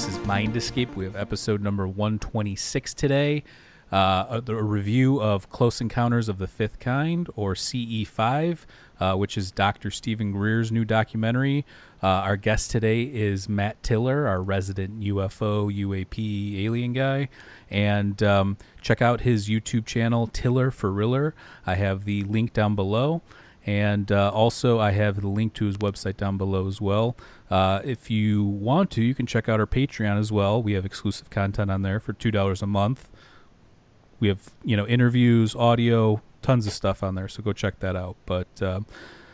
And 0.00 0.08
Maurice's 0.08 0.26
Mind 0.26 0.56
Escape. 0.56 0.96
We 0.96 1.04
have 1.04 1.14
episode 1.14 1.60
number 1.60 1.86
126 1.86 2.94
today. 2.94 3.42
Uh, 3.92 4.40
a, 4.48 4.52
a 4.52 4.62
review 4.62 5.20
of 5.20 5.50
Close 5.50 5.80
Encounters 5.80 6.28
of 6.30 6.38
the 6.38 6.46
Fifth 6.46 6.78
Kind, 6.78 7.28
or 7.36 7.52
CE5, 7.52 8.60
uh, 8.98 9.14
which 9.16 9.36
is 9.36 9.50
Dr. 9.50 9.90
Steven 9.90 10.32
Greer's 10.32 10.72
new 10.72 10.86
documentary. 10.86 11.66
Uh, 12.02 12.06
our 12.06 12.36
guest 12.36 12.70
today 12.70 13.02
is 13.02 13.46
Matt 13.46 13.82
Tiller, 13.82 14.26
our 14.26 14.40
resident 14.40 15.00
UFO, 15.00 15.70
UAP 15.70 16.64
alien 16.64 16.94
guy. 16.94 17.28
And 17.68 18.22
um, 18.22 18.56
check 18.80 19.02
out 19.02 19.20
his 19.20 19.50
YouTube 19.50 19.84
channel, 19.84 20.28
Tiller 20.28 20.70
for 20.70 20.90
Riller. 20.90 21.34
I 21.66 21.74
have 21.74 22.04
the 22.04 22.24
link 22.24 22.54
down 22.54 22.74
below. 22.74 23.20
And 23.66 24.10
uh, 24.10 24.30
also, 24.30 24.78
I 24.78 24.92
have 24.92 25.20
the 25.20 25.28
link 25.28 25.52
to 25.54 25.66
his 25.66 25.76
website 25.76 26.16
down 26.16 26.38
below 26.38 26.66
as 26.66 26.80
well. 26.80 27.16
Uh, 27.50 27.80
if 27.84 28.10
you 28.10 28.44
want 28.44 28.90
to, 28.92 29.02
you 29.02 29.14
can 29.14 29.26
check 29.26 29.48
out 29.48 29.58
our 29.58 29.66
Patreon 29.66 30.18
as 30.18 30.30
well. 30.30 30.62
We 30.62 30.74
have 30.74 30.86
exclusive 30.86 31.30
content 31.30 31.70
on 31.70 31.82
there 31.82 31.98
for 31.98 32.12
two 32.12 32.30
dollars 32.30 32.62
a 32.62 32.66
month. 32.66 33.08
We 34.20 34.28
have 34.28 34.50
you 34.64 34.76
know 34.76 34.86
interviews, 34.86 35.56
audio, 35.56 36.22
tons 36.42 36.66
of 36.66 36.72
stuff 36.72 37.02
on 37.02 37.14
there. 37.14 37.28
So 37.28 37.42
go 37.42 37.52
check 37.52 37.80
that 37.80 37.96
out. 37.96 38.16
But 38.26 38.62
um, 38.62 38.86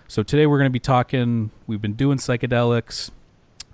so 0.08 0.22
today 0.22 0.46
we're 0.46 0.58
going 0.58 0.70
to 0.70 0.72
be 0.72 0.80
talking. 0.80 1.50
We've 1.66 1.82
been 1.82 1.94
doing 1.94 2.18
psychedelics 2.18 3.10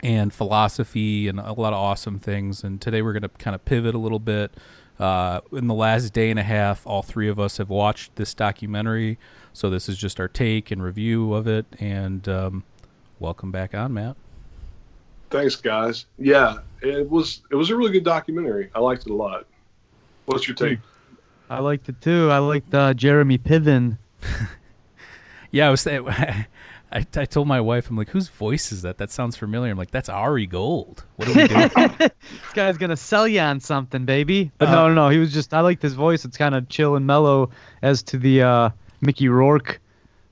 and 0.02 0.32
philosophy 0.32 1.28
and 1.28 1.38
a 1.38 1.52
lot 1.52 1.72
of 1.72 1.78
awesome 1.78 2.18
things. 2.18 2.64
And 2.64 2.80
today 2.80 3.02
we're 3.02 3.12
going 3.12 3.22
to 3.22 3.28
kind 3.28 3.54
of 3.54 3.64
pivot 3.64 3.94
a 3.94 3.98
little 3.98 4.18
bit. 4.18 4.52
Uh, 4.98 5.40
in 5.52 5.68
the 5.68 5.74
last 5.74 6.12
day 6.12 6.30
and 6.30 6.38
a 6.38 6.42
half, 6.42 6.86
all 6.86 7.02
three 7.02 7.28
of 7.28 7.38
us 7.38 7.58
have 7.58 7.68
watched 7.68 8.16
this 8.16 8.34
documentary. 8.34 9.18
So 9.52 9.70
this 9.70 9.88
is 9.88 9.96
just 9.96 10.18
our 10.18 10.28
take 10.28 10.70
and 10.70 10.82
review 10.82 11.34
of 11.34 11.46
it. 11.46 11.66
And 11.78 12.28
um, 12.28 12.64
welcome 13.18 13.50
back 13.52 13.74
on, 13.74 13.94
Matt. 13.94 14.16
Thanks, 15.32 15.56
guys. 15.56 16.06
Yeah, 16.18 16.58
it 16.82 17.08
was 17.10 17.42
it 17.50 17.56
was 17.56 17.70
a 17.70 17.76
really 17.76 17.90
good 17.90 18.04
documentary. 18.04 18.70
I 18.74 18.80
liked 18.80 19.06
it 19.06 19.10
a 19.10 19.14
lot. 19.14 19.46
What's 20.26 20.46
your 20.46 20.54
take? 20.54 20.78
I 21.50 21.58
liked 21.58 21.88
it 21.88 22.00
too. 22.00 22.30
I 22.30 22.38
liked 22.38 22.72
uh, 22.74 22.94
Jeremy 22.94 23.38
Piven. 23.38 23.98
Yeah, 25.52 25.68
I 25.68 25.70
was. 25.70 25.86
I, 25.86 26.46
I 26.90 27.24
told 27.24 27.46
my 27.46 27.60
wife, 27.60 27.88
I'm 27.88 27.96
like, 27.96 28.08
whose 28.08 28.28
voice 28.28 28.72
is 28.72 28.82
that? 28.82 28.98
That 28.98 29.10
sounds 29.10 29.36
familiar. 29.36 29.70
I'm 29.70 29.78
like, 29.78 29.90
that's 29.90 30.08
Ari 30.08 30.46
Gold. 30.46 31.04
What 31.16 31.28
are 31.28 31.34
we 31.34 31.46
doing? 31.48 31.70
this 31.98 32.52
guy's 32.54 32.78
gonna 32.78 32.96
sell 32.96 33.28
you 33.28 33.40
on 33.40 33.60
something, 33.60 34.04
baby. 34.04 34.50
But 34.58 34.68
Uh, 34.68 34.72
no, 34.72 34.88
no, 34.88 34.94
no. 34.94 35.08
He 35.10 35.18
was 35.18 35.32
just. 35.32 35.54
I 35.54 35.60
liked 35.60 35.82
his 35.82 35.94
voice. 35.94 36.24
It's 36.24 36.36
kind 36.36 36.54
of 36.54 36.68
chill 36.68 36.96
and 36.96 37.06
mellow, 37.06 37.50
as 37.82 38.02
to 38.04 38.18
the 38.18 38.42
uh, 38.42 38.70
Mickey 39.02 39.28
Rourke 39.28 39.78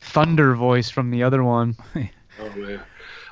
thunder 0.01 0.55
voice 0.55 0.89
from 0.89 1.11
the 1.11 1.23
other 1.23 1.45
one. 1.45 1.77
Oh 1.95 2.51
man, 2.57 2.81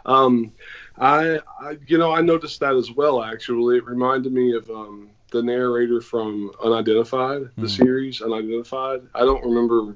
um, 0.05 0.53
I, 1.01 1.39
I 1.61 1.77
you 1.87 1.99
know 1.99 2.13
I 2.13 2.21
noticed 2.21 2.61
that 2.61 2.75
as 2.75 2.91
well. 2.93 3.23
Actually, 3.23 3.79
it 3.79 3.85
reminded 3.87 4.33
me 4.33 4.55
of 4.55 4.69
um, 4.71 5.11
the 5.31 5.43
narrator 5.43 6.01
from 6.01 6.51
Unidentified, 6.63 7.43
the 7.57 7.63
Hmm. 7.63 7.67
series 7.67 8.21
Unidentified. 8.23 9.03
I 9.15 9.21
don't 9.21 9.45
remember 9.45 9.95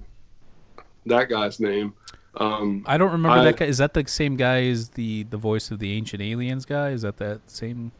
that 1.06 1.28
guy's 1.28 1.58
name. 1.60 1.94
Um, 2.36 2.84
I 2.86 2.96
don't 2.96 3.12
remember 3.12 3.38
I- 3.38 3.44
that 3.44 3.56
guy. 3.56 3.66
Is 3.66 3.78
that 3.78 3.94
the 3.94 4.04
same 4.06 4.36
guy 4.36 4.64
as 4.66 4.90
the 4.90 5.24
the 5.24 5.36
voice 5.36 5.70
of 5.70 5.78
the 5.78 5.92
Ancient 5.92 6.22
Aliens 6.22 6.64
guy? 6.64 6.90
Is 6.90 7.02
that 7.02 7.16
that 7.18 7.40
same? 7.50 7.92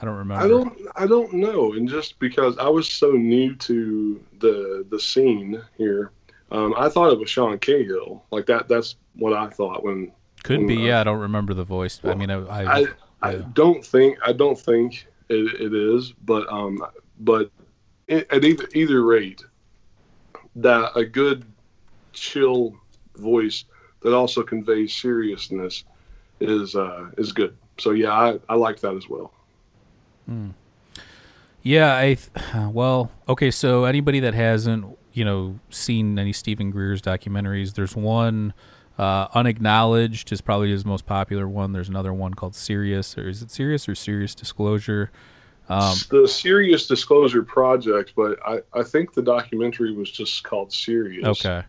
I 0.00 0.04
don't 0.04 0.16
remember. 0.16 0.44
I 0.44 0.48
don't 0.48 0.78
I 0.96 1.06
don't 1.06 1.32
know, 1.32 1.72
and 1.72 1.88
just 1.88 2.18
because 2.18 2.58
I 2.58 2.68
was 2.68 2.88
so 2.88 3.12
new 3.12 3.54
to 3.56 4.20
the 4.40 4.84
the 4.90 5.00
scene 5.00 5.62
here, 5.78 6.10
um, 6.50 6.74
I 6.76 6.90
thought 6.90 7.12
it 7.12 7.18
was 7.18 7.30
Sean 7.30 7.58
Cahill. 7.58 8.22
Like 8.30 8.44
that. 8.46 8.68
That's 8.68 8.96
what 9.14 9.32
I 9.32 9.48
thought 9.48 9.82
when 9.82 10.12
Could 10.46 10.66
be. 10.66 10.76
Yeah, 10.76 11.00
I 11.00 11.04
don't 11.04 11.18
remember 11.18 11.54
the 11.54 11.64
voice. 11.64 12.00
I 12.04 12.14
mean, 12.14 12.30
I. 12.30 12.36
I, 12.36 12.80
I, 12.80 12.86
I 13.22 13.34
don't 13.34 13.84
think 13.84 14.18
I 14.24 14.32
don't 14.32 14.58
think 14.58 15.06
it, 15.28 15.60
it 15.60 15.74
is, 15.74 16.12
but 16.24 16.50
um, 16.52 16.84
but 17.20 17.50
it, 18.06 18.30
at 18.30 18.44
either 18.44 18.68
either 18.74 19.02
rate, 19.02 19.42
that 20.56 20.92
a 20.94 21.04
good 21.04 21.44
chill 22.12 22.76
voice 23.16 23.64
that 24.02 24.14
also 24.14 24.42
conveys 24.42 24.94
seriousness 24.96 25.84
is 26.40 26.76
uh 26.76 27.10
is 27.18 27.32
good. 27.32 27.56
So 27.78 27.90
yeah, 27.90 28.12
I 28.12 28.38
I 28.48 28.54
like 28.54 28.80
that 28.80 28.94
as 28.94 29.08
well. 29.08 29.32
Yeah, 31.62 31.96
I 31.96 32.14
th- 32.14 32.30
well, 32.72 33.10
okay, 33.28 33.50
so 33.50 33.84
anybody 33.84 34.20
that 34.20 34.34
hasn't, 34.34 34.96
you 35.12 35.24
know, 35.24 35.58
seen 35.70 36.18
any 36.18 36.32
Steven 36.32 36.70
Greer's 36.70 37.02
documentaries, 37.02 37.74
there's 37.74 37.96
one 37.96 38.54
uh, 38.98 39.28
unacknowledged 39.34 40.32
is 40.32 40.40
probably 40.40 40.70
his 40.70 40.84
most 40.84 41.06
popular 41.06 41.46
one. 41.48 41.72
There's 41.72 41.88
another 41.88 42.12
one 42.12 42.34
called 42.34 42.54
Sirius, 42.54 43.16
or 43.18 43.28
is 43.28 43.42
it 43.42 43.50
Sirius 43.50 43.88
or 43.88 43.94
Sirius 43.94 44.34
Disclosure? 44.34 45.10
Um, 45.68 45.96
the 46.10 46.28
Sirius 46.28 46.86
Disclosure 46.86 47.42
Project, 47.42 48.12
but 48.16 48.38
I 48.46 48.60
I 48.72 48.82
think 48.84 49.14
the 49.14 49.22
documentary 49.22 49.92
was 49.92 50.10
just 50.10 50.44
called 50.44 50.72
Sirius. 50.72 51.26
okay, 51.44 51.62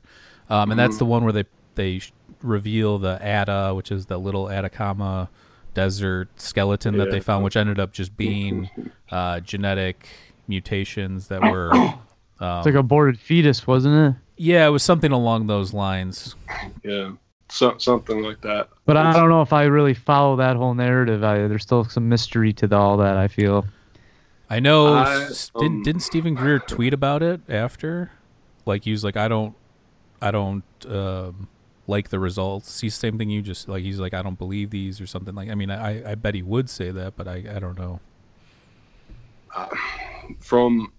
um, 0.49 0.69
and 0.71 0.79
that's 0.79 0.95
Mhm. 0.95 0.99
the 0.99 1.05
one 1.05 1.23
where 1.23 1.33
they 1.33 1.45
they 1.75 2.01
reveal 2.43 2.97
the 2.99 3.19
Ata, 3.23 3.73
which 3.75 3.91
is 3.91 4.05
the 4.05 4.17
little 4.19 4.49
Atacama 4.51 5.29
desert 5.73 6.29
skeleton 6.39 6.97
that 6.97 7.05
Yeah. 7.05 7.11
they 7.11 7.19
found, 7.19 7.43
which 7.43 7.55
ended 7.55 7.79
up 7.79 7.91
just 7.93 8.15
being 8.17 8.69
uh, 9.11 9.39
genetic 9.41 10.07
mutations 10.47 11.27
that 11.29 11.41
were. 11.41 11.73
Um, 11.75 11.99
It's 12.39 12.65
like 12.67 12.75
aborted 12.75 13.19
fetus, 13.19 13.65
wasn't 13.65 14.15
it? 14.15 14.21
Yeah, 14.37 14.67
it 14.67 14.69
was 14.69 14.83
something 14.83 15.11
along 15.11 15.47
those 15.47 15.73
lines. 15.73 16.35
Yeah, 16.83 17.13
so, 17.49 17.77
something 17.79 18.21
like 18.21 18.41
that. 18.41 18.69
But 18.85 18.95
I 18.95 19.11
don't 19.13 19.29
know 19.29 19.41
if 19.41 19.51
I 19.51 19.63
really 19.63 19.95
follow 19.95 20.35
that 20.37 20.55
whole 20.55 20.73
narrative. 20.75 21.23
I, 21.23 21.47
there's 21.47 21.63
still 21.63 21.83
some 21.83 22.07
mystery 22.07 22.53
to 22.53 22.67
the, 22.67 22.77
all 22.77 22.97
that. 22.97 23.17
I 23.17 23.27
feel. 23.27 23.65
I 24.49 24.59
know. 24.59 24.93
I, 24.93 25.23
s- 25.23 25.51
um, 25.55 25.61
didn't 25.61 25.83
didn't 25.83 26.01
Steven 26.01 26.35
Greer 26.35 26.59
tweet 26.59 26.93
about 26.93 27.23
it 27.23 27.41
after? 27.49 28.11
Like 28.65 28.83
he 28.83 28.91
was 28.91 29.03
like, 29.03 29.17
I 29.17 29.27
don't, 29.27 29.55
I 30.21 30.31
don't 30.31 30.63
um, 30.87 31.47
like 31.87 32.09
the 32.09 32.19
results. 32.19 32.71
See, 32.71 32.89
same 32.89 33.17
thing 33.17 33.29
you 33.29 33.41
just 33.41 33.67
like. 33.67 33.83
He's 33.83 33.99
like, 33.99 34.13
I 34.13 34.21
don't 34.21 34.37
believe 34.37 34.69
these 34.69 35.01
or 35.01 35.07
something 35.07 35.33
like. 35.35 35.49
I 35.49 35.55
mean, 35.55 35.71
I 35.71 36.11
I 36.11 36.15
bet 36.15 36.35
he 36.35 36.43
would 36.43 36.69
say 36.69 36.91
that, 36.91 37.15
but 37.17 37.27
I 37.27 37.43
I 37.55 37.59
don't 37.59 37.77
know. 37.77 37.99
from 40.39 40.91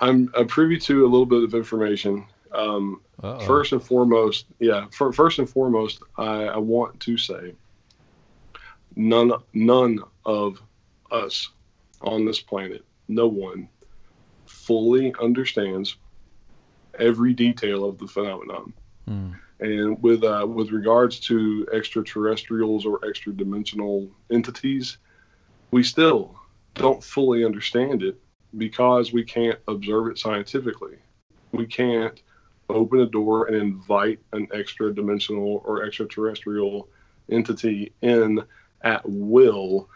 I'm, 0.00 0.32
I'm 0.36 0.46
privy 0.46 0.78
to 0.78 1.04
a 1.04 1.08
little 1.08 1.26
bit 1.26 1.44
of 1.44 1.54
information. 1.54 2.26
Um, 2.52 3.00
first 3.46 3.72
and 3.72 3.82
foremost, 3.82 4.46
yeah, 4.58 4.86
for, 4.90 5.12
first 5.12 5.38
and 5.38 5.48
foremost, 5.48 6.02
I, 6.16 6.46
I 6.46 6.56
want 6.56 6.98
to 7.00 7.16
say 7.16 7.54
none 8.96 9.32
none 9.52 10.00
of 10.24 10.60
us 11.10 11.48
on 12.00 12.24
this 12.24 12.40
planet, 12.40 12.84
no 13.08 13.28
one 13.28 13.68
fully 14.46 15.14
understands 15.20 15.96
every 16.98 17.32
detail 17.32 17.84
of 17.84 17.98
the 17.98 18.06
phenomenon. 18.06 18.72
Hmm. 19.06 19.32
And 19.60 20.02
with 20.02 20.24
uh, 20.24 20.46
with 20.48 20.70
regards 20.70 21.20
to 21.20 21.66
extraterrestrials 21.72 22.86
or 22.86 23.04
extra 23.06 23.32
dimensional 23.32 24.08
entities, 24.30 24.96
we 25.70 25.82
still 25.82 26.34
don't 26.74 27.04
fully 27.04 27.44
understand 27.44 28.02
it 28.02 28.18
because 28.56 29.12
we 29.12 29.24
can't 29.24 29.58
observe 29.68 30.08
it 30.08 30.18
scientifically. 30.18 30.96
We 31.52 31.66
can't 31.66 32.20
open 32.68 33.00
a 33.00 33.06
door 33.06 33.46
and 33.46 33.56
invite 33.56 34.20
an 34.32 34.48
extra 34.52 34.94
dimensional 34.94 35.62
or 35.64 35.84
extraterrestrial 35.84 36.88
entity 37.30 37.92
in 38.02 38.42
at 38.82 39.02
will 39.08 39.88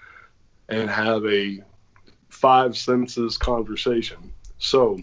and 0.69 0.89
have 0.91 1.25
a 1.27 1.63
five 2.29 2.77
senses 2.77 3.39
conversation. 3.39 4.33
So 4.59 4.99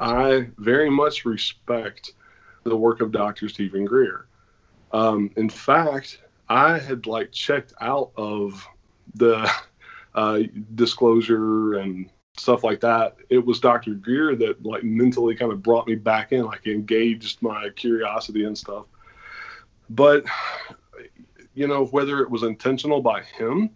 I 0.00 0.48
very 0.58 0.90
much 0.90 1.24
respect 1.24 2.12
the 2.64 2.76
work 2.76 3.00
of 3.00 3.12
Dr. 3.12 3.48
Steven 3.48 3.84
Greer. 3.84 4.26
Um, 4.92 5.30
in 5.36 5.48
fact, 5.48 6.20
I 6.48 6.78
had 6.78 7.06
like 7.06 7.32
checked 7.32 7.72
out 7.80 8.12
of 8.16 8.66
the 9.14 9.50
uh, 10.14 10.40
disclosure 10.74 11.74
and 11.74 12.10
stuff 12.36 12.64
like 12.64 12.80
that. 12.80 13.16
It 13.28 13.44
was 13.44 13.60
Dr. 13.60 13.94
Greer 13.94 14.34
that 14.36 14.64
like 14.64 14.84
mentally 14.84 15.34
kind 15.34 15.52
of 15.52 15.62
brought 15.62 15.86
me 15.86 15.94
back 15.94 16.32
in, 16.32 16.44
like 16.44 16.66
engaged 16.66 17.42
my 17.42 17.68
curiosity 17.76 18.44
and 18.44 18.56
stuff. 18.56 18.86
But 19.90 20.24
you 21.54 21.66
know, 21.66 21.86
whether 21.86 22.20
it 22.20 22.30
was 22.30 22.42
intentional 22.42 23.02
by 23.02 23.22
him 23.22 23.70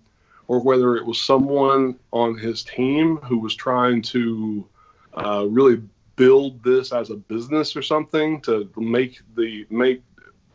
or 0.48 0.60
whether 0.60 0.96
it 0.96 1.04
was 1.04 1.20
someone 1.22 1.98
on 2.12 2.38
his 2.38 2.62
team 2.62 3.16
who 3.18 3.38
was 3.38 3.54
trying 3.54 4.00
to 4.00 4.66
uh, 5.14 5.44
really 5.48 5.82
build 6.14 6.62
this 6.62 6.92
as 6.92 7.10
a 7.10 7.16
business 7.16 7.76
or 7.76 7.82
something 7.82 8.40
to 8.40 8.70
make 8.76 9.20
the 9.36 9.66
make 9.68 10.02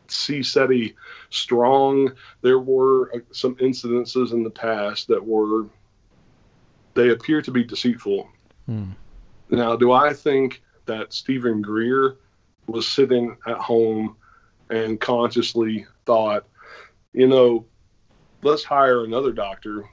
CSETI 0.08 0.96
strong. 1.30 2.12
There 2.42 2.60
were 2.60 3.16
uh, 3.16 3.20
some 3.32 3.56
incidences 3.58 4.34
in 4.34 4.44
the 4.44 4.50
past 4.50 5.08
that 5.10 5.24
were 5.24 5.68
they 6.94 7.10
appear 7.10 7.42
to 7.42 7.52
be 7.52 7.64
deceitful. 7.64 8.30
Hmm. 8.66 8.92
Now, 9.50 9.76
do 9.76 9.92
I 9.92 10.14
think 10.14 10.62
that 10.86 11.14
Steven 11.14 11.62
Greer 11.62 12.18
was 12.68 12.88
sitting 12.88 13.38
at 13.46 13.58
home 13.58 14.16
and 14.70 15.00
consciously 15.00 15.86
thought, 16.06 16.48
you 17.14 17.28
know, 17.28 17.66
let's 18.42 18.64
hire 18.64 19.04
another 19.04 19.32
doctor 19.32 19.86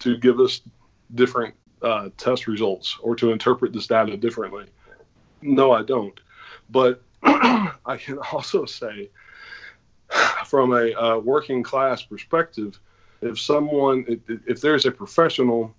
to 0.00 0.16
give 0.16 0.40
us 0.40 0.62
different 1.14 1.54
uh, 1.82 2.08
test 2.16 2.46
results 2.46 2.98
or 3.02 3.14
to 3.16 3.32
interpret 3.32 3.72
this 3.72 3.86
data 3.86 4.16
differently? 4.16 4.66
No, 5.42 5.72
I 5.72 5.82
don't. 5.82 6.18
But 6.70 7.02
I 7.22 7.96
can 7.98 8.18
also 8.32 8.64
say, 8.64 9.10
from 10.46 10.72
a 10.72 10.92
uh, 10.92 11.18
working 11.18 11.62
class 11.62 12.02
perspective, 12.02 12.78
if 13.20 13.38
someone, 13.38 14.04
if, 14.08 14.20
if 14.46 14.60
there's 14.60 14.86
a 14.86 14.90
professional 14.90 15.74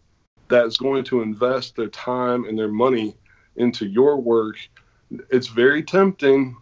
that's 0.49 0.77
going 0.77 1.03
to 1.05 1.21
invest 1.21 1.75
their 1.75 1.87
time 1.87 2.45
and 2.45 2.57
their 2.57 2.67
money 2.67 3.15
into 3.55 3.85
your 3.87 4.17
work, 4.17 4.57
it's 5.29 5.47
very 5.47 5.83
tempting 5.83 6.57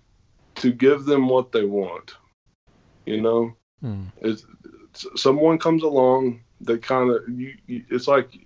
to 0.55 0.71
give 0.71 1.05
them 1.05 1.27
what 1.27 1.51
they 1.51 1.65
want. 1.65 2.15
You 3.05 3.21
know, 3.21 3.55
Hmm. 3.81 4.05
it's, 4.21 4.43
someone 5.15 5.59
comes 5.59 5.83
along 5.83 6.41
that 6.61 6.81
kind 6.81 7.11
of 7.11 7.21
you, 7.29 7.53
you, 7.67 7.83
it's 7.89 8.07
like 8.07 8.39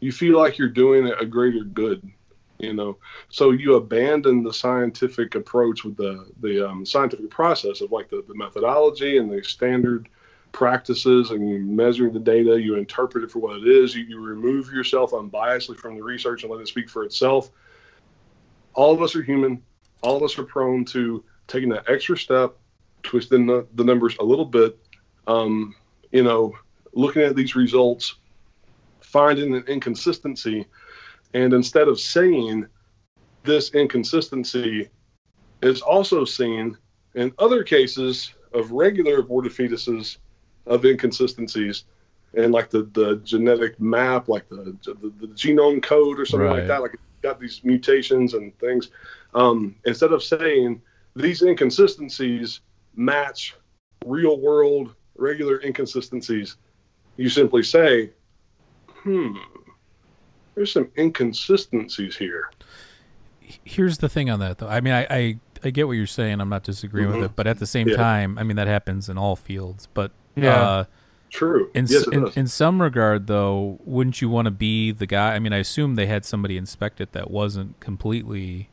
you 0.00 0.12
feel 0.12 0.38
like 0.38 0.58
you're 0.58 0.68
doing 0.68 1.06
a 1.08 1.26
greater 1.26 1.64
good 1.64 2.02
you 2.58 2.72
know 2.72 2.96
so 3.28 3.50
you 3.50 3.74
abandon 3.74 4.42
the 4.42 4.52
scientific 4.52 5.34
approach 5.34 5.84
with 5.84 5.96
the 5.96 6.26
the 6.40 6.66
um, 6.66 6.86
scientific 6.86 7.28
process 7.30 7.80
of 7.80 7.92
like 7.92 8.08
the, 8.08 8.24
the 8.28 8.34
methodology 8.34 9.18
and 9.18 9.30
the 9.30 9.42
standard 9.42 10.08
practices 10.54 11.32
and 11.32 11.46
you 11.46 11.58
measure 11.58 12.08
the 12.08 12.18
data 12.18 12.58
you 12.58 12.76
interpret 12.76 13.24
it 13.24 13.30
for 13.30 13.40
what 13.40 13.56
it 13.56 13.66
is 13.66 13.94
you, 13.94 14.04
you 14.04 14.20
remove 14.20 14.72
yourself 14.72 15.10
unbiasedly 15.10 15.76
from 15.76 15.96
the 15.96 16.02
research 16.02 16.44
and 16.44 16.52
let 16.52 16.60
it 16.60 16.68
speak 16.68 16.88
for 16.88 17.04
itself. 17.04 17.50
All 18.72 18.94
of 18.94 19.02
us 19.02 19.14
are 19.16 19.22
human. 19.22 19.62
All 20.00 20.16
of 20.16 20.22
us 20.22 20.38
are 20.38 20.44
prone 20.44 20.84
to 20.86 21.24
taking 21.48 21.68
that 21.70 21.90
extra 21.90 22.16
step 22.16 22.56
twisting 23.02 23.46
the, 23.46 23.66
the 23.74 23.84
numbers 23.84 24.16
a 24.18 24.24
little 24.24 24.44
bit 24.44 24.78
um, 25.26 25.74
you 26.12 26.22
know 26.22 26.54
looking 26.92 27.22
at 27.22 27.34
these 27.34 27.56
results 27.56 28.14
finding 29.00 29.54
an 29.54 29.64
inconsistency 29.66 30.66
and 31.34 31.52
instead 31.52 31.88
of 31.88 31.98
saying 31.98 32.66
this 33.42 33.74
inconsistency 33.74 34.88
is 35.62 35.82
also 35.82 36.24
seen 36.24 36.78
in 37.14 37.32
other 37.38 37.64
cases 37.64 38.32
of 38.52 38.70
regular 38.70 39.18
aborted 39.18 39.52
fetuses 39.52 40.18
of 40.66 40.84
inconsistencies 40.84 41.84
and 42.36 42.52
like 42.52 42.70
the, 42.70 42.82
the 42.94 43.16
genetic 43.24 43.78
map, 43.80 44.28
like 44.28 44.48
the, 44.48 44.76
the, 44.84 45.12
the 45.20 45.26
genome 45.28 45.82
code 45.82 46.18
or 46.18 46.26
something 46.26 46.46
Right. 46.46 46.58
like 46.60 46.66
that, 46.68 46.80
like 46.82 46.94
it's 46.94 47.02
got 47.22 47.38
these 47.40 47.60
mutations 47.64 48.34
and 48.34 48.56
things. 48.58 48.90
Um, 49.34 49.76
instead 49.84 50.12
of 50.12 50.22
saying 50.22 50.80
these 51.14 51.42
inconsistencies 51.42 52.60
match 52.96 53.54
real 54.04 54.40
world 54.40 54.94
regular 55.16 55.60
inconsistencies, 55.62 56.56
you 57.16 57.28
simply 57.28 57.62
say, 57.62 58.10
hmm, 58.88 59.36
there's 60.56 60.72
some 60.72 60.90
inconsistencies 60.98 62.16
here. 62.16 62.50
Here's 63.64 63.98
the 63.98 64.08
thing 64.08 64.30
on 64.30 64.40
that, 64.40 64.58
though. 64.58 64.68
I 64.68 64.80
mean, 64.80 64.94
I, 64.94 65.06
I, 65.10 65.36
I 65.62 65.70
get 65.70 65.86
what 65.86 65.92
you're 65.92 66.06
saying. 66.06 66.40
I'm 66.40 66.48
not 66.48 66.64
disagreeing 66.64 67.08
with 67.10 67.18
Mhm. 67.18 67.24
it, 67.26 67.36
but 67.36 67.46
at 67.46 67.58
the 67.58 67.66
same 67.66 67.88
Yeah. 67.88 67.96
time, 67.96 68.38
I 68.38 68.42
mean, 68.42 68.56
that 68.56 68.66
happens 68.66 69.08
in 69.08 69.18
all 69.18 69.36
fields. 69.36 69.88
But 69.94 70.10
Yeah. 70.36 70.60
uh, 70.60 70.84
True. 71.30 71.70
in, 71.74 71.86
yes, 71.88 72.06
in, 72.06 72.28
in 72.36 72.46
some 72.46 72.80
regard, 72.80 73.26
though, 73.26 73.80
wouldn't 73.84 74.22
you 74.22 74.28
want 74.28 74.46
to 74.46 74.52
be 74.52 74.92
the 74.92 75.06
guy? 75.06 75.34
I 75.34 75.40
mean, 75.40 75.52
I 75.52 75.58
assume 75.58 75.96
they 75.96 76.06
had 76.06 76.24
somebody 76.24 76.56
inspect 76.56 77.00
it 77.00 77.12
that 77.12 77.30
wasn't 77.30 77.80
completely 77.80 78.68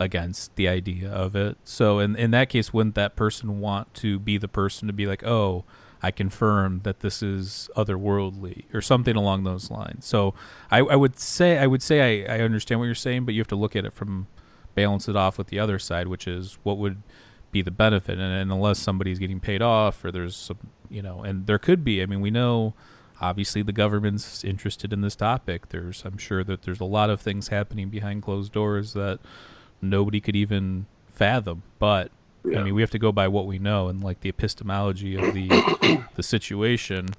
against 0.00 0.56
the 0.56 0.66
idea 0.68 1.08
of 1.10 1.36
it. 1.36 1.56
So 1.64 1.98
in 2.00 2.16
in 2.16 2.32
that 2.32 2.48
case, 2.48 2.72
wouldn't 2.72 2.96
that 2.96 3.14
person 3.14 3.60
want 3.60 3.94
to 3.94 4.18
be 4.18 4.36
the 4.36 4.48
person 4.48 4.88
to 4.88 4.92
be 4.92 5.06
like, 5.06 5.24
oh, 5.24 5.64
I 6.02 6.10
confirm 6.10 6.80
that 6.82 7.00
this 7.00 7.22
is 7.22 7.70
otherworldly 7.76 8.64
or 8.74 8.80
something 8.80 9.14
along 9.14 9.44
those 9.44 9.70
lines. 9.70 10.04
So 10.04 10.34
I, 10.70 10.78
I 10.78 10.96
would 10.96 11.18
say 11.18 11.58
I 11.58 11.66
would 11.66 11.82
say 11.82 12.26
I, 12.26 12.36
I 12.36 12.40
understand 12.40 12.80
what 12.80 12.86
you're 12.86 12.94
saying, 12.94 13.24
but 13.24 13.34
you 13.34 13.40
have 13.40 13.48
to 13.48 13.56
look 13.56 13.76
at 13.76 13.84
it 13.84 13.92
from 13.92 14.26
balance 14.74 15.08
it 15.08 15.14
off 15.14 15.38
with 15.38 15.48
the 15.48 15.58
other 15.58 15.78
side, 15.78 16.08
which 16.08 16.26
is 16.26 16.58
what 16.64 16.78
would 16.78 17.02
be 17.52 17.62
the 17.62 17.70
benefit. 17.70 18.18
And, 18.18 18.32
and 18.32 18.50
unless 18.50 18.78
somebody's 18.78 19.18
getting 19.18 19.40
paid 19.40 19.62
off 19.62 20.04
or 20.04 20.10
there's 20.10 20.36
some, 20.36 20.58
you 20.90 21.02
know, 21.02 21.22
and 21.22 21.46
there 21.46 21.58
could 21.58 21.84
be. 21.84 22.02
I 22.02 22.06
mean, 22.06 22.20
we 22.20 22.30
know 22.30 22.74
obviously 23.20 23.62
the 23.62 23.72
government's 23.72 24.42
interested 24.42 24.92
in 24.92 25.00
this 25.00 25.14
topic. 25.14 25.68
There's, 25.68 26.04
I'm 26.04 26.18
sure 26.18 26.42
that 26.42 26.62
there's 26.62 26.80
a 26.80 26.84
lot 26.84 27.10
of 27.10 27.20
things 27.20 27.48
happening 27.48 27.88
behind 27.88 28.22
closed 28.22 28.52
doors 28.52 28.94
that 28.94 29.20
nobody 29.80 30.20
could 30.20 30.34
even 30.34 30.86
fathom. 31.08 31.62
But 31.78 32.10
I 32.44 32.62
mean, 32.62 32.74
we 32.74 32.82
have 32.82 32.90
to 32.90 32.98
go 32.98 33.12
by 33.12 33.28
what 33.28 33.46
we 33.46 33.58
know 33.58 33.88
and 33.88 34.02
like 34.02 34.20
the 34.20 34.28
epistemology 34.28 35.16
of 35.16 35.32
the 35.32 36.02
the 36.16 36.22
situation. 36.22 37.10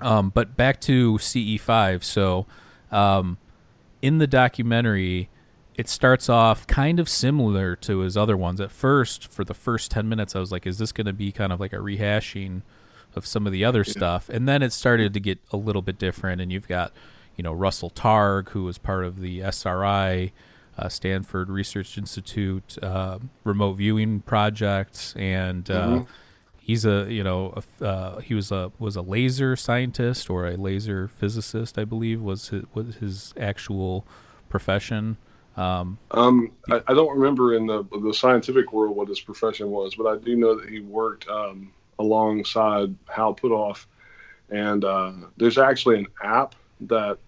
Um, 0.00 0.30
but 0.30 0.56
back 0.56 0.80
to 0.82 1.14
CE5. 1.14 2.02
So, 2.04 2.46
um, 2.90 3.38
in 4.00 4.18
the 4.18 4.26
documentary, 4.26 5.28
it 5.78 5.88
starts 5.88 6.28
off 6.28 6.66
kind 6.66 6.98
of 7.00 7.08
similar 7.08 7.76
to 7.76 8.00
his 8.00 8.16
other 8.16 8.36
ones. 8.36 8.60
At 8.60 8.70
first, 8.70 9.28
for 9.32 9.44
the 9.44 9.54
first 9.54 9.90
10 9.92 10.08
minutes, 10.08 10.34
I 10.36 10.40
was 10.40 10.50
like, 10.52 10.66
is 10.66 10.78
this 10.78 10.92
going 10.92 11.06
to 11.06 11.12
be 11.12 11.30
kind 11.32 11.52
of 11.52 11.60
like 11.60 11.72
a 11.72 11.76
rehashing 11.76 12.62
of 13.14 13.24
some 13.24 13.46
of 13.46 13.52
the 13.52 13.64
other 13.64 13.84
stuff? 13.84 14.28
And 14.28 14.48
then 14.48 14.62
it 14.62 14.72
started 14.72 15.14
to 15.14 15.20
get 15.20 15.38
a 15.52 15.56
little 15.56 15.80
bit 15.82 15.96
different. 15.98 16.40
And 16.40 16.50
you've 16.52 16.68
got, 16.68 16.92
you 17.36 17.44
know, 17.44 17.52
Russell 17.52 17.90
Targ, 17.90 18.48
who 18.50 18.64
was 18.64 18.76
part 18.76 19.04
of 19.04 19.20
the 19.20 19.40
SRI, 19.42 20.32
uh, 20.76 20.88
Stanford 20.88 21.48
Research 21.48 21.96
Institute 21.96 22.76
uh, 22.82 23.18
remote 23.44 23.74
viewing 23.74 24.20
projects, 24.20 25.14
And, 25.16 25.70
uh, 25.70 25.88
Mhm. 26.00 26.06
he's 26.60 26.84
a 26.84 27.06
you 27.08 27.24
know 27.24 27.54
a 27.80 27.84
uh, 27.84 28.18
he 28.20 28.34
was 28.34 28.52
a 28.52 28.70
was 28.78 28.94
a 28.94 29.00
laser 29.00 29.56
scientist 29.56 30.28
or 30.28 30.46
a 30.46 30.54
laser 30.56 31.08
physicist 31.08 31.78
I 31.78 31.84
believe 31.86 32.20
was 32.20 32.50
his, 32.50 32.64
was 32.74 32.96
his 32.96 33.32
actual 33.40 34.04
profession. 34.50 35.16
Um, 35.58 35.98
Um, 36.12 36.52
I, 36.70 36.80
I 36.86 36.94
don't 36.94 37.18
remember 37.18 37.54
in 37.54 37.66
the 37.66 37.82
the 37.82 38.14
scientific 38.14 38.72
world 38.72 38.96
what 38.96 39.08
his 39.08 39.20
profession 39.20 39.70
was, 39.70 39.96
but 39.96 40.06
I 40.06 40.16
do 40.16 40.36
know 40.36 40.54
that 40.54 40.68
he 40.68 40.78
worked 40.78 41.28
um, 41.28 41.72
alongside 41.98 42.94
Hal 43.08 43.34
Puthoff, 43.34 43.86
and 44.50 44.84
uh, 44.84 45.12
there's 45.36 45.58
actually 45.58 45.98
an 45.98 46.06
app 46.22 46.54
that 46.82 47.18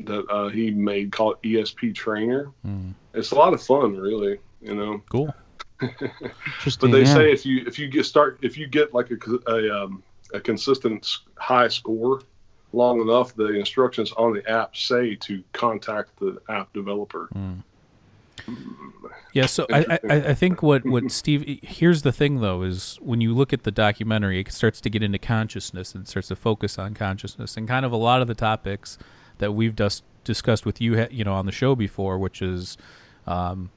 that 0.00 0.24
uh, 0.30 0.48
he 0.48 0.70
made 0.70 1.12
called 1.12 1.42
ESP 1.42 1.94
Trainer. 1.94 2.50
mm, 2.66 2.94
It's 3.12 3.32
a 3.32 3.34
lot 3.34 3.52
of 3.52 3.62
fun, 3.62 3.96
really. 3.96 4.38
You 4.62 4.74
know, 4.74 5.02
cool. 5.10 5.34
Interesting. 5.82 6.00
but 6.80 6.92
they 6.92 7.02
yeah. 7.02 7.14
say 7.14 7.30
if 7.30 7.44
you 7.44 7.62
if 7.66 7.78
you 7.78 7.88
get 7.88 8.06
start 8.06 8.38
if 8.40 8.56
you 8.56 8.66
get 8.66 8.94
like 8.94 9.10
a 9.10 9.52
a, 9.52 9.84
um, 9.84 10.02
a 10.32 10.40
consistent 10.40 11.06
high 11.36 11.68
score 11.68 12.22
long 12.72 13.00
enough, 13.00 13.34
the 13.34 13.54
instructions 13.54 14.12
on 14.12 14.34
the 14.34 14.48
app 14.48 14.76
say 14.76 15.14
to 15.16 15.42
contact 15.52 16.18
the 16.18 16.40
app 16.48 16.72
developer. 16.72 17.28
Mm. 17.34 17.62
Yeah, 19.32 19.46
so 19.46 19.66
I, 19.72 19.98
I, 20.08 20.14
I 20.16 20.34
think 20.34 20.62
what, 20.62 20.84
what 20.84 21.10
Steve 21.10 21.60
here's 21.62 22.02
the 22.02 22.12
thing 22.12 22.40
though 22.40 22.62
is 22.62 22.98
when 23.00 23.20
you 23.20 23.34
look 23.34 23.52
at 23.52 23.64
the 23.64 23.70
documentary, 23.70 24.40
it 24.40 24.52
starts 24.52 24.80
to 24.82 24.90
get 24.90 25.02
into 25.02 25.18
consciousness 25.18 25.94
and 25.94 26.08
starts 26.08 26.28
to 26.28 26.36
focus 26.36 26.78
on 26.78 26.94
consciousness 26.94 27.56
and 27.56 27.68
kind 27.68 27.84
of 27.84 27.92
a 27.92 27.96
lot 27.96 28.22
of 28.22 28.28
the 28.28 28.34
topics 28.34 28.98
that 29.38 29.52
we've 29.52 29.76
just 29.76 30.02
discussed 30.24 30.66
with 30.66 30.80
you, 30.80 31.06
you 31.10 31.24
know, 31.24 31.34
on 31.34 31.46
the 31.46 31.52
show 31.52 31.74
before, 31.74 32.18
which 32.18 32.42
is, 32.42 32.76
um, 33.26 33.70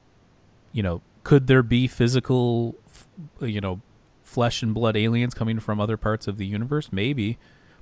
you 0.72 0.82
know, 0.82 1.00
could 1.24 1.46
there 1.46 1.62
be 1.62 1.86
physical, 1.86 2.76
you 3.40 3.60
know, 3.60 3.80
flesh 4.22 4.62
and 4.62 4.74
blood 4.74 4.96
aliens 4.96 5.34
coming 5.34 5.60
from 5.60 5.80
other 5.80 5.96
parts 5.96 6.26
of 6.26 6.38
the 6.38 6.46
universe? 6.46 6.88
Maybe, 6.90 7.38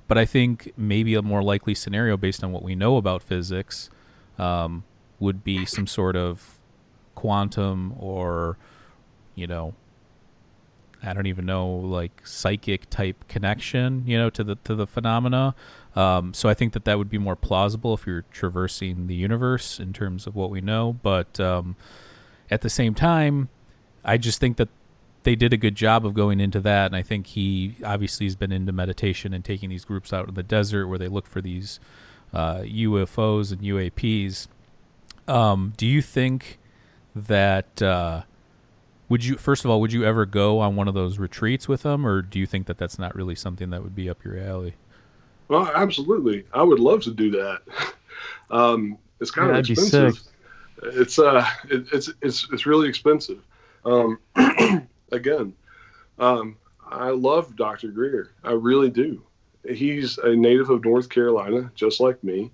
but 0.07 0.17
I 0.17 0.25
think 0.25 0.71
maybe 0.77 1.15
a 1.15 1.21
more 1.21 1.43
likely 1.43 1.75
scenario 1.75 2.17
based 2.17 2.43
on 2.43 2.51
what 2.51 2.63
we 2.63 2.75
know 2.75 2.97
about 2.97 3.23
physics 3.23 3.89
um, 4.37 4.83
would 5.19 5.43
be 5.43 5.65
some 5.65 5.87
sort 5.87 6.15
of 6.15 6.59
quantum 7.15 7.93
or 7.99 8.57
you 9.35 9.45
know 9.45 9.73
I 11.03 11.13
don't 11.13 11.27
even 11.27 11.45
know 11.45 11.67
like 11.67 12.25
psychic 12.25 12.89
type 12.89 13.27
connection 13.27 14.03
you 14.05 14.17
know 14.17 14.29
to 14.31 14.43
the 14.43 14.55
to 14.63 14.75
the 14.75 14.87
phenomena. 14.87 15.55
Um, 15.95 16.33
so 16.33 16.47
I 16.47 16.53
think 16.53 16.73
that 16.73 16.85
that 16.85 16.97
would 16.97 17.09
be 17.09 17.17
more 17.17 17.35
plausible 17.35 17.93
if 17.93 18.07
you're 18.07 18.23
traversing 18.31 19.07
the 19.07 19.15
universe 19.15 19.79
in 19.79 19.91
terms 19.91 20.25
of 20.25 20.35
what 20.35 20.49
we 20.49 20.61
know. 20.61 20.97
But 21.03 21.39
um, 21.39 21.75
at 22.49 22.61
the 22.61 22.69
same 22.69 22.93
time 22.93 23.49
I 24.03 24.17
just 24.17 24.39
think 24.39 24.57
that 24.57 24.69
they 25.23 25.35
did 25.35 25.53
a 25.53 25.57
good 25.57 25.75
job 25.75 26.05
of 26.05 26.13
going 26.13 26.39
into 26.39 26.59
that, 26.61 26.87
and 26.87 26.95
I 26.95 27.01
think 27.03 27.27
he 27.27 27.75
obviously 27.85 28.25
has 28.25 28.35
been 28.35 28.51
into 28.51 28.71
meditation 28.71 29.33
and 29.33 29.45
taking 29.45 29.69
these 29.69 29.85
groups 29.85 30.13
out 30.13 30.27
in 30.27 30.33
the 30.35 30.43
desert 30.43 30.87
where 30.87 30.97
they 30.97 31.07
look 31.07 31.27
for 31.27 31.41
these 31.41 31.79
uh, 32.33 32.59
UFOs 32.59 33.51
and 33.51 33.61
UAPs. 33.61 34.47
Um, 35.27 35.73
do 35.77 35.85
you 35.87 36.01
think 36.01 36.59
that 37.15 37.81
uh, 37.81 38.23
would 39.09 39.25
you 39.25 39.37
first 39.37 39.65
of 39.65 39.71
all 39.71 39.81
would 39.81 39.93
you 39.93 40.05
ever 40.05 40.25
go 40.25 40.59
on 40.59 40.75
one 40.75 40.87
of 40.87 40.93
those 40.93 41.19
retreats 41.19 41.67
with 41.67 41.83
them, 41.83 42.05
or 42.07 42.21
do 42.21 42.39
you 42.39 42.47
think 42.47 42.67
that 42.67 42.77
that's 42.77 42.99
not 42.99 43.15
really 43.15 43.35
something 43.35 43.69
that 43.71 43.83
would 43.83 43.95
be 43.95 44.09
up 44.09 44.23
your 44.23 44.39
alley? 44.39 44.75
Well, 45.47 45.69
absolutely, 45.73 46.45
I 46.53 46.63
would 46.63 46.79
love 46.79 47.01
to 47.03 47.11
do 47.11 47.31
that. 47.31 47.61
um, 48.51 48.97
it's 49.19 49.31
kind 49.31 49.49
Yeah, 49.49 49.51
of 49.51 49.57
expensive. 49.59 50.19
It's 50.83 51.19
uh, 51.19 51.45
it, 51.69 51.87
it's 51.93 52.09
it's 52.21 52.47
it's 52.51 52.65
really 52.65 52.89
expensive. 52.89 53.45
Um, 53.85 54.19
again, 55.11 55.53
um, 56.19 56.57
I 56.87 57.09
love 57.09 57.55
Dr. 57.55 57.89
Greer. 57.89 58.31
I 58.43 58.51
really 58.51 58.89
do. 58.89 59.23
He's 59.67 60.17
a 60.17 60.35
native 60.35 60.69
of 60.69 60.83
North 60.83 61.09
Carolina, 61.09 61.71
just 61.75 61.99
like 61.99 62.23
me, 62.23 62.51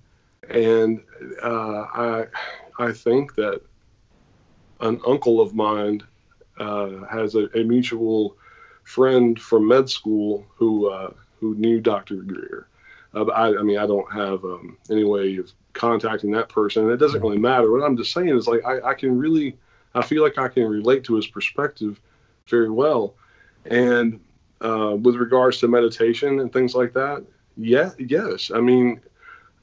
and 0.50 1.02
uh, 1.42 1.86
I 1.94 2.26
I 2.78 2.92
think 2.92 3.36
that 3.36 3.62
an 4.82 5.00
uncle 5.08 5.42
of 5.42 5.56
mine 5.56 6.04
uh, 6.60 7.06
has 7.10 7.36
a, 7.36 7.48
a 7.58 7.64
mutual 7.64 8.36
friend 8.84 9.40
from 9.40 9.68
med 9.68 9.90
school 9.90 10.46
who 10.56 10.90
uh, 10.90 11.12
who 11.40 11.56
knew 11.56 11.80
Dr. 11.80 12.16
Greer. 12.16 12.68
Uh, 13.14 13.26
I, 13.26 13.58
I 13.58 13.64
mean, 13.64 13.78
I 13.78 13.88
don't 13.88 14.12
have 14.12 14.44
um, 14.44 14.78
any 14.90 15.04
way 15.04 15.38
of 15.38 15.52
contacting 15.74 16.32
that 16.32 16.50
person. 16.50 16.84
and 16.84 16.92
It 16.92 16.98
doesn't 16.98 17.22
really 17.22 17.38
matter. 17.38 17.72
What 17.72 17.84
I'm 17.84 17.98
just 17.98 18.14
saying 18.14 18.30
is, 18.30 18.48
like, 18.48 18.66
I, 18.66 18.90
I 18.90 18.94
can 18.94 19.18
really, 19.18 19.58
I 19.96 20.04
feel 20.04 20.24
like 20.24 20.38
I 20.38 20.48
can 20.48 20.66
relate 20.66 21.04
to 21.06 21.16
his 21.16 21.28
perspective 21.28 22.00
very 22.50 22.70
well. 22.70 23.16
And 23.66 24.20
uh, 24.62 24.96
with 25.00 25.16
regards 25.16 25.60
to 25.60 25.68
meditation 25.68 26.39
and 26.39 26.51
things 26.51 26.74
like 26.75 26.94
that, 26.94 27.24
yeah, 27.58 27.92
yes. 27.98 28.51
I 28.54 28.62
mean, 28.62 29.01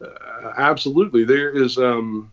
uh, 0.00 0.52
absolutely. 0.56 1.24
There 1.24 1.50
is, 1.50 1.78
um, 1.78 2.30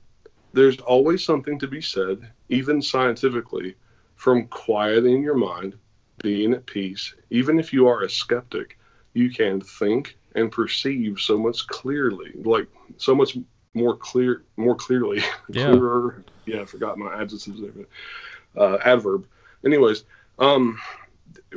there's 0.53 0.79
always 0.79 1.23
something 1.23 1.57
to 1.59 1.67
be 1.67 1.81
said, 1.81 2.29
even 2.49 2.81
scientifically, 2.81 3.75
from 4.15 4.47
quieting 4.47 5.23
your 5.23 5.35
mind, 5.35 5.75
being 6.21 6.53
at 6.53 6.65
peace. 6.65 7.13
Even 7.29 7.59
if 7.59 7.73
you 7.73 7.87
are 7.87 8.03
a 8.03 8.09
skeptic, 8.09 8.77
you 9.13 9.29
can 9.31 9.61
think 9.61 10.17
and 10.35 10.51
perceive 10.51 11.19
so 11.19 11.37
much 11.37 11.67
clearly, 11.67 12.31
like 12.43 12.67
so 12.97 13.13
much 13.15 13.37
more 13.73 13.95
clear, 13.95 14.43
more 14.57 14.75
clearly, 14.75 15.19
Yeah. 15.49 15.67
clearer. 15.71 16.23
Yeah, 16.45 16.61
I 16.61 16.65
forgot 16.65 16.97
my 16.97 17.23
but 17.25 18.61
uh, 18.61 18.77
adverb. 18.83 19.27
Anyways, 19.65 20.03
um, 20.41 20.79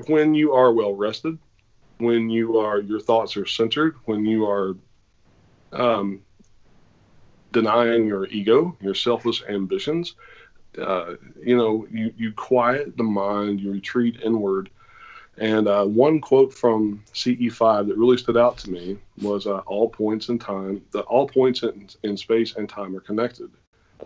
when 0.07 0.35
you 0.35 0.53
are 0.53 0.73
well 0.73 0.95
rested, 0.95 1.39
when 1.99 2.29
you 2.29 2.59
are 2.59 2.81
your 2.81 3.01
thoughts 3.01 3.37
are 3.37 3.47
centered, 3.47 3.97
when 4.05 4.25
you 4.25 4.45
are 4.45 4.77
um, 5.73 6.23
denying 7.51 8.07
your 8.07 8.27
ego, 8.27 8.77
your 8.81 8.95
selfless 8.95 9.43
ambitions, 9.49 10.15
uh, 10.79 11.15
you 11.43 11.57
know, 11.57 11.87
you, 11.91 12.13
you 12.17 12.33
quiet 12.33 12.97
the 12.97 13.03
mind, 13.03 13.61
you 13.61 13.73
retreat 13.73 14.21
inward. 14.23 14.71
And 15.39 15.67
uh, 15.67 15.85
one 15.85 16.21
quote 16.21 16.53
from 16.53 17.03
CE5 17.13 17.89
that 17.89 17.97
really 17.97 18.19
stood 18.19 18.37
out 18.37 18.59
to 18.59 18.71
me 18.71 18.99
was 19.21 19.47
uh, 19.47 19.59
all 19.61 19.89
points 19.89 20.29
in 20.29 20.39
time, 20.39 20.83
the 20.93 21.01
all 21.01 21.27
points 21.27 21.63
in, 21.63 21.89
in 22.03 22.17
space 22.17 22.55
and 22.57 22.69
time 22.69 22.95
are 22.95 23.01
connected. 23.01 23.51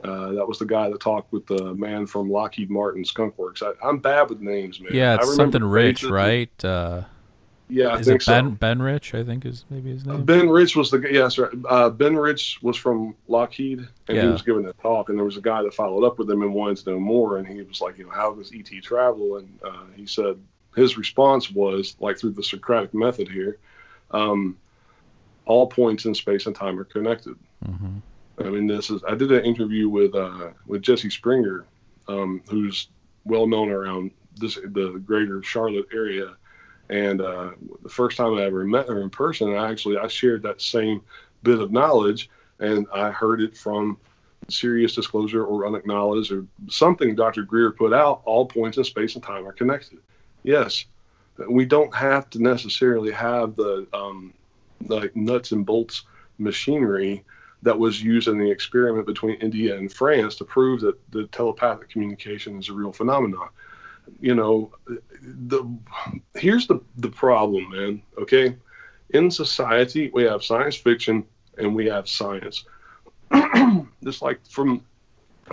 Uh, 0.04 0.32
that 0.32 0.46
was 0.46 0.58
the 0.58 0.66
guy 0.66 0.88
that 0.88 1.00
talked 1.00 1.32
with 1.32 1.46
the 1.46 1.74
man 1.74 2.06
from 2.06 2.30
Lockheed 2.30 2.70
Martin 2.70 3.04
Skunk 3.04 3.36
Works. 3.36 3.62
I, 3.62 3.72
I'm 3.82 3.98
bad 3.98 4.28
with 4.28 4.40
names, 4.40 4.80
man. 4.80 4.94
Yeah, 4.94 5.16
it's 5.16 5.34
something 5.34 5.64
Rich, 5.64 6.04
right? 6.04 6.64
Uh, 6.64 7.02
Yeah, 7.68 7.88
I 7.88 7.98
is 7.98 8.06
think 8.06 8.22
it 8.22 8.26
Ben 8.26 8.44
so. 8.46 8.50
Ben 8.50 8.80
Rich? 8.80 9.14
I 9.14 9.24
think 9.24 9.44
is 9.44 9.64
maybe 9.70 9.90
his 9.90 10.06
name. 10.06 10.24
Ben 10.24 10.48
Rich 10.48 10.76
was 10.76 10.90
the 10.90 11.04
yes, 11.10 11.36
right. 11.36 11.52
Uh, 11.68 11.90
Ben 11.90 12.16
Rich 12.16 12.60
was 12.62 12.76
from 12.76 13.14
Lockheed, 13.26 13.80
and 14.08 14.18
he 14.18 14.26
was 14.28 14.42
giving 14.42 14.66
a 14.66 14.72
talk, 14.74 15.08
and 15.08 15.18
there 15.18 15.24
was 15.24 15.36
a 15.36 15.42
guy 15.42 15.62
that 15.62 15.74
followed 15.74 16.06
up 16.06 16.18
with 16.18 16.30
him 16.30 16.42
and 16.42 16.54
wanted 16.54 16.76
to 16.78 16.90
know 16.90 17.00
more, 17.00 17.38
and 17.38 17.46
he 17.46 17.60
was 17.62 17.80
like, 17.80 17.98
you 17.98 18.04
know, 18.04 18.10
how 18.10 18.32
does 18.32 18.52
ET 18.54 18.70
travel? 18.82 19.38
And 19.38 19.58
uh, 19.64 19.84
he 19.96 20.06
said 20.06 20.38
his 20.76 20.96
response 20.96 21.50
was 21.50 21.96
like 21.98 22.18
through 22.18 22.32
the 22.32 22.42
Socratic 22.42 22.94
method 22.94 23.28
here, 23.28 23.58
um, 24.12 24.56
all 25.44 25.66
points 25.66 26.04
in 26.04 26.14
space 26.14 26.46
and 26.46 26.54
time 26.54 26.78
are 26.78 26.84
connected. 26.84 27.34
hmm 27.64 27.98
I 28.40 28.50
mean, 28.50 28.66
this 28.66 28.90
is 28.90 29.02
I 29.06 29.14
did 29.14 29.32
an 29.32 29.44
interview 29.44 29.88
with 29.88 30.14
uh, 30.14 30.50
with 30.66 30.82
Jesse 30.82 31.10
Springer, 31.10 31.66
um, 32.06 32.42
who's 32.48 32.88
well 33.24 33.46
known 33.46 33.70
around 33.70 34.10
this 34.36 34.54
the 34.56 35.02
greater 35.04 35.42
Charlotte 35.42 35.86
area. 35.92 36.36
And 36.90 37.20
uh, 37.20 37.50
the 37.82 37.88
first 37.88 38.16
time 38.16 38.34
I 38.34 38.44
ever 38.44 38.64
met 38.64 38.88
her 38.88 39.02
in 39.02 39.10
person, 39.10 39.54
I 39.54 39.70
actually 39.70 39.98
I 39.98 40.08
shared 40.08 40.42
that 40.42 40.62
same 40.62 41.02
bit 41.42 41.60
of 41.60 41.70
knowledge, 41.70 42.30
and 42.60 42.86
I 42.94 43.10
heard 43.10 43.42
it 43.42 43.56
from 43.56 43.98
Sirius 44.48 44.94
Disclosure 44.94 45.44
or 45.44 45.66
Unacknowledged 45.66 46.32
or 46.32 46.46
something 46.68 47.14
Dr. 47.14 47.42
Greer 47.42 47.72
put 47.72 47.92
out. 47.92 48.22
All 48.24 48.46
points 48.46 48.78
in 48.78 48.84
space 48.84 49.14
and 49.14 49.22
time 49.22 49.46
are 49.46 49.52
connected. 49.52 49.98
Yes, 50.44 50.86
we 51.50 51.66
don't 51.66 51.94
have 51.94 52.30
to 52.30 52.42
necessarily 52.42 53.10
have 53.12 53.56
the 53.56 53.86
um, 53.92 54.32
like 54.86 55.14
nuts 55.14 55.52
and 55.52 55.66
bolts 55.66 56.04
machinery 56.38 57.24
that 57.62 57.78
was 57.78 58.02
used 58.02 58.28
in 58.28 58.38
the 58.38 58.50
experiment 58.50 59.06
between 59.06 59.34
India 59.36 59.76
and 59.76 59.92
France 59.92 60.36
to 60.36 60.44
prove 60.44 60.80
that 60.80 60.96
the 61.10 61.26
telepathic 61.28 61.90
communication 61.90 62.58
is 62.58 62.68
a 62.68 62.72
real 62.72 62.92
phenomenon. 62.92 63.48
You 64.20 64.34
know, 64.34 64.72
the 65.20 65.64
here's 66.34 66.66
the 66.66 66.80
the 66.96 67.10
problem, 67.10 67.70
man. 67.70 68.02
Okay, 68.18 68.56
in 69.10 69.30
society 69.30 70.10
we 70.14 70.22
have 70.24 70.44
science 70.44 70.76
fiction 70.76 71.24
and 71.58 71.74
we 71.74 71.86
have 71.86 72.08
science. 72.08 72.64
Just 74.04 74.22
like 74.22 74.40
from 74.48 74.84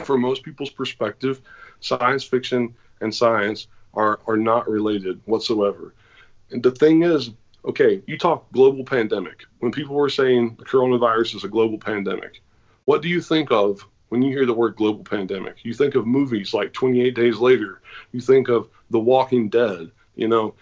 from 0.03 0.21
most 0.21 0.43
people's 0.43 0.69
perspective, 0.69 1.41
science 1.79 2.23
fiction 2.23 2.75
and 3.01 3.13
science 3.13 3.67
are 3.93 4.19
are 4.27 4.37
not 4.37 4.69
related 4.69 5.19
whatsoever. 5.25 5.93
And 6.51 6.61
the 6.61 6.71
thing 6.71 7.03
is, 7.03 7.31
okay, 7.65 8.01
you 8.07 8.17
talk 8.17 8.51
global 8.51 8.83
pandemic. 8.83 9.45
When 9.59 9.71
people 9.71 9.95
were 9.95 10.09
saying 10.09 10.55
the 10.57 10.65
coronavirus 10.65 11.35
is 11.35 11.43
a 11.43 11.47
global 11.49 11.77
pandemic, 11.77 12.41
what 12.85 13.01
do 13.01 13.09
you 13.09 13.21
think 13.21 13.51
of 13.51 13.85
when 14.09 14.21
you 14.21 14.31
hear 14.31 14.45
the 14.45 14.53
word 14.53 14.75
global 14.75 15.03
pandemic? 15.03 15.63
You 15.63 15.73
think 15.73 15.95
of 15.95 16.05
movies 16.05 16.53
like 16.53 16.73
28 16.73 17.15
Days 17.15 17.37
Later. 17.37 17.81
You 18.11 18.21
think 18.21 18.47
of 18.49 18.69
The 18.91 18.99
Walking 18.99 19.49
Dead. 19.49 19.91
You 20.15 20.27
know, 20.27 20.55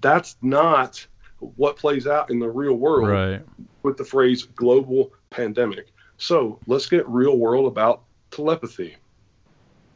that's 0.00 0.36
not 0.40 1.04
what 1.38 1.76
plays 1.76 2.06
out 2.06 2.30
in 2.30 2.38
the 2.38 2.48
real 2.48 2.74
world 2.74 3.08
Right. 3.08 3.42
with 3.82 3.96
the 3.96 4.04
phrase 4.04 4.44
global 4.44 5.12
pandemic. 5.30 5.88
So 6.16 6.58
let's 6.66 6.86
get 6.86 7.06
real 7.08 7.36
world 7.36 7.66
about 7.66 8.02
telepathy. 8.30 8.96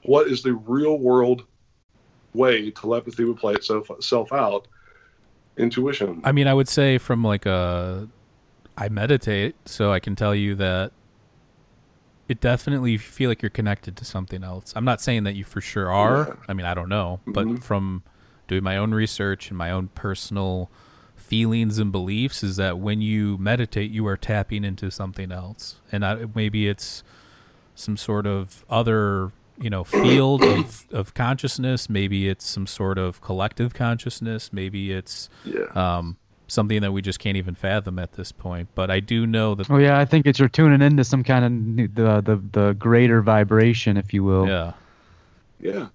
What 0.02 0.26
is 0.26 0.42
the 0.42 0.54
real 0.54 0.98
world 0.98 1.44
way 2.34 2.70
telepathy 2.70 3.24
would 3.24 3.38
play 3.38 3.54
itself, 3.54 3.88
itself 3.90 4.32
out? 4.32 4.66
Intuition. 5.58 6.20
I 6.24 6.32
mean, 6.32 6.46
I 6.46 6.54
would 6.54 6.68
say 6.68 6.98
from 6.98 7.22
like 7.24 7.44
a, 7.46 8.08
I 8.76 8.88
meditate, 8.88 9.56
so 9.64 9.92
I 9.92 9.98
can 10.00 10.14
tell 10.16 10.34
you 10.34 10.54
that 10.56 10.92
it 12.28 12.40
definitely 12.40 12.96
feel 12.98 13.30
like 13.30 13.42
you're 13.42 13.50
connected 13.50 13.96
to 13.96 14.04
something 14.04 14.44
else. 14.44 14.72
I'm 14.76 14.84
not 14.84 15.00
saying 15.00 15.24
that 15.24 15.34
you 15.34 15.44
for 15.44 15.60
sure 15.60 15.90
are. 15.90 16.26
Yeah. 16.28 16.34
I 16.48 16.52
mean, 16.54 16.66
I 16.66 16.74
don't 16.74 16.88
know, 16.88 17.20
but 17.26 17.46
Mhm. 17.46 17.62
from 17.62 18.02
doing 18.46 18.62
my 18.62 18.76
own 18.76 18.92
research 18.92 19.48
and 19.48 19.56
my 19.58 19.70
own 19.70 19.88
personal 19.94 20.70
feelings 21.16 21.78
and 21.78 21.90
beliefs 21.92 22.42
is 22.42 22.56
that 22.56 22.78
when 22.78 23.00
you 23.02 23.36
meditate, 23.38 23.90
you 23.90 24.06
are 24.06 24.16
tapping 24.16 24.64
into 24.64 24.90
something 24.90 25.32
else, 25.32 25.76
and 25.92 26.04
I, 26.04 26.26
maybe 26.34 26.68
it's 26.68 27.02
some 27.74 27.96
sort 27.96 28.26
of 28.26 28.64
other 28.70 29.32
you 29.60 29.70
know 29.70 29.84
field 29.84 30.44
of, 30.44 30.86
of 30.92 31.14
consciousness 31.14 31.88
maybe 31.88 32.28
it's 32.28 32.44
some 32.44 32.66
sort 32.66 32.98
of 32.98 33.20
collective 33.20 33.74
consciousness 33.74 34.52
maybe 34.52 34.92
it's 34.92 35.28
yeah. 35.44 35.64
um, 35.74 36.16
something 36.48 36.80
that 36.80 36.92
we 36.92 37.02
just 37.02 37.18
can't 37.18 37.36
even 37.36 37.54
fathom 37.54 37.98
at 37.98 38.12
this 38.12 38.32
point. 38.32 38.68
But 38.74 38.90
I 38.90 39.00
do 39.00 39.26
know 39.26 39.54
that, 39.54 39.70
Oh 39.70 39.76
yeah, 39.76 39.98
I 39.98 40.04
think 40.04 40.26
it's 40.26 40.38
you're 40.38 40.48
tuning 40.48 40.82
into 40.82 41.04
some 41.04 41.22
kind 41.22 41.44
of 41.44 41.52
new- 41.52 41.88
the 41.88 42.20
the 42.20 42.36
the 42.52 42.72
greater 42.72 43.22
vibration, 43.22 43.96
if 43.96 44.12
you 44.12 44.24
will. 44.24 44.48
yeah, 44.48 44.72
Yeah, 45.60 45.88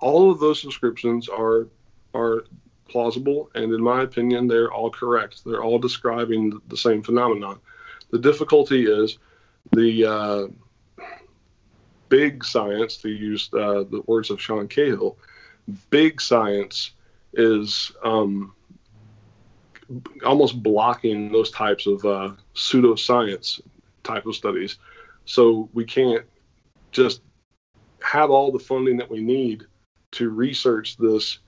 all 0.00 0.30
of 0.30 0.40
those 0.40 0.60
descriptions 0.60 1.28
are 1.28 1.68
are 2.12 2.44
plausible, 2.88 3.50
and 3.54 3.72
in 3.72 3.82
my 3.82 4.02
opinion, 4.02 4.46
they're 4.46 4.72
all 4.72 4.90
correct. 4.90 5.44
They're 5.44 5.62
all 5.62 5.78
describing 5.78 6.60
the 6.68 6.76
same 6.76 7.02
phenomenon. 7.02 7.58
The 8.10 8.18
difficulty 8.18 8.84
is 8.84 9.18
the 9.72 10.04
uh, 10.04 10.46
big 12.14 12.44
science, 12.44 12.96
to 12.98 13.08
use 13.08 13.50
uh, 13.52 13.82
the 13.90 14.00
words 14.06 14.30
of 14.30 14.40
Sean 14.40 14.68
Cahill, 14.68 15.16
big 15.90 16.20
science 16.20 16.92
is 17.32 17.90
um, 18.04 18.54
almost 20.24 20.62
blocking 20.62 21.32
those 21.32 21.50
types 21.50 21.86
of 21.88 22.04
uh, 22.04 22.30
pseudoscience 22.54 23.60
type 24.04 24.26
of 24.26 24.36
studies. 24.36 24.78
So 25.24 25.68
we 25.72 25.84
can't 25.84 26.24
just 26.92 27.20
have 28.00 28.30
all 28.30 28.52
the 28.52 28.60
funding 28.60 28.96
that 28.98 29.10
we 29.10 29.20
need 29.20 29.64
to 30.12 30.30
research 30.30 30.96
this 30.96 31.38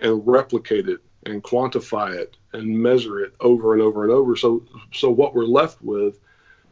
and 0.00 0.20
replicate 0.26 0.86
it 0.86 1.00
and 1.24 1.42
quantify 1.42 2.14
it 2.14 2.36
and 2.52 2.78
measure 2.78 3.20
it 3.24 3.32
over 3.40 3.72
and 3.72 3.80
over 3.80 4.04
and 4.04 4.12
over. 4.12 4.36
So, 4.36 4.64
so 4.92 5.08
what 5.10 5.34
we're 5.34 5.44
left 5.44 5.80
with 5.80 6.18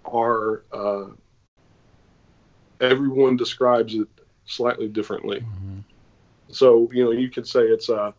are 0.05 0.65
uh, 0.71 1.07
everyone 2.83 3.37
describes 3.37 3.95
it 3.95 4.09
slightly 4.45 4.89
differently. 4.89 5.41
Mm-hmm. 5.41 5.79
So, 6.49 6.91
you 6.93 7.05
know, 7.05 7.13
you 7.13 7.31
could 7.31 7.47
say 7.47 7.63
it's 7.63 7.89
a 7.89 8.13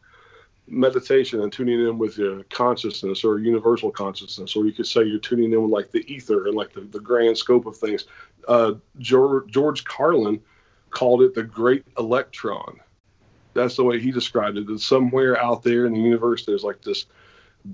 meditation 0.68 1.42
and 1.42 1.52
tuning 1.52 1.80
in 1.80 1.98
with 1.98 2.18
your 2.18 2.44
consciousness 2.46 3.24
or 3.24 3.38
universal 3.38 3.92
consciousness, 3.92 4.56
or 4.56 4.66
you 4.66 4.72
could 4.72 4.88
say 4.88 5.04
you're 5.04 5.20
tuning 5.20 5.52
in 5.52 5.62
with 5.62 5.72
like 5.72 5.92
the 5.92 6.00
ether 6.12 6.48
and 6.48 6.56
like 6.56 6.74
the, 6.74 6.82
the 6.82 7.00
grand 7.00 7.38
scope 7.38 7.66
of 7.66 7.78
things. 7.78 8.06
Uh, 8.48 8.74
George, 8.98 9.52
George 9.52 9.84
Carlin 9.84 10.42
called 10.90 11.22
it 11.22 11.36
the 11.36 11.44
great 11.44 11.86
electron. 11.98 12.80
That's 13.54 13.76
the 13.76 13.84
way 13.84 14.00
he 14.00 14.12
described 14.12 14.58
it. 14.58 14.66
That 14.66 14.80
somewhere 14.80 15.40
out 15.40 15.62
there 15.62 15.86
in 15.86 15.94
the 15.94 16.00
universe, 16.00 16.46
there's 16.46 16.64
like 16.64 16.82
this 16.82 17.06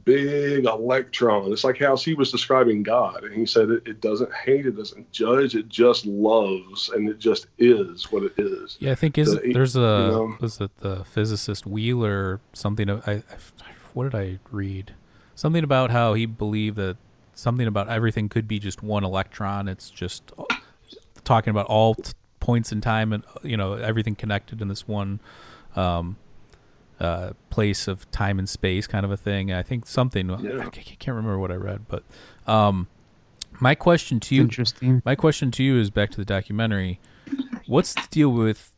big 0.06 0.66
electron. 0.66 1.52
It's 1.52 1.64
like 1.64 1.80
how 1.80 1.98
he 1.98 2.14
was 2.14 2.32
describing 2.32 2.84
God. 2.84 3.24
And 3.24 3.34
he 3.34 3.46
said 3.46 3.70
it, 3.70 3.88
it 3.88 4.02
doesn't 4.02 4.32
hate, 4.34 4.66
it 4.66 4.76
doesn't 4.78 5.12
judge, 5.12 5.56
it 5.56 5.68
just 5.70 6.06
loves, 6.06 6.90
and 6.90 7.10
it 7.10 7.20
just 7.20 7.48
is 7.58 8.12
what 8.12 8.24
it 8.24 8.34
is. 8.38 8.78
Yeah, 8.80 8.92
I 8.92 8.96
think 8.96 9.18
is 9.18 9.34
The- 9.34 9.52
there's 9.54 9.76
a 9.76 9.80
you 9.80 9.86
know? 9.86 10.38
was 10.40 10.62
it 10.62 10.72
the 10.80 11.04
physicist 11.06 11.66
Wheeler 11.66 12.40
something 12.54 12.90
I, 12.90 13.00
I 13.08 13.24
what 13.94 14.12
did 14.12 14.16
I 14.16 14.40
read 14.52 14.94
something 15.36 15.64
about 15.64 15.90
how 15.90 16.14
he 16.14 16.26
believed 16.26 16.76
that 16.78 16.98
something 17.34 17.66
about 17.68 17.90
everything 17.90 18.30
could 18.30 18.48
be 18.48 18.60
just 18.60 18.84
one 18.84 19.04
electron. 19.04 19.68
It's 19.68 19.90
just 19.90 20.32
talking 21.24 21.52
about 21.52 21.66
all 21.68 21.96
t- 21.96 22.12
points 22.40 22.72
in 22.72 22.82
time 22.82 23.14
and 23.14 23.24
you 23.44 23.56
know 23.58 23.74
everything 23.74 24.16
connected 24.16 24.62
in 24.62 24.68
this 24.68 24.88
one 24.88 25.20
um, 25.76 26.18
uh, 27.00 27.32
place 27.50 27.88
of 27.88 28.10
time 28.12 28.40
and 28.40 28.48
space 28.50 28.88
kind 28.88 29.06
of 29.06 29.12
a 29.12 29.18
thing. 29.18 29.52
I 29.54 29.64
think 29.64 29.86
something 29.86 30.30
Yeah. 30.30 30.66
I 30.66 30.70
can't 30.70 31.16
remember 31.16 31.40
what 31.40 31.52
I 31.52 31.56
read, 31.56 31.88
but 31.88 32.04
um, 32.48 32.88
my 33.60 33.76
question 33.76 34.20
to 34.22 34.36
you 34.36 34.42
Interesting. 34.42 35.02
my 35.06 35.16
question 35.16 35.52
to 35.52 35.64
you 35.64 35.78
is 35.80 35.90
back 35.90 36.12
to 36.12 36.18
the 36.18 36.26
documentary. 36.26 37.00
What's 37.68 37.94
the 37.94 38.08
deal 38.10 38.30
with 38.30 38.74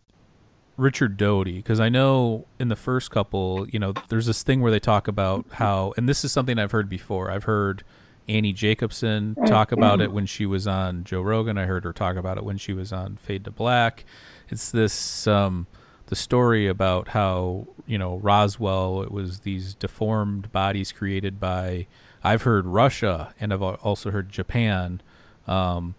Richard 0.77 1.17
Doty? 1.17 1.57
Because 1.57 1.79
I 1.79 1.89
know 1.89 2.47
in 2.59 2.67
the 2.67 2.75
first 2.75 3.11
couple, 3.11 3.67
you 3.69 3.79
know, 3.79 3.93
there's 4.09 4.25
this 4.25 4.43
thing 4.43 4.61
where 4.61 4.71
they 4.71 4.79
talk 4.79 5.07
about 5.07 5.45
how, 5.53 5.93
and 5.97 6.07
this 6.09 6.23
is 6.25 6.31
something 6.31 6.59
I've 6.59 6.71
heard 6.71 6.89
before. 6.89 7.31
I've 7.31 7.45
heard 7.45 7.83
Annie 8.27 8.53
Jacobsen 8.53 9.35
talk 9.47 9.71
about 9.71 9.99
it 10.01 10.11
when 10.11 10.25
she 10.25 10.45
was 10.45 10.67
on 10.67 11.03
Joe 11.03 11.21
Rogan. 11.21 11.57
I 11.57 11.65
heard 11.65 11.83
her 11.83 11.93
talk 11.93 12.15
about 12.17 12.37
it 12.37 12.43
when 12.43 12.57
she 12.57 12.73
was 12.73 12.91
on 12.93 13.17
Fade 13.17 13.45
to 13.45 13.51
Black. 13.51 14.05
It's 14.49 14.71
this 14.71 15.25
um, 15.27 15.67
the 16.11 16.15
story 16.17 16.67
about 16.67 17.07
how 17.09 17.65
you 17.87 17.97
know 17.97 18.17
Roswell. 18.17 19.01
It 19.01 19.11
was 19.11 19.39
these 19.39 19.73
deformed 19.73 20.51
bodies 20.51 20.91
created 20.91 21.39
by. 21.39 21.87
I've 22.21 22.41
heard 22.41 22.67
Russia, 22.67 23.33
and 23.39 23.53
I've 23.53 23.61
also 23.63 24.11
heard 24.11 24.29
Japan. 24.29 25.01
Um, 25.47 25.95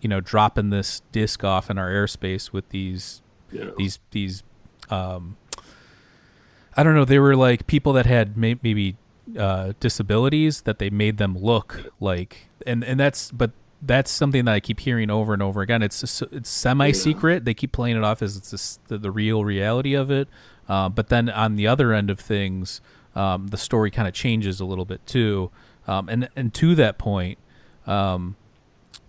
you 0.00 0.08
know, 0.08 0.22
dropping 0.22 0.70
this 0.70 1.02
disc 1.12 1.44
off 1.44 1.68
in 1.68 1.76
our 1.76 1.90
airspace 1.90 2.52
with 2.52 2.70
these 2.70 3.20
know? 3.52 3.74
these 3.76 3.98
these 4.12 4.42
um 4.88 5.36
I 6.74 6.82
don't 6.82 6.94
know, 6.94 7.04
they 7.04 7.18
were 7.18 7.36
like 7.36 7.66
people 7.66 7.92
that 7.92 8.06
had 8.06 8.38
may- 8.38 8.58
maybe 8.62 8.96
uh 9.38 9.74
disabilities 9.78 10.62
that 10.62 10.78
they 10.78 10.88
made 10.88 11.18
them 11.18 11.36
look 11.36 11.92
like 12.00 12.48
and 12.66 12.82
and 12.82 12.98
that's 12.98 13.30
but 13.30 13.52
that's 13.86 14.10
something 14.10 14.44
that 14.46 14.54
I 14.54 14.60
keep 14.60 14.80
hearing 14.80 15.10
over 15.10 15.32
and 15.32 15.42
over 15.42 15.60
again. 15.60 15.82
It's 15.82 16.22
it's 16.22 16.48
semi 16.48 16.92
secret. 16.92 17.44
They 17.44 17.54
keep 17.54 17.72
playing 17.72 17.96
it 17.96 18.04
off 18.04 18.22
as 18.22 18.36
it's 18.36 18.50
this, 18.50 18.78
the, 18.88 18.98
the 18.98 19.10
real 19.10 19.44
reality 19.44 19.94
of 19.94 20.10
it. 20.10 20.28
Uh, 20.68 20.88
but 20.88 21.08
then 21.08 21.28
on 21.28 21.56
the 21.56 21.66
other 21.66 21.92
end 21.92 22.10
of 22.10 22.18
things, 22.18 22.80
um, 23.14 23.48
the 23.48 23.56
story 23.56 23.90
kind 23.90 24.08
of 24.08 24.14
changes 24.14 24.60
a 24.60 24.64
little 24.64 24.84
bit 24.84 25.06
too. 25.06 25.50
Um, 25.86 26.08
and 26.08 26.28
and 26.34 26.54
to 26.54 26.74
that 26.76 26.98
point, 26.98 27.38
um, 27.86 28.36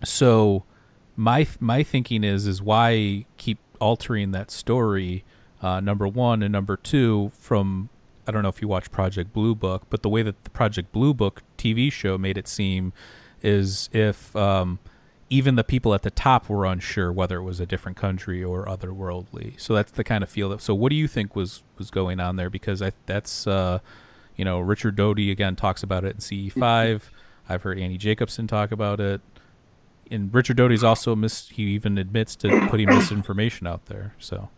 so 0.04 0.64
my 1.16 1.46
my 1.58 1.82
thinking 1.82 2.22
is 2.22 2.46
is 2.46 2.60
why 2.60 3.24
keep 3.38 3.58
altering 3.80 4.32
that 4.32 4.50
story 4.50 5.24
uh, 5.62 5.80
number 5.80 6.06
one 6.06 6.42
and 6.42 6.52
number 6.52 6.76
two 6.76 7.30
from 7.34 7.88
I 8.26 8.32
don't 8.32 8.42
know 8.42 8.48
if 8.48 8.60
you 8.60 8.68
watch 8.68 8.90
Project 8.90 9.32
Blue 9.32 9.54
Book, 9.54 9.84
but 9.88 10.02
the 10.02 10.08
way 10.08 10.22
that 10.22 10.42
the 10.44 10.50
Project 10.50 10.92
Blue 10.92 11.14
Book 11.14 11.42
TV 11.56 11.90
show 11.92 12.18
made 12.18 12.36
it 12.36 12.48
seem 12.48 12.92
is 13.42 13.88
if 13.92 14.34
um, 14.36 14.78
even 15.30 15.56
the 15.56 15.64
people 15.64 15.94
at 15.94 16.02
the 16.02 16.10
top 16.10 16.48
were 16.48 16.64
unsure 16.64 17.12
whether 17.12 17.38
it 17.38 17.42
was 17.42 17.60
a 17.60 17.66
different 17.66 17.96
country 17.96 18.42
or 18.42 18.64
otherworldly. 18.64 19.58
So 19.60 19.74
that's 19.74 19.92
the 19.92 20.04
kind 20.04 20.22
of 20.22 20.30
feel 20.30 20.48
that. 20.50 20.60
So 20.60 20.74
what 20.74 20.90
do 20.90 20.96
you 20.96 21.08
think 21.08 21.36
was 21.36 21.62
was 21.78 21.90
going 21.90 22.20
on 22.20 22.36
there? 22.36 22.50
Because 22.50 22.82
I 22.82 22.92
that's 23.06 23.46
uh, 23.46 23.80
you 24.36 24.44
know 24.44 24.60
Richard 24.60 24.96
Doty 24.96 25.30
again 25.30 25.56
talks 25.56 25.82
about 25.82 26.04
it 26.04 26.16
in 26.16 26.20
CE 26.20 26.52
five. 26.52 27.10
I've 27.48 27.62
heard 27.62 27.78
Annie 27.78 27.98
Jacobsen 27.98 28.46
talk 28.48 28.72
about 28.72 29.00
it 29.00 29.20
and 30.10 30.32
Richard 30.32 30.56
Doty's 30.56 30.84
also 30.84 31.14
mis- 31.16 31.48
he 31.48 31.62
even 31.64 31.98
admits 31.98 32.36
to 32.36 32.68
putting 32.68 32.88
misinformation 32.88 33.66
out 33.66 33.86
there. 33.86 34.14
So 34.18 34.48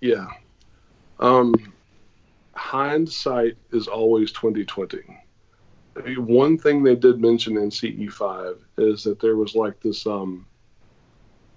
Yeah. 0.00 0.26
Um, 1.20 1.54
hindsight 2.54 3.56
is 3.72 3.88
always 3.88 4.32
twenty 4.32 4.64
twenty. 4.64 5.02
One 6.16 6.58
thing 6.58 6.82
they 6.82 6.96
did 6.96 7.20
mention 7.20 7.56
in 7.56 7.70
CE 7.70 8.12
five 8.12 8.64
is 8.78 9.04
that 9.04 9.20
there 9.20 9.36
was 9.36 9.54
like 9.54 9.80
this, 9.80 10.06
um, 10.06 10.46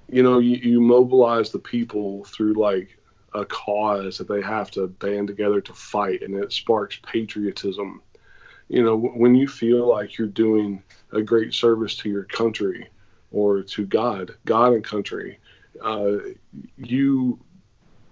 you 0.09 0.21
know, 0.21 0.39
you, 0.39 0.57
you 0.57 0.81
mobilize 0.81 1.51
the 1.51 1.59
people 1.59 2.23
through 2.25 2.53
like 2.53 2.97
a 3.33 3.45
cause 3.45 4.17
that 4.17 4.27
they 4.27 4.41
have 4.41 4.71
to 4.71 4.87
band 4.87 5.27
together 5.27 5.61
to 5.61 5.73
fight, 5.73 6.21
and 6.21 6.35
it 6.35 6.53
sparks 6.53 6.99
patriotism. 7.03 8.01
You 8.69 8.83
know, 8.83 8.97
when 8.97 9.35
you 9.35 9.47
feel 9.47 9.87
like 9.87 10.17
you're 10.17 10.27
doing 10.27 10.83
a 11.11 11.21
great 11.21 11.53
service 11.53 11.95
to 11.97 12.09
your 12.09 12.25
country 12.25 12.89
or 13.31 13.61
to 13.61 13.85
God, 13.85 14.31
God 14.45 14.73
and 14.73 14.83
country, 14.83 15.39
uh, 15.83 16.17
you 16.77 17.39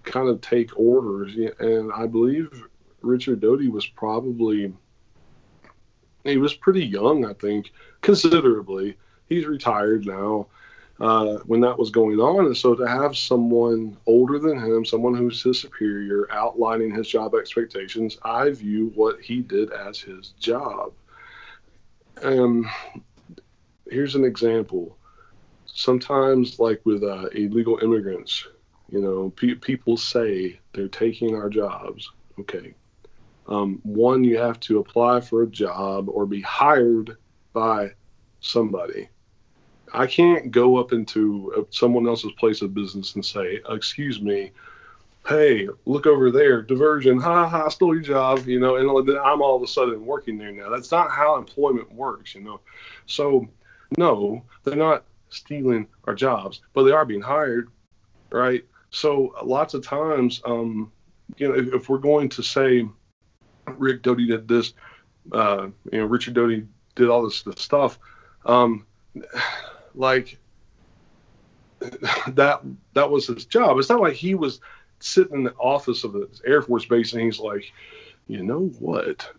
kind 0.04 0.30
of 0.30 0.42
take 0.42 0.78
orders. 0.78 1.36
And 1.60 1.92
I 1.92 2.08
believe 2.08 2.64
Richard 3.02 3.42
Doty 3.42 3.70
was 3.70 3.86
probably 3.86 4.74
he 6.26 6.38
was 6.38 6.54
pretty 6.54 6.86
young, 6.86 7.26
I 7.26 7.34
think, 7.34 7.72
considerably. 8.02 8.98
He's 9.28 9.46
retired 9.46 10.06
now. 10.06 10.48
Uh, 10.98 11.40
when 11.40 11.60
that 11.60 11.78
was 11.78 11.90
going 11.90 12.20
on, 12.22 12.46
and 12.46 12.56
so 12.56 12.74
to 12.74 12.88
have 12.88 13.18
someone 13.18 13.98
older 14.06 14.40
than 14.40 14.58
him, 14.58 14.86
someone 14.86 15.14
who's 15.14 15.44
his 15.44 15.60
superior, 15.60 16.26
outlining 16.32 16.96
his 16.96 17.06
job 17.06 17.36
expectations, 17.36 18.18
I 18.24 18.52
view 18.52 18.94
what 18.96 19.20
he 19.20 19.42
did 19.42 19.74
as 19.74 20.00
his 20.00 20.30
job. 20.40 20.94
Um, 22.24 22.70
here's 23.90 24.16
an 24.16 24.24
example. 24.24 24.98
Sometimes, 25.66 26.60
like 26.60 26.80
with 26.86 27.04
uh, 27.04 27.28
illegal 27.34 27.78
immigrants, 27.82 28.48
you 28.90 29.02
know, 29.02 29.32
pe- 29.32 29.56
people 29.56 29.98
say 29.98 30.62
they're 30.74 30.88
taking 30.88 31.36
our 31.36 31.50
jobs. 31.50 32.10
Okay. 32.40 32.74
Um, 33.48 33.80
one, 33.84 34.24
you 34.24 34.38
have 34.38 34.60
to 34.62 34.80
apply 34.80 35.22
for 35.22 35.44
a 35.44 35.48
job 35.48 36.10
or 36.10 36.26
be 36.26 36.42
hired 36.42 37.18
by 37.54 37.92
somebody. 38.40 39.10
I 39.94 40.08
can't 40.08 40.52
go 40.52 40.78
up 40.78 40.94
into 40.94 41.54
uh, 41.58 41.62
someone 41.70 42.08
else's 42.08 42.32
place 42.34 42.62
of 42.62 42.74
business 42.74 43.16
and 43.16 43.24
say, 43.24 43.62
"Excuse 43.70 44.22
me, 44.22 44.52
hey, 45.28 45.68
look 45.86 46.06
over 46.06 46.32
there, 46.32 46.62
diversion, 46.62 47.20
ha 47.20 47.48
ha, 47.48 47.66
I 47.66 47.70
stole 47.70 47.94
your 47.94 48.04
job," 48.04 48.48
you 48.48 48.60
know, 48.60 48.76
and 48.78 49.08
then 49.08 49.18
I'm 49.24 49.42
all 49.42 49.56
of 49.56 49.64
a 49.64 49.68
sudden 49.68 50.06
working 50.06 50.38
there 50.38 50.52
now. 50.52 50.70
That's 50.70 50.92
not 50.92 51.12
how 51.12 51.38
employment 51.38 51.94
works, 51.94 52.36
you 52.36 52.42
know. 52.42 52.60
So, 53.06 53.48
no, 53.98 54.44
they're 54.64 54.76
not 54.76 55.06
stealing 55.30 55.88
our 56.06 56.16
jobs, 56.16 56.62
but 56.74 56.84
they 56.84 56.92
are 56.92 57.06
being 57.06 57.22
hired, 57.22 57.70
right? 58.32 58.66
So, 58.90 59.36
lots 59.44 59.76
of 59.76 59.86
times, 59.86 60.42
um, 60.46 60.92
you 61.38 61.48
know, 61.48 61.56
if, 61.56 61.74
if 61.74 61.90
we're 61.90 62.00
going 62.00 62.30
to 62.30 62.44
say 62.44 62.88
Rick 63.68 64.02
Doty 64.02 64.28
did 64.28 64.48
this, 64.48 64.74
uh, 65.32 65.68
you 65.92 66.00
know, 66.00 66.06
Richard 66.06 66.34
Doty 66.34 66.68
did 66.96 67.10
all 67.10 67.24
this, 67.24 67.42
this 67.44 67.62
stuff, 67.62 68.00
um, 68.46 68.86
like 69.94 70.38
that 72.28 72.62
that 72.94 73.10
was 73.10 73.28
his 73.28 73.46
job. 73.46 73.78
It's 73.78 73.90
not 73.90 74.02
like 74.02 74.14
he 74.14 74.36
was 74.36 74.60
sitting 75.00 75.38
in 75.38 75.44
the 75.44 75.54
office 75.54 76.04
of 76.04 76.14
the 76.14 76.30
Air 76.46 76.62
Force 76.62 76.86
Base 76.86 77.14
and 77.14 77.22
he's 77.22 77.40
like, 77.40 77.72
you 78.28 78.44
know 78.44 78.68
what? 78.80 79.30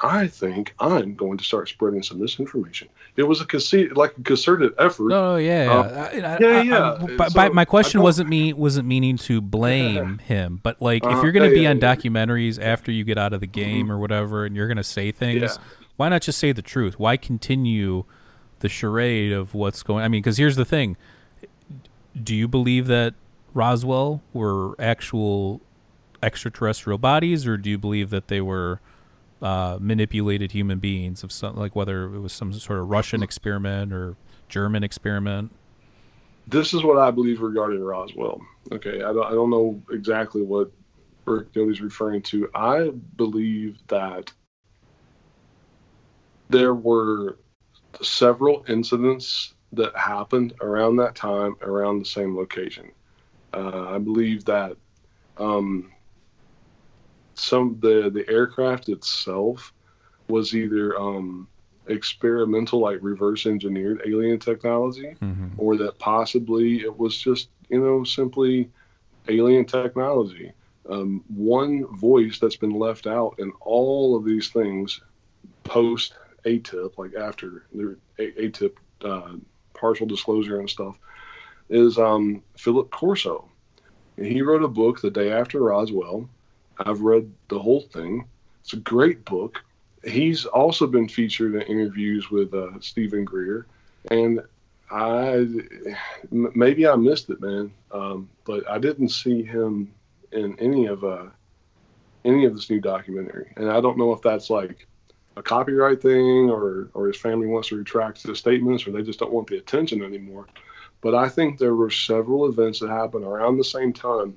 I 0.00 0.28
think 0.28 0.74
I'm 0.78 1.14
going 1.16 1.38
to 1.38 1.44
start 1.44 1.68
spreading 1.68 2.02
some 2.04 2.20
misinformation. 2.20 2.88
It 3.16 3.24
was 3.24 3.40
a 3.40 3.44
conce- 3.44 3.96
like 3.96 4.16
a 4.16 4.22
concerted 4.22 4.72
effort. 4.78 5.08
no, 5.08 5.32
no, 5.32 5.36
yeah, 5.36 5.64
yeah, 5.64 5.70
Uh, 5.72 5.82
I- 5.82 6.06
I- 6.06 6.38
yeah, 6.38 6.46
I- 6.46 6.62
yeah. 6.62 7.16
But, 7.16 7.32
So, 7.32 7.50
my 7.52 7.64
question 7.64 8.00
wasn't 8.00 8.28
me 8.28 8.52
wasn't 8.52 8.86
meaning 8.86 9.16
to 9.18 9.40
blame 9.40 10.18
him, 10.18 10.60
but 10.62 10.80
like 10.80 11.02
if 11.04 11.10
Uh-huh. 11.10 11.22
you're 11.22 11.32
gonna 11.32 11.46
Yeah, 11.48 11.54
be 11.54 11.60
yeah, 11.62 11.70
on 11.70 11.78
yeah. 11.80 11.94
documentaries 11.96 12.62
after 12.62 12.92
you 12.92 13.02
get 13.02 13.18
out 13.18 13.32
of 13.32 13.40
the 13.40 13.46
game 13.48 13.90
or 13.90 13.98
whatever, 13.98 14.44
and 14.44 14.54
you're 14.54 14.68
gonna 14.68 14.84
say 14.84 15.10
things, 15.10 15.42
Yeah. 15.42 15.64
why 15.96 16.08
not 16.08 16.22
just 16.22 16.38
say 16.38 16.52
the 16.52 16.62
truth? 16.62 16.98
Why 17.00 17.16
continue 17.16 18.04
the 18.60 18.68
charade 18.68 19.32
of 19.32 19.52
what's 19.52 19.82
going? 19.82 20.04
I 20.04 20.08
mean, 20.08 20.20
because 20.22 20.36
here's 20.36 20.56
the 20.56 20.64
thing: 20.64 20.96
do 22.22 22.36
you 22.36 22.46
believe 22.46 22.86
that 22.86 23.14
Roswell 23.52 24.22
were 24.32 24.74
actual 24.80 25.60
extraterrestrial 26.22 26.98
bodies, 26.98 27.46
or 27.48 27.56
do 27.56 27.68
you 27.70 27.78
believe 27.78 28.10
that 28.10 28.28
they 28.28 28.40
were 28.40 28.80
uh, 29.42 29.78
manipulated 29.80 30.52
human 30.52 30.78
beings 30.78 31.22
of 31.22 31.32
some 31.32 31.56
like 31.56 31.76
whether 31.76 32.04
it 32.14 32.20
was 32.20 32.32
some 32.32 32.52
sort 32.52 32.78
of 32.78 32.88
Russian 32.88 33.22
experiment 33.22 33.92
or 33.92 34.16
German 34.48 34.82
experiment? 34.82 35.52
This 36.46 36.72
is 36.72 36.82
what 36.82 36.98
I 36.98 37.10
believe 37.10 37.40
regarding 37.40 37.82
Roswell. 37.82 38.40
Okay, 38.72 39.02
I 39.02 39.12
don't, 39.12 39.26
I 39.26 39.30
don't 39.30 39.50
know 39.50 39.82
exactly 39.90 40.42
what 40.42 40.70
Burke 41.24 41.52
Doty's 41.52 41.82
referring 41.82 42.22
to. 42.22 42.48
I 42.54 42.90
believe 43.16 43.78
that 43.88 44.32
there 46.48 46.74
were 46.74 47.38
several 48.00 48.64
incidents 48.68 49.54
that 49.72 49.94
happened 49.96 50.54
around 50.62 50.96
that 50.96 51.14
time 51.14 51.56
around 51.60 51.98
the 51.98 52.04
same 52.06 52.36
location. 52.36 52.90
Uh, 53.52 53.90
I 53.90 53.98
believe 53.98 54.44
that 54.46 54.76
um, 55.36 55.92
some 57.38 57.78
the 57.80 58.10
the 58.10 58.28
aircraft 58.28 58.88
itself 58.88 59.72
was 60.28 60.54
either 60.54 60.98
um, 60.98 61.48
experimental, 61.86 62.80
like 62.80 62.98
reverse 63.02 63.46
engineered 63.46 64.02
alien 64.06 64.38
technology, 64.38 65.16
Mm-hmm. 65.22 65.48
or 65.58 65.76
that 65.78 65.98
possibly 65.98 66.80
it 66.80 66.98
was 66.98 67.16
just 67.18 67.50
you 67.70 67.80
know 67.80 68.04
simply 68.04 68.70
alien 69.28 69.66
technology. 69.66 70.46
Um, 70.82 71.18
one 71.28 71.84
voice 71.96 72.38
that's 72.38 72.56
been 72.56 72.70
left 72.78 73.06
out 73.06 73.34
in 73.38 73.52
all 73.60 74.16
of 74.16 74.24
these 74.24 74.48
things 74.48 75.00
post 75.64 76.14
ATIP, 76.44 76.98
like 76.98 77.14
after 77.14 77.64
the 77.74 77.96
A- 78.18 78.48
ATIP 78.48 78.72
uh, 79.04 79.36
partial 79.74 80.06
disclosure 80.06 80.58
and 80.60 80.68
stuff, 80.68 80.98
is 81.68 81.98
um, 81.98 82.42
Philip 82.56 82.90
Corso. 82.90 83.48
And 84.16 84.26
he 84.26 84.42
wrote 84.42 84.62
a 84.62 84.68
book 84.68 85.00
the 85.00 85.10
day 85.10 85.30
after 85.32 85.60
Roswell. 85.60 86.28
I've 86.78 87.00
read 87.00 87.32
the 87.48 87.58
whole 87.58 87.82
thing. 87.82 88.26
It's 88.60 88.72
a 88.72 88.78
great 88.78 89.24
book. 89.24 89.62
He's 90.04 90.44
also 90.44 90.86
been 90.86 91.08
featured 91.08 91.54
in 91.54 91.62
interviews 91.62 92.30
with 92.30 92.54
uh, 92.54 92.78
Steven 92.80 93.24
Greer, 93.24 93.66
and 94.10 94.40
I 94.90 95.46
maybe 96.30 96.86
I 96.86 96.94
missed 96.96 97.30
it, 97.30 97.40
man. 97.40 97.72
Um, 97.90 98.28
but 98.44 98.68
I 98.68 98.78
didn't 98.78 99.08
see 99.10 99.42
him 99.42 99.92
in 100.32 100.58
any 100.58 100.86
of 100.86 101.04
uh, 101.04 101.26
any 102.24 102.44
of 102.44 102.54
this 102.54 102.70
new 102.70 102.80
documentary, 102.80 103.52
and 103.56 103.70
I 103.70 103.80
don't 103.80 103.98
know 103.98 104.12
if 104.12 104.22
that's 104.22 104.50
like 104.50 104.86
a 105.36 105.42
copyright 105.42 106.02
thing 106.02 106.50
or 106.50 106.90
or 106.94 107.06
his 107.06 107.16
family 107.16 107.46
wants 107.46 107.68
to 107.68 107.76
retract 107.76 108.22
his 108.22 108.38
statements 108.38 108.86
or 108.86 108.92
they 108.92 109.02
just 109.02 109.18
don't 109.18 109.32
want 109.32 109.48
the 109.48 109.58
attention 109.58 110.02
anymore. 110.02 110.46
But 111.00 111.14
I 111.14 111.28
think 111.28 111.58
there 111.58 111.76
were 111.76 111.90
several 111.90 112.46
events 112.46 112.80
that 112.80 112.90
happened 112.90 113.24
around 113.24 113.56
the 113.56 113.64
same 113.64 113.92
time, 113.92 114.36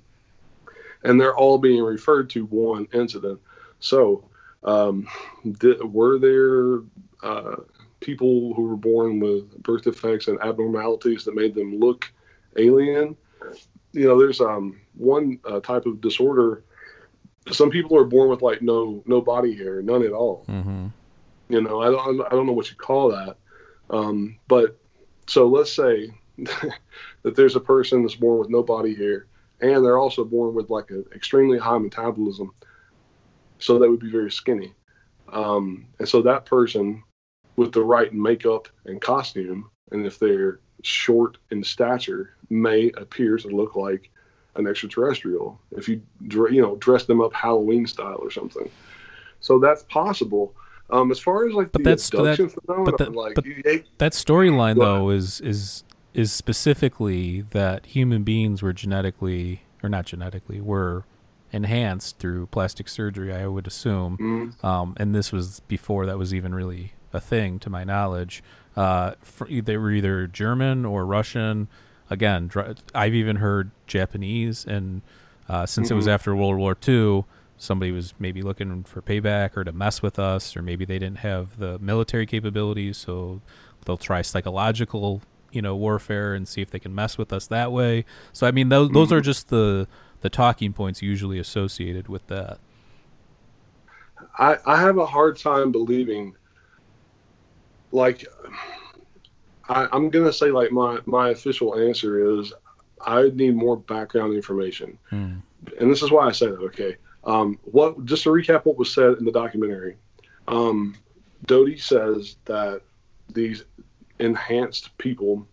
and 1.04 1.20
they're 1.20 1.36
all 1.36 1.58
being 1.58 1.84
referred 1.84 2.30
to 2.32 2.46
one 2.46 2.88
incident. 2.94 3.40
So, 3.80 4.30
um, 4.64 5.08
were 5.84 6.20
there 6.20 6.82
uh, 7.24 7.58
people 8.00 8.54
who 8.54 8.68
were 8.68 8.78
born 8.78 9.20
with 9.20 9.52
birth 9.64 9.84
defects 9.84 10.28
and 10.28 10.40
abnormalities 10.42 11.26
that 11.26 11.36
made 11.36 11.56
them 11.56 11.80
look 11.80 12.12
alien? 12.58 13.16
You 13.94 14.08
know, 14.08 14.20
there's 14.20 14.42
um, 14.42 14.80
one 14.96 15.40
uh, 15.46 15.60
type 15.60 15.86
of 15.86 16.02
disorder. 16.02 16.64
Some 17.52 17.72
people 17.72 17.98
are 17.98 18.06
born 18.06 18.30
with 18.30 18.42
like 18.42 18.62
no 18.62 19.04
no 19.06 19.22
body 19.22 19.56
hair, 19.56 19.82
none 19.82 20.04
at 20.04 20.12
all. 20.12 20.46
Mm-hmm. 20.48 20.88
You 21.50 21.62
know, 21.62 21.82
I 21.82 21.86
don't 21.86 22.22
I 22.22 22.30
don't 22.30 22.46
know 22.46 22.54
what 22.54 22.70
you 22.70 22.76
call 22.76 23.10
that. 23.10 23.38
Um, 23.90 24.38
but 24.48 24.78
so 25.28 25.48
let's 25.48 25.72
say 25.72 26.12
that 26.38 27.36
there's 27.36 27.56
a 27.56 27.60
person 27.60 28.04
that's 28.04 28.16
born 28.16 28.40
with 28.40 28.50
no 28.50 28.64
body 28.64 28.96
hair, 28.96 29.28
and 29.62 29.84
they're 29.86 29.98
also 30.00 30.24
born 30.26 30.54
with 30.54 30.70
like 30.70 30.90
an 30.90 31.06
extremely 31.16 31.58
high 31.58 31.78
metabolism, 31.78 32.52
so 33.60 33.78
they 33.80 33.88
would 33.88 34.00
be 34.00 34.12
very 34.12 34.32
skinny. 34.32 34.74
Um, 35.32 35.86
and 36.00 36.08
so 36.08 36.22
that 36.24 36.46
person, 36.46 37.04
with 37.56 37.72
the 37.72 37.84
right 37.84 38.14
makeup 38.14 38.68
and 38.86 39.00
costume, 39.02 39.70
and 39.92 40.06
if 40.06 40.20
they're 40.20 40.60
short 40.84 41.38
in 41.52 41.64
stature, 41.64 42.36
may 42.50 42.92
appear 42.98 43.38
to 43.38 43.48
look 43.48 43.76
like 43.76 44.10
an 44.56 44.68
extraterrestrial. 44.68 45.60
If 45.72 45.88
you 45.88 46.02
you 46.22 46.62
know 46.62 46.76
dress 46.78 47.06
them 47.06 47.22
up 47.22 47.34
Halloween 47.34 47.86
style 47.88 48.18
or 48.20 48.32
something, 48.32 48.70
so 49.40 49.60
that's 49.60 49.84
possible. 49.84 50.56
Um, 50.90 51.10
as 51.10 51.20
far 51.20 51.48
as 51.48 51.54
like 51.54 51.72
But 51.72 51.84
the 51.84 51.90
that's- 51.92 52.10
that- 52.10 52.18
abduction 52.20 52.50
phenomenon, 52.50 52.96
that- 52.98 53.16
like 53.16 53.36
but- 53.36 53.46
That 54.00 54.12
storyline 54.12 54.78
though 54.78 55.10
is 55.10 55.40
is 55.40 55.84
is 56.14 56.32
specifically 56.32 57.42
that 57.52 57.86
human 57.88 58.24
beings 58.24 58.62
were 58.62 58.74
genetically 58.74 59.62
or 59.84 59.90
not 59.90 60.06
genetically 60.06 60.62
were 60.62 61.04
enhanced 61.52 62.18
through 62.20 62.46
plastic 62.48 62.88
surgery. 62.88 63.34
I 63.34 63.48
would 63.48 63.68
assume, 63.68 64.18
mm, 64.18 64.64
um, 64.64 64.94
and 64.98 65.14
this 65.16 65.32
was 65.32 65.60
before 65.62 66.06
that 66.06 66.18
was 66.18 66.34
even 66.34 66.54
really 66.56 66.94
a 67.14 67.20
thing, 67.20 67.60
to 67.60 67.70
my 67.70 67.84
knowledge. 67.84 68.42
Uh, 68.76 69.14
for, 69.22 69.48
they 69.48 69.76
were 69.76 69.92
either 69.92 70.28
German 70.28 70.86
or 70.86 71.06
Russian. 71.06 71.68
Again, 72.10 72.48
dr- 72.48 72.78
I've 72.96 73.14
even 73.14 73.38
heard 73.38 73.72
Japanese, 73.88 74.66
and 74.66 75.02
uh, 75.50 75.66
since 75.66 75.92
it 75.92 75.94
was 75.94 76.06
Mhm. 76.08 76.12
after 76.14 76.36
World 76.36 76.58
War 76.58 76.78
II, 76.88 77.26
somebody 77.58 77.92
was 77.92 78.14
maybe 78.18 78.42
looking 78.42 78.84
for 78.84 79.02
payback 79.02 79.58
or 79.58 79.64
to 79.66 79.72
mess 79.74 80.02
with 80.02 80.18
us, 80.20 80.56
or 80.56 80.62
maybe 80.62 80.86
they 80.86 81.00
didn't 81.00 81.20
have 81.20 81.58
the 81.60 81.78
military 81.80 82.26
capabilities, 82.26 82.98
so 82.98 83.42
they'll 83.86 83.98
try 83.98 84.22
psychological, 84.22 85.22
you 85.52 85.62
know, 85.62 85.76
warfare 85.76 86.34
and 86.34 86.48
see 86.48 86.62
if 86.62 86.70
they 86.72 86.80
can 86.80 86.94
mess 86.94 87.18
with 87.18 87.32
us 87.34 87.48
that 87.48 87.72
way. 87.72 88.06
So 88.34 88.48
I 88.48 88.52
mean, 88.52 88.70
those 88.70 88.90
those 88.90 89.12
are 89.12 89.22
just 89.22 89.50
the 89.50 89.88
the 90.22 90.30
talking 90.30 90.74
points 90.74 91.02
usually 91.02 91.40
associated 91.40 92.08
with 92.08 92.28
that. 92.28 92.60
I, 94.38 94.58
I 94.66 94.80
have 94.80 94.98
a 94.98 95.06
hard 95.06 95.38
time 95.38 95.72
believing 95.72 96.36
like 97.92 98.26
I, 99.68 99.88
I'm 99.92 100.10
gonna 100.10 100.34
say 100.34 100.52
like 100.52 100.72
my 100.72 101.00
my 101.06 101.30
official 101.30 101.78
answer 101.78 102.40
is 102.40 102.54
I 103.06 103.30
need 103.34 103.56
more 103.56 103.78
background 103.78 104.34
information. 104.34 104.98
Hmm. 105.10 105.38
And 105.80 105.92
this 105.92 106.02
is 106.02 106.12
why 106.12 106.28
I 106.28 106.32
say 106.32 106.48
that, 106.48 106.60
okay. 106.60 106.98
Um, 107.24 107.60
what 107.64 108.04
just 108.06 108.24
to 108.24 108.30
recap 108.30 108.66
what 108.66 108.78
was 108.78 108.94
said 108.94 109.18
in 109.20 109.26
the 109.26 109.32
documentary, 109.32 109.96
um, 110.48 110.96
Doty 111.46 111.78
says 111.78 112.38
that 112.46 112.82
these 113.30 113.64
enhanced 114.22 114.96
people 114.98 115.48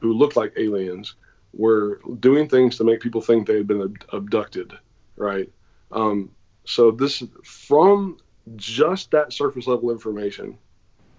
who 0.00 0.12
looked 0.12 0.36
like 0.36 0.52
aliens 0.56 1.14
were 1.52 2.00
doing 2.20 2.48
things 2.48 2.76
to 2.76 2.84
make 2.84 3.00
people 3.00 3.20
think 3.20 3.46
they 3.46 3.56
had 3.56 3.66
been 3.66 3.82
ab- 3.82 4.04
abducted, 4.12 4.72
right? 5.16 5.50
Um, 5.92 6.30
so 6.64 6.90
this 6.90 7.22
from 7.44 8.18
just 8.56 9.10
that 9.12 9.32
surface 9.32 9.66
level 9.66 9.90
information, 9.90 10.58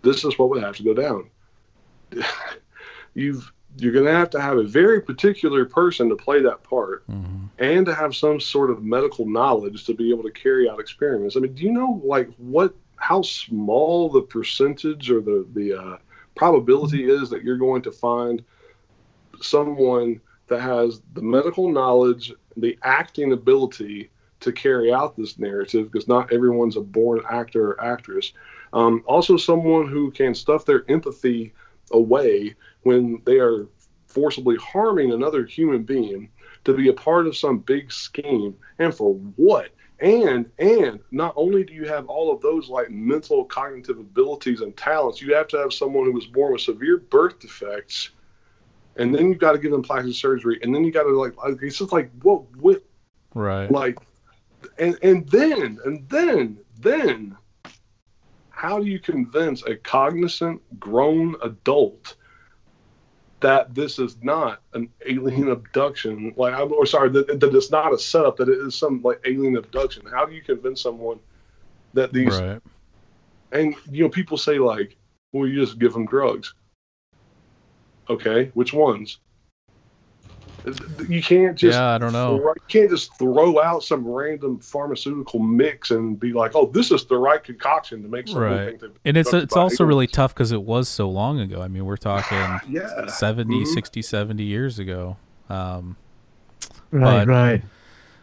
this 0.02 0.24
is 0.26 0.38
what 0.38 0.50
would 0.50 0.62
have 0.62 0.76
to 0.78 0.84
go 0.84 0.94
down. 0.94 1.30
You've 3.14 3.52
you're 3.78 3.92
going 3.92 4.06
to 4.06 4.12
have 4.14 4.30
to 4.30 4.40
have 4.40 4.58
a 4.58 4.64
very 4.64 5.02
particular 5.02 5.66
person 5.66 6.08
to 6.08 6.16
play 6.16 6.42
that 6.42 6.64
part 6.64 7.06
Mhm. 7.10 7.50
and 7.60 7.86
to 7.86 7.94
have 7.94 8.16
some 8.16 8.40
sort 8.40 8.70
of 8.70 8.84
medical 8.84 9.28
knowledge 9.28 9.84
to 9.86 9.94
be 9.94 10.12
able 10.12 10.24
to 10.24 10.32
carry 10.32 10.70
out 10.70 10.80
experiments. 10.80 11.36
I 11.36 11.42
mean, 11.42 11.54
do 11.56 11.64
you 11.64 11.72
know 11.74 12.02
like 12.06 12.30
what 12.38 12.74
how 12.96 13.22
small 13.22 14.10
the 14.10 14.22
percentage 14.22 15.12
or 15.12 15.20
the 15.20 15.46
the 15.54 15.74
uh, 15.74 15.98
probability 16.36 17.10
is 17.10 17.30
that 17.30 17.43
you're 17.43 17.58
going 17.58 17.82
to 17.84 17.91
find 17.91 18.43
someone 19.41 20.21
that 20.48 20.62
has 20.62 21.02
the 21.13 21.21
medical 21.21 21.71
knowledge, 21.71 22.34
the 22.58 22.78
acting 22.84 23.32
ability 23.34 24.10
to 24.41 24.52
carry 24.52 24.93
out 24.93 25.15
this 25.15 25.39
narrative 25.39 25.91
because 25.91 26.08
not 26.08 26.32
everyone's 26.32 26.78
a 26.78 26.82
born 26.82 27.21
actor 27.30 27.71
or 27.71 27.84
actress. 27.84 28.34
Um, 28.74 29.04
also, 29.08 29.38
someone 29.38 29.88
who 29.88 30.12
can 30.12 30.36
stuff 30.36 30.65
their 30.65 30.89
empathy 30.89 31.54
away 31.91 32.56
when 32.84 33.21
they 33.26 33.39
are 33.39 33.67
forcibly 34.08 34.56
harming 34.58 35.12
another 35.12 35.45
human 35.45 35.84
being 35.84 36.30
to 36.63 36.74
be 36.74 36.89
a 36.89 36.93
part 36.93 37.28
of 37.28 37.38
some 37.38 37.60
big 37.60 37.91
scheme 37.91 38.56
and 38.80 38.93
for 38.93 39.15
what 39.36 39.69
and 40.06 40.52
and 40.60 41.00
not 41.10 41.34
only 41.36 41.63
do 41.63 41.74
you 41.74 41.86
have 41.86 42.06
all 42.08 42.32
of 42.32 42.39
those 42.39 42.70
like 42.70 42.91
mental 42.91 43.44
cognitive 43.44 43.98
abilities 43.98 44.62
and 44.62 44.78
talents 44.78 45.20
you 45.20 45.34
have 45.34 45.48
to 45.48 45.58
have 45.58 45.74
someone 45.74 46.06
who 46.06 46.13
was 46.13 46.28
born 46.28 46.54
with 46.54 46.62
severe 46.62 46.98
birth 46.98 47.39
defects 47.39 48.12
and 48.98 49.13
then 49.13 49.28
you've 49.28 49.39
got 49.39 49.54
to 49.54 49.58
give 49.58 49.72
them 49.72 49.82
plastic 49.82 50.13
surgery 50.13 50.60
and 50.62 50.74
then 50.74 50.84
you 50.84 50.91
got 50.91 51.04
to 51.04 51.10
like 51.10 51.34
it's 51.63 51.80
just 51.80 51.91
like 51.91 52.12
what 52.22 52.44
what 52.58 52.84
Right. 53.34 53.70
like 53.70 53.98
and 54.78 54.98
and 55.02 55.28
then 55.28 55.80
and 55.84 56.08
then 56.08 56.60
then 56.80 57.36
how 58.52 58.80
do 58.80 58.86
you 58.86 59.00
convince 59.00 59.63
a 59.63 59.76
cognizant 59.76 60.62
grown 60.80 61.36
adult 61.41 62.15
that 63.41 63.76
this 63.76 64.00
is 64.00 64.17
not 64.21 64.62
an 64.74 64.89
alien 65.06 65.50
abduction. 65.50 66.34
Like 66.38 66.54
I'm 66.54 66.71
or 66.71 66.86
sorry 66.86 67.10
that, 67.10 67.39
that 67.39 67.56
it's 67.56 67.71
not 67.71 67.93
a 67.93 67.98
setup 67.98 68.38
that 68.38 68.50
it 68.50 68.60
is 68.60 68.76
some 68.76 69.02
like 69.02 69.21
alien 69.26 69.58
abduction. 69.58 70.06
How 70.06 70.26
do 70.26 70.34
you 70.34 70.41
convince 70.41 70.82
someone 70.82 71.19
that 71.93 72.13
these 72.13 72.39
Right. 72.39 72.62
and 73.52 73.76
you 73.91 74.04
know 74.04 74.10
people 74.10 74.38
say 74.38 74.60
like 74.60 74.98
well 75.32 75.48
you 75.48 75.60
just 75.63 75.80
give 75.80 75.93
them 75.93 76.06
drugs. 76.06 76.54
Okay 78.10 78.52
which 78.54 78.74
ones 78.74 79.19
You 81.10 81.21
can't 81.21 81.58
just 81.58 81.78
Yeah, 81.78 81.93
I 81.93 81.97
don't 81.97 82.13
know. 82.13 82.38
throw- 82.38 82.54
you 82.54 82.62
can't 82.67 82.89
just 82.89 83.17
throw 83.17 83.62
out 83.62 83.84
some 83.84 84.08
random 84.08 84.60
pharmaceutical 84.60 85.39
mix 85.39 85.91
and 85.91 86.19
be 86.19 86.34
like, 86.34 86.51
"Oh, 86.56 86.65
this 86.67 86.91
is 86.91 87.06
the 87.06 87.17
right 87.17 87.43
concoction 87.43 88.01
to 88.04 88.08
make 88.08 88.28
something." 88.28 88.41
Right. 88.43 88.80
think. 88.80 88.93
And 89.06 89.17
it's 89.17 89.30
drugged 89.30 89.43
it's 89.45 89.54
by 89.56 89.62
also 89.62 89.84
really 89.86 90.08
tough 90.08 90.34
because 90.34 90.51
it 90.51 90.62
was 90.63 90.88
so 90.89 91.10
long 91.10 91.39
ago. 91.39 91.62
I 91.62 91.67
mean, 91.67 91.86
we're 91.86 91.97
talking 91.97 92.38
Yeah. 92.69 93.08
70, 93.08 93.63
Mhm. 93.63 93.67
60, 93.67 94.01
70 94.01 94.43
years 94.43 94.80
ago. 94.80 95.17
Um, 95.49 95.95
Right, 96.91 97.25
But- 97.25 97.28
right. 97.28 97.62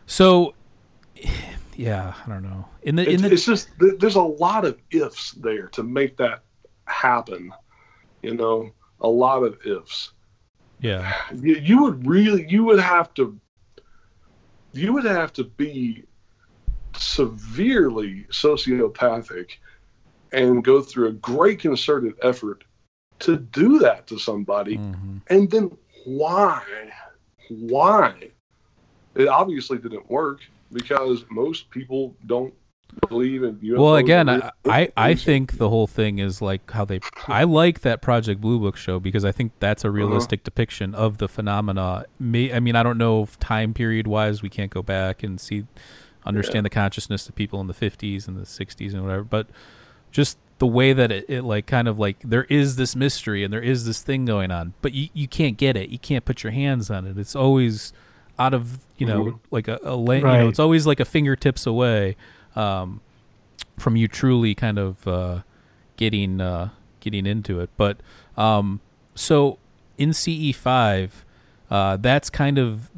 so, 0.06 0.54
yeah, 1.76 2.14
I 2.24 2.28
don't 2.28 2.42
know. 2.42 2.66
In 2.82 2.96
the 2.96 3.04
in 3.06 3.14
It's, 3.14 3.22
the 3.22 3.32
it's 3.32 3.46
just 3.46 3.68
there's 3.98 4.16
a 4.16 4.22
lot 4.22 4.64
of 4.64 4.78
ifs 4.90 5.32
there 5.32 5.68
to 5.68 5.82
make 5.82 6.16
that 6.16 6.42
happen. 6.86 7.52
You 8.22 8.34
know, 8.34 8.70
a 9.00 9.08
lot 9.08 9.42
of 9.42 9.58
ifs. 9.66 10.12
Yeah, 10.82 11.14
you, 11.34 11.54
you 11.54 11.82
would 11.82 12.06
really 12.06 12.46
you 12.48 12.64
would 12.64 12.80
have 12.80 13.14
to 13.14 13.38
you 14.72 14.92
would 14.92 15.04
have 15.04 15.32
to 15.34 15.44
be 15.44 16.04
severely 16.96 18.26
sociopathic 18.30 19.52
and 20.32 20.64
go 20.64 20.82
through 20.82 21.08
a 21.08 21.12
great 21.12 21.60
concerted 21.60 22.14
effort 22.22 22.64
to 23.20 23.36
do 23.36 23.78
that 23.78 24.06
to 24.08 24.18
somebody. 24.18 24.76
Mm-hmm. 24.76 25.18
and 25.28 25.50
then 25.50 25.76
why 26.04 26.62
why? 27.48 28.30
It 29.14 29.28
obviously 29.28 29.78
didn't 29.78 30.10
work 30.10 30.40
because 30.72 31.24
most 31.30 31.70
people 31.70 32.16
don't 32.26 32.54
believe 33.08 33.42
in 33.42 33.56
UFOs 33.56 33.78
Well, 33.78 33.96
again, 33.96 34.28
I, 34.28 34.50
I 34.66 34.88
I 34.96 35.14
think 35.14 35.58
the 35.58 35.68
whole 35.68 35.86
thing 35.86 36.18
is 36.18 36.42
like 36.42 36.70
how 36.70 36.84
they. 36.84 37.00
I 37.26 37.44
like 37.44 37.80
that 37.80 38.02
Project 38.02 38.40
Blue 38.40 38.58
Book 38.58 38.76
show 38.76 39.00
because 39.00 39.24
I 39.24 39.32
think 39.32 39.52
that's 39.60 39.84
a 39.84 39.88
Uh-huh. 39.88 39.96
realistic 39.96 40.44
depiction 40.44 40.94
of 40.94 41.18
the 41.18 41.28
phenomena. 41.28 42.04
May, 42.18 42.52
I 42.52 42.60
mean, 42.60 42.76
I 42.76 42.82
don't 42.82 42.98
know 42.98 43.22
if 43.22 43.38
time 43.38 43.72
period 43.74 44.06
wise 44.06 44.42
we 44.42 44.48
can't 44.48 44.70
go 44.70 44.82
back 44.82 45.22
and 45.22 45.40
see, 45.40 45.64
understand 46.24 46.64
the 46.66 46.70
consciousness 46.70 47.28
of 47.28 47.34
people 47.34 47.60
in 47.60 47.66
the 47.66 47.74
fifties 47.74 48.28
and 48.28 48.36
the 48.36 48.46
sixties 48.46 48.94
and 48.94 49.02
whatever, 49.02 49.24
but 49.24 49.46
just 50.10 50.38
the 50.58 50.66
way 50.66 50.92
that 50.92 51.10
it, 51.10 51.24
it 51.28 51.42
like 51.42 51.66
kind 51.66 51.88
of 51.88 51.98
like 51.98 52.18
there 52.22 52.44
is 52.44 52.76
this 52.76 52.94
mystery 52.94 53.42
and 53.42 53.52
there 53.52 53.62
is 53.62 53.84
this 53.86 54.00
thing 54.02 54.24
going 54.24 54.50
on, 54.50 54.74
but 54.82 54.92
you 54.92 55.08
you 55.14 55.26
can't 55.26 55.56
get 55.56 55.76
it. 55.76 55.88
You 55.88 55.98
can't 55.98 56.24
put 56.24 56.42
your 56.44 56.52
hands 56.52 56.90
on 56.90 57.06
it. 57.06 57.18
It's 57.18 57.34
always 57.34 57.92
out 58.38 58.54
of 58.54 58.78
you 58.96 59.06
know 59.06 59.24
Mhm. 59.24 59.38
like 59.50 59.66
a, 59.68 59.78
a 59.82 59.94
la- 59.96 60.14
you 60.14 60.22
know 60.22 60.48
it's 60.48 60.58
always 60.60 60.86
like 60.86 61.00
a 61.00 61.04
fingertips 61.04 61.66
away 61.66 62.16
um, 62.56 63.00
from 63.78 63.96
you 63.96 64.08
truly 64.08 64.54
kind 64.54 64.78
of 64.78 65.06
uh, 65.08 65.40
getting 65.96 66.40
uh, 66.40 66.70
getting 67.00 67.26
into 67.26 67.60
it. 67.60 67.70
But 67.76 67.98
um, 68.36 68.80
so 69.14 69.58
in 69.98 70.12
CE 70.12 70.54
five, 70.54 71.24
uh, 71.70 71.96
that's 71.96 72.30
kind 72.30 72.58
of 72.58 72.90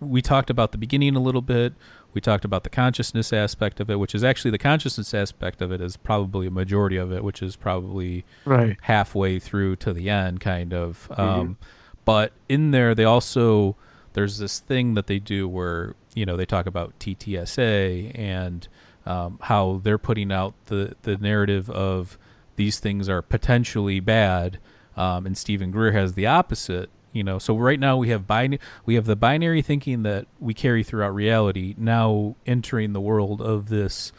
we 0.00 0.22
talked 0.22 0.50
about 0.50 0.72
the 0.72 0.78
beginning 0.78 1.16
a 1.16 1.20
little 1.20 1.42
bit. 1.42 1.74
We 2.12 2.20
talked 2.20 2.44
about 2.44 2.64
the 2.64 2.70
consciousness 2.70 3.32
aspect 3.32 3.78
of 3.78 3.88
it, 3.88 3.96
which 4.00 4.16
is 4.16 4.24
actually 4.24 4.50
the 4.50 4.58
consciousness 4.58 5.14
aspect 5.14 5.62
of 5.62 5.70
it 5.70 5.80
is 5.80 5.96
probably 5.96 6.48
a 6.48 6.50
majority 6.50 6.96
of 6.96 7.12
it, 7.12 7.22
which 7.22 7.40
is 7.40 7.54
probably 7.54 8.24
Right. 8.44 8.76
halfway 8.82 9.38
through 9.38 9.76
to 9.76 9.92
the 9.92 10.10
end, 10.10 10.40
kind 10.40 10.74
of. 10.74 11.08
Um, 11.16 11.56
but 12.04 12.32
in 12.48 12.72
there, 12.72 12.96
they 12.96 13.04
also 13.04 13.76
there's 14.14 14.38
this 14.38 14.58
thing 14.58 14.94
that 14.94 15.06
they 15.06 15.20
do 15.20 15.46
where 15.48 15.94
you 16.14 16.26
know 16.26 16.36
they 16.36 16.46
talk 16.46 16.66
about 16.66 16.98
TTSA 16.98 18.12
and 18.18 18.66
um, 19.06 19.38
how 19.42 19.80
they're 19.82 19.98
putting 19.98 20.30
out 20.32 20.54
the 20.66 20.94
the 21.02 21.16
narrative 21.16 21.70
of 21.70 22.18
these 22.56 22.78
things 22.78 23.08
are 23.08 23.22
potentially 23.22 24.00
bad, 24.00 24.58
um, 24.96 25.24
and 25.26 25.36
Steven 25.38 25.70
Greer 25.70 25.92
has 25.92 26.14
the 26.14 26.26
opposite. 26.26 26.90
You 27.12 27.24
know, 27.24 27.38
so 27.40 27.56
right 27.56 27.80
now 27.80 27.96
we 27.96 28.10
have 28.10 28.26
bin- 28.28 28.58
we 28.86 28.94
have 28.94 29.06
the 29.06 29.16
binary 29.16 29.62
thinking 29.62 30.04
that 30.04 30.26
we 30.38 30.54
carry 30.54 30.84
throughout 30.84 31.12
reality 31.14 31.74
now 31.76 32.36
entering 32.46 32.92
the 32.92 33.00
world 33.00 33.40
of 33.40 33.68
this 33.68 34.12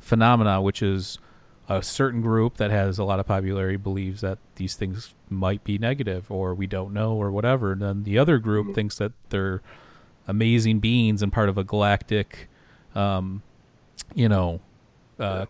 phenomena, 0.00 0.62
which 0.62 0.82
is 0.82 1.18
a 1.68 1.82
certain 1.82 2.22
group 2.22 2.56
that 2.56 2.70
has 2.70 2.98
a 2.98 3.04
lot 3.04 3.20
of 3.20 3.26
popularity 3.26 3.76
believes 3.76 4.22
that 4.22 4.38
these 4.56 4.74
things 4.74 5.14
might 5.28 5.62
be 5.64 5.76
negative 5.76 6.30
or 6.30 6.54
we 6.54 6.66
don't 6.66 6.94
know 6.94 7.12
or 7.12 7.30
whatever. 7.30 7.72
And 7.72 7.82
then 7.82 8.04
the 8.04 8.16
other 8.18 8.38
group 8.38 8.68
Mhm. 8.68 8.74
thinks 8.74 8.96
that 8.96 9.12
they're 9.28 9.60
amazing 10.28 10.78
beings 10.78 11.22
and 11.22 11.32
part 11.32 11.48
of 11.48 11.58
a 11.58 11.64
galactic, 11.64 12.48
um, 12.94 13.42
you 14.14 14.28
know, 14.28 14.60
uh, 15.18 15.46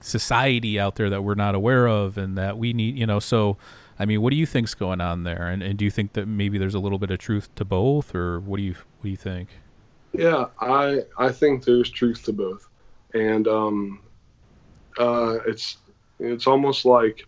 society 0.00 0.78
out 0.78 0.96
there 0.96 1.08
that 1.08 1.22
we're 1.22 1.34
not 1.34 1.54
aware 1.54 1.88
of 1.88 2.18
and 2.18 2.36
that 2.36 2.58
we 2.58 2.72
need, 2.72 2.98
you 2.98 3.06
know, 3.06 3.18
so. 3.18 3.56
I 4.00 4.04
mean, 4.04 4.22
what 4.22 4.30
do 4.30 4.36
you 4.36 4.46
think's 4.46 4.74
going 4.74 5.00
on 5.00 5.24
there, 5.24 5.48
and, 5.48 5.60
and 5.60 5.76
do 5.76 5.84
you 5.84 5.90
think 5.90 6.12
that 6.12 6.26
maybe 6.26 6.56
there's 6.56 6.76
a 6.76 6.78
little 6.78 7.00
bit 7.00 7.10
of 7.10 7.18
truth 7.18 7.52
to 7.56 7.64
both, 7.64 8.14
or 8.14 8.38
what 8.38 8.58
do 8.58 8.62
you 8.62 8.74
what 8.74 9.02
do 9.02 9.08
you 9.08 9.16
think? 9.16 9.48
Yeah, 10.12 10.46
I 10.60 11.00
I 11.18 11.32
think 11.32 11.64
there's 11.64 11.90
truth 11.90 12.22
to 12.26 12.32
both, 12.32 12.68
and 13.12 13.48
um, 13.48 14.00
uh, 14.98 15.38
it's 15.48 15.78
it's 16.20 16.46
almost 16.46 16.84
like 16.84 17.26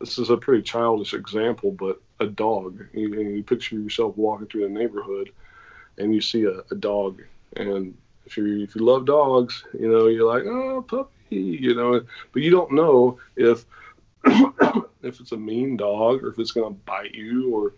this 0.00 0.18
is 0.18 0.30
a 0.30 0.36
pretty 0.36 0.62
childish 0.62 1.14
example, 1.14 1.72
but 1.72 2.00
a 2.20 2.26
dog. 2.26 2.84
You, 2.92 3.20
you 3.20 3.42
picture 3.42 3.76
yourself 3.76 4.16
walking 4.16 4.46
through 4.46 4.62
the 4.62 4.74
neighborhood, 4.74 5.30
and 5.98 6.14
you 6.14 6.20
see 6.20 6.44
a, 6.44 6.60
a 6.70 6.74
dog, 6.74 7.22
and 7.56 7.96
if 8.24 8.36
you 8.36 8.62
if 8.62 8.74
you 8.74 8.82
love 8.82 9.06
dogs, 9.06 9.64
you 9.78 9.90
know 9.90 10.06
you're 10.06 10.32
like 10.32 10.44
oh 10.44 10.82
puppy, 10.82 11.36
you 11.36 11.74
know, 11.74 12.00
but 12.32 12.42
you 12.42 12.50
don't 12.50 12.72
know 12.72 13.18
if 13.36 13.64
if 15.02 15.20
it's 15.20 15.32
a 15.32 15.36
mean 15.36 15.76
dog 15.76 16.22
or 16.22 16.28
if 16.28 16.38
it's 16.38 16.52
going 16.52 16.72
to 16.72 16.80
bite 16.80 17.14
you 17.14 17.54
or 17.54 17.74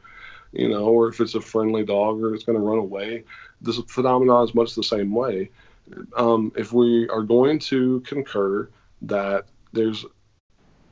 you 0.53 0.69
know 0.69 0.87
or 0.87 1.09
if 1.09 1.21
it's 1.21 1.35
a 1.35 1.41
friendly 1.41 1.85
dog 1.85 2.23
or 2.23 2.35
it's 2.35 2.45
going 2.45 2.59
to 2.59 2.65
run 2.65 2.79
away. 2.79 3.25
This 3.61 3.79
phenomenon 3.89 4.45
is 4.45 4.55
much 4.55 4.75
the 4.75 4.83
same 4.83 5.13
way. 5.13 5.51
Um, 6.17 6.53
if 6.57 6.73
we 6.73 7.09
are 7.09 7.23
going 7.23 7.59
to 7.61 8.01
concur 8.01 8.69
that 9.03 9.47
there's 9.73 10.05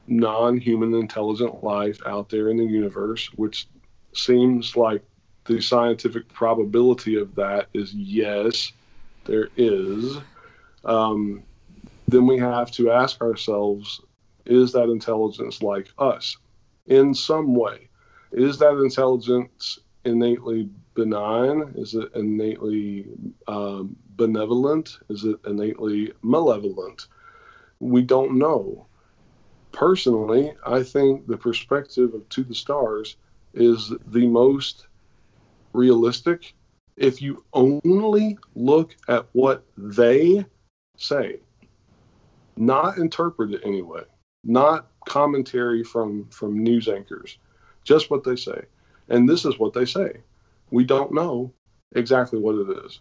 non 0.07 0.59
human 0.59 0.95
intelligent 0.95 1.63
life 1.65 2.01
out 2.07 2.29
there 2.29 2.51
in 2.51 2.57
the 2.57 2.65
universe, 2.65 3.27
which 3.35 3.67
seems 4.15 4.77
like 4.77 5.03
the 5.47 5.61
scientific 5.61 6.29
probability 6.29 7.17
of 7.17 7.35
that 7.37 7.69
is 7.75 7.93
yes, 7.95 8.73
there 9.25 9.49
is, 9.57 10.19
um, 10.85 11.43
then 12.09 12.27
we 12.27 12.39
have 12.39 12.71
to 12.73 12.91
ask 12.91 13.21
ourselves 13.21 14.01
is 14.45 14.73
that 14.73 14.89
intelligence 14.89 15.63
like 15.63 15.89
us 15.99 16.37
in 16.87 17.13
some 17.13 17.55
way? 17.55 17.89
Is 18.33 18.59
that 18.59 18.79
intelligence 18.79 19.79
innately 20.05 20.69
benign? 20.95 21.73
Is 21.75 21.95
it 21.95 22.11
innately 22.15 23.07
um, 23.49 23.97
benevolent? 24.11 24.99
Is 25.09 25.25
it 25.25 25.37
innately 25.47 26.13
malevolent? 26.23 27.09
We 27.81 28.03
don't 28.03 28.39
know. 28.39 28.87
Personally, 29.73 30.55
I 30.65 30.83
think 30.83 31.27
the 31.27 31.37
perspective 31.37 32.15
of 32.15 32.29
To 32.31 32.45
the 32.45 32.55
Stars 32.55 33.17
is 33.53 33.93
the 34.07 34.27
most 34.27 34.87
realistic 35.77 36.55
if 36.97 37.21
you 37.21 37.45
only 37.53 38.39
look 38.55 38.97
at 39.09 39.27
what 39.33 39.65
they 39.77 40.45
say, 40.97 41.41
not 42.57 42.97
interpret 42.97 43.53
it 43.53 43.61
anyway, 43.65 44.03
not 44.45 44.89
commentary 45.07 45.85
from, 45.85 46.27
from 46.31 46.59
news 46.59 46.89
anchors, 46.89 47.37
just 47.85 48.11
what 48.11 48.25
they 48.25 48.37
say. 48.37 48.63
And 49.09 49.29
this 49.29 49.45
is 49.45 49.59
what 49.59 49.75
they 49.75 49.85
say 49.85 50.21
we 50.71 50.85
don't 50.85 51.13
know 51.13 51.53
exactly 51.95 52.39
what 52.39 52.55
it 52.55 52.85
is. 52.85 53.01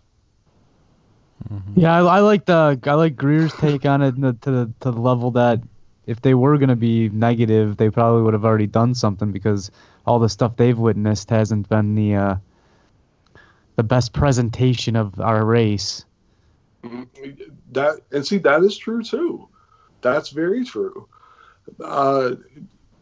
Yeah, 1.75 1.95
I, 1.95 2.17
I 2.17 2.19
like 2.21 2.45
the 2.45 2.79
I 2.83 2.93
like 2.93 3.15
Greer's 3.15 3.53
take 3.53 3.85
on 3.85 4.01
it 4.01 4.15
in 4.15 4.21
the, 4.21 4.33
to 4.33 4.51
the 4.51 4.73
to 4.81 4.91
the 4.91 4.99
level 4.99 5.31
that 5.31 5.61
if 6.05 6.21
they 6.21 6.33
were 6.33 6.57
gonna 6.57 6.75
be 6.75 7.09
negative, 7.09 7.77
they 7.77 7.89
probably 7.89 8.23
would 8.23 8.33
have 8.33 8.45
already 8.45 8.67
done 8.67 8.95
something 8.95 9.31
because 9.31 9.69
all 10.05 10.19
the 10.19 10.29
stuff 10.29 10.55
they've 10.55 10.77
witnessed 10.77 11.29
hasn't 11.29 11.67
been 11.69 11.95
the 11.95 12.15
uh, 12.15 12.35
the 13.75 13.83
best 13.83 14.13
presentation 14.13 14.95
of 14.95 15.19
our 15.19 15.45
race. 15.45 16.05
That 17.71 18.01
and 18.11 18.25
see 18.25 18.38
that 18.39 18.63
is 18.63 18.77
true 18.77 19.03
too. 19.03 19.49
That's 20.01 20.29
very 20.29 20.63
true. 20.65 21.07
Uh, 21.83 22.35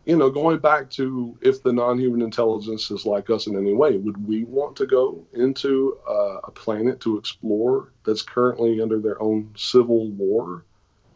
you 0.06 0.18
know, 0.18 0.30
going 0.30 0.60
back 0.60 0.90
to 0.92 1.38
if 1.42 1.64
the 1.64 1.74
non-human 1.74 2.22
intelligence 2.22 2.92
is 2.92 3.06
like 3.06 3.30
us 3.30 3.48
in 3.48 3.58
any 3.58 3.74
way, 3.74 3.98
would 3.98 4.28
we 4.28 4.44
want 4.46 4.76
to 4.78 4.86
go 4.88 5.28
into 5.34 5.98
uh, 6.10 6.40
a 6.44 6.52
planet 6.52 7.00
to 7.02 7.18
explore 7.18 7.94
that's 8.06 8.22
currently 8.24 8.82
under 8.82 9.00
their 9.00 9.22
own 9.22 9.52
civil 9.58 10.10
war? 10.12 10.66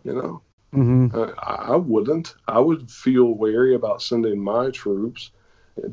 You 0.04 0.13
know, 0.15 0.43
hmm 0.74 1.08
Uh, 1.13 1.32
I 1.39 1.74
I 1.74 1.76
wouldn't. 1.78 2.36
I 2.48 2.60
would 2.60 2.91
feel 2.91 3.34
wary 3.36 3.76
about 3.76 4.02
sending 4.02 4.39
my 4.43 4.72
troops 4.72 5.32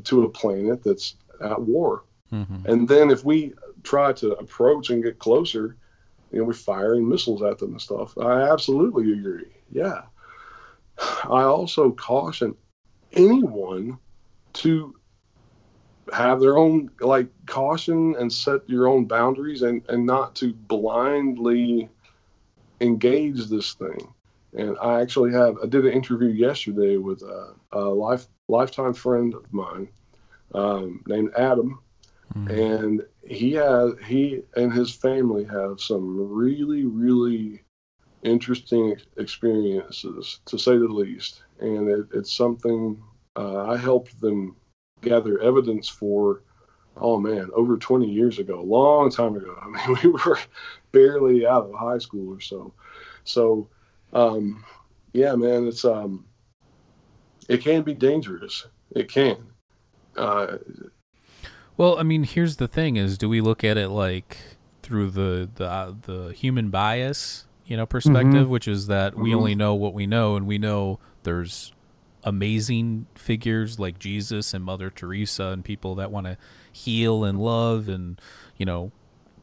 to 0.05 0.23
a 0.23 0.29
planet 0.29 0.83
that's 0.83 1.15
at 1.41 1.61
war. 1.61 2.03
Mm-hmm. 2.35 2.71
And 2.71 2.87
then 2.87 3.09
if 3.09 3.23
we 3.23 3.53
try 3.83 4.13
to 4.13 4.33
approach 4.33 4.89
and 4.89 5.03
get 5.03 5.19
closer, 5.19 5.77
you 6.31 6.39
know, 6.39 6.45
we're 6.45 6.53
firing 6.53 7.07
missiles 7.07 7.41
at 7.43 7.59
them 7.59 7.71
and 7.71 7.81
stuff. 7.81 8.17
I 8.17 8.51
absolutely 8.51 9.13
agree. 9.13 9.47
Yeah. 9.71 10.03
I 11.23 11.43
also 11.43 11.91
caution 11.91 12.55
anyone 13.13 13.97
to 14.53 14.95
have 16.13 16.39
their 16.39 16.57
own 16.57 16.89
like 16.99 17.27
caution 17.45 18.15
and 18.17 18.31
set 18.31 18.67
your 18.69 18.87
own 18.87 19.05
boundaries 19.05 19.61
and 19.63 19.81
and 19.89 20.05
not 20.05 20.35
to 20.35 20.53
blindly 20.53 21.89
engage 22.79 23.47
this 23.47 23.73
thing 23.73 24.07
and 24.55 24.77
i 24.81 25.01
actually 25.01 25.31
have 25.31 25.57
i 25.63 25.65
did 25.65 25.85
an 25.85 25.91
interview 25.91 26.27
yesterday 26.27 26.97
with 26.97 27.23
a, 27.23 27.53
a 27.71 27.79
life 27.79 28.27
lifetime 28.47 28.93
friend 28.93 29.33
of 29.33 29.51
mine 29.51 29.87
um, 30.53 31.03
named 31.07 31.31
adam 31.35 31.79
mm-hmm. 32.33 32.49
and 32.49 33.05
he 33.23 33.53
has 33.53 33.93
he 34.05 34.41
and 34.55 34.71
his 34.73 34.91
family 34.91 35.43
have 35.45 35.79
some 35.79 36.31
really 36.31 36.85
really 36.85 37.63
interesting 38.23 38.95
experiences 39.17 40.39
to 40.45 40.57
say 40.57 40.77
the 40.77 40.87
least. 40.87 41.43
And 41.59 41.87
it, 41.89 42.07
it's 42.13 42.33
something 42.33 43.01
uh, 43.37 43.65
i 43.65 43.77
helped 43.77 44.19
them 44.21 44.55
gather 45.01 45.39
evidence 45.41 45.89
for 45.89 46.41
oh 46.95 47.19
man 47.19 47.49
over 47.53 47.75
20 47.75 48.09
years 48.09 48.39
ago 48.39 48.59
a 48.59 48.61
long 48.61 49.09
time 49.09 49.35
ago. 49.35 49.55
I 49.61 49.67
mean 49.67 49.97
we 50.03 50.09
were 50.09 50.39
barely 50.91 51.45
out 51.45 51.65
of 51.65 51.73
high 51.73 51.99
school 51.99 52.33
or 52.33 52.39
so. 52.39 52.73
So 53.23 53.69
um, 54.13 54.63
yeah 55.13 55.35
man 55.35 55.67
it's 55.67 55.85
um 55.85 56.25
it 57.47 57.61
can 57.61 57.83
be 57.83 57.93
dangerous. 57.93 58.65
It 58.91 59.09
can. 59.09 59.37
Uh, 60.15 60.57
well 61.77 61.97
i 61.99 62.03
mean 62.03 62.23
here's 62.23 62.57
the 62.57 62.67
thing 62.67 62.95
is 62.95 63.17
do 63.17 63.27
we 63.27 63.41
look 63.41 63.63
at 63.63 63.77
it 63.77 63.89
like 63.89 64.37
through 64.81 65.09
the 65.09 65.49
the 65.55 65.65
uh, 65.65 65.93
the 66.03 66.33
human 66.33 66.69
bias 66.69 67.45
you 67.65 67.75
know 67.75 67.85
perspective 67.85 68.33
mm-hmm. 68.43 68.49
which 68.49 68.67
is 68.67 68.87
that 68.87 69.13
mm-hmm. 69.13 69.23
we 69.23 69.33
only 69.35 69.55
know 69.55 69.73
what 69.73 69.93
we 69.93 70.05
know 70.05 70.35
and 70.35 70.45
we 70.45 70.57
know 70.57 70.99
there's 71.23 71.73
amazing 72.25 73.05
figures 73.13 73.79
like 73.79 73.99
Jesus 73.99 74.53
and 74.53 74.65
Mother 74.65 74.89
Teresa 74.89 75.45
and 75.45 75.63
people 75.63 75.95
that 75.95 76.11
want 76.11 76.25
to 76.25 76.37
heal 76.71 77.23
and 77.23 77.39
love 77.39 77.87
and 77.87 78.19
you 78.57 78.65
know 78.65 78.91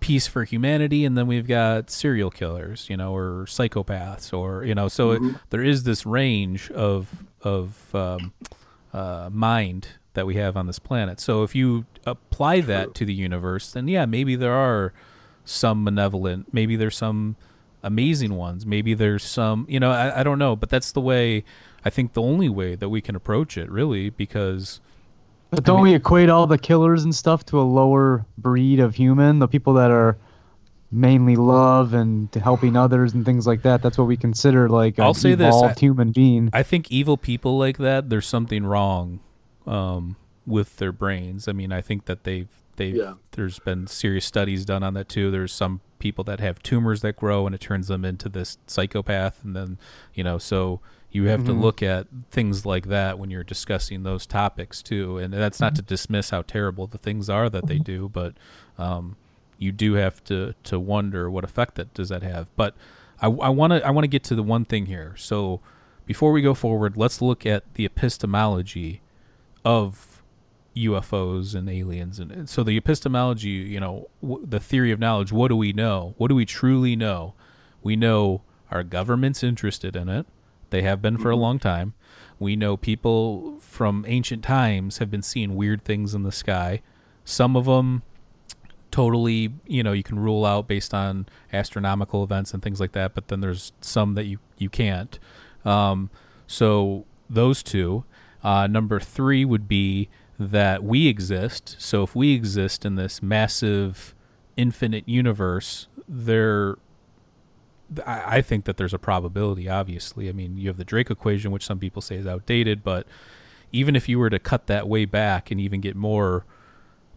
peace 0.00 0.26
for 0.26 0.42
humanity 0.42 1.04
and 1.04 1.16
then 1.16 1.28
we've 1.28 1.46
got 1.46 1.88
serial 1.88 2.28
killers 2.28 2.90
you 2.90 2.96
know 2.96 3.14
or 3.14 3.44
psychopaths 3.46 4.36
or 4.36 4.64
you 4.64 4.74
know 4.74 4.88
so 4.88 5.10
mm-hmm. 5.10 5.28
it, 5.28 5.36
there 5.50 5.62
is 5.62 5.84
this 5.84 6.04
range 6.04 6.70
of 6.72 7.24
of 7.42 7.94
um, 7.94 8.32
uh, 8.92 9.30
mind 9.32 9.88
that 10.14 10.26
we 10.26 10.34
have 10.36 10.56
on 10.56 10.66
this 10.66 10.78
planet 10.78 11.20
so 11.20 11.42
if 11.42 11.54
you 11.54 11.84
apply 12.06 12.60
that 12.60 12.94
to 12.94 13.04
the 13.04 13.14
universe 13.14 13.72
then 13.72 13.88
yeah 13.88 14.04
maybe 14.04 14.36
there 14.36 14.54
are 14.54 14.92
some 15.44 15.82
malevolent 15.82 16.52
maybe 16.52 16.76
there's 16.76 16.96
some 16.96 17.36
amazing 17.82 18.36
ones 18.36 18.64
maybe 18.64 18.94
there's 18.94 19.24
some 19.24 19.66
you 19.68 19.80
know 19.80 19.90
I, 19.90 20.20
I 20.20 20.22
don't 20.22 20.38
know 20.38 20.54
but 20.54 20.68
that's 20.68 20.92
the 20.92 21.00
way 21.00 21.44
I 21.84 21.90
think 21.90 22.12
the 22.12 22.22
only 22.22 22.48
way 22.48 22.74
that 22.76 22.88
we 22.88 23.00
can 23.00 23.16
approach 23.16 23.56
it, 23.56 23.70
really, 23.70 24.10
because. 24.10 24.80
But 25.50 25.64
don't 25.64 25.80
I 25.80 25.82
mean, 25.82 25.92
we 25.92 25.94
equate 25.96 26.30
all 26.30 26.46
the 26.46 26.58
killers 26.58 27.04
and 27.04 27.14
stuff 27.14 27.44
to 27.46 27.60
a 27.60 27.62
lower 27.62 28.24
breed 28.38 28.80
of 28.80 28.94
human? 28.94 29.38
The 29.38 29.48
people 29.48 29.74
that 29.74 29.90
are 29.90 30.16
mainly 30.90 31.36
love 31.36 31.94
and 31.94 32.32
helping 32.34 32.76
others 32.76 33.14
and 33.14 33.24
things 33.24 33.46
like 33.46 33.62
that. 33.62 33.82
That's 33.82 33.98
what 33.98 34.06
we 34.06 34.16
consider 34.16 34.68
like 34.68 34.98
an 34.98 35.04
I'll 35.04 35.14
say 35.14 35.32
evolved 35.32 35.70
this, 35.70 35.78
I, 35.78 35.80
human 35.80 36.12
being. 36.12 36.50
I 36.52 36.62
think 36.62 36.90
evil 36.90 37.16
people 37.16 37.58
like 37.58 37.78
that, 37.78 38.08
there's 38.08 38.26
something 38.26 38.64
wrong 38.64 39.20
um, 39.66 40.16
with 40.46 40.76
their 40.76 40.92
brains. 40.92 41.48
I 41.48 41.52
mean, 41.52 41.72
I 41.72 41.80
think 41.80 42.06
that 42.06 42.24
they've 42.24 42.48
they 42.76 42.88
yeah. 42.88 43.14
there's 43.32 43.58
been 43.58 43.86
serious 43.86 44.24
studies 44.24 44.64
done 44.64 44.82
on 44.82 44.94
that 44.94 45.08
too. 45.08 45.30
There's 45.30 45.52
some 45.52 45.80
people 45.98 46.24
that 46.24 46.40
have 46.40 46.62
tumors 46.62 47.02
that 47.02 47.16
grow 47.16 47.46
and 47.46 47.54
it 47.54 47.60
turns 47.60 47.88
them 47.88 48.04
into 48.04 48.28
this 48.28 48.58
psychopath, 48.66 49.44
and 49.44 49.54
then 49.54 49.78
you 50.14 50.24
know 50.24 50.38
so 50.38 50.80
you 51.10 51.24
have 51.24 51.40
mm-hmm. 51.40 51.48
to 51.48 51.52
look 51.52 51.82
at 51.82 52.06
things 52.30 52.64
like 52.64 52.86
that 52.86 53.18
when 53.18 53.30
you're 53.30 53.44
discussing 53.44 54.02
those 54.02 54.24
topics 54.24 54.82
too. 54.82 55.18
And 55.18 55.32
that's 55.32 55.60
not 55.60 55.74
to 55.74 55.82
dismiss 55.82 56.30
how 56.30 56.40
terrible 56.40 56.86
the 56.86 56.96
things 56.96 57.28
are 57.28 57.50
that 57.50 57.66
they 57.66 57.78
do, 57.78 58.08
but 58.08 58.34
um, 58.78 59.16
you 59.58 59.72
do 59.72 59.94
have 59.94 60.24
to 60.24 60.54
to 60.64 60.80
wonder 60.80 61.30
what 61.30 61.44
effect 61.44 61.74
that 61.74 61.92
does 61.92 62.08
that 62.08 62.22
have. 62.22 62.48
But 62.56 62.74
I 63.20 63.28
want 63.28 63.72
to 63.72 63.86
I 63.86 63.90
want 63.90 64.02
to 64.04 64.08
get 64.08 64.24
to 64.24 64.34
the 64.34 64.42
one 64.42 64.64
thing 64.64 64.86
here. 64.86 65.14
So 65.16 65.60
before 66.06 66.32
we 66.32 66.42
go 66.42 66.54
forward, 66.54 66.96
let's 66.96 67.22
look 67.22 67.46
at 67.46 67.74
the 67.74 67.84
epistemology 67.84 69.00
of 69.64 70.22
UFOs 70.76 71.54
and 71.54 71.68
aliens. 71.68 72.18
And 72.18 72.48
so 72.48 72.62
the 72.62 72.76
epistemology, 72.76 73.50
you 73.50 73.80
know, 73.80 74.08
w- 74.22 74.44
the 74.46 74.60
theory 74.60 74.90
of 74.90 74.98
knowledge. 74.98 75.32
What 75.32 75.48
do 75.48 75.56
we 75.56 75.72
know? 75.72 76.14
What 76.16 76.28
do 76.28 76.34
we 76.34 76.46
truly 76.46 76.96
know? 76.96 77.34
We 77.82 77.96
know 77.96 78.42
our 78.70 78.82
government's 78.82 79.42
interested 79.42 79.96
in 79.96 80.08
it. 80.08 80.26
They 80.70 80.82
have 80.82 81.02
been 81.02 81.18
for 81.18 81.30
a 81.30 81.34
mm-hmm. 81.34 81.42
long 81.42 81.58
time. 81.58 81.94
We 82.38 82.56
know 82.56 82.76
people 82.76 83.58
from 83.60 84.04
ancient 84.08 84.42
times 84.42 84.98
have 84.98 85.10
been 85.10 85.22
seeing 85.22 85.54
weird 85.54 85.84
things 85.84 86.14
in 86.14 86.22
the 86.22 86.32
sky. 86.32 86.80
Some 87.24 87.54
of 87.54 87.66
them 87.66 88.02
totally, 88.90 89.52
you 89.66 89.82
know, 89.82 89.92
you 89.92 90.02
can 90.02 90.18
rule 90.18 90.44
out 90.44 90.66
based 90.66 90.94
on 90.94 91.26
astronomical 91.52 92.24
events 92.24 92.52
and 92.52 92.62
things 92.62 92.80
like 92.80 92.92
that, 92.92 93.14
but 93.14 93.28
then 93.28 93.40
there's 93.40 93.72
some 93.80 94.14
that 94.14 94.24
you 94.24 94.38
you 94.58 94.68
can't. 94.68 95.18
Um, 95.64 96.10
so 96.46 97.04
those 97.28 97.62
two. 97.62 98.04
Uh, 98.42 98.66
number 98.66 98.98
three 99.00 99.44
would 99.44 99.68
be 99.68 100.08
that 100.38 100.82
we 100.82 101.06
exist. 101.06 101.76
So 101.78 102.02
if 102.02 102.16
we 102.16 102.34
exist 102.34 102.84
in 102.84 102.96
this 102.96 103.22
massive, 103.22 104.14
infinite 104.56 105.08
universe, 105.08 105.86
there 106.08 106.76
I, 108.06 108.38
I 108.38 108.42
think 108.42 108.64
that 108.64 108.76
there's 108.76 108.94
a 108.94 108.98
probability. 108.98 109.68
Obviously, 109.68 110.28
I 110.28 110.32
mean, 110.32 110.56
you 110.56 110.68
have 110.68 110.76
the 110.76 110.84
Drake 110.84 111.10
equation, 111.10 111.50
which 111.50 111.64
some 111.64 111.78
people 111.78 112.02
say 112.02 112.16
is 112.16 112.26
outdated, 112.26 112.82
but 112.82 113.06
even 113.70 113.96
if 113.96 114.08
you 114.08 114.18
were 114.18 114.30
to 114.30 114.38
cut 114.38 114.66
that 114.66 114.88
way 114.88 115.04
back 115.04 115.50
and 115.50 115.60
even 115.60 115.80
get 115.80 115.96
more 115.96 116.44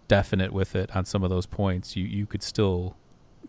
definite 0.08 0.54
with 0.54 0.76
it 0.76 0.96
on 0.96 1.06
some 1.06 1.24
of 1.24 1.30
those 1.30 1.46
points, 1.46 1.96
you 1.96 2.06
you 2.06 2.26
could 2.26 2.44
still 2.44 2.96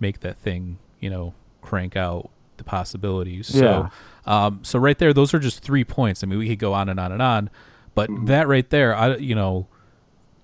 make 0.01 0.21
that 0.21 0.39
thing, 0.39 0.79
you 1.01 1.11
know, 1.11 1.35
crank 1.61 1.97
out 1.97 2.31
the 2.59 2.65
possibilities. 2.65 3.51
Yeah. 3.55 3.91
So, 4.25 4.31
um, 4.31 4.61
so 4.63 4.79
right 4.79 4.99
there, 4.99 5.13
those 5.13 5.33
are 5.35 5.39
just 5.39 5.61
three 5.61 5.85
points. 5.85 6.23
I 6.23 6.27
mean, 6.27 6.39
we 6.39 6.49
could 6.49 6.59
go 6.59 6.73
on 6.73 6.89
and 6.89 6.99
on 6.99 7.13
and 7.13 7.23
on, 7.23 7.51
but 7.95 8.11
mm-hmm. 8.11 8.27
that 8.27 8.49
right 8.49 8.69
there, 8.71 8.95
I, 8.95 9.17
you 9.17 9.35
know, 9.35 9.69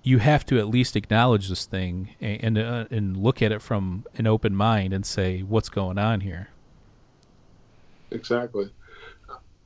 you 0.03 0.17
have 0.17 0.45
to 0.47 0.59
at 0.59 0.67
least 0.67 0.95
acknowledge 0.95 1.49
this 1.49 1.65
thing 1.65 2.15
and 2.19 2.57
and, 2.57 2.57
uh, 2.57 2.85
and 2.91 3.17
look 3.17 3.41
at 3.41 3.51
it 3.51 3.61
from 3.61 4.05
an 4.15 4.27
open 4.27 4.55
mind 4.55 4.93
and 4.93 5.05
say, 5.05 5.41
what's 5.41 5.69
going 5.69 5.97
on 5.97 6.21
here 6.21 6.49
exactly. 8.13 8.71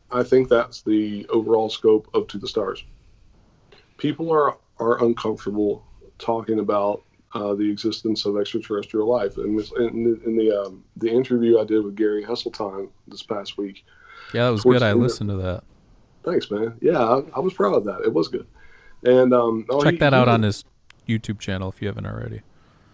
I 0.10 0.24
think 0.24 0.50
that's 0.50 0.82
the 0.82 1.28
overall 1.30 1.70
scope 1.70 2.10
of 2.14 2.28
To 2.28 2.38
the 2.38 2.48
Stars. 2.48 2.84
People 3.98 4.32
are 4.32 4.58
are 4.80 5.04
uncomfortable 5.04 5.84
talking 6.18 6.60
about 6.60 7.04
uh, 7.34 7.54
the 7.54 7.70
existence 7.70 8.26
of 8.26 8.38
extraterrestrial 8.38 9.08
life, 9.08 9.38
and 9.38 9.60
in, 9.78 10.22
in, 10.26 10.38
the 10.38 10.52
um, 10.52 10.84
the 10.96 11.10
interview 11.10 11.60
I 11.60 11.66
did 11.66 11.84
with 11.84 11.96
Gary 11.96 12.24
Heseltine 12.24 12.90
this 13.08 13.24
past 13.24 13.58
week. 13.58 13.86
Yeah, 14.34 14.46
that 14.46 14.52
was 14.52 14.64
good. 14.64 14.84
I 14.84 14.94
listened 14.94 15.30
to 15.30 15.38
that. 15.38 15.64
Thanks, 16.24 16.52
man. 16.52 16.78
Yeah, 16.82 17.00
I, 17.00 17.24
I, 17.36 17.40
was 17.40 17.54
proud 17.54 17.74
of 17.74 17.86
that. 17.86 18.02
It 18.02 18.14
was 18.14 18.28
good. 18.28 18.46
And 19.04 19.34
um, 19.34 19.66
oh, 19.70 19.82
check 19.82 19.94
he, 19.94 20.00
that 20.00 20.14
out 20.14 20.28
he, 20.28 20.34
on 20.34 20.44
his 20.44 20.66
YouTube 21.08 21.40
channel 21.40 21.70
if 21.70 21.82
you 21.82 21.88
haven't 21.88 22.06
already. 22.06 22.42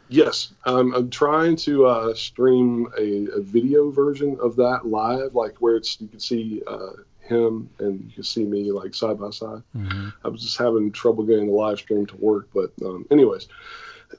Yes, 0.10 0.54
um, 0.65 0.93
I'm 0.93 1.10
trying 1.10 1.56
to 1.58 1.88
uh, 1.88 2.13
stream 2.13 2.88
a, 2.98 3.28
a, 3.34 3.41
video 3.41 3.89
version 3.89 4.38
of 4.39 4.56
that 4.58 4.86
live, 4.86 5.34
like 5.34 5.56
where 5.60 5.76
it's 5.76 6.00
you 6.00 6.08
can 6.08 6.19
see 6.19 6.62
uh, 6.67 6.91
him 7.22 7.69
and 7.80 8.02
you 8.02 8.12
can 8.12 8.24
see 8.24 8.43
me 8.43 8.72
like 8.72 8.93
side 8.93 9.19
by 9.19 9.32
side. 9.32 9.63
Mm-hmm. 9.76 10.10
I 10.24 10.28
was 10.28 10.43
just 10.43 10.58
having 10.58 10.91
trouble 10.91 11.24
getting 11.24 11.48
the 11.48 11.54
live 11.54 11.80
stream 11.80 12.06
to 12.06 12.15
work, 12.17 12.50
but 12.54 12.72
um, 12.86 13.08
anyways, 13.10 13.48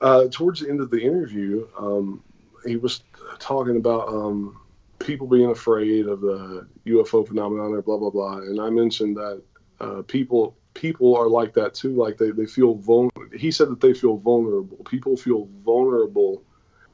uh, 0.00 0.28
towards 0.30 0.60
the 0.60 0.68
end 0.68 0.80
of 0.80 0.90
the 0.90 1.00
interview, 1.00 1.66
um, 1.78 2.22
he 2.66 2.76
was 2.76 3.02
talking 3.38 3.76
about 3.76 4.08
um, 4.08 4.60
people 4.98 5.26
being 5.26 5.50
afraid 5.50 6.06
of 6.06 6.20
the 6.20 6.66
UFO 6.86 7.26
phenomenon 7.26 7.72
or 7.72 7.82
blah 7.82 7.98
blah 7.98 8.10
blah, 8.10 8.38
and 8.38 8.60
I 8.60 8.70
mentioned 8.70 9.16
that 9.16 9.42
uh, 9.80 10.02
people 10.02 10.56
people 10.74 11.16
are 11.16 11.28
like 11.28 11.54
that 11.54 11.74
too. 11.74 11.94
Like 11.94 12.18
they, 12.18 12.30
they 12.30 12.46
feel 12.46 12.74
vulnerable. 12.74 13.24
He 13.36 13.50
said 13.50 13.68
that 13.70 13.80
they 13.80 13.94
feel 13.94 14.16
vulnerable. 14.16 14.78
People 14.84 15.16
feel 15.16 15.48
vulnerable 15.64 16.42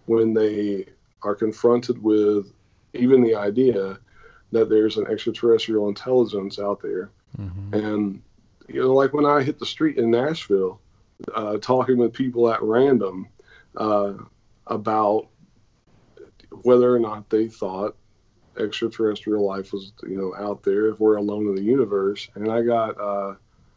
when 0.07 0.34
they 0.34 0.86
are 1.22 1.34
confronted 1.34 2.03
with 2.03 2.53
even 2.94 3.22
the 3.22 3.34
idea 3.34 3.98
that 4.53 4.68
there's 4.68 4.96
an 4.96 5.07
extraterrestrial 5.07 5.88
intelligence 5.88 6.59
out 6.59 6.80
there. 6.82 7.11
Mm-hmm. 7.38 7.74
And, 7.74 8.22
you 8.68 8.80
know, 8.80 8.94
like 8.94 9.12
when 9.12 9.26
I 9.26 9.42
hit 9.42 9.59
the 9.59 9.66
street 9.66 9.96
in 9.96 10.11
Nashville, 10.11 10.80
uh, 11.35 11.59
talking 11.59 11.99
with 11.99 12.12
people 12.12 12.51
at 12.51 12.62
random 12.62 13.29
uh, 13.77 14.14
about 14.66 15.29
whether 16.62 16.95
or 16.95 16.99
not 16.99 17.29
they 17.31 17.49
thought 17.49 17.97
extraterrestrial 18.59 19.47
life 19.47 19.73
was, 19.73 19.93
you 20.03 20.16
know, 20.16 20.35
out 20.37 20.62
there, 20.62 20.89
if 20.89 21.01
we're 21.01 21.16
alone 21.16 21.47
in 21.49 21.55
the 21.55 21.62
universe. 21.62 22.29
And 22.35 22.51
I 22.51 22.62
got, 22.62 23.01
uh, 23.01 23.35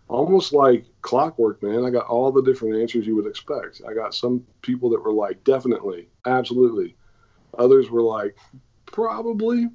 almost 0.07 0.53
like 0.53 0.85
clockwork, 1.01 1.61
man. 1.63 1.85
I 1.85 1.89
got 1.89 2.07
all 2.07 2.31
the 2.31 2.41
different 2.41 2.75
answers 2.75 3.07
you 3.07 3.15
would 3.15 3.27
expect. 3.27 3.81
I 3.87 3.93
got 3.93 4.13
some 4.13 4.45
people 4.61 4.89
that 4.91 5.03
were 5.03 5.13
like, 5.13 5.43
definitely, 5.43 6.09
absolutely. 6.25 6.95
Others 7.57 7.89
were 7.89 8.01
like, 8.01 8.37
probably, 8.85 9.69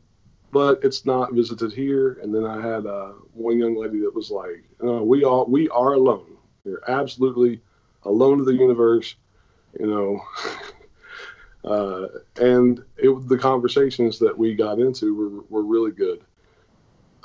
but 0.53 0.81
it's 0.83 1.05
not 1.05 1.33
visited 1.33 1.73
here. 1.73 2.19
And 2.23 2.35
then 2.35 2.45
I 2.45 2.61
had 2.61 2.87
uh, 2.87 3.13
one 3.33 3.59
young 3.59 3.77
lady 3.77 4.01
that 4.01 4.15
was 4.15 4.31
like, 4.31 4.65
we 4.81 5.25
all 5.25 5.47
we 5.47 5.69
are 5.71 5.95
alone. 5.95 6.38
We're 6.65 6.83
absolutely 6.87 7.61
alone 8.05 8.39
to 8.39 8.45
the 8.45 8.55
universe, 8.55 9.15
you 9.79 9.87
know. 9.87 10.23
uh, 11.65 12.09
and 12.41 12.83
it, 12.97 13.29
the 13.29 13.39
conversations 13.39 14.19
that 14.19 14.37
we 14.37 14.55
got 14.55 14.79
into 14.79 15.15
were, 15.15 15.45
were 15.49 15.63
really 15.63 15.93
good. 15.93 16.23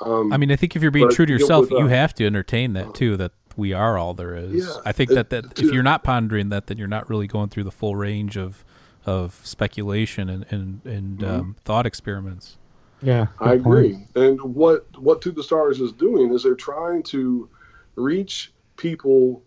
Um, 0.00 0.32
I 0.32 0.36
mean, 0.36 0.50
I 0.50 0.56
think 0.56 0.76
if 0.76 0.82
you're 0.82 0.90
being 0.90 1.10
true 1.10 1.26
to 1.26 1.32
yourself, 1.32 1.70
you 1.70 1.86
have 1.86 2.14
to 2.14 2.26
entertain 2.26 2.72
that 2.72 2.94
too. 2.94 3.16
That 3.16 3.32
we 3.56 3.72
are 3.72 3.96
all 3.96 4.14
there 4.14 4.34
is. 4.34 4.66
Yeah, 4.66 4.74
I 4.84 4.92
think 4.92 5.10
it, 5.10 5.14
that, 5.14 5.30
that 5.30 5.58
if 5.58 5.72
you're 5.72 5.84
not 5.84 6.02
pondering 6.02 6.48
that, 6.48 6.66
then 6.66 6.78
you're 6.78 6.88
not 6.88 7.08
really 7.08 7.26
going 7.26 7.48
through 7.48 7.64
the 7.64 7.70
full 7.70 7.96
range 7.96 8.36
of 8.36 8.64
of 9.06 9.40
speculation 9.44 10.28
and 10.28 10.46
and, 10.50 10.84
and 10.84 11.18
mm-hmm. 11.18 11.24
um, 11.24 11.56
thought 11.64 11.86
experiments. 11.86 12.58
Yeah, 13.02 13.26
I 13.38 13.54
agree. 13.54 14.06
And 14.14 14.40
what 14.40 14.86
what 14.98 15.20
To 15.22 15.30
the 15.30 15.42
Stars 15.42 15.80
is 15.80 15.92
doing 15.92 16.32
is 16.32 16.42
they're 16.42 16.54
trying 16.54 17.02
to 17.04 17.48
reach 17.96 18.52
people 18.76 19.42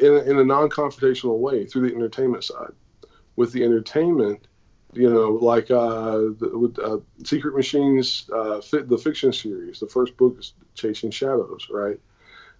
in 0.00 0.12
a, 0.12 0.20
in 0.22 0.38
a 0.38 0.44
non-confrontational 0.44 1.38
way 1.38 1.64
through 1.66 1.88
the 1.88 1.94
entertainment 1.94 2.44
side. 2.44 2.72
With 3.36 3.52
the 3.52 3.64
entertainment, 3.64 4.46
you 4.92 5.12
know, 5.12 5.30
like 5.30 5.70
uh, 5.70 6.18
the, 6.38 6.50
with 6.54 6.78
uh, 6.78 6.98
Sekret 7.22 7.54
Machines, 7.54 8.28
uh, 8.34 8.60
fit, 8.60 8.88
the 8.88 8.96
fiction 8.98 9.32
series, 9.32 9.78
the 9.80 9.86
first 9.86 10.16
book 10.16 10.36
is 10.38 10.54
Chasing 10.74 11.10
Shadows, 11.10 11.68
right? 11.70 12.00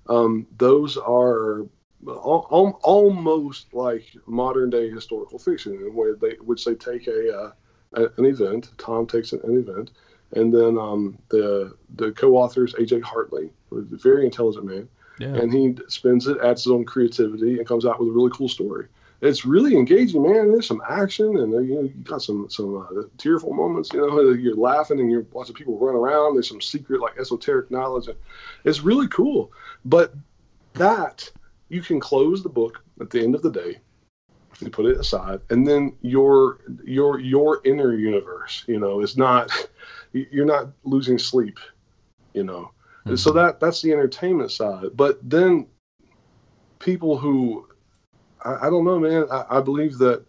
Um, 0.08 0.46
those 0.58 0.96
are 0.96 1.60
al- 2.06 2.48
al- 2.52 2.80
almost 2.82 3.72
like 3.72 4.04
modern 4.26 4.70
day 4.70 4.90
historical 4.90 5.38
fiction, 5.38 5.74
in 5.74 5.94
where 5.94 6.14
they 6.14 6.32
which 6.42 6.64
they 6.64 6.74
take 6.74 7.06
a, 7.06 7.32
uh, 7.94 8.08
an 8.16 8.24
event. 8.26 8.70
Tom 8.78 9.06
takes 9.06 9.32
an, 9.32 9.40
an 9.44 9.56
event, 9.56 9.92
and 10.32 10.52
then 10.52 10.78
um, 10.78 11.18
the 11.30 11.74
the 11.96 12.12
co-authors 12.12 12.74
AJ 12.74 13.02
Hartley, 13.02 13.50
a 13.72 13.80
very 13.80 14.24
intelligent 14.26 14.66
man, 14.66 14.88
yeah. 15.18 15.34
and 15.34 15.52
he 15.52 15.76
spins 15.88 16.26
it, 16.26 16.38
adds 16.42 16.64
his 16.64 16.72
own 16.72 16.84
creativity, 16.84 17.58
and 17.58 17.66
comes 17.66 17.86
out 17.86 17.98
with 17.98 18.08
a 18.08 18.12
really 18.12 18.30
cool 18.32 18.48
story. 18.48 18.86
It's 19.22 19.46
really 19.46 19.74
engaging, 19.76 20.22
man. 20.22 20.52
There's 20.52 20.66
some 20.66 20.82
action, 20.88 21.38
and 21.38 21.54
uh, 21.54 21.58
you 21.58 21.74
know 21.74 21.82
you 21.82 21.94
got 22.02 22.22
some 22.22 22.48
some 22.50 22.76
uh, 22.76 23.02
tearful 23.16 23.54
moments. 23.54 23.92
You 23.92 24.00
know, 24.00 24.30
you're 24.32 24.56
laughing 24.56 25.00
and 25.00 25.10
you're 25.10 25.26
watching 25.32 25.54
people 25.54 25.78
run 25.78 25.94
around. 25.94 26.34
There's 26.34 26.48
some 26.48 26.60
secret 26.60 27.00
like 27.00 27.18
esoteric 27.18 27.70
knowledge. 27.70 28.08
It's 28.64 28.80
really 28.80 29.08
cool. 29.08 29.52
But 29.84 30.12
that 30.74 31.30
you 31.68 31.80
can 31.80 31.98
close 31.98 32.42
the 32.42 32.48
book 32.48 32.82
at 33.00 33.10
the 33.10 33.22
end 33.22 33.34
of 33.34 33.42
the 33.42 33.50
day 33.50 33.78
you 34.60 34.70
put 34.70 34.86
it 34.86 34.98
aside 34.98 35.40
and 35.50 35.66
then 35.66 35.94
your 36.00 36.58
your 36.84 37.20
your 37.20 37.60
inner 37.64 37.94
universe 37.94 38.64
you 38.66 38.78
know 38.78 39.00
is 39.00 39.16
not 39.16 39.50
you're 40.12 40.46
not 40.46 40.68
losing 40.84 41.18
sleep 41.18 41.58
you 42.32 42.44
know 42.44 42.70
mm-hmm. 43.06 43.16
so 43.16 43.32
that 43.32 43.60
that's 43.60 43.82
the 43.82 43.92
entertainment 43.92 44.50
side 44.50 44.88
but 44.94 45.18
then 45.22 45.66
people 46.78 47.16
who 47.16 47.66
i, 48.44 48.66
I 48.66 48.70
don't 48.70 48.84
know 48.84 48.98
man 48.98 49.26
I, 49.30 49.58
I 49.58 49.60
believe 49.60 49.98
that 49.98 50.24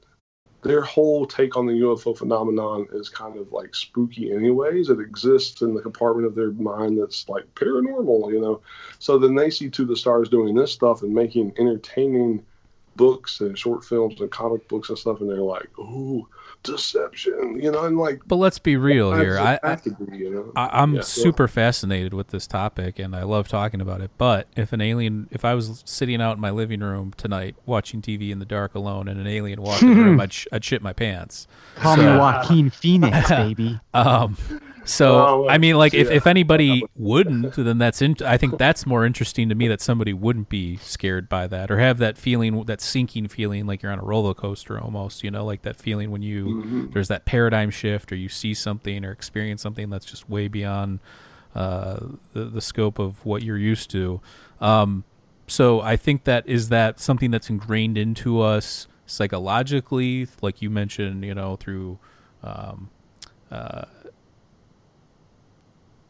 their 0.67 0.81
whole 0.81 1.25
take 1.25 1.55
on 1.55 1.65
the 1.65 1.73
UFO 1.73 2.17
phenomenon 2.17 2.87
is 2.91 3.09
kind 3.09 3.37
of 3.37 3.51
like 3.51 3.75
spooky, 3.75 4.31
anyways. 4.33 4.89
It 4.89 4.99
exists 4.99 5.61
in 5.61 5.73
the 5.73 5.81
compartment 5.81 6.27
of 6.27 6.35
their 6.35 6.51
mind 6.51 6.99
that's 6.99 7.29
like 7.29 7.45
paranormal, 7.55 8.31
you 8.31 8.41
know. 8.41 8.61
So 8.99 9.17
then 9.17 9.35
they 9.35 9.49
see 9.49 9.69
To 9.69 9.85
the 9.85 9.95
Stars 9.95 10.29
doing 10.29 10.55
this 10.55 10.71
stuff 10.71 11.03
and 11.03 11.13
making 11.13 11.53
entertaining 11.57 12.43
books 12.95 13.39
and 13.41 13.57
short 13.57 13.85
films 13.85 14.19
and 14.19 14.31
comic 14.31 14.67
books 14.67 14.89
and 14.89 14.97
stuff, 14.97 15.21
and 15.21 15.29
they're 15.29 15.37
like, 15.37 15.69
"Ooh, 15.79 16.27
deception," 16.63 17.59
you 17.61 17.71
know, 17.71 17.85
and 17.85 17.97
like. 17.97 18.21
But 18.27 18.37
let's 18.37 18.59
be 18.59 18.77
real 18.77 19.13
here. 19.13 19.37
I, 19.37 19.59
I, 19.63 19.75
be, 19.75 19.91
you 20.17 20.29
know? 20.29 20.51
I 20.55 20.81
am 20.81 20.95
yeah, 20.95 21.01
super 21.01 21.47
so. 21.47 21.53
fascinated 21.53 22.13
with 22.13 22.27
this 22.27 22.47
topic, 22.47 22.99
and 22.99 23.15
I 23.15 23.23
love 23.23 23.47
talking 23.47 23.81
about 23.81 24.01
it. 24.01 24.11
But 24.17 24.47
if 24.55 24.73
an 24.73 24.81
alien, 24.81 25.27
if 25.31 25.45
I 25.45 25.53
was 25.53 25.83
sitting 25.85 26.21
out 26.21 26.35
in 26.35 26.41
my 26.41 26.51
living 26.51 26.81
room 26.81 27.13
tonight 27.17 27.55
watching 27.65 28.01
TV 28.01 28.31
in 28.31 28.39
the 28.39 28.45
dark 28.45 28.75
alone, 28.75 29.07
and 29.07 29.19
an 29.19 29.27
alien 29.27 29.61
walked 29.61 29.83
in 29.83 29.89
the 29.89 30.03
room, 30.03 30.19
I'd, 30.21 30.33
sh- 30.33 30.47
I'd 30.51 30.63
shit 30.63 30.81
my 30.81 30.93
pants. 30.93 31.47
Call 31.75 31.95
so, 31.95 32.01
me 32.01 32.17
Joaquin 32.17 32.69
Phoenix, 32.71 33.29
baby. 33.29 33.79
um, 33.93 34.37
so 34.87 35.49
I 35.49 35.57
mean, 35.57 35.75
like, 35.75 35.93
if, 35.93 36.09
if 36.09 36.25
anybody 36.25 36.83
wouldn't, 36.95 37.53
then 37.57 37.77
that's 37.77 38.01
in, 38.01 38.15
I 38.25 38.37
think 38.37 38.57
that's 38.57 38.85
more 38.85 39.05
interesting 39.05 39.49
to 39.49 39.55
me 39.55 39.67
that 39.67 39.81
somebody 39.81 40.13
wouldn't 40.13 40.49
be 40.49 40.77
scared 40.77 41.27
by 41.27 41.47
that 41.47 41.69
or 41.69 41.79
have 41.79 41.97
that 41.97 42.17
feeling, 42.17 42.63
that 42.63 42.81
sinking 42.81 43.27
feeling, 43.27 43.67
like 43.67 43.83
you're 43.83 43.91
on 43.91 43.99
a 43.99 44.03
roller 44.03 44.33
coaster 44.33 44.79
almost. 44.79 45.23
You 45.23 45.31
know, 45.31 45.45
like 45.45 45.63
that 45.63 45.75
feeling 45.75 46.09
when 46.09 46.21
you 46.21 46.45
mm-hmm. 46.45 46.91
there's 46.91 47.09
that 47.09 47.25
paradigm 47.25 47.69
shift 47.69 48.11
or 48.11 48.15
you 48.15 48.29
see 48.29 48.53
something 48.53 49.03
or 49.03 49.11
experience 49.11 49.61
something 49.61 49.89
that's 49.89 50.05
just 50.05 50.29
way 50.29 50.47
beyond 50.47 50.99
uh, 51.53 51.99
the 52.33 52.45
the 52.45 52.61
scope 52.61 52.97
of 52.97 53.25
what 53.25 53.43
you're 53.43 53.57
used 53.57 53.89
to. 53.91 54.21
Um, 54.61 55.03
so 55.47 55.81
I 55.81 55.97
think 55.97 56.23
that 56.23 56.47
is 56.47 56.69
that 56.69 56.99
something 56.99 57.31
that's 57.31 57.49
ingrained 57.49 57.97
into 57.97 58.41
us 58.41 58.87
psychologically, 59.05 60.27
like 60.41 60.61
you 60.61 60.69
mentioned, 60.69 61.25
you 61.25 61.35
know, 61.35 61.57
through. 61.57 61.99
Um, 62.43 62.89
uh, 63.51 63.85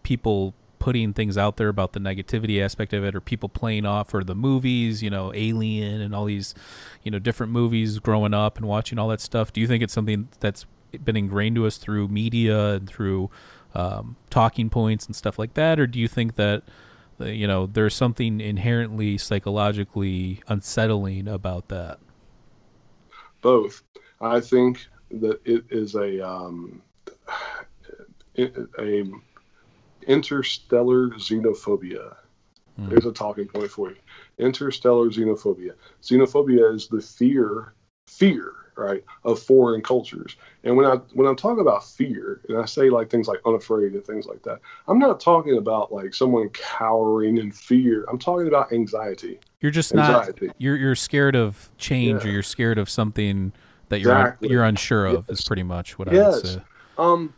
people 0.08 0.54
putting 0.80 1.12
things 1.12 1.38
out 1.38 1.58
there 1.58 1.68
about 1.68 1.92
the 1.92 2.00
negativity 2.00 2.64
aspect 2.64 2.94
of 2.94 3.04
it 3.04 3.14
or 3.14 3.20
people 3.20 3.50
playing 3.50 3.86
off 3.86 4.14
or 4.14 4.24
the 4.24 4.34
movies 4.34 5.04
you 5.04 5.10
know 5.10 5.34
alien 5.36 6.00
and 6.00 6.16
all 6.16 6.24
these 6.24 6.56
you 7.04 7.12
know 7.12 7.20
different 7.20 7.52
movies 7.52 8.00
growing 8.00 8.34
up 8.34 8.56
and 8.56 8.66
watching 8.66 8.98
all 8.98 9.10
that 9.10 9.20
stuff. 9.20 9.52
Do 9.52 9.60
you 9.60 9.68
think 9.68 9.84
it's 9.84 9.92
something 9.92 10.30
that's 10.40 10.66
been 11.04 11.18
ingrained 11.18 11.58
to 11.58 11.68
us 11.68 11.76
through 11.76 12.08
media 12.08 12.76
and 12.76 12.88
through 12.88 13.30
um, 13.76 14.16
talking 14.30 14.70
points 14.70 15.06
and 15.08 15.14
stuff 15.14 15.38
like 15.38 15.56
that? 15.56 15.78
Or 15.78 15.88
do 15.88 16.00
you 16.00 16.08
think 16.08 16.36
that 16.36 16.64
uh, 17.20 17.26
you 17.26 17.48
know 17.48 17.66
there's 17.66 17.94
something 17.94 18.40
inherently 18.40 19.18
psychologically 19.18 20.42
unsettling 20.48 21.28
about 21.28 21.68
that? 21.68 22.00
Both. 23.42 23.84
I 24.22 24.40
think 24.40 24.88
that 25.12 25.42
it 25.44 25.66
is 25.70 25.96
a 25.96 26.26
um, 26.26 26.82
a 28.38 29.04
interstellar 30.08 31.10
xenophobia. 31.12 32.16
Mm. 32.80 32.90
There's 32.90 33.06
a 33.06 33.12
talking 33.12 33.48
point 33.48 33.70
for 33.70 33.90
you. 33.90 33.98
Interstellar 34.38 35.10
xenophobia. 35.10 35.74
Xenophobia 36.02 36.74
is 36.74 36.88
the 36.88 37.02
fear, 37.02 37.74
fear, 38.08 38.54
right, 38.76 39.04
of 39.24 39.40
foreign 39.40 39.82
cultures. 39.82 40.36
And 40.64 40.78
when 40.78 40.86
I 40.86 40.96
when 41.14 41.28
I'm 41.28 41.36
talking 41.36 41.62
about 41.62 41.86
fear, 41.86 42.42
and 42.48 42.58
I 42.58 42.66
say 42.66 42.90
like 42.90 43.10
things 43.10 43.28
like 43.28 43.40
unafraid 43.46 43.94
and 43.94 44.06
things 44.06 44.26
like 44.26 44.44
that, 44.44 44.60
I'm 44.88 45.00
not 45.00 45.20
talking 45.20 45.58
about 45.58 45.92
like 45.92 46.14
someone 46.14 46.50
cowering 46.50 47.38
in 47.38 47.52
fear. 47.52 48.06
I'm 48.10 48.20
talking 48.20 48.48
about 48.48 48.72
anxiety. 48.72 49.40
You're 49.60 49.72
just 49.72 49.94
anxiety. 49.94 50.48
not. 50.48 50.56
You're 50.60 50.78
you're 50.78 50.96
scared 50.96 51.36
of 51.36 51.70
change, 51.78 52.24
yeah. 52.24 52.30
or 52.30 52.34
you're 52.34 52.44
scared 52.44 52.78
of 52.78 52.90
something 52.90 53.54
that 53.90 54.00
you're 54.00 54.12
exactly. 54.12 54.50
you're 54.50 54.64
unsure 54.64 55.06
of. 55.08 55.30
Is 55.30 55.42
pretty 55.42 55.64
much 55.64 55.98
what 55.98 56.12
yes. 56.12 56.26
I 56.26 56.30
would 56.30 56.46
say. 56.46 56.62
Um, 57.00 57.34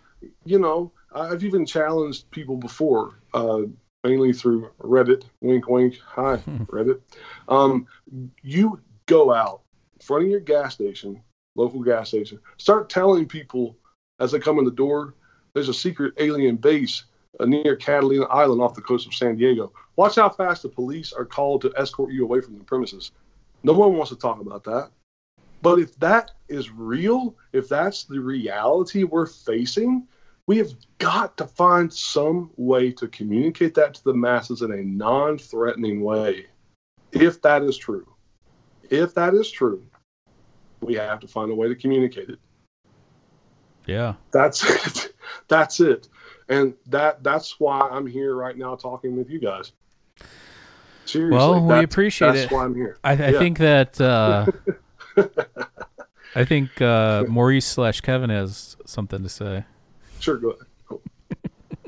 you 0.45 0.59
know, 0.59 0.91
I've 1.13 1.43
even 1.43 1.65
challenged 1.65 2.29
people 2.31 2.57
before, 2.57 3.19
uh, 3.33 3.61
mainly 4.03 4.33
through 4.33 4.69
Reddit. 4.79 5.23
Wink, 5.41 5.67
wink. 5.67 5.99
Hi, 6.05 6.37
Reddit. 6.67 7.01
Um, 7.47 7.87
you 8.41 8.79
go 9.05 9.33
out 9.33 9.61
in 9.95 10.05
front 10.05 10.23
of 10.23 10.29
your 10.29 10.39
gas 10.39 10.73
station, 10.73 11.21
local 11.55 11.81
gas 11.81 12.09
station, 12.09 12.39
start 12.57 12.89
telling 12.89 13.25
people 13.25 13.75
as 14.19 14.31
they 14.31 14.39
come 14.39 14.59
in 14.59 14.65
the 14.65 14.71
door, 14.71 15.15
there's 15.53 15.69
a 15.69 15.73
secret 15.73 16.13
alien 16.17 16.57
base 16.57 17.05
uh, 17.39 17.45
near 17.45 17.75
Catalina 17.75 18.25
Island 18.25 18.61
off 18.61 18.75
the 18.75 18.81
coast 18.81 19.07
of 19.07 19.13
San 19.13 19.37
Diego. 19.37 19.71
Watch 19.95 20.15
how 20.15 20.29
fast 20.29 20.63
the 20.63 20.69
police 20.69 21.13
are 21.13 21.25
called 21.25 21.61
to 21.61 21.73
escort 21.77 22.11
you 22.11 22.23
away 22.23 22.41
from 22.41 22.57
the 22.57 22.63
premises. 22.63 23.11
No 23.63 23.73
one 23.73 23.95
wants 23.95 24.09
to 24.09 24.17
talk 24.17 24.39
about 24.39 24.63
that. 24.65 24.91
But 25.61 25.79
if 25.79 25.97
that 25.99 26.31
is 26.47 26.71
real, 26.71 27.35
if 27.51 27.67
that's 27.67 28.05
the 28.05 28.19
reality 28.19 29.03
we're 29.03 29.25
facing, 29.25 30.07
we 30.49 30.57
have 30.57 30.73
got 30.97 31.37
to 31.37 31.45
find 31.45 31.93
some 31.93 32.49
way 32.57 32.91
to 32.91 33.07
communicate 33.09 33.75
that 33.75 33.93
to 33.93 34.03
the 34.03 34.15
masses 34.15 34.63
in 34.63 34.71
a 34.71 34.77
non 34.77 35.37
threatening 35.37 36.01
way. 36.01 36.47
If 37.11 37.39
that 37.43 37.61
is 37.61 37.77
true, 37.77 38.11
if 38.89 39.13
that 39.13 39.35
is 39.35 39.51
true, 39.51 39.85
we 40.81 40.95
have 40.95 41.19
to 41.19 41.27
find 41.27 41.51
a 41.51 41.55
way 41.55 41.67
to 41.67 41.75
communicate 41.75 42.29
it. 42.29 42.39
Yeah. 43.85 44.15
That's 44.31 44.67
it. 44.67 45.13
That's 45.49 45.79
it. 45.81 46.07
And 46.47 46.73
that 46.87 47.23
that's 47.23 47.59
why 47.59 47.81
I'm 47.81 48.07
here 48.07 48.33
right 48.33 48.57
now 48.57 48.73
talking 48.75 49.15
with 49.15 49.29
you 49.29 49.39
guys. 49.39 49.71
Seriously. 51.05 51.37
Well, 51.37 51.63
we 51.63 51.83
appreciate 51.83 52.29
that's 52.29 52.39
it. 52.39 52.41
That's 52.41 52.53
why 52.53 52.65
I'm 52.65 52.73
here. 52.73 52.97
I, 53.03 53.11
I 53.11 53.13
yeah. 53.13 53.39
think 53.39 53.59
that 53.59 54.01
uh, 54.01 54.47
I 56.35 56.43
think 56.43 56.81
uh, 56.81 57.25
Maurice 57.27 57.67
slash 57.67 58.01
Kevin 58.01 58.31
has 58.31 58.77
something 58.85 59.21
to 59.21 59.29
say. 59.29 59.65
Sure, 60.19 60.37
go 60.37 60.49
ahead. 60.49 60.65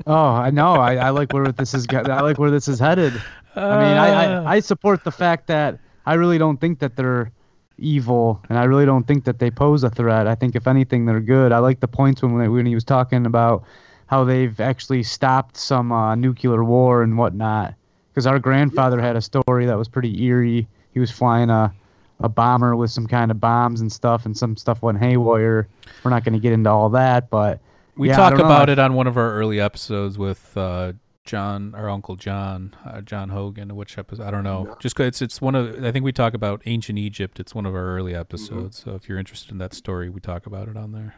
Oh, 0.06 0.14
I 0.14 0.50
know. 0.50 0.74
I, 0.74 0.96
I 0.96 1.10
like 1.10 1.32
where 1.32 1.52
this 1.52 1.74
is. 1.74 1.86
I 1.92 2.20
like 2.20 2.38
where 2.38 2.50
this 2.50 2.66
is 2.66 2.80
headed. 2.80 3.12
I 3.54 3.60
mean, 3.60 3.96
I, 3.96 4.08
I, 4.08 4.54
I 4.56 4.60
support 4.60 5.04
the 5.04 5.12
fact 5.12 5.46
that 5.46 5.78
I 6.06 6.14
really 6.14 6.38
don't 6.38 6.60
think 6.60 6.80
that 6.80 6.96
they're 6.96 7.30
evil, 7.78 8.40
and 8.48 8.58
I 8.58 8.64
really 8.64 8.86
don't 8.86 9.06
think 9.06 9.24
that 9.24 9.38
they 9.38 9.50
pose 9.50 9.84
a 9.84 9.90
threat. 9.90 10.26
I 10.26 10.34
think 10.34 10.56
if 10.56 10.66
anything, 10.66 11.06
they're 11.06 11.20
good. 11.20 11.52
I 11.52 11.58
like 11.58 11.80
the 11.80 11.88
points 11.88 12.22
when 12.22 12.50
when 12.50 12.66
he 12.66 12.74
was 12.74 12.84
talking 12.84 13.26
about 13.26 13.64
how 14.06 14.24
they've 14.24 14.58
actually 14.60 15.02
stopped 15.04 15.56
some 15.56 15.92
uh, 15.92 16.14
nuclear 16.14 16.64
war 16.64 17.02
and 17.02 17.16
whatnot. 17.16 17.74
Because 18.10 18.26
our 18.26 18.38
grandfather 18.38 19.00
had 19.00 19.16
a 19.16 19.22
story 19.22 19.66
that 19.66 19.78
was 19.78 19.88
pretty 19.88 20.22
eerie. 20.24 20.66
He 20.92 21.00
was 21.00 21.10
flying 21.10 21.48
a 21.48 21.72
a 22.20 22.28
bomber 22.28 22.76
with 22.76 22.90
some 22.90 23.06
kind 23.06 23.30
of 23.30 23.40
bombs 23.40 23.80
and 23.80 23.92
stuff, 23.92 24.26
and 24.26 24.36
some 24.36 24.56
stuff 24.56 24.82
went 24.82 24.98
haywire. 24.98 25.68
We're 26.02 26.10
not 26.10 26.24
going 26.24 26.34
to 26.34 26.38
get 26.38 26.52
into 26.52 26.70
all 26.70 26.88
that, 26.90 27.30
but 27.30 27.60
we 27.96 28.08
yeah, 28.08 28.16
talk 28.16 28.34
about 28.38 28.66
know. 28.68 28.72
it 28.72 28.78
on 28.78 28.94
one 28.94 29.06
of 29.06 29.16
our 29.16 29.32
early 29.34 29.60
episodes 29.60 30.16
with 30.18 30.56
uh, 30.56 30.92
John, 31.24 31.74
our 31.74 31.88
uncle 31.90 32.16
John, 32.16 32.74
uh, 32.84 33.00
John 33.00 33.28
Hogan. 33.28 33.74
Which 33.76 33.98
episode? 33.98 34.24
I 34.24 34.30
don't 34.30 34.44
know. 34.44 34.66
Yeah. 34.68 34.74
Just 34.80 34.96
'cause 34.96 35.06
it's 35.06 35.22
it's 35.22 35.40
one 35.40 35.54
of 35.54 35.84
I 35.84 35.92
think 35.92 36.04
we 36.04 36.12
talk 36.12 36.34
about 36.34 36.62
ancient 36.66 36.98
Egypt. 36.98 37.38
It's 37.38 37.54
one 37.54 37.66
of 37.66 37.74
our 37.74 37.96
early 37.96 38.12
Mm-hmm. 38.12 38.20
episodes. 38.20 38.78
So 38.82 38.94
if 38.94 39.08
you're 39.08 39.18
interested 39.18 39.52
in 39.52 39.58
that 39.58 39.74
story, 39.74 40.08
we 40.10 40.20
talk 40.20 40.46
about 40.46 40.68
it 40.68 40.76
on 40.76 40.92
there. 40.92 41.16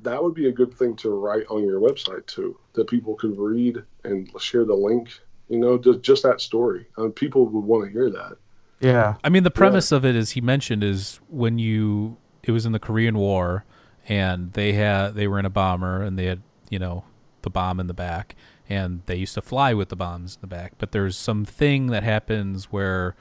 That 0.00 0.22
would 0.22 0.34
be 0.34 0.48
a 0.48 0.52
good 0.52 0.74
thing 0.74 0.96
to 0.96 1.10
write 1.10 1.46
on 1.48 1.62
your 1.64 1.80
website 1.80 2.26
too, 2.26 2.58
that 2.72 2.88
people 2.88 3.14
could 3.14 3.38
read 3.38 3.82
and 4.04 4.28
share 4.40 4.64
the 4.64 4.74
link. 4.74 5.10
You 5.48 5.58
know, 5.58 5.78
just 5.78 6.00
just 6.02 6.22
that 6.22 6.40
story. 6.40 6.86
I 6.96 7.02
mean, 7.02 7.12
people 7.12 7.46
would 7.46 7.64
want 7.64 7.84
to 7.86 7.90
hear 7.92 8.08
that. 8.10 8.36
Yeah. 8.80 9.14
I 9.22 9.28
mean, 9.28 9.42
the 9.44 9.50
premise 9.50 9.92
of 9.92 10.04
it, 10.04 10.16
as 10.16 10.32
he 10.32 10.40
mentioned, 10.40 10.82
is 10.82 11.20
when 11.28 11.58
you 11.58 12.16
it 12.42 12.50
was 12.50 12.66
in 12.66 12.72
the 12.72 12.80
Korean 12.80 13.16
War, 13.18 13.64
and 14.08 14.52
they 14.52 14.72
had 14.72 15.14
they 15.14 15.26
were 15.26 15.38
in 15.38 15.46
a 15.46 15.50
bomber, 15.50 16.02
and 16.02 16.18
they 16.18 16.26
had 16.26 16.42
you 16.70 16.78
know 16.78 17.04
the 17.42 17.50
bomb 17.50 17.80
in 17.80 17.86
the 17.86 17.94
back, 17.94 18.36
and 18.68 19.02
they 19.06 19.16
used 19.16 19.34
to 19.34 19.42
fly 19.42 19.74
with 19.74 19.88
the 19.88 19.96
bombs 19.96 20.36
in 20.36 20.40
the 20.40 20.46
back. 20.46 20.74
But 20.78 20.92
there's 20.92 21.16
some 21.16 21.44
thing 21.44 21.88
that 21.88 22.02
happens 22.02 22.66
where, 22.66 23.14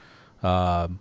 um, 0.43 0.99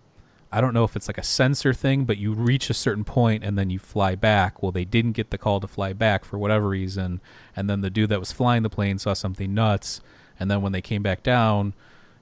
I 0.50 0.60
don't 0.60 0.74
know 0.74 0.84
if 0.84 0.96
it's 0.96 1.08
like 1.08 1.18
a 1.18 1.22
sensor 1.22 1.72
thing, 1.72 2.04
but 2.04 2.16
you 2.16 2.32
reach 2.32 2.70
a 2.70 2.74
certain 2.74 3.04
point 3.04 3.44
and 3.44 3.56
then 3.56 3.70
you 3.70 3.78
fly 3.78 4.14
back. 4.14 4.62
Well, 4.62 4.72
they 4.72 4.84
didn't 4.84 5.12
get 5.12 5.30
the 5.30 5.38
call 5.38 5.60
to 5.60 5.68
fly 5.68 5.92
back 5.92 6.24
for 6.24 6.38
whatever 6.38 6.68
reason, 6.68 7.20
and 7.54 7.68
then 7.70 7.80
the 7.80 7.90
dude 7.90 8.10
that 8.10 8.20
was 8.20 8.32
flying 8.32 8.62
the 8.62 8.70
plane 8.70 8.98
saw 8.98 9.12
something 9.12 9.54
nuts, 9.54 10.00
and 10.38 10.50
then 10.50 10.62
when 10.62 10.72
they 10.72 10.82
came 10.82 11.02
back 11.02 11.22
down 11.22 11.74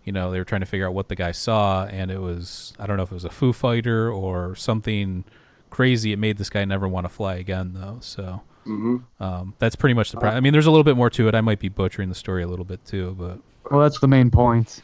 you 0.04 0.12
know 0.12 0.30
they 0.30 0.38
were 0.38 0.44
trying 0.44 0.62
to 0.62 0.66
figure 0.66 0.86
out 0.86 0.94
what 0.94 1.08
the 1.08 1.14
guy 1.14 1.32
saw 1.32 1.84
and 1.84 2.10
it 2.10 2.18
was 2.18 2.72
i 2.78 2.86
don't 2.86 2.96
know 2.96 3.02
if 3.02 3.10
it 3.10 3.14
was 3.14 3.26
a 3.26 3.30
foo 3.30 3.52
fighter 3.52 4.10
or 4.10 4.54
something 4.54 5.22
crazy 5.70 6.12
it 6.12 6.18
made 6.18 6.36
this 6.38 6.50
guy 6.50 6.64
never 6.64 6.86
want 6.88 7.04
to 7.04 7.08
fly 7.08 7.36
again 7.36 7.72
though 7.74 7.98
so 8.00 8.42
hmm 8.64 8.96
um, 9.20 9.54
that's 9.58 9.76
pretty 9.76 9.94
much 9.94 10.10
the 10.10 10.16
pro- 10.18 10.30
i 10.30 10.40
mean 10.40 10.52
there's 10.52 10.66
a 10.66 10.70
little 10.70 10.84
bit 10.84 10.96
more 10.96 11.08
to 11.10 11.26
it 11.28 11.34
i 11.34 11.40
might 11.40 11.58
be 11.58 11.68
butchering 11.68 12.08
the 12.08 12.14
story 12.14 12.42
a 12.42 12.46
little 12.48 12.64
bit 12.64 12.84
too 12.84 13.14
but 13.18 13.38
Well, 13.70 13.80
that's 13.80 14.00
the 14.00 14.08
main 14.08 14.30
point. 14.30 14.80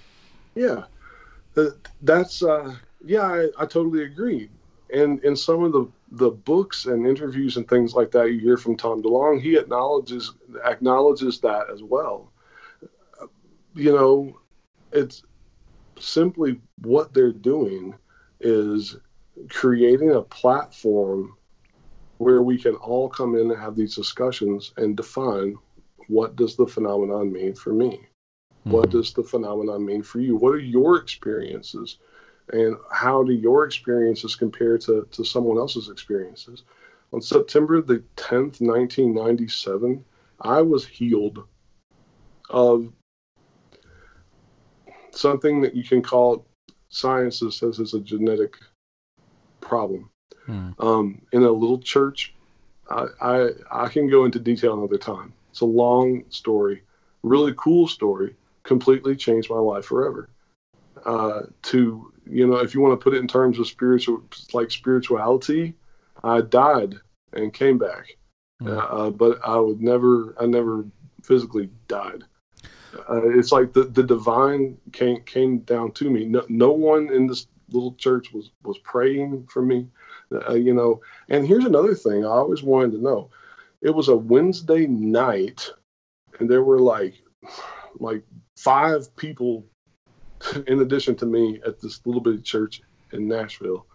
Yeah, 0.54 0.84
That- 1.54 1.76
that's 2.02 2.42
uh, 2.42 2.74
yeah, 3.04 3.22
I, 3.22 3.48
I 3.58 3.66
totally 3.66 4.04
agree. 4.04 4.48
And 4.92 5.22
in 5.24 5.34
some 5.36 5.62
of 5.64 5.72
the 5.72 5.86
the 6.12 6.30
books 6.30 6.86
and 6.86 7.06
interviews 7.06 7.56
and 7.56 7.66
things 7.68 7.94
like 7.94 8.10
that 8.12 8.30
you 8.32 8.38
hear 8.40 8.56
from 8.56 8.76
Tom 8.76 9.02
DeLonge, 9.02 9.40
he 9.42 9.56
acknowledges 9.56 10.32
acknowledges 10.64 11.40
that 11.40 11.70
as 11.72 11.82
well. 11.82 12.30
You 13.74 13.92
know, 13.92 14.38
it's 14.92 15.22
simply 15.98 16.60
what 16.82 17.12
they're 17.14 17.32
doing 17.32 17.94
is 18.40 18.96
creating 19.48 20.12
a 20.12 20.22
platform 20.22 21.36
where 22.18 22.42
we 22.42 22.56
can 22.56 22.74
all 22.76 23.08
come 23.08 23.34
in 23.34 23.50
and 23.50 23.60
have 23.60 23.74
these 23.74 23.94
discussions 23.94 24.72
and 24.76 24.96
define 24.96 25.56
what 26.08 26.36
does 26.36 26.56
the 26.56 26.66
phenomenon 26.66 27.32
mean 27.32 27.54
for 27.54 27.72
me 27.72 28.06
what 28.64 28.88
mhm. 28.88 28.92
does 28.92 29.12
the 29.12 29.22
phenomenon 29.22 29.84
mean 29.84 30.02
for 30.02 30.20
you? 30.20 30.36
What 30.36 30.54
are 30.54 30.58
your 30.58 30.96
experiences? 30.96 31.98
And 32.52 32.76
how 32.90 33.22
do 33.22 33.32
your 33.32 33.64
experiences 33.64 34.36
compare 34.36 34.76
to, 34.78 35.06
to 35.12 35.24
someone 35.24 35.58
else's 35.58 35.88
experiences? 35.88 36.64
On 37.12 37.20
September 37.20 37.80
the 37.80 38.02
10th, 38.16 38.60
1997, 38.60 40.04
I 40.40 40.60
was 40.62 40.86
healed 40.86 41.44
of 42.50 42.92
something 45.10 45.60
that 45.60 45.74
you 45.74 45.84
can 45.84 46.02
call 46.02 46.46
science 46.88 47.40
says 47.50 47.78
is 47.78 47.94
a 47.94 48.00
genetic 48.00 48.56
problem. 49.64 50.10
Hmm. 50.46 50.70
Um, 50.78 51.22
in 51.32 51.42
a 51.42 51.50
little 51.50 51.78
church, 51.78 52.34
I, 52.90 53.06
I, 53.20 53.48
I 53.70 53.88
can 53.88 54.08
go 54.08 54.24
into 54.24 54.38
detail 54.38 54.74
another 54.74 54.98
time. 54.98 55.32
It's 55.50 55.60
a 55.60 55.66
long 55.66 56.24
story, 56.28 56.82
really 57.22 57.54
cool 57.56 57.88
story 57.88 58.36
completely 58.62 59.14
changed 59.16 59.50
my 59.50 59.58
life 59.58 59.84
forever. 59.86 60.28
Uh, 61.04 61.42
to 61.62 62.12
you 62.26 62.46
know, 62.46 62.56
if 62.56 62.74
you 62.74 62.80
want 62.80 62.98
to 62.98 63.02
put 63.04 63.14
it 63.14 63.18
in 63.18 63.28
terms 63.28 63.58
of 63.58 63.66
spiritual, 63.66 64.22
like 64.52 64.70
spirituality, 64.70 65.74
I 66.22 66.40
died 66.40 66.94
and 67.32 67.52
came 67.52 67.78
back, 67.78 68.16
Hmm. 68.60 68.68
uh, 68.68 68.86
uh, 68.98 69.10
but 69.10 69.40
I 69.44 69.58
would 69.58 69.82
never, 69.82 70.34
I 70.40 70.46
never 70.46 70.86
physically 71.22 71.70
died. 71.88 72.22
Uh, 72.94 73.28
it's 73.38 73.50
like 73.50 73.72
the, 73.72 73.84
the 73.84 74.02
divine 74.02 74.78
came 74.92 75.20
came 75.22 75.58
down 75.60 75.90
to 75.92 76.08
me. 76.08 76.24
No, 76.24 76.44
no 76.48 76.70
one 76.70 77.12
in 77.12 77.26
this 77.26 77.48
little 77.74 77.94
church 77.94 78.32
was 78.32 78.50
was 78.62 78.78
praying 78.78 79.46
for 79.50 79.62
me, 79.62 79.88
uh, 80.32 80.54
you 80.54 80.72
know. 80.74 81.00
And 81.28 81.46
here's 81.46 81.64
another 81.64 81.94
thing 81.94 82.24
I 82.24 82.28
always 82.28 82.62
wanted 82.62 82.92
to 82.92 83.02
know: 83.02 83.30
it 83.82 83.90
was 83.90 84.08
a 84.08 84.16
Wednesday 84.16 84.86
night, 84.86 85.70
and 86.38 86.48
there 86.48 86.62
were 86.62 86.78
like 86.78 87.14
like 87.98 88.24
five 88.56 89.14
people 89.16 89.64
in 90.66 90.80
addition 90.80 91.16
to 91.16 91.26
me 91.26 91.60
at 91.66 91.80
this 91.80 92.00
little 92.04 92.20
bitty 92.20 92.42
church 92.42 92.82
in 93.12 93.28
Nashville. 93.28 93.86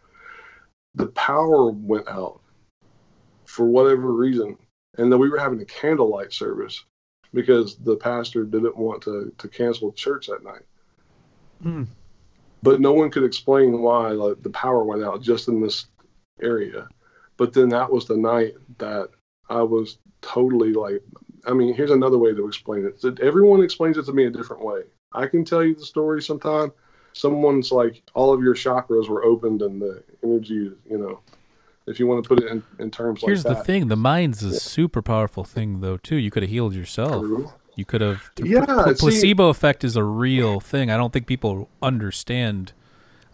The 0.96 1.08
power 1.08 1.72
went 1.72 2.08
out 2.08 2.42
for 3.46 3.66
whatever 3.66 4.12
reason, 4.12 4.58
and 4.98 5.12
then 5.12 5.20
we 5.20 5.30
were 5.30 5.40
having 5.40 5.62
a 5.62 5.66
candlelight 5.66 6.34
service 6.34 6.84
because 7.34 7.78
the 7.78 7.96
pastor 7.96 8.44
didn't 8.44 8.78
want 8.78 9.04
to 9.04 9.34
to 9.38 9.48
cancel 9.48 9.92
church 9.92 10.28
that 10.28 10.44
night. 10.44 10.64
Hmm. 11.62 11.84
But 12.62 12.82
no 12.82 12.94
one 12.94 13.10
could 13.10 13.24
explain 13.24 13.82
why 13.82 14.10
like, 14.10 14.42
the 14.44 14.50
power 14.50 14.84
went 14.84 15.04
out 15.04 15.22
just 15.22 15.48
in 15.48 15.62
this 15.62 15.88
area. 16.42 16.88
But 17.38 17.54
then 17.54 17.70
that 17.70 17.92
was 17.92 18.06
the 18.06 18.18
night 18.18 18.56
that 18.80 19.10
I 19.50 19.64
was 19.64 19.98
totally 20.22 20.74
like 20.74 21.02
I 21.46 21.54
mean, 21.54 21.74
here's 21.74 21.92
another 21.92 22.18
way 22.18 22.34
to 22.34 22.48
explain 22.48 22.86
it. 22.86 23.20
Everyone 23.22 23.64
explains 23.64 23.98
it 23.98 24.06
to 24.06 24.14
me 24.14 24.26
a 24.26 24.30
different 24.30 24.64
way. 24.64 24.82
I 25.14 25.26
can 25.26 25.46
tell 25.46 25.64
you 25.64 25.74
the 25.74 25.86
story 25.86 26.22
sometime. 26.22 26.72
Someone's 27.14 27.72
like, 27.72 28.04
all 28.14 28.34
of 28.34 28.42
your 28.44 28.54
chakras 28.54 29.10
were 29.10 29.24
opened 29.24 29.62
and 29.62 29.82
the 29.82 30.04
energy, 30.24 30.72
you 30.90 30.98
know, 30.98 31.22
if 31.88 32.00
you 32.00 32.08
want 32.08 32.24
to 32.24 32.28
put 32.28 32.44
it 32.44 32.52
in, 32.52 32.64
in 32.78 32.92
terms 32.92 33.22
here's 33.22 33.40
like 33.40 33.44
that. 33.44 33.50
Here's 33.50 33.60
the 33.60 33.74
thing 33.74 33.88
the 33.88 33.96
mind's 33.96 34.44
a 34.44 34.60
super 34.60 35.02
powerful 35.02 35.44
thing 35.44 35.82
though 35.82 35.98
too 35.98 36.16
you 36.16 36.30
could 36.30 36.44
have 36.44 36.50
healed 36.50 36.76
yourself 36.76 37.24
True. 37.24 37.52
You 37.80 37.86
could 37.86 38.02
have 38.02 38.30
the 38.36 38.48
Yeah, 38.48 38.66
pl- 38.66 38.84
see- 38.94 39.00
placebo 39.00 39.50
effect 39.50 39.84
is 39.84 39.96
a 39.96 40.04
real 40.04 40.60
thing 40.60 40.92
i 40.92 40.98
don't 40.98 41.12
think 41.14 41.26
people 41.26 41.70
understand 41.82 42.74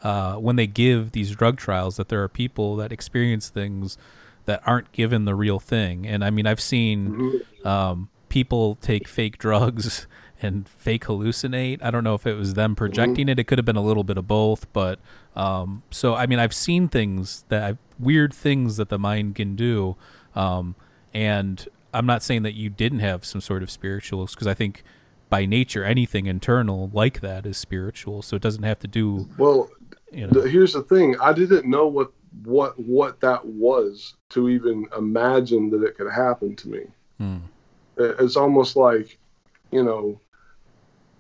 uh, 0.03 0.35
when 0.35 0.55
they 0.55 0.67
give 0.67 1.11
these 1.11 1.31
drug 1.35 1.57
trials 1.57 1.97
that 1.97 2.09
there 2.09 2.21
are 2.23 2.27
people 2.29 2.75
that 2.77 2.91
experience 2.91 3.49
things 3.49 3.97
that 4.45 4.61
aren't 4.65 4.91
given 4.91 5.25
the 5.25 5.33
real 5.35 5.59
thing 5.59 6.05
and 6.07 6.23
i 6.23 6.29
mean 6.29 6.45
i've 6.45 6.61
seen 6.61 7.41
Mhm. 7.63 7.65
um, 7.65 8.09
people 8.29 8.75
take 8.81 9.07
fake 9.07 9.37
drugs 9.37 10.07
and 10.41 10.67
fake 10.67 11.05
hallucinate. 11.05 11.81
I 11.81 11.89
don't 11.91 12.03
know 12.03 12.13
if 12.13 12.27
it 12.27 12.33
was 12.33 12.55
them 12.55 12.75
projecting 12.75 13.29
it. 13.29 13.39
It 13.39 13.45
could 13.45 13.57
have 13.57 13.63
been 13.65 13.77
a 13.77 13.81
little 13.81 14.03
bit 14.03 14.17
of 14.17 14.27
both, 14.27 14.71
but 14.73 14.99
um, 15.33 15.81
so 15.91 16.13
I 16.13 16.25
mean, 16.27 16.39
I've 16.39 16.53
seen 16.53 16.89
things 16.89 17.45
that 17.47 17.63
I've, 17.63 17.77
weird 17.97 18.33
things 18.33 18.75
that 18.75 18.89
the 18.89 18.99
mind 18.99 19.35
can 19.35 19.55
do, 19.55 19.95
um, 20.35 20.75
and 21.13 21.65
I'm 21.95 22.05
not 22.05 22.21
saying 22.23 22.43
that 22.43 22.55
you 22.55 22.69
didn't 22.69 22.99
have 22.99 23.23
some 23.23 23.41
sort 23.41 23.63
of 23.63 23.71
spirituals 23.71 24.35
because 24.35 24.47
I 24.47 24.53
think 24.53 24.83
by 25.29 25.45
nature 25.45 25.83
anything 25.83 26.25
internal 26.25 26.89
like 26.93 27.21
that 27.21 27.45
is 27.45 27.57
spiritual. 27.57 28.21
So 28.21 28.35
it 28.35 28.41
doesn't 28.41 28.63
have 28.63 28.79
to 28.79 28.87
do 28.87 29.29
Well, 29.37 29.69
you 30.11 30.27
the, 30.27 30.41
here's 30.41 30.73
the 30.73 30.83
thing. 30.83 31.15
I 31.21 31.31
didn't 31.31 31.69
know 31.69 31.87
what 31.87 32.11
what 32.43 32.77
what 32.77 33.21
that 33.21 33.45
was 33.45 34.15
to 34.31 34.49
even 34.49 34.87
imagine 34.97 35.69
that 35.69 35.83
it 35.83 35.97
could 35.97 36.11
happen 36.11 36.55
to 36.57 36.69
me. 36.69 36.81
Hmm. 37.17 37.37
It's 37.97 38.35
almost 38.35 38.75
like, 38.75 39.17
you 39.71 39.81
know, 39.81 40.19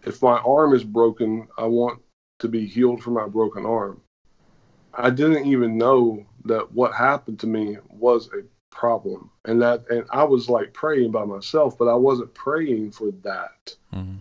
if 0.03 0.21
my 0.21 0.37
arm 0.39 0.73
is 0.73 0.83
broken, 0.83 1.47
I 1.57 1.63
want 1.65 2.01
to 2.39 2.49
be 2.49 2.65
healed 2.65 3.01
from 3.01 3.13
my 3.13 3.27
broken 3.27 3.65
arm. 3.65 4.01
I 4.93 5.09
didn't 5.09 5.45
even 5.45 5.77
know 5.77 6.25
that 6.43 6.71
what 6.73 6.93
happened 6.93 7.39
to 7.39 7.47
me 7.47 7.77
was 7.89 8.29
a 8.33 8.43
problem, 8.75 9.31
and 9.45 9.61
that 9.61 9.89
and 9.89 10.05
I 10.11 10.23
was 10.23 10.49
like 10.49 10.73
praying 10.73 11.11
by 11.11 11.25
myself, 11.25 11.77
but 11.77 11.87
I 11.87 11.95
wasn't 11.95 12.33
praying 12.33 12.91
for 12.91 13.11
that. 13.23 13.73
Mhm. 13.93 14.17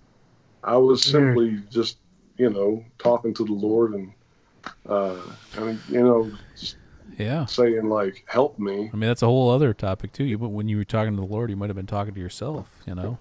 I 0.62 0.76
was 0.76 1.05
Weird. 1.12 1.36
simply 1.36 1.62
just, 1.70 1.98
you 2.38 2.48
know, 2.48 2.82
talking 2.98 3.34
to 3.34 3.44
the 3.44 3.52
Lord 3.52 3.92
and, 3.94 4.12
uh, 4.88 5.16
I 5.59 5.61
mean, 5.61 5.80
you 5.88 6.02
know, 6.02 6.30
just 6.59 6.76
Yeah. 7.18 7.44
saying 7.46 7.88
like, 7.88 8.24
"Help 8.26 8.59
me." 8.59 8.90
I 8.92 8.96
mean, 8.96 9.09
that's 9.09 9.22
a 9.22 9.26
whole 9.26 9.50
other 9.50 9.74
topic 9.74 10.12
too. 10.12 10.24
You, 10.24 10.38
but 10.38 10.48
when 10.48 10.68
you 10.68 10.78
were 10.78 10.84
talking 10.84 11.14
to 11.14 11.20
the 11.20 11.26
Lord, 11.26 11.50
you 11.50 11.57
might 11.57 11.68
have 11.68 11.76
been 11.76 11.86
talking 11.86 12.14
to 12.14 12.20
yourself. 12.20 12.70
You 12.86 12.94
know. 12.94 13.18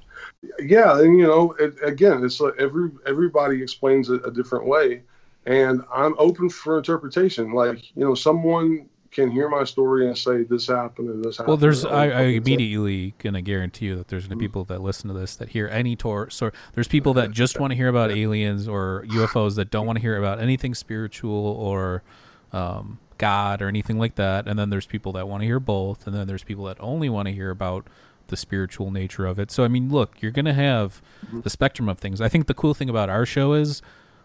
Yeah, 0.60 1.00
and 1.00 1.18
you 1.18 1.26
know, 1.26 1.52
it, 1.60 1.76
again, 1.84 2.24
it's 2.24 2.40
like 2.40 2.54
every 2.58 2.92
everybody 3.06 3.62
explains 3.62 4.10
it 4.10 4.22
a 4.26 4.32
different 4.32 4.66
way, 4.66 5.04
and 5.46 5.84
I'm 5.94 6.16
open 6.18 6.50
for 6.50 6.78
interpretation. 6.78 7.54
Like, 7.54 7.96
you 7.96 8.04
know, 8.04 8.16
someone 8.16 8.88
can 9.14 9.32
hear 9.32 9.48
my 9.50 9.64
story 9.64 10.08
and 10.08 10.18
say 10.18 10.44
this 10.44 10.68
happened 10.68 11.10
and 11.10 11.24
this 11.24 11.38
happened. 11.38 11.48
Well, 11.50 11.58
there's 11.58 11.86
I, 11.86 12.08
I 12.10 12.22
immediately 12.24 13.14
gonna 13.20 13.42
guarantee 13.42 13.86
you 13.88 13.96
that 13.96 14.08
there's 14.10 14.26
gonna 14.28 14.38
be 14.38 14.46
people 14.48 14.64
that 14.66 14.82
listen 14.82 15.08
to 15.10 15.14
this 15.14 15.36
that 15.38 15.50
hear 15.50 15.68
any 15.68 15.96
tour. 15.96 16.30
So 16.30 16.52
there's 16.74 16.88
people 16.88 17.14
that 17.16 17.32
just 17.44 17.60
want 17.60 17.72
to 17.72 17.76
hear 17.76 17.88
about 17.88 18.12
aliens 18.12 18.68
or 18.68 19.06
UFOs 19.10 19.56
that 19.56 19.70
don't 19.72 19.86
want 19.86 19.98
to 19.98 20.02
hear 20.02 20.18
about 20.18 20.40
anything 20.40 20.74
spiritual 20.76 21.34
or 21.34 22.04
um, 22.52 23.00
God 23.18 23.62
or 23.62 23.68
anything 23.68 23.98
like 24.00 24.16
that, 24.16 24.48
and 24.48 24.58
then 24.60 24.70
there's 24.70 24.86
people 24.86 25.12
that 25.14 25.28
want 25.28 25.42
to 25.42 25.46
hear 25.46 25.60
both, 25.60 26.06
and 26.08 26.16
then 26.16 26.28
there's 26.28 26.44
people 26.44 26.66
that 26.66 26.78
only 26.80 27.10
want 27.10 27.28
to 27.28 27.34
hear 27.34 27.50
about 27.50 27.88
the 28.28 28.38
spiritual 28.38 28.90
nature 28.92 29.26
of 29.26 29.38
it. 29.40 29.52
So 29.52 29.64
I 29.64 29.68
mean, 29.68 29.90
look, 29.92 30.22
you're 30.22 30.32
gonna 30.32 30.54
have 30.54 31.02
Mm-hmm. 31.26 31.42
the 31.42 31.50
spectrum 31.50 31.88
of 31.88 32.00
things. 32.00 32.20
I 32.20 32.28
think 32.28 32.48
the 32.48 32.54
cool 32.54 32.74
thing 32.74 32.90
about 32.90 33.10
our 33.10 33.26
show 33.26 33.54
is 33.54 33.82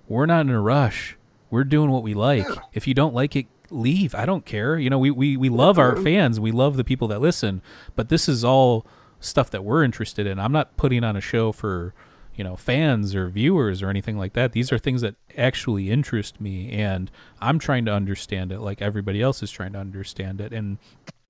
we're 0.08 0.26
not 0.26 0.40
in 0.40 0.50
a 0.50 0.60
rush. 0.60 1.16
We're 1.50 1.62
doing 1.64 1.90
what 1.90 2.02
we 2.02 2.12
like. 2.12 2.44
Yeah. 2.48 2.56
If 2.72 2.86
you 2.88 2.92
don't 2.94 3.14
like 3.14 3.36
it, 3.36 3.46
leave. 3.70 4.14
I 4.14 4.26
don't 4.26 4.44
care. 4.44 4.78
You 4.78 4.90
know, 4.90 4.98
we, 4.98 5.10
we, 5.10 5.36
we 5.36 5.48
love 5.48 5.78
our 5.78 5.94
mm-hmm. 5.94 6.04
fans. 6.04 6.40
We 6.40 6.52
love 6.52 6.76
the 6.76 6.84
people 6.84 7.08
that 7.08 7.20
listen. 7.20 7.62
But 7.96 8.08
this 8.08 8.28
is 8.28 8.44
all 8.44 8.86
stuff 9.20 9.50
that 9.50 9.64
we're 9.64 9.82
interested 9.82 10.26
in. 10.26 10.38
I'm 10.38 10.52
not 10.52 10.76
putting 10.76 11.04
on 11.04 11.16
a 11.16 11.20
show 11.20 11.52
for, 11.52 11.94
you 12.34 12.44
know, 12.44 12.56
fans 12.56 13.14
or 13.14 13.28
viewers 13.28 13.82
or 13.82 13.90
anything 13.90 14.16
like 14.16 14.32
that. 14.34 14.52
These 14.52 14.70
are 14.72 14.78
things 14.78 15.00
that 15.00 15.16
actually 15.36 15.90
interest 15.90 16.40
me 16.40 16.70
and 16.70 17.10
I'm 17.40 17.58
trying 17.58 17.84
to 17.86 17.92
understand 17.92 18.52
it 18.52 18.60
like 18.60 18.80
everybody 18.80 19.20
else 19.20 19.42
is 19.42 19.50
trying 19.50 19.72
to 19.72 19.78
understand 19.78 20.40
it. 20.40 20.52
And 20.52 20.78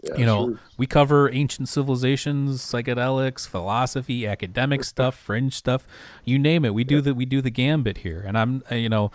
Yeah, 0.03 0.16
you 0.16 0.26
know, 0.26 0.47
sure. 0.47 0.61
we 0.76 0.86
cover 0.86 1.28
ancient 1.32 1.68
civilizations, 1.68 2.62
psychedelics, 2.62 3.49
philosophy, 3.49 4.26
academic 4.28 4.84
stuff, 4.93 5.16
fringe 5.16 5.55
stuff, 5.55 5.89
you 6.24 6.39
name 6.39 6.64
it. 6.64 6.72
We 6.72 6.84
do 6.84 7.01
the 7.01 7.14
we 7.14 7.24
do 7.24 7.41
the 7.43 7.51
gambit 7.51 7.99
here, 7.99 8.22
and 8.24 8.39
I'm 8.39 8.62
you 8.70 8.89
know, 8.89 9.11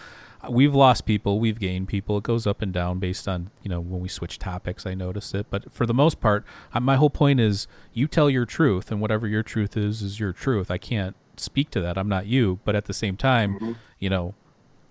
we've 0.50 0.76
lost 0.76 1.06
people, 1.06 1.40
we've 1.40 1.60
gained 1.60 1.88
people. 1.88 2.18
It 2.18 2.24
goes 2.24 2.46
up 2.48 2.62
and 2.62 2.74
down 2.74 3.00
based 3.00 3.28
on 3.28 3.50
you 3.62 3.70
know 3.70 3.80
when 3.80 4.02
we 4.02 4.10
switch 4.10 4.40
topics. 4.40 4.86
I 4.86 4.94
notice 4.94 5.34
it, 5.34 5.48
but 5.50 5.72
for 5.72 5.86
the 5.86 5.94
most 5.94 6.20
part, 6.20 6.46
I, 6.74 6.80
my 6.80 6.96
whole 6.96 7.10
point 7.10 7.40
is 7.40 7.68
you 7.94 8.08
tell 8.08 8.30
your 8.30 8.46
truth, 8.46 8.92
and 8.92 9.00
whatever 9.02 9.28
your 9.28 9.44
truth 9.44 9.78
is 9.78 10.02
is 10.02 10.20
your 10.20 10.34
truth. 10.34 10.70
I 10.72 10.78
can't 10.78 11.16
speak 11.38 11.70
to 11.72 11.82
that. 11.82 11.98
I'm 11.98 12.10
not 12.10 12.26
you, 12.28 12.60
but 12.66 12.76
at 12.76 12.86
the 12.86 12.94
same 12.94 13.18
time, 13.18 13.56
Mm-hmm. 13.56 13.72
you 14.00 14.10
know. 14.10 14.36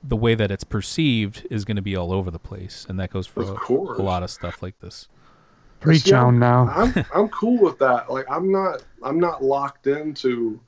The 0.04 0.16
way 0.16 0.34
that 0.34 0.50
it's 0.50 0.64
perceived 0.64 1.46
is 1.48 1.64
going 1.64 1.76
to 1.76 1.82
be 1.82 1.94
all 1.94 2.12
over 2.12 2.28
the 2.28 2.40
place, 2.40 2.84
and 2.88 2.98
that 2.98 3.10
goes 3.10 3.28
for 3.28 3.42
a, 3.42 3.72
a 3.72 4.02
lot 4.02 4.24
of 4.24 4.30
stuff 4.30 4.60
like 4.60 4.80
this. 4.80 5.06
Preach 5.78 6.08
Yeah, 6.08 6.24
on 6.24 6.40
now. 6.40 6.66
I'm 6.74 6.92
I'm 7.14 7.28
cool 7.28 7.62
with 7.62 7.78
that. 7.78 8.10
Like 8.10 8.26
I'm 8.28 8.50
not 8.50 8.82
I'm 9.04 9.20
not 9.20 9.44
locked 9.44 9.86
into 9.86 10.58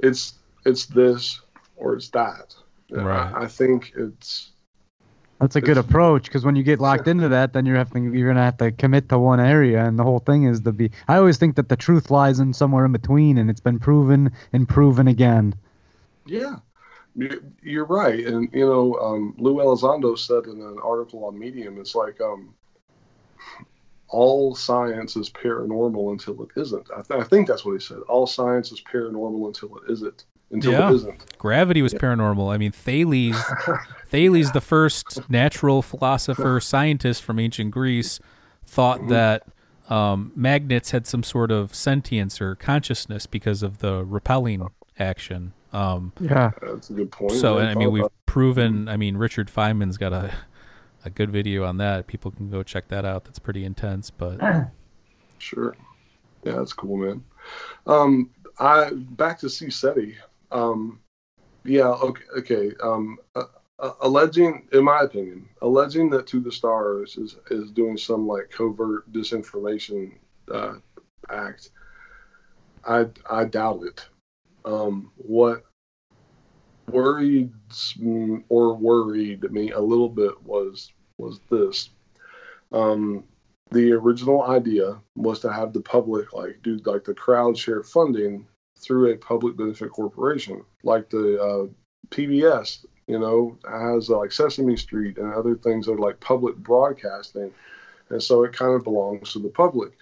it's 0.00 0.34
it's 0.64 0.86
this 0.86 1.40
or 1.76 1.94
it's 1.94 2.08
that. 2.10 2.56
Yeah, 2.90 3.02
Right. 3.02 3.32
I, 3.34 3.42
I 3.42 3.46
think 3.46 3.92
it's 3.96 4.50
That's 5.40 5.56
a 5.56 5.60
good 5.60 5.76
approach 5.78 6.24
because 6.24 6.44
when 6.44 6.56
you 6.56 6.62
get 6.62 6.80
locked 6.80 7.06
into 7.12 7.28
that, 7.28 7.52
then 7.52 7.66
you're 7.66 7.76
having 7.76 8.14
you're 8.14 8.28
gonna 8.28 8.42
have 8.44 8.56
to 8.58 8.72
commit 8.72 9.08
to 9.10 9.18
one 9.18 9.40
area, 9.40 9.84
and 9.84 9.98
the 9.98 10.04
whole 10.04 10.18
thing 10.20 10.44
is 10.44 10.60
to 10.62 10.72
be. 10.72 10.90
I 11.06 11.16
always 11.16 11.36
think 11.36 11.56
that 11.56 11.68
the 11.68 11.76
truth 11.76 12.10
lies 12.10 12.40
in 12.40 12.52
somewhere 12.52 12.84
in 12.84 12.92
between, 12.92 13.38
and 13.38 13.48
it's 13.50 13.60
been 13.60 13.78
proven 13.78 14.32
and 14.52 14.68
proven 14.68 15.06
again. 15.08 15.54
yeah. 16.26 16.56
You- 17.16 17.42
You're 17.62 17.84
right, 17.86 18.24
and 18.26 18.48
you 18.52 18.64
know, 18.64 18.94
um, 19.00 19.34
Lou 19.38 19.56
Elizondo 19.56 20.16
said 20.16 20.44
in 20.44 20.60
an 20.60 20.78
article 20.84 21.24
on 21.24 21.36
Medium, 21.38 21.80
it's 21.80 21.94
like 21.96 22.20
um, 22.20 22.54
all 24.08 24.54
science 24.54 25.16
is 25.16 25.28
paranormal 25.28 26.12
until 26.12 26.42
it 26.44 26.50
isn't. 26.56 26.88
I, 26.96 27.02
th- 27.02 27.20
I 27.20 27.24
think 27.24 27.48
that's 27.48 27.64
what 27.64 27.72
he 27.72 27.80
said. 27.80 27.98
All 28.08 28.26
science 28.26 28.70
is 28.72 28.80
paranormal 28.80 29.46
until 29.48 29.76
it 29.78 29.90
isn't. 29.90 30.24
Until 30.50 30.72
Yeah. 30.72 30.90
it 30.90 30.94
isn't. 30.94 31.38
Gravity 31.38 31.82
was 31.82 31.92
paranormal. 31.94 32.52
I 32.52 32.56
mean, 32.56 32.72
Thales, 32.72 33.36
Thales, 34.08 34.52
the 34.52 34.60
first 34.60 35.28
natural 35.30 35.82
philosopher, 35.82 36.58
scientist 36.60 37.22
from 37.22 37.38
ancient 37.38 37.70
Greece, 37.70 38.18
thought 38.66 39.08
that 39.08 39.42
um, 39.90 40.32
magnets 40.34 40.90
had 40.90 41.06
some 41.06 41.22
sort 41.22 41.50
of 41.50 41.74
sentience 41.74 42.40
or 42.40 42.54
consciousness 42.54 43.26
because 43.26 43.62
of 43.62 43.78
the 43.78 44.04
repelling 44.04 44.66
action. 44.98 45.52
Um, 45.72 46.12
Yeah, 46.20 46.52
That's 46.62 46.88
a 46.90 46.94
good 46.94 47.10
point. 47.12 47.32
so, 47.32 47.58
I 47.58 47.62
and 47.62 47.70
I 47.70 47.74
mean, 47.74 47.92
we've 47.92 48.02
about- 48.02 48.12
proven. 48.26 48.88
I 48.88 48.96
mean, 48.96 49.16
Richard 49.16 49.48
Feynman's 49.48 49.96
got 49.98 50.12
a 50.12 50.32
a 51.04 51.10
good 51.10 51.30
video 51.30 51.64
on 51.64 51.76
that. 51.76 52.06
People 52.08 52.30
can 52.32 52.50
go 52.50 52.62
check 52.64 52.88
that 52.88 53.04
out. 53.04 53.24
That's 53.24 53.38
pretty 53.38 53.64
intense. 53.64 54.10
But 54.10 54.40
Sure. 55.38 55.76
Yeah, 56.42 56.52
that's 56.56 56.72
cool, 56.72 56.96
man. 56.96 57.22
Um, 57.86 58.30
I 58.58 58.90
back 58.92 59.38
to 59.40 59.46
CSETI. 59.46 60.14
Um, 60.50 61.00
yeah, 61.64 61.88
okay, 61.88 62.24
okay. 62.38 62.72
Um, 62.82 63.18
uh, 63.34 63.44
alleging, 64.00 64.68
in 64.72 64.84
my 64.84 65.00
opinion, 65.02 65.48
alleging 65.62 66.10
that 66.10 66.26
To 66.28 66.40
the 66.40 66.52
Stars 66.52 67.16
is 67.16 67.36
is 67.50 67.70
doing 67.70 67.96
some 67.96 68.26
like 68.26 68.50
covert 68.50 69.10
disinformation 69.12 70.12
uh, 70.52 70.74
act. 71.30 71.70
I 72.84 73.06
I 73.30 73.44
doubt 73.44 73.82
it. 73.84 74.06
Um, 74.64 75.12
what 75.16 75.64
worried 76.90 77.52
or 78.48 78.74
worried 78.74 79.50
me 79.50 79.70
a 79.72 79.80
little 79.80 80.08
bit 80.08 80.42
was 80.42 80.92
was 81.18 81.40
this. 81.50 81.90
Um, 82.72 83.24
the 83.70 83.92
original 83.92 84.42
idea 84.42 84.98
was 85.14 85.40
to 85.40 85.52
have 85.52 85.72
the 85.72 85.80
public 85.80 86.32
like 86.32 86.62
do 86.62 86.78
like 86.84 87.04
the 87.04 87.14
crowd 87.14 87.56
share 87.56 87.82
funding 87.82 88.46
through 88.78 89.12
a 89.12 89.16
public 89.16 89.56
benefit 89.56 89.90
corporation. 89.90 90.64
Like 90.82 91.10
the 91.10 91.40
uh, 91.40 91.66
pbs 92.10 92.86
you 93.06 93.18
know 93.18 93.58
has 93.68 94.08
uh, 94.08 94.18
like 94.18 94.32
sesame 94.32 94.76
street 94.76 95.18
and 95.18 95.32
other 95.34 95.54
things 95.54 95.86
that 95.86 95.92
are 95.92 95.98
like 95.98 96.20
public 96.20 96.56
broadcasting. 96.56 97.52
And 98.10 98.22
so 98.22 98.44
it 98.44 98.54
kind 98.54 98.74
of 98.74 98.84
belongs 98.84 99.32
to 99.32 99.38
the 99.38 99.50
public. 99.50 99.92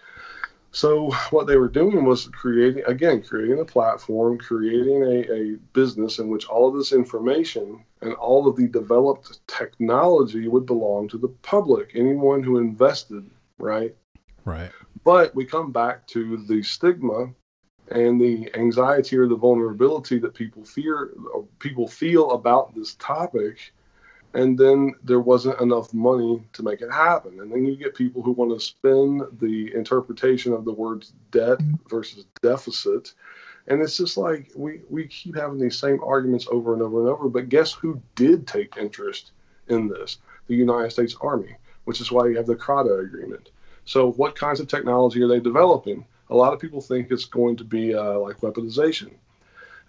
So 0.70 1.10
what 1.30 1.46
they 1.46 1.56
were 1.56 1.68
doing 1.68 2.04
was 2.04 2.28
creating 2.28 2.84
again 2.86 3.22
creating 3.22 3.60
a 3.60 3.64
platform 3.64 4.38
creating 4.38 5.02
a, 5.02 5.32
a 5.32 5.56
business 5.72 6.18
in 6.18 6.28
which 6.28 6.46
all 6.46 6.68
of 6.68 6.76
this 6.76 6.92
information 6.92 7.84
and 8.02 8.12
all 8.14 8.46
of 8.46 8.56
the 8.56 8.68
developed 8.68 9.40
technology 9.46 10.48
would 10.48 10.66
belong 10.66 11.08
to 11.08 11.18
the 11.18 11.28
public 11.28 11.92
anyone 11.94 12.42
who 12.42 12.58
invested 12.58 13.28
right? 13.58 13.94
Right, 14.44 14.70
but 15.04 15.34
we 15.34 15.44
come 15.44 15.72
back 15.72 16.06
to 16.08 16.36
the 16.46 16.62
stigma 16.62 17.30
and 17.90 18.20
the 18.20 18.50
anxiety 18.54 19.16
or 19.16 19.26
the 19.26 19.36
vulnerability 19.36 20.18
that 20.18 20.34
people 20.34 20.64
fear 20.64 21.12
people 21.58 21.86
feel 21.86 22.32
about 22.32 22.74
this 22.74 22.94
topic 22.94 23.72
and 24.34 24.58
then 24.58 24.94
there 25.02 25.20
wasn't 25.20 25.60
enough 25.60 25.94
money 25.94 26.42
to 26.52 26.62
make 26.62 26.82
it 26.82 26.92
happen. 26.92 27.40
And 27.40 27.50
then 27.50 27.64
you 27.64 27.74
get 27.74 27.94
people 27.94 28.20
who 28.20 28.32
want 28.32 28.52
to 28.52 28.60
spin 28.60 29.22
the 29.40 29.72
interpretation 29.74 30.52
of 30.52 30.66
the 30.66 30.74
words 30.74 31.14
debt 31.30 31.58
versus 31.88 32.26
deficit. 32.42 33.14
And 33.66 33.80
it's 33.80 33.96
just 33.96 34.18
like 34.18 34.50
we 34.54 34.82
we 34.90 35.06
keep 35.06 35.36
having 35.36 35.58
these 35.58 35.78
same 35.78 36.02
arguments 36.04 36.46
over 36.50 36.74
and 36.74 36.82
over 36.82 37.00
and 37.00 37.08
over 37.08 37.28
but 37.28 37.48
guess 37.48 37.72
who 37.72 38.02
did 38.14 38.46
take 38.46 38.76
interest 38.76 39.32
in 39.68 39.88
this? 39.88 40.18
The 40.48 40.54
united 40.54 40.90
states 40.90 41.16
army 41.20 41.56
which 41.86 42.00
is 42.00 42.12
why 42.12 42.26
you 42.26 42.36
have 42.36 42.46
the 42.46 42.54
CRADA 42.54 42.98
agreement. 42.98 43.50
So, 43.84 44.12
what 44.12 44.34
kinds 44.34 44.60
of 44.60 44.68
technology 44.68 45.22
are 45.22 45.28
they 45.28 45.40
developing? 45.40 46.04
A 46.30 46.34
lot 46.34 46.52
of 46.52 46.60
people 46.60 46.80
think 46.80 47.10
it's 47.10 47.24
going 47.24 47.56
to 47.56 47.64
be 47.64 47.94
uh, 47.94 48.18
like 48.18 48.40
weaponization. 48.40 49.12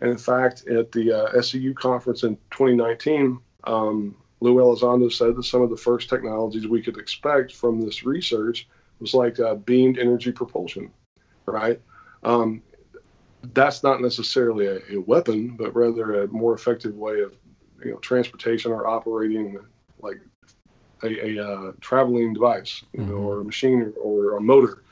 And 0.02 0.12
in 0.12 0.18
fact, 0.18 0.68
at 0.68 0.92
the 0.92 1.12
uh, 1.12 1.32
SCU 1.34 1.74
conference 1.76 2.24
in 2.24 2.36
2019, 2.52 3.40
um, 3.64 4.16
Lou 4.40 4.56
Elizondo 4.56 5.12
said 5.12 5.36
that 5.36 5.44
some 5.44 5.62
of 5.64 5.70
the 5.72 5.78
first 5.78 6.10
technologies 6.10 6.68
we 6.68 6.82
could 6.82 6.98
expect 6.98 7.56
from 7.56 7.82
this 7.82 8.04
research 8.06 8.68
was 9.00 9.14
like 9.14 9.40
uh, 9.40 9.56
beamed 9.56 9.98
energy 9.98 10.32
propulsion, 10.32 10.92
right? 11.48 11.82
Um, 12.24 12.62
that's 13.54 13.84
not 13.84 14.02
necessarily 14.02 14.68
a, 14.68 14.80
a 14.92 14.98
weapon, 14.98 15.56
but 15.58 15.76
rather 15.76 16.24
a 16.24 16.28
more 16.28 16.54
effective 16.54 16.96
way 16.96 17.22
of, 17.22 17.36
you 17.84 17.92
know, 17.92 17.98
transportation 17.98 18.72
or 18.72 18.88
operating 18.88 19.58
like 20.02 20.20
a, 21.04 21.38
a 21.38 21.48
uh, 21.48 21.72
traveling 21.82 22.34
device, 22.34 22.84
you 22.94 23.06
know, 23.06 23.14
Mhm. 23.14 23.26
or 23.26 23.40
a 23.42 23.44
machine 23.44 23.94
or, 24.02 24.32
or 24.34 24.38
a 24.38 24.42
motor. 24.42 24.84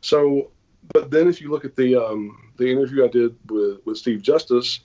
So, 0.00 0.50
but 0.92 1.10
then 1.10 1.28
if 1.28 1.40
you 1.40 1.50
look 1.50 1.64
at 1.64 1.76
the 1.76 1.96
um, 1.96 2.52
the 2.56 2.70
interview 2.70 3.04
I 3.04 3.08
did 3.08 3.36
with 3.50 3.80
with 3.84 3.98
Steve 3.98 4.22
Justice, 4.22 4.80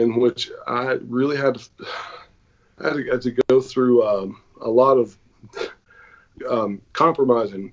in 0.00 0.16
which 0.16 0.50
I 0.66 0.98
really 1.06 1.36
had 1.36 1.56
to, 1.56 1.68
I 2.78 2.88
had 2.88 2.94
to, 2.94 3.10
had 3.10 3.22
to 3.22 3.36
go 3.48 3.60
through 3.60 4.06
um, 4.06 4.42
a 4.60 4.68
lot 4.68 4.96
of 4.96 5.16
um, 6.50 6.80
compromising. 6.92 7.72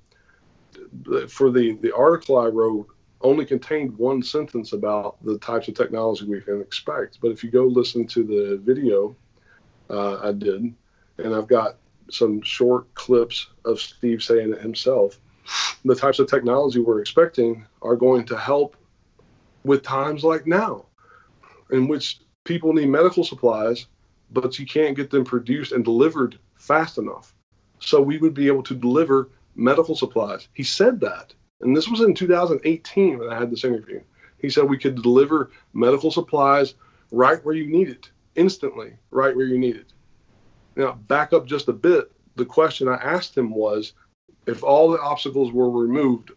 For 1.27 1.51
the 1.51 1.73
the 1.82 1.95
article 1.95 2.38
I 2.38 2.47
wrote 2.47 2.88
only 3.21 3.45
contained 3.45 3.97
one 3.97 4.23
sentence 4.23 4.73
about 4.73 5.23
the 5.23 5.38
types 5.39 5.67
of 5.67 5.75
technology 5.75 6.25
we 6.25 6.41
can 6.41 6.61
expect. 6.61 7.19
But 7.21 7.32
if 7.32 7.43
you 7.43 7.51
go 7.51 7.65
listen 7.65 8.07
to 8.07 8.23
the 8.23 8.61
video 8.63 9.15
uh, 9.89 10.19
I 10.23 10.32
did, 10.32 10.73
and 11.17 11.36
I've 11.36 11.47
got 11.47 11.77
some 12.09 12.41
short 12.41 12.93
clips 12.93 13.47
of 13.65 13.80
Steve 13.80 14.23
saying 14.23 14.53
it 14.53 14.61
himself. 14.61 15.19
The 15.86 15.95
types 15.95 16.20
of 16.20 16.28
technology 16.28 16.80
we're 16.80 17.00
expecting 17.00 17.66
are 17.82 17.95
going 17.95 18.26
to 18.26 18.38
help 18.38 18.76
with 19.64 19.84
times 19.84 20.24
like 20.24 20.45
now, 20.45 20.86
in 21.72 21.88
which 21.88 22.20
people 22.43 22.74
need 22.74 22.89
medical 22.89 23.24
supplies, 23.24 23.88
but 24.32 24.60
you 24.60 24.66
can't 24.66 24.95
get 24.95 25.10
them 25.10 25.24
produced 25.24 25.72
and 25.72 25.84
delivered 25.84 26.38
fast 26.56 26.97
enough. 26.97 27.34
So 27.80 28.02
we 28.02 28.18
would 28.18 28.34
be 28.34 28.47
able 28.47 28.64
to 28.64 28.76
deliver 28.76 29.30
medical 29.56 29.95
supplies. 29.95 30.47
He 30.54 30.64
said 30.64 31.00
that. 31.02 31.34
And 31.62 31.76
this 31.76 31.88
was 31.88 32.02
in 32.02 32.14
2018 32.14 33.20
when 33.20 33.30
I 33.30 33.38
had 33.38 33.52
this 33.52 33.64
interview. 33.64 34.02
He 34.38 34.50
said 34.50 34.64
we 34.64 34.78
could 34.78 35.02
deliver 35.02 35.52
medical 35.74 36.12
supplies 36.12 36.76
right 37.12 37.43
where 37.43 37.56
you 37.56 37.68
need 37.68 37.89
it, 37.89 38.10
instantly, 38.36 38.93
right 39.12 39.36
where 39.36 39.45
you 39.45 39.58
need 39.58 39.76
it. 39.76 39.93
Now, 40.76 40.93
back 40.93 41.34
up 41.34 41.45
just 41.45 41.68
a 41.68 41.74
bit. 41.74 42.12
the 42.36 42.45
question 42.45 42.88
I 42.88 42.95
asked 42.95 43.38
him 43.38 43.52
was, 43.52 43.93
if 44.45 44.63
all 44.63 44.91
the 44.91 45.01
obstacles 45.01 45.51
were 45.51 45.69
removed, 45.69 46.31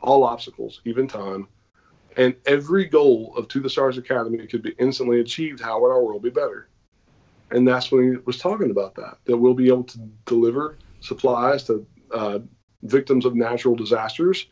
all 0.00 0.24
obstacles, 0.24 0.80
even 0.84 1.08
time, 1.08 1.48
and 2.16 2.34
every 2.46 2.84
goal 2.84 3.32
of 3.36 3.48
To 3.48 3.60
the 3.60 3.70
Stars 3.70 3.96
Academy 3.96 4.46
could 4.46 4.62
be 4.62 4.74
instantly 4.78 5.20
achieved, 5.20 5.60
how 5.60 5.80
would 5.80 5.90
our 5.90 6.02
world 6.02 6.22
be 6.22 6.30
better? 6.30 6.68
And 7.50 7.66
that's 7.66 7.90
when 7.90 8.02
he 8.02 8.16
was 8.26 8.38
talking 8.38 8.70
about 8.70 8.94
that, 8.96 9.18
that 9.24 9.36
we'll 9.36 9.54
be 9.54 9.68
able 9.68 9.84
to 9.84 9.98
deliver 10.26 10.78
supplies 11.00 11.64
to 11.64 11.86
uh, 12.12 12.40
victims 12.82 13.24
of 13.24 13.34
natural 13.34 13.74
disasters. 13.74 14.46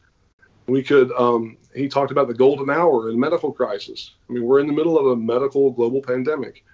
We 0.67 0.83
could, 0.83 1.13
um, 1.13 1.59
he 1.75 1.89
talked 1.89 2.11
about 2.11 2.29
the 2.29 2.35
golden 2.35 2.71
hour 2.71 3.11
in 3.11 3.19
medical 3.19 3.53
crisis. 3.53 4.15
I 4.29 4.33
mean, 4.33 4.45
we're 4.45 4.61
in 4.61 4.67
the 4.67 4.73
middle 4.73 4.99
of 4.99 5.07
a 5.07 5.17
medical 5.17 5.71
global 5.71 6.01
pandemic. 6.01 6.65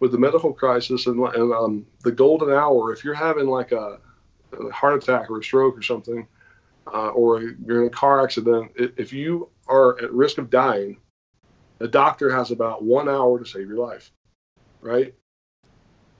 With 0.00 0.12
the 0.12 0.18
medical 0.18 0.52
crisis 0.52 1.06
and, 1.06 1.20
and 1.20 1.52
um, 1.52 1.86
the 2.02 2.12
golden 2.12 2.50
hour, 2.50 2.92
if 2.92 3.04
you're 3.04 3.14
having 3.14 3.46
like 3.46 3.70
a, 3.72 3.98
a 4.52 4.70
heart 4.72 5.02
attack 5.02 5.30
or 5.30 5.38
a 5.38 5.42
stroke 5.42 5.76
or 5.76 5.82
something, 5.82 6.26
uh, 6.92 7.08
or 7.08 7.42
you're 7.42 7.82
in 7.82 7.86
a 7.88 7.90
car 7.90 8.22
accident, 8.22 8.72
if 8.76 9.12
you 9.12 9.48
are 9.68 9.98
at 10.02 10.12
risk 10.12 10.38
of 10.38 10.50
dying, 10.50 10.98
the 11.78 11.88
doctor 11.88 12.34
has 12.34 12.50
about 12.50 12.84
one 12.84 13.08
hour 13.08 13.38
to 13.38 13.44
save 13.44 13.68
your 13.68 13.78
life, 13.78 14.10
right? 14.80 15.14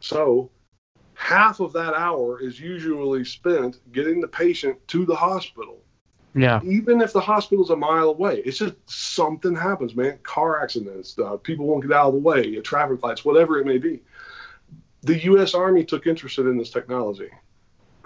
So 0.00 0.50
half 1.14 1.60
of 1.60 1.72
that 1.74 1.94
hour 1.94 2.40
is 2.40 2.58
usually 2.58 3.24
spent 3.24 3.80
getting 3.92 4.20
the 4.20 4.28
patient 4.28 4.76
to 4.88 5.06
the 5.06 5.14
hospital. 5.14 5.78
Yeah. 6.34 6.60
Even 6.64 7.00
if 7.02 7.12
the 7.12 7.20
hospital's 7.20 7.70
a 7.70 7.76
mile 7.76 8.08
away, 8.08 8.42
it's 8.44 8.58
just 8.58 8.74
something 8.86 9.54
happens, 9.54 9.94
man. 9.94 10.18
Car 10.22 10.62
accidents, 10.62 11.18
uh, 11.18 11.36
people 11.36 11.66
won't 11.66 11.82
get 11.82 11.92
out 11.92 12.08
of 12.08 12.14
the 12.14 12.20
way, 12.20 12.58
traffic 12.60 13.02
lights, 13.02 13.24
whatever 13.24 13.58
it 13.60 13.66
may 13.66 13.78
be. 13.78 14.02
The 15.02 15.22
U.S. 15.24 15.52
Army 15.54 15.84
took 15.84 16.06
interest 16.06 16.38
in 16.38 16.56
this 16.56 16.70
technology 16.70 17.28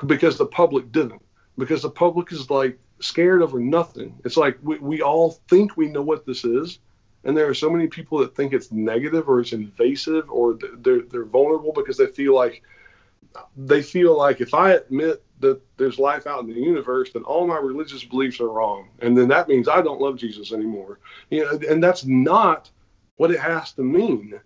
because 0.04 0.36
the 0.36 0.46
public 0.46 0.92
didn't. 0.92 1.22
Because 1.58 1.82
the 1.82 1.90
public 1.90 2.32
is 2.32 2.50
like 2.50 2.78
scared 3.00 3.42
over 3.42 3.58
nothing. 3.58 4.18
It's 4.24 4.36
like 4.36 4.58
we, 4.62 4.78
we 4.78 5.02
all 5.02 5.40
think 5.48 5.76
we 5.76 5.88
know 5.88 6.02
what 6.02 6.26
this 6.26 6.44
is, 6.44 6.80
and 7.24 7.36
there 7.36 7.48
are 7.48 7.54
so 7.54 7.70
many 7.70 7.86
people 7.86 8.18
that 8.18 8.36
think 8.36 8.52
it's 8.52 8.70
negative 8.70 9.28
or 9.28 9.40
it's 9.40 9.52
invasive 9.52 10.30
or 10.30 10.58
they're, 10.78 11.02
they're 11.02 11.24
vulnerable 11.24 11.72
because 11.72 11.96
they 11.96 12.06
feel 12.06 12.34
like 12.34 12.62
they 13.56 13.82
feel 13.82 14.16
like 14.16 14.40
if 14.40 14.54
I 14.54 14.72
admit 14.72 15.22
that 15.40 15.60
there's 15.76 15.98
life 15.98 16.26
out 16.26 16.40
in 16.40 16.46
the 16.46 16.54
universe, 16.54 17.12
then 17.12 17.22
all 17.24 17.46
my 17.46 17.58
religious 17.58 18.02
beliefs 18.04 18.40
are 18.40 18.48
wrong, 18.48 18.88
and 19.00 19.16
then 19.16 19.28
that 19.28 19.48
means 19.48 19.68
I 19.68 19.82
don't 19.82 20.00
love 20.00 20.16
Jesus 20.16 20.52
anymore. 20.52 20.98
You 21.30 21.44
know, 21.44 21.58
and 21.68 21.82
that's 21.82 22.04
not 22.04 22.70
what 23.16 23.30
it 23.30 23.40
has 23.40 23.72
to 23.72 23.82
mean. 23.82 24.40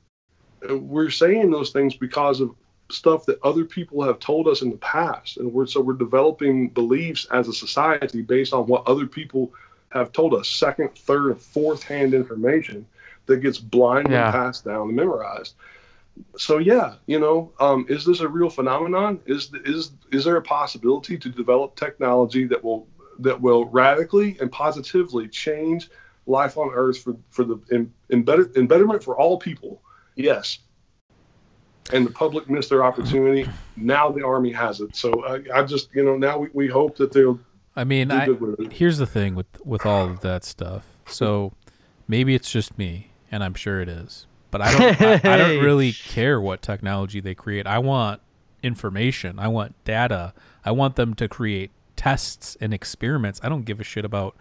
We're 0.69 1.11
saying 1.11 1.51
those 1.51 1.71
things 1.71 1.95
because 1.95 2.41
of 2.41 2.55
stuff 2.93 3.27
that 3.27 3.43
other 3.43 3.65
people 3.65 4.03
have 4.03 4.19
told 4.19 4.49
us 4.49 4.63
in 4.63 4.71
the 4.71 4.77
past, 4.79 5.37
and 5.37 5.53
we're 5.53 5.67
so 5.67 5.81
we're 5.81 5.95
developing 5.95 6.69
beliefs 6.69 7.27
as 7.31 7.49
a 7.49 7.53
society 7.53 8.23
based 8.23 8.53
on 8.53 8.67
what 8.67 8.87
other 8.87 9.07
people 9.07 9.53
have 9.91 10.13
told 10.13 10.35
us, 10.35 10.49
second, 10.49 10.95
third, 10.97 11.33
and 11.33 11.43
fourth 11.43 11.83
hand 11.83 12.15
information 12.15 12.87
that 13.27 13.39
gets 13.39 13.59
blindly 13.59 14.13
yeah. 14.13 14.31
passed 14.31 14.65
down 14.65 14.89
and 14.89 14.97
memorized 14.97 15.55
so 16.37 16.59
yeah, 16.59 16.95
you 17.07 17.19
know, 17.19 17.53
um, 17.61 17.87
is 17.89 18.05
this 18.05 18.21
a 18.21 18.29
real 18.29 18.51
phenomenon? 18.51 19.21
Is 19.27 19.53
is 19.65 19.93
is 20.13 20.25
there 20.25 20.37
a 20.37 20.43
possibility 20.43 21.19
to 21.19 21.29
develop 21.29 21.77
technology 21.77 22.47
that 22.47 22.63
will 22.63 22.87
that 23.21 23.41
will 23.41 23.67
radically 23.67 24.37
and 24.41 24.51
positively 24.51 25.29
change 25.29 25.91
life 26.27 26.57
on 26.57 26.71
Earth 26.73 26.99
for 26.99 27.17
for 27.31 27.45
the 27.45 27.61
in, 27.71 27.93
in 28.09 28.23
better, 28.23 28.51
in 28.55 28.67
betterment 28.67 29.03
for 29.03 29.17
all 29.17 29.39
people? 29.39 29.81
Yes. 30.15 30.59
And 31.93 32.07
the 32.07 32.11
public 32.11 32.49
missed 32.49 32.71
their 32.71 32.85
opportunity. 32.85 33.49
Now 33.77 34.11
the 34.11 34.25
army 34.25 34.53
has 34.53 34.81
it. 34.81 34.95
So 34.97 35.13
uh, 35.25 35.41
I 35.55 35.63
just 35.63 35.89
you 35.95 36.05
know 36.05 36.17
now 36.17 36.39
we, 36.39 36.49
we 36.53 36.69
hope 36.69 36.97
that 36.97 37.13
they'll. 37.13 37.39
I 37.77 37.85
mean, 37.85 38.11
I, 38.11 38.29
here's 38.71 38.99
the 38.99 39.07
thing 39.07 39.35
with 39.35 39.47
with 39.65 39.87
all 39.87 40.05
of 40.07 40.21
that 40.21 40.45
stuff. 40.45 40.85
So 41.07 41.53
maybe 42.09 42.35
it's 42.35 42.51
just 42.51 42.77
me, 42.77 43.11
and 43.31 43.45
I'm 43.45 43.55
sure 43.55 43.81
it 43.81 43.89
is 43.89 44.27
but 44.51 44.61
I 44.61 44.73
don't. 44.73 45.01
I, 45.01 45.35
I, 45.35 45.37
don't 45.37 45.59
really 45.65 45.93
care 45.93 46.41
what 46.41 46.63
technology 46.63 47.21
they 47.21 47.35
create. 47.35 47.67
I 47.67 47.79
want 47.79 48.21
information. 48.63 49.39
I 49.39 49.49
want 49.49 49.75
data. 49.85 50.35
I 50.65 50.73
want 50.73 50.97
them 50.97 51.15
to 51.15 51.29
create 51.29 51.71
tests 51.97 52.57
and 52.61 52.75
experiments. 52.75 53.41
I 53.43 53.49
don't 53.49 53.65
give 53.65 53.81
a 53.81 53.85
shit 53.85 54.05
about 54.05 54.37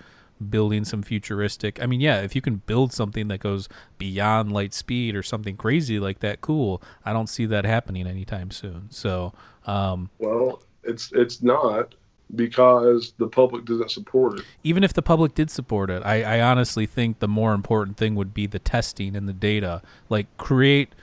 building 0.47 0.85
some 0.85 1.01
futuristic. 1.01 1.81
I 1.81 1.85
mean, 1.85 1.99
yeah, 1.99 2.21
if 2.21 2.35
you 2.35 2.41
can 2.41 2.57
build 2.65 2.93
something 2.93 3.27
that 3.27 3.39
goes 3.39 3.67
beyond 3.97 4.51
light 4.51 4.73
speed 4.73 5.15
or 5.15 5.23
something 5.23 5.57
crazy 5.57 5.99
like 5.99 6.19
that, 6.19 6.41
cool. 6.41 6.81
I 7.03 7.13
don't 7.13 7.27
see 7.27 7.45
that 7.47 7.65
happening 7.65 8.07
anytime 8.07 8.51
soon. 8.51 8.89
So, 8.89 9.33
um, 9.65 10.09
well, 10.19 10.61
it's 10.83 11.11
it's 11.13 11.41
not 11.41 11.95
because 12.35 13.13
the 13.17 13.27
public 13.27 13.65
doesn't 13.65 13.91
support 13.91 14.39
it. 14.39 14.45
Even 14.63 14.83
if 14.83 14.93
the 14.93 15.01
public 15.01 15.33
did 15.33 15.49
support 15.49 15.89
it, 15.89 16.03
I, 16.05 16.37
I 16.37 16.41
honestly 16.41 16.85
think 16.85 17.19
the 17.19 17.27
more 17.27 17.53
important 17.53 17.97
thing 17.97 18.15
would 18.15 18.33
be 18.33 18.45
the 18.45 18.59
testing 18.59 19.15
and 19.15 19.27
the 19.27 19.33
data. 19.33 19.81
Like 20.09 20.27
create. 20.37 20.93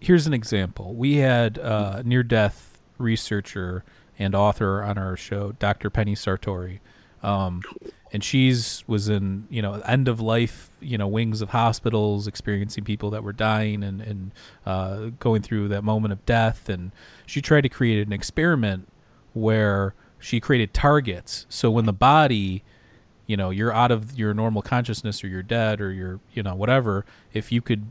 Here's 0.00 0.26
an 0.26 0.34
example. 0.34 0.94
We 0.94 1.16
had 1.16 1.58
uh, 1.58 2.02
near 2.04 2.22
death 2.22 2.78
researcher 2.98 3.84
and 4.18 4.34
author 4.34 4.82
on 4.82 4.96
our 4.96 5.16
show, 5.16 5.52
Dr. 5.52 5.90
Penny 5.90 6.14
Sartori. 6.14 6.78
Um, 7.22 7.62
and 8.12 8.24
she's 8.24 8.84
was 8.86 9.08
in 9.08 9.46
you 9.50 9.60
know 9.60 9.74
end 9.86 10.08
of 10.08 10.20
life 10.20 10.70
you 10.80 10.96
know 10.96 11.06
wings 11.06 11.42
of 11.42 11.50
hospitals 11.50 12.26
experiencing 12.26 12.84
people 12.84 13.10
that 13.10 13.22
were 13.22 13.32
dying 13.32 13.82
and 13.82 14.00
and 14.00 14.30
uh, 14.66 15.10
going 15.18 15.42
through 15.42 15.68
that 15.68 15.82
moment 15.82 16.12
of 16.12 16.24
death 16.24 16.68
and 16.68 16.92
she 17.26 17.42
tried 17.42 17.62
to 17.62 17.68
create 17.68 18.06
an 18.06 18.12
experiment 18.12 18.88
where 19.34 19.94
she 20.18 20.40
created 20.40 20.74
targets. 20.74 21.46
So 21.48 21.70
when 21.70 21.86
the 21.86 21.92
body, 21.92 22.64
you 23.26 23.36
know, 23.36 23.50
you're 23.50 23.72
out 23.72 23.90
of 23.90 24.18
your 24.18 24.34
normal 24.34 24.62
consciousness 24.62 25.22
or 25.22 25.28
you're 25.28 25.42
dead 25.42 25.80
or 25.80 25.92
you're, 25.92 26.20
you 26.32 26.42
know, 26.42 26.54
whatever, 26.54 27.04
if 27.32 27.52
you 27.52 27.60
could 27.60 27.90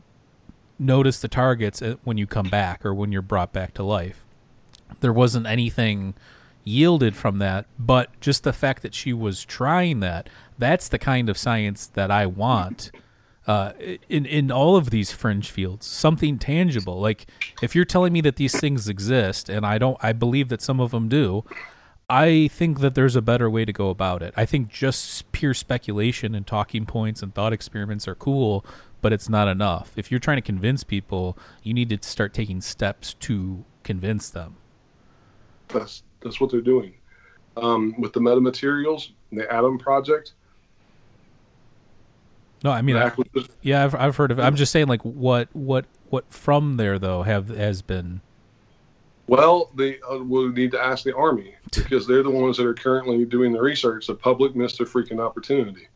notice 0.78 1.20
the 1.20 1.28
targets 1.28 1.82
uh, 1.82 1.96
when 2.04 2.18
you 2.18 2.26
come 2.26 2.48
back 2.48 2.84
or 2.84 2.94
when 2.94 3.10
you're 3.12 3.22
brought 3.22 3.52
back 3.52 3.74
to 3.74 3.82
life. 3.82 4.24
There 5.00 5.12
wasn't 5.12 5.46
anything 5.46 6.14
yielded 6.68 7.16
from 7.16 7.38
that, 7.38 7.66
but 7.78 8.08
just 8.20 8.44
the 8.44 8.52
fact 8.52 8.82
that 8.82 8.94
she 8.94 9.12
was 9.12 9.44
trying 9.44 10.00
that, 10.00 10.28
that's 10.58 10.88
the 10.88 10.98
kind 10.98 11.28
of 11.28 11.38
science 11.38 11.86
that 11.86 12.10
I 12.10 12.26
want. 12.26 12.90
Uh, 13.46 13.72
in 14.10 14.26
in 14.26 14.52
all 14.52 14.76
of 14.76 14.90
these 14.90 15.10
fringe 15.10 15.50
fields, 15.50 15.86
something 15.86 16.38
tangible. 16.38 17.00
Like 17.00 17.26
if 17.62 17.74
you're 17.74 17.86
telling 17.86 18.12
me 18.12 18.20
that 18.20 18.36
these 18.36 18.60
things 18.60 18.90
exist, 18.90 19.48
and 19.48 19.64
I 19.64 19.78
don't, 19.78 19.96
I 20.02 20.12
believe 20.12 20.50
that 20.50 20.60
some 20.60 20.80
of 20.80 20.90
them 20.90 21.08
do. 21.08 21.44
I 22.10 22.48
think 22.48 22.80
that 22.80 22.94
there's 22.94 23.16
a 23.16 23.22
better 23.22 23.50
way 23.50 23.64
to 23.64 23.72
go 23.72 23.90
about 23.90 24.22
it. 24.22 24.34
I 24.36 24.46
think 24.46 24.68
just 24.68 25.30
pure 25.32 25.54
speculation 25.54 26.34
and 26.34 26.46
talking 26.46 26.86
points 26.86 27.22
and 27.22 27.34
thought 27.34 27.52
experiments 27.52 28.08
are 28.08 28.14
cool, 28.14 28.64
but 29.00 29.12
it's 29.12 29.28
not 29.28 29.48
enough. 29.48 29.92
If 29.96 30.10
you're 30.10 30.20
trying 30.20 30.38
to 30.38 30.42
convince 30.42 30.84
people, 30.84 31.36
you 31.62 31.74
need 31.74 31.90
to 31.90 31.98
start 32.08 32.32
taking 32.32 32.60
steps 32.60 33.14
to 33.14 33.64
convince 33.82 34.30
them. 34.30 34.56
That's 36.20 36.40
what 36.40 36.50
they're 36.50 36.60
doing. 36.60 36.94
Um, 37.56 37.94
with 37.98 38.12
the 38.12 38.20
metamaterials, 38.20 39.10
the 39.32 39.42
ADAM 39.52 39.78
Project. 39.78 40.32
No, 42.64 42.70
I 42.70 42.82
mean, 42.82 42.96
I, 42.96 43.12
yeah, 43.62 43.84
I've 43.84 43.94
I've 43.94 44.16
heard 44.16 44.32
of. 44.32 44.38
it. 44.38 44.42
I'm 44.42 44.56
just 44.56 44.72
saying, 44.72 44.88
like, 44.88 45.02
what 45.02 45.48
what 45.52 45.84
what 46.10 46.24
from 46.32 46.76
there 46.76 46.98
though 46.98 47.22
have 47.22 47.48
has 47.48 47.82
been 47.82 48.20
well, 49.28 49.70
they 49.76 50.00
uh, 50.00 50.18
will 50.18 50.48
need 50.50 50.72
to 50.72 50.80
ask 50.80 51.04
the 51.04 51.14
Army 51.14 51.54
because 51.74 52.06
they're 52.06 52.22
the 52.22 52.30
ones 52.30 52.56
that 52.56 52.66
are 52.66 52.74
currently 52.74 53.24
doing 53.24 53.52
the 53.52 53.60
research. 53.60 54.06
The 54.06 54.14
public 54.14 54.56
missed 54.56 54.80
a 54.80 54.84
freaking 54.84 55.20
opportunity. 55.20 55.88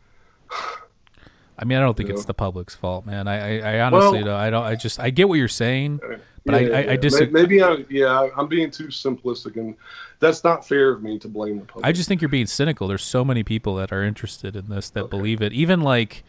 I 1.58 1.64
mean, 1.64 1.78
I 1.78 1.80
don't 1.80 1.96
think 1.96 2.08
you 2.08 2.14
it's 2.14 2.24
know? 2.24 2.28
the 2.28 2.34
public's 2.34 2.74
fault, 2.74 3.06
man. 3.06 3.26
I, 3.26 3.60
I, 3.60 3.76
I 3.76 3.80
honestly, 3.80 4.18
well, 4.18 4.26
don't, 4.26 4.40
I 4.40 4.50
don't. 4.50 4.64
I 4.64 4.74
just, 4.74 5.00
I 5.00 5.10
get 5.10 5.28
what 5.28 5.36
you're 5.36 5.48
saying, 5.48 6.00
but 6.44 6.62
yeah, 6.62 6.76
I, 6.76 6.82
I, 6.82 6.90
I 6.92 6.96
disagree. 6.96 7.42
Maybe, 7.42 7.62
I, 7.62 7.84
yeah, 7.88 8.28
I'm 8.36 8.48
being 8.48 8.70
too 8.70 8.88
simplistic, 8.88 9.56
and 9.56 9.76
that's 10.18 10.42
not 10.42 10.66
fair 10.66 10.90
of 10.90 11.02
me 11.02 11.18
to 11.20 11.28
blame 11.28 11.60
the 11.60 11.64
public. 11.64 11.86
I 11.86 11.92
just 11.92 12.08
think 12.08 12.20
you're 12.20 12.28
being 12.28 12.46
cynical. 12.46 12.88
There's 12.88 13.04
so 13.04 13.24
many 13.24 13.42
people 13.42 13.76
that 13.76 13.92
are 13.92 14.02
interested 14.02 14.56
in 14.56 14.68
this 14.68 14.90
that 14.90 15.04
okay. 15.04 15.10
believe 15.10 15.40
it, 15.40 15.52
even 15.52 15.80
like 15.80 16.24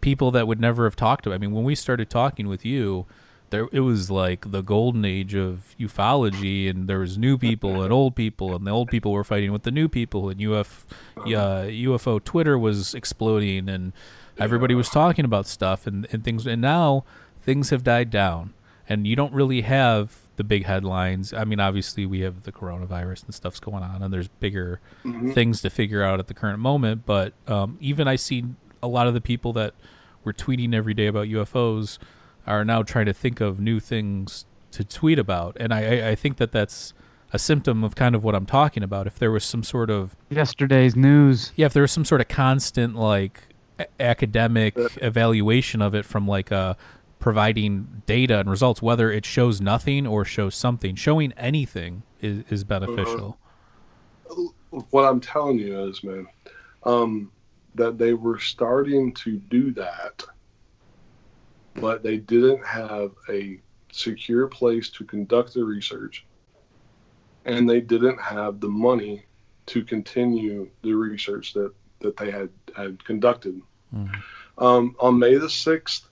people 0.00 0.30
that 0.30 0.46
would 0.46 0.60
never 0.60 0.84
have 0.84 0.96
talked 0.96 1.24
to. 1.24 1.34
I 1.34 1.38
mean, 1.38 1.52
when 1.52 1.64
we 1.64 1.74
started 1.74 2.08
talking 2.08 2.48
with 2.48 2.64
you, 2.64 3.06
there 3.50 3.68
it 3.72 3.80
was 3.80 4.10
like 4.10 4.50
the 4.50 4.62
golden 4.62 5.04
age 5.04 5.34
of 5.34 5.74
ufology 5.78 6.70
and 6.70 6.88
there 6.88 7.00
was 7.00 7.18
new 7.18 7.36
people 7.36 7.82
and 7.82 7.92
old 7.92 8.14
people 8.16 8.54
and 8.54 8.66
the 8.66 8.70
old 8.70 8.88
people 8.88 9.12
were 9.12 9.24
fighting 9.24 9.52
with 9.52 9.64
the 9.64 9.70
new 9.70 9.88
people 9.88 10.28
and 10.30 10.40
UF, 10.40 10.86
uh, 11.18 11.66
UFO 11.66 12.22
Twitter 12.22 12.58
was 12.58 12.94
exploding 12.94 13.68
and 13.68 13.92
everybody 14.38 14.74
was 14.74 14.88
talking 14.88 15.24
about 15.24 15.46
stuff 15.46 15.86
and, 15.86 16.06
and 16.12 16.24
things 16.24 16.46
and 16.46 16.62
now 16.62 17.04
things 17.42 17.70
have 17.70 17.82
died 17.82 18.10
down 18.10 18.54
and 18.90 19.06
you 19.06 19.14
don't 19.14 19.32
really 19.32 19.60
have 19.60 20.26
the 20.34 20.42
big 20.42 20.66
headlines. 20.66 21.32
I 21.32 21.44
mean, 21.44 21.60
obviously 21.60 22.04
we 22.06 22.20
have 22.20 22.42
the 22.42 22.50
coronavirus 22.50 23.24
and 23.24 23.34
stuff's 23.34 23.60
going 23.60 23.84
on, 23.84 24.02
and 24.02 24.12
there's 24.12 24.26
bigger 24.26 24.80
mm-hmm. 25.04 25.30
things 25.30 25.62
to 25.62 25.70
figure 25.70 26.02
out 26.02 26.18
at 26.18 26.26
the 26.26 26.34
current 26.34 26.58
moment. 26.58 27.06
But 27.06 27.32
um, 27.46 27.78
even 27.80 28.08
I 28.08 28.16
see 28.16 28.44
a 28.82 28.88
lot 28.88 29.06
of 29.06 29.14
the 29.14 29.20
people 29.20 29.52
that 29.52 29.74
were 30.24 30.32
tweeting 30.32 30.74
every 30.74 30.92
day 30.92 31.06
about 31.06 31.28
UFOs 31.28 31.98
are 32.48 32.64
now 32.64 32.82
trying 32.82 33.06
to 33.06 33.12
think 33.12 33.40
of 33.40 33.60
new 33.60 33.78
things 33.78 34.44
to 34.72 34.82
tweet 34.82 35.20
about, 35.20 35.56
and 35.60 35.72
I, 35.72 36.10
I 36.10 36.14
think 36.16 36.38
that 36.38 36.50
that's 36.50 36.92
a 37.32 37.38
symptom 37.38 37.84
of 37.84 37.94
kind 37.94 38.16
of 38.16 38.24
what 38.24 38.34
I'm 38.34 38.46
talking 38.46 38.82
about. 38.82 39.06
If 39.06 39.20
there 39.20 39.30
was 39.30 39.44
some 39.44 39.62
sort 39.62 39.88
of 39.88 40.16
Yesterday's 40.30 40.96
news. 40.96 41.52
yeah, 41.54 41.66
if 41.66 41.72
there 41.72 41.82
was 41.82 41.92
some 41.92 42.04
sort 42.04 42.20
of 42.20 42.26
constant 42.26 42.96
like 42.96 43.40
a- 43.78 44.02
academic 44.02 44.74
evaluation 44.96 45.80
of 45.80 45.94
it 45.94 46.04
from 46.04 46.26
like 46.26 46.50
uh 46.50 46.74
providing 47.20 48.02
data 48.06 48.40
and 48.40 48.50
results, 48.50 48.82
whether 48.82 49.12
it 49.12 49.24
shows 49.24 49.60
nothing 49.60 50.06
or 50.06 50.24
shows 50.24 50.54
something, 50.54 50.96
showing 50.96 51.32
anything 51.36 52.02
is, 52.20 52.44
is 52.50 52.64
beneficial. 52.64 53.38
what 54.90 55.04
I'm 55.04 55.20
telling 55.20 55.58
you 55.58 55.78
is, 55.88 56.02
man, 56.02 56.26
um, 56.84 57.30
that 57.74 57.98
they 57.98 58.14
were 58.14 58.38
starting 58.38 59.12
to 59.14 59.36
do 59.36 59.72
that, 59.74 60.24
but 61.74 62.02
they 62.02 62.16
didn't 62.16 62.64
have 62.66 63.12
a 63.28 63.60
secure 63.92 64.48
place 64.48 64.88
to 64.90 65.04
conduct 65.04 65.54
the 65.54 65.64
research, 65.64 66.26
and 67.44 67.68
they 67.68 67.80
didn't 67.80 68.20
have 68.20 68.60
the 68.60 68.68
money 68.68 69.24
to 69.66 69.84
continue 69.84 70.68
the 70.82 70.92
research 70.92 71.52
that 71.52 71.72
that 72.00 72.16
they 72.16 72.30
had 72.30 72.48
had 72.74 73.04
conducted. 73.04 73.60
Um, 74.58 74.94
on 75.00 75.18
May 75.18 75.36
the 75.36 75.50
sixth, 75.50 76.09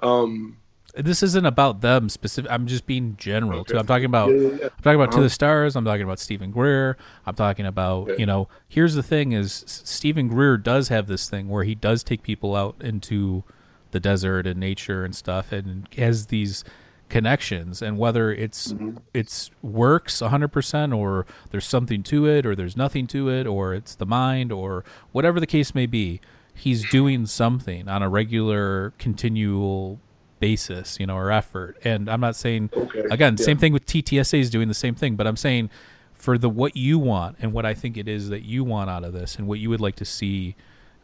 um, 0.00 0.56
This 0.94 1.22
isn't 1.22 1.46
about 1.46 1.80
them 1.80 2.08
specific. 2.08 2.50
I'm 2.50 2.66
just 2.66 2.86
being 2.86 3.16
general 3.18 3.64
too. 3.64 3.78
I'm 3.78 3.86
talking 3.86 4.06
about 4.06 4.30
yeah, 4.30 4.36
yeah, 4.36 4.48
yeah. 4.48 4.64
I'm 4.64 4.82
talking 4.82 4.94
about 4.94 5.10
To 5.12 5.18
Uh-huh. 5.18 5.22
the 5.24 5.30
Stars. 5.30 5.76
I'm 5.76 5.84
talking 5.84 6.02
about 6.02 6.18
Steven 6.18 6.50
Greer. 6.50 6.96
I'm 7.26 7.34
talking 7.34 7.66
about, 7.66 8.08
Okay. 8.10 8.16
you 8.18 8.26
know, 8.26 8.48
here's 8.68 8.94
the 8.94 9.02
thing 9.02 9.32
is 9.32 9.64
Steven 9.66 10.28
Greer 10.28 10.56
does 10.56 10.88
have 10.88 11.06
this 11.06 11.28
thing 11.28 11.48
where 11.48 11.64
he 11.64 11.74
does 11.74 12.02
take 12.02 12.22
people 12.22 12.56
out 12.56 12.74
into 12.80 13.44
the 13.92 14.00
desert 14.00 14.46
and 14.46 14.58
nature 14.60 15.04
and 15.04 15.14
stuff 15.14 15.52
and 15.52 15.86
has 15.96 16.26
these 16.26 16.64
connections 17.08 17.80
and 17.80 17.96
whether 17.98 18.30
it's 18.32 18.72
Mm-hmm. 18.74 18.98
it's 19.14 19.50
works 19.62 20.20
100% 20.20 20.94
or 20.96 21.24
there's 21.50 21.64
something 21.64 22.02
to 22.02 22.26
it 22.26 22.44
or 22.44 22.54
there's 22.54 22.76
nothing 22.76 23.06
to 23.08 23.30
it 23.30 23.46
or 23.46 23.72
it's 23.72 23.94
the 23.94 24.04
mind 24.04 24.52
or 24.52 24.84
whatever 25.12 25.40
the 25.40 25.46
case 25.46 25.74
may 25.74 25.86
be 25.86 26.20
he's 26.58 26.88
doing 26.90 27.26
something 27.26 27.88
on 27.88 28.02
a 28.02 28.08
regular 28.08 28.92
continual 28.98 30.00
basis 30.40 31.00
you 31.00 31.06
know 31.06 31.16
or 31.16 31.30
effort. 31.32 31.76
And 31.84 32.08
i'm 32.08 32.20
not 32.20 32.36
saying 32.36 32.70
Okay, 32.76 33.02
again 33.10 33.36
yeah. 33.38 33.44
same 33.44 33.58
thing 33.58 33.72
with 33.72 33.86
ttsa 33.86 34.38
is 34.38 34.50
doing 34.50 34.68
the 34.68 34.74
same 34.74 34.94
thing 34.94 35.16
but 35.16 35.26
i'm 35.26 35.36
saying 35.36 35.68
for 36.12 36.38
the 36.38 36.48
what 36.48 36.76
you 36.76 36.98
want 36.98 37.36
and 37.40 37.52
what 37.52 37.66
i 37.66 37.74
think 37.74 37.96
it 37.96 38.06
is 38.08 38.28
that 38.28 38.42
you 38.42 38.62
want 38.64 38.88
out 38.90 39.04
of 39.04 39.12
this 39.12 39.36
and 39.36 39.48
what 39.48 39.58
you 39.58 39.68
would 39.70 39.80
like 39.80 39.96
to 39.96 40.04
see 40.04 40.54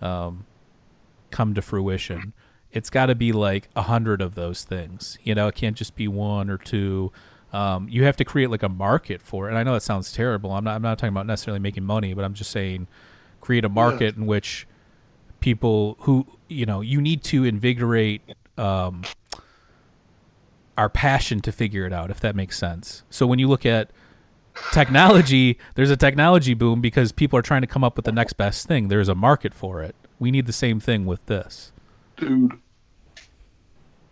um, 0.01 0.45
come 1.31 1.55
to 1.55 1.63
fruition 1.63 2.33
it's 2.71 2.91
got 2.91 3.07
to 3.07 3.15
be 3.15 3.33
like 3.33 3.69
a 3.75 3.83
hundred 3.83 4.21
of 4.21 4.35
those 4.35 4.63
things 4.65 5.19
you 5.23 5.35
know? 5.35 5.49
It 5.49 5.55
can't 5.55 5.77
just 5.77 5.95
be 5.97 6.07
one 6.09 6.51
or 6.51 6.59
two. 6.59 7.13
Um, 7.53 7.89
you 7.89 8.03
have 8.05 8.17
to 8.17 8.25
create 8.25 8.51
like 8.51 8.65
a 8.65 8.69
market 8.69 9.23
for 9.23 9.47
it. 9.47 9.51
And 9.51 9.59
i 9.59 9.63
know 9.63 9.75
that 9.75 9.83
sounds 9.83 10.13
terrible. 10.13 10.51
I'm 10.53 10.65
not, 10.65 10.75
I'm 10.77 10.83
not 10.83 10.99
talking 10.99 11.13
about 11.15 11.27
necessarily 11.27 11.61
making 11.61 11.85
money 11.85 12.15
but 12.15 12.25
i'm 12.25 12.35
just 12.35 12.51
saying 12.51 12.87
create 13.41 13.65
a 13.65 13.69
market 13.69 14.17
in 14.17 14.27
which 14.27 14.67
people 15.45 15.97
who 16.01 16.27
you 16.49 16.65
know 16.65 16.81
you 16.81 17.03
need 17.03 17.23
to 17.23 17.45
invigorate 17.45 18.23
um, 18.57 19.03
our 20.79 20.89
passion 20.89 21.41
to 21.41 21.53
figure 21.53 21.85
it 21.85 21.93
out 21.93 22.11
if 22.11 22.19
that 22.19 22.35
makes 22.35 22.57
sense 22.57 23.03
so 23.11 23.27
when 23.27 23.39
you 23.39 23.47
look 23.47 23.67
at 23.67 23.91
technology 24.73 25.59
there's 25.75 25.91
a 25.91 25.99
technology 25.99 26.55
boom 26.55 26.81
because 26.81 27.13
people 27.13 27.39
are 27.39 27.43
trying 27.43 27.61
to 27.61 27.67
come 27.67 27.85
up 27.85 27.95
with 27.95 28.07
the 28.07 28.13
next 28.13 28.33
best 28.33 28.67
thing 28.67 28.89
there's 28.89 29.09
a 29.09 29.15
market 29.15 29.53
for 29.53 29.83
it 29.83 29.95
we 30.19 30.31
need 30.31 30.47
the 30.47 30.53
same 30.53 30.81
thing 30.81 31.05
with 31.05 31.25
this 31.27 31.73
dude. 32.17 32.59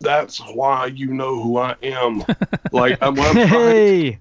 That's 0.01 0.39
why 0.39 0.87
you 0.87 1.15
know 1.15 1.41
who 1.41 1.59
I 1.59 1.77
am. 1.83 2.25
like 2.73 2.99
I'm, 3.01 3.19
I'm 3.19 3.37
Hey, 3.37 4.19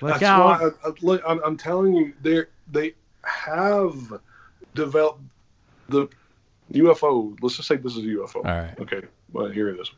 look 0.00 0.12
That's 0.12 0.22
out! 0.22 0.44
why 0.44 0.68
I, 0.68 0.88
I, 0.88 0.92
look, 1.02 1.22
I'm, 1.26 1.40
I'm 1.44 1.56
telling 1.56 1.94
you, 1.94 2.14
they 2.22 2.44
they 2.70 2.94
have 3.24 4.20
developed 4.74 5.22
the 5.88 6.08
UFO. 6.74 7.36
Let's 7.42 7.56
just 7.56 7.68
say 7.68 7.76
this 7.76 7.96
is 7.96 8.04
a 8.04 8.08
UFO. 8.08 8.36
all 8.36 8.42
right 8.42 8.78
Okay, 8.80 9.02
well 9.32 9.48
here 9.48 9.68
it 9.68 9.80
is. 9.80 9.90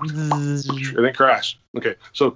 And 0.98 1.06
it 1.06 1.16
crashed. 1.16 1.60
Okay, 1.76 1.94
so 2.12 2.34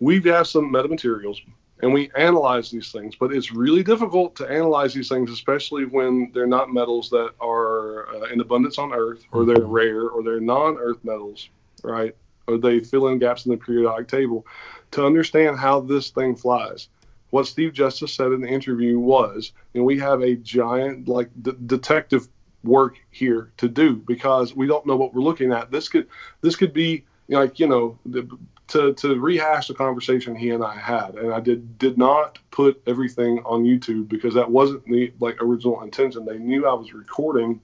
we 0.00 0.16
have 0.16 0.24
got 0.24 0.46
some 0.46 0.72
metamaterials 0.72 1.38
and 1.82 1.92
we 1.92 2.10
analyze 2.16 2.70
these 2.70 2.90
things, 2.90 3.14
but 3.16 3.32
it's 3.32 3.52
really 3.52 3.82
difficult 3.82 4.34
to 4.36 4.46
analyze 4.50 4.94
these 4.94 5.08
things, 5.08 5.30
especially 5.30 5.84
when 5.84 6.30
they're 6.32 6.46
not 6.46 6.72
metals 6.72 7.10
that 7.10 7.32
are 7.40 8.08
uh, 8.14 8.24
in 8.32 8.40
abundance 8.40 8.78
on 8.78 8.92
Earth, 8.92 9.24
or 9.32 9.44
they're 9.44 9.60
rare, 9.60 10.08
or 10.08 10.22
they're 10.22 10.40
non-Earth 10.40 11.04
metals, 11.04 11.50
right? 11.82 12.16
Or 12.46 12.56
they 12.56 12.80
fill 12.80 13.08
in 13.08 13.18
gaps 13.18 13.44
in 13.44 13.50
the 13.52 13.58
periodic 13.58 14.08
table. 14.08 14.46
To 14.92 15.04
understand 15.04 15.58
how 15.58 15.80
this 15.80 16.10
thing 16.10 16.34
flies, 16.34 16.88
what 17.30 17.46
Steve 17.46 17.74
Justice 17.74 18.14
said 18.14 18.32
in 18.32 18.40
the 18.40 18.48
interview 18.48 18.98
was, 18.98 19.52
and 19.74 19.84
we 19.84 19.98
have 19.98 20.22
a 20.22 20.36
giant 20.36 21.08
like 21.08 21.28
d- 21.42 21.52
detective 21.66 22.28
work 22.66 22.96
here 23.10 23.52
to 23.58 23.68
do 23.68 23.96
because 23.96 24.54
we 24.54 24.66
don't 24.66 24.86
know 24.86 24.96
what 24.96 25.14
we're 25.14 25.22
looking 25.22 25.52
at. 25.52 25.70
This 25.70 25.88
could 25.88 26.08
this 26.40 26.56
could 26.56 26.72
be 26.72 27.04
like 27.28 27.58
you 27.58 27.66
know 27.66 27.98
the, 28.06 28.28
to 28.68 28.94
to 28.94 29.18
rehash 29.20 29.68
the 29.68 29.74
conversation 29.74 30.34
he 30.34 30.50
and 30.50 30.64
I 30.64 30.76
had, 30.76 31.14
and 31.14 31.32
I 31.32 31.40
did 31.40 31.78
did 31.78 31.98
not 31.98 32.38
put 32.50 32.82
everything 32.86 33.38
on 33.44 33.64
YouTube 33.64 34.08
because 34.08 34.34
that 34.34 34.50
wasn't 34.50 34.84
the 34.86 35.12
like 35.20 35.40
original 35.40 35.82
intention. 35.82 36.24
They 36.24 36.38
knew 36.38 36.66
I 36.66 36.74
was 36.74 36.92
recording 36.92 37.60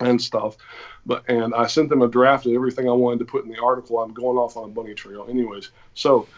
and 0.00 0.20
stuff, 0.20 0.56
but 1.04 1.24
and 1.28 1.54
I 1.54 1.66
sent 1.66 1.88
them 1.88 2.02
a 2.02 2.08
draft 2.08 2.46
of 2.46 2.52
everything 2.52 2.88
I 2.88 2.92
wanted 2.92 3.18
to 3.20 3.24
put 3.24 3.44
in 3.44 3.50
the 3.50 3.62
article. 3.62 3.98
I'm 3.98 4.14
going 4.14 4.38
off 4.38 4.56
on 4.56 4.64
a 4.64 4.72
bunny 4.72 4.94
trail, 4.94 5.26
anyways. 5.28 5.70
So, 5.94 6.28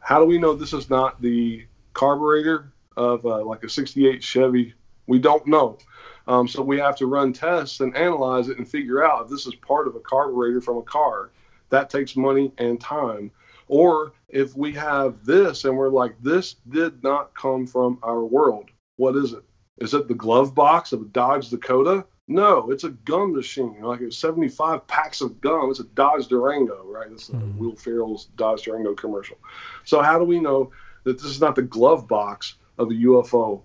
how 0.00 0.18
do 0.18 0.26
we 0.26 0.38
know 0.38 0.54
this 0.54 0.74
is 0.74 0.90
not 0.90 1.20
the 1.22 1.66
carburetor 1.94 2.72
of 2.96 3.24
uh, 3.24 3.42
like 3.42 3.64
a 3.64 3.68
'68 3.68 4.22
Chevy? 4.22 4.74
We 5.06 5.18
don't 5.18 5.46
know. 5.46 5.78
Um, 6.26 6.48
so 6.48 6.62
we 6.62 6.78
have 6.78 6.96
to 6.96 7.06
run 7.06 7.32
tests 7.32 7.80
and 7.80 7.96
analyze 7.96 8.48
it 8.48 8.58
and 8.58 8.68
figure 8.68 9.04
out 9.04 9.24
if 9.24 9.30
this 9.30 9.46
is 9.46 9.54
part 9.56 9.86
of 9.86 9.94
a 9.94 10.00
carburetor 10.00 10.60
from 10.60 10.78
a 10.78 10.82
car. 10.82 11.30
That 11.70 11.90
takes 11.90 12.16
money 12.16 12.52
and 12.58 12.80
time. 12.80 13.30
Or 13.68 14.12
if 14.28 14.56
we 14.56 14.72
have 14.72 15.24
this 15.24 15.64
and 15.64 15.76
we're 15.76 15.88
like, 15.88 16.16
this 16.22 16.56
did 16.68 17.02
not 17.02 17.34
come 17.34 17.66
from 17.66 17.98
our 18.02 18.24
world. 18.24 18.70
What 18.96 19.16
is 19.16 19.32
it? 19.32 19.44
Is 19.78 19.92
it 19.94 20.08
the 20.08 20.14
glove 20.14 20.54
box 20.54 20.92
of 20.92 21.02
a 21.02 21.06
Dodge 21.06 21.50
Dakota? 21.50 22.06
No, 22.28 22.70
it's 22.70 22.84
a 22.84 22.90
gun 22.90 23.34
machine. 23.34 23.80
Like 23.82 24.00
it's 24.00 24.18
75 24.18 24.86
packs 24.88 25.20
of 25.20 25.40
gum. 25.40 25.70
It's 25.70 25.80
a 25.80 25.84
Dodge 25.84 26.26
Durango, 26.26 26.84
right? 26.84 27.10
It's 27.10 27.30
uh, 27.30 27.38
Will 27.56 27.76
Ferrell's 27.76 28.26
Dodge 28.36 28.62
Durango 28.62 28.94
commercial. 28.94 29.36
So 29.84 30.02
how 30.02 30.18
do 30.18 30.24
we 30.24 30.40
know 30.40 30.72
that 31.04 31.18
this 31.18 31.26
is 31.26 31.40
not 31.40 31.54
the 31.54 31.62
glove 31.62 32.08
box 32.08 32.54
of 32.78 32.90
a 32.90 32.94
UFO? 32.94 33.62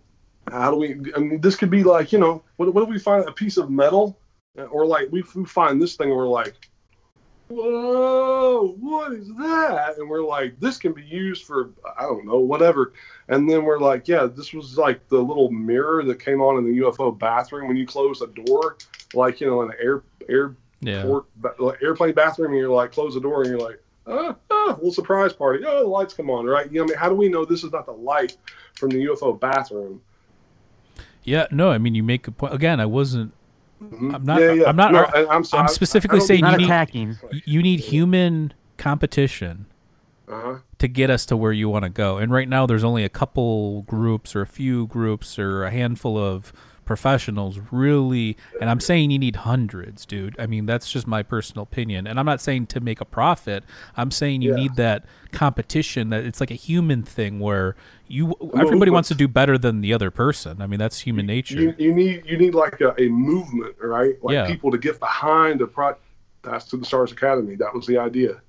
How 0.52 0.70
do 0.70 0.78
we? 0.78 0.96
I 1.16 1.20
mean, 1.20 1.42
this 1.42 1.56
could 1.56 1.70
be 1.70 1.84
like, 1.84 2.12
you 2.12 2.20
know, 2.20 2.44
what, 2.58 2.74
what 2.74 2.84
if 2.84 2.90
we 2.90 3.00
find 3.00 3.28
a 3.28 3.32
piece 3.32 3.58
of 3.58 3.70
metal, 3.70 4.18
or 4.70 4.86
like 4.86 5.08
we, 5.12 5.24
we 5.34 5.46
find 5.46 5.82
this 5.82 5.96
thing, 5.96 6.10
and 6.10 6.18
we're 6.18 6.28
like, 6.28 6.54
whoa, 7.48 8.76
what 8.80 9.14
is 9.14 9.28
that? 9.40 9.98
And 9.98 10.10
we're 10.10 10.24
like, 10.24 10.60
this 10.60 10.78
can 10.78 10.94
be 10.94 11.04
used 11.04 11.46
for, 11.46 11.70
I 11.98 12.04
don't 12.04 12.26
know, 12.26 12.40
whatever. 12.40 12.92
And 13.28 13.50
then 13.50 13.64
we're 13.64 13.80
like, 13.80 14.08
yeah, 14.08 14.26
this 14.26 14.54
was 14.54 14.78
like 14.78 15.08
the 15.10 15.20
little 15.22 15.50
mirror 15.50 16.04
that 16.04 16.20
came 16.24 16.42
on 16.42 16.58
in 16.58 16.66
the 16.66 16.80
UFO 16.82 17.18
bathroom 17.18 17.68
when 17.68 17.78
you 17.78 17.86
close 17.86 18.22
a 18.22 18.28
door, 18.28 18.78
like 19.14 19.40
you 19.42 19.48
know, 19.48 19.62
in 19.62 19.72
an 19.72 19.78
air 19.82 20.02
air 20.30 20.54
Yeah. 20.82 21.04
port, 21.04 21.26
like 21.60 21.82
airplane 21.82 22.14
bathroom, 22.14 22.52
and 22.52 22.60
you're 22.60 22.70
like, 22.70 22.92
close 22.92 23.14
the 23.14 23.22
door, 23.22 23.44
and 23.44 23.52
you're 23.52 23.60
like, 23.60 23.82
ah, 24.08 24.36
ah, 24.50 24.76
little 24.76 24.92
surprise 24.92 25.32
party. 25.34 25.64
Oh, 25.66 25.84
the 25.84 25.88
lights 25.88 26.14
come 26.14 26.30
on, 26.30 26.46
right? 26.46 26.70
You 26.70 26.80
know, 26.80 26.84
I 26.84 26.88
mean, 26.88 26.98
how 26.98 27.10
do 27.10 27.16
we 27.16 27.30
know 27.30 27.46
this 27.46 27.64
is 27.64 27.72
not 27.72 27.86
the 27.86 27.94
light 27.94 28.36
from 28.76 28.90
the 28.90 29.06
UFO 29.06 29.40
bathroom? 29.40 30.02
Yeah, 31.24 31.48
no, 31.52 31.70
I 31.72 31.78
mean 31.78 31.96
you 31.96 32.04
make 32.04 32.28
a 32.28 32.32
point. 32.32 32.54
Again, 32.54 32.80
I 32.80 32.86
wasn't. 32.86 33.34
Mhm. 33.84 34.14
I'm 34.14 34.26
not- 34.26 34.40
Yeah, 34.42 34.52
yeah. 34.54 34.64
I'm 34.70 34.76
not- 34.76 34.92
No, 34.92 35.06
and 35.06 35.28
I'm, 35.30 35.44
sorry, 35.44 35.62
I'm 35.64 35.68
specifically 35.68 36.18
I 36.18 36.20
don't 36.20 36.28
saying 36.28 36.46
you 36.46 36.58
need- 36.58 36.66
attacking. 36.66 37.18
You 37.46 37.62
need 37.64 37.80
human 37.80 38.54
competition 38.78 39.66
Uh-huh. 40.28 40.58
to 40.78 40.88
get 40.88 41.10
us 41.10 41.26
to 41.28 41.38
where 41.38 41.52
you 41.52 41.68
want 41.70 41.84
to 41.84 41.90
go. 41.90 42.18
And 42.18 42.32
right 42.32 42.48
now, 42.48 42.66
there's 42.66 42.84
only 42.84 43.04
a 43.04 43.10
couple 43.10 43.82
groups 43.84 44.36
or 44.36 44.42
a 44.42 44.48
few 44.48 44.86
groups 44.88 45.40
or 45.40 45.64
a 45.64 45.72
handful 45.72 46.18
of 46.18 46.54
professionals 46.92 47.58
really. 47.72 48.36
And 48.60 48.70
I'm 48.70 48.82
saying 48.82 49.12
you 49.12 49.20
need 49.20 49.38
hundreds, 49.38 50.06
dude. 50.06 50.36
I 50.38 50.46
mean, 50.46 50.66
that's 50.66 50.92
just 50.92 51.08
my 51.08 51.24
personal 51.24 51.64
opinion. 51.64 52.06
And 52.06 52.20
I'm 52.20 52.26
not 52.26 52.42
saying 52.42 52.68
to 52.68 52.82
make 52.82 53.00
a 53.00 53.06
profit. 53.06 53.64
I'm 53.96 54.12
saying 54.12 54.42
you 54.42 54.50
Yeah. 54.52 54.56
need 54.64 54.76
that 54.76 55.06
competition. 55.32 56.10
That 56.10 56.26
it's 56.26 56.42
like 56.42 56.52
a 56.52 56.56
human 56.70 57.02
thing 57.04 57.40
where 57.40 57.76
you 58.08 58.36
everybody 58.60 58.92
wants 58.92 59.08
to 59.08 59.16
do 59.16 59.30
better 59.30 59.58
than 59.58 59.80
the 59.80 59.94
other 59.94 60.12
person. 60.12 60.62
I 60.62 60.68
mean, 60.68 60.80
that's 60.80 61.00
human 61.00 61.26
nature. 61.26 61.62
You, 61.62 61.74
you 61.78 61.94
need 61.94 62.24
you 62.26 62.38
need 62.38 62.54
like 62.54 62.82
a, 62.82 62.94
a 63.02 63.08
movement, 63.08 63.76
right? 63.82 64.22
Like 64.22 64.34
Yeah. 64.34 64.48
people 64.48 64.70
to 64.72 64.78
get 64.78 65.00
behind 65.00 65.62
the 65.62 65.68
pro. 65.68 65.96
That's 66.44 66.66
to 66.66 66.78
the 66.78 66.86
Stars 66.86 67.12
Academy. 67.14 67.56
That 67.56 67.74
was 67.74 67.86
the 67.88 67.98
idea. 68.00 68.42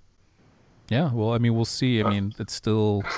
yeah. 0.89 1.13
Well, 1.13 1.33
I 1.33 1.39
mean, 1.39 1.55
we'll 1.55 1.65
see. 1.65 2.03
I 2.03 2.07
uh. 2.07 2.11
mean, 2.11 2.35
it's 2.41 2.55
still. 2.55 3.05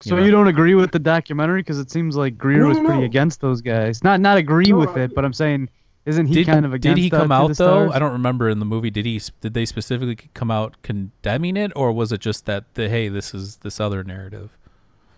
So 0.00 0.16
know. 0.16 0.24
you 0.24 0.30
don't 0.30 0.48
agree 0.48 0.74
with 0.74 0.92
the 0.92 0.98
documentary 0.98 1.60
because 1.60 1.78
it 1.78 1.90
seems 1.90 2.16
like 2.16 2.36
Greer 2.36 2.60
No, 2.60 2.68
was 2.68 2.78
no, 2.78 2.84
pretty 2.84 3.00
no. 3.00 3.06
against 3.06 3.40
those 3.40 3.60
guys. 3.62 4.02
Not 4.04 4.20
not 4.20 4.36
agree 4.36 4.66
No, 4.70 4.78
with 4.78 4.90
I- 4.90 5.02
it, 5.04 5.14
but 5.14 5.24
I'm 5.24 5.32
saying, 5.32 5.70
isn't 6.04 6.26
he 6.26 6.34
did, 6.34 6.46
kind 6.46 6.66
of 6.66 6.74
against? 6.74 6.84
Them? 6.84 6.94
Did 6.96 7.00
he 7.02 7.10
uh, 7.10 7.18
come 7.20 7.28
To 7.28 7.34
out 7.34 7.48
though? 7.48 7.54
Stars? 7.86 7.90
I 7.94 7.98
don't 7.98 8.12
remember 8.12 8.48
in 8.50 8.58
the 8.58 8.66
movie. 8.66 8.90
Did 8.90 9.06
he? 9.06 9.20
Did 9.40 9.54
they 9.54 9.64
specifically 9.64 10.16
come 10.34 10.50
out 10.50 10.76
condemning 10.82 11.56
it, 11.56 11.72
or 11.74 11.92
was 11.92 12.12
it 12.12 12.20
just 12.20 12.44
that 12.46 12.74
the 12.74 12.88
hey, 12.88 13.08
this 13.08 13.32
is 13.34 13.56
this 13.58 13.80
other 13.80 14.04
narrative? 14.04 14.56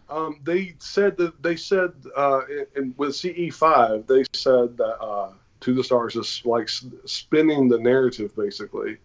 Um, 0.08 0.38
they 0.44 0.76
said 0.78 1.16
that 1.16 1.42
they 1.42 1.56
said 1.56 1.90
uh, 2.16 2.42
in, 2.48 2.66
in, 2.76 2.94
with 2.96 3.10
CE5, 3.10 4.06
they 4.06 4.22
said 4.34 4.76
that 4.76 5.00
uh, 5.00 5.32
to 5.60 5.74
the 5.74 5.82
stars 5.82 6.14
is 6.14 6.42
like 6.44 6.68
spinning 7.06 7.68
the 7.68 7.78
narrative 7.78 8.36
basically. 8.36 8.98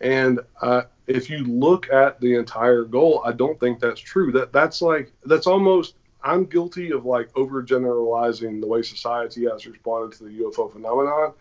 And 0.00 0.40
uh, 0.60 0.82
if 1.06 1.30
you 1.30 1.44
look 1.44 1.90
at 1.92 2.20
the 2.20 2.34
entire 2.34 2.84
goal, 2.84 3.22
I 3.24 3.32
don't 3.32 3.58
think 3.58 3.80
that's 3.80 4.00
true. 4.00 4.32
That 4.32 4.52
that's 4.52 4.82
like 4.82 5.12
that's 5.24 5.46
almost 5.46 5.94
I'm 6.22 6.44
guilty 6.44 6.90
of 6.92 7.06
like 7.06 7.32
overgeneralizing 7.32 8.60
the 8.60 8.66
way 8.66 8.82
society 8.82 9.44
has 9.44 9.66
responded 9.66 10.18
to 10.18 10.24
the 10.24 10.40
UFO 10.40 10.72
phenomenon. 10.72 11.32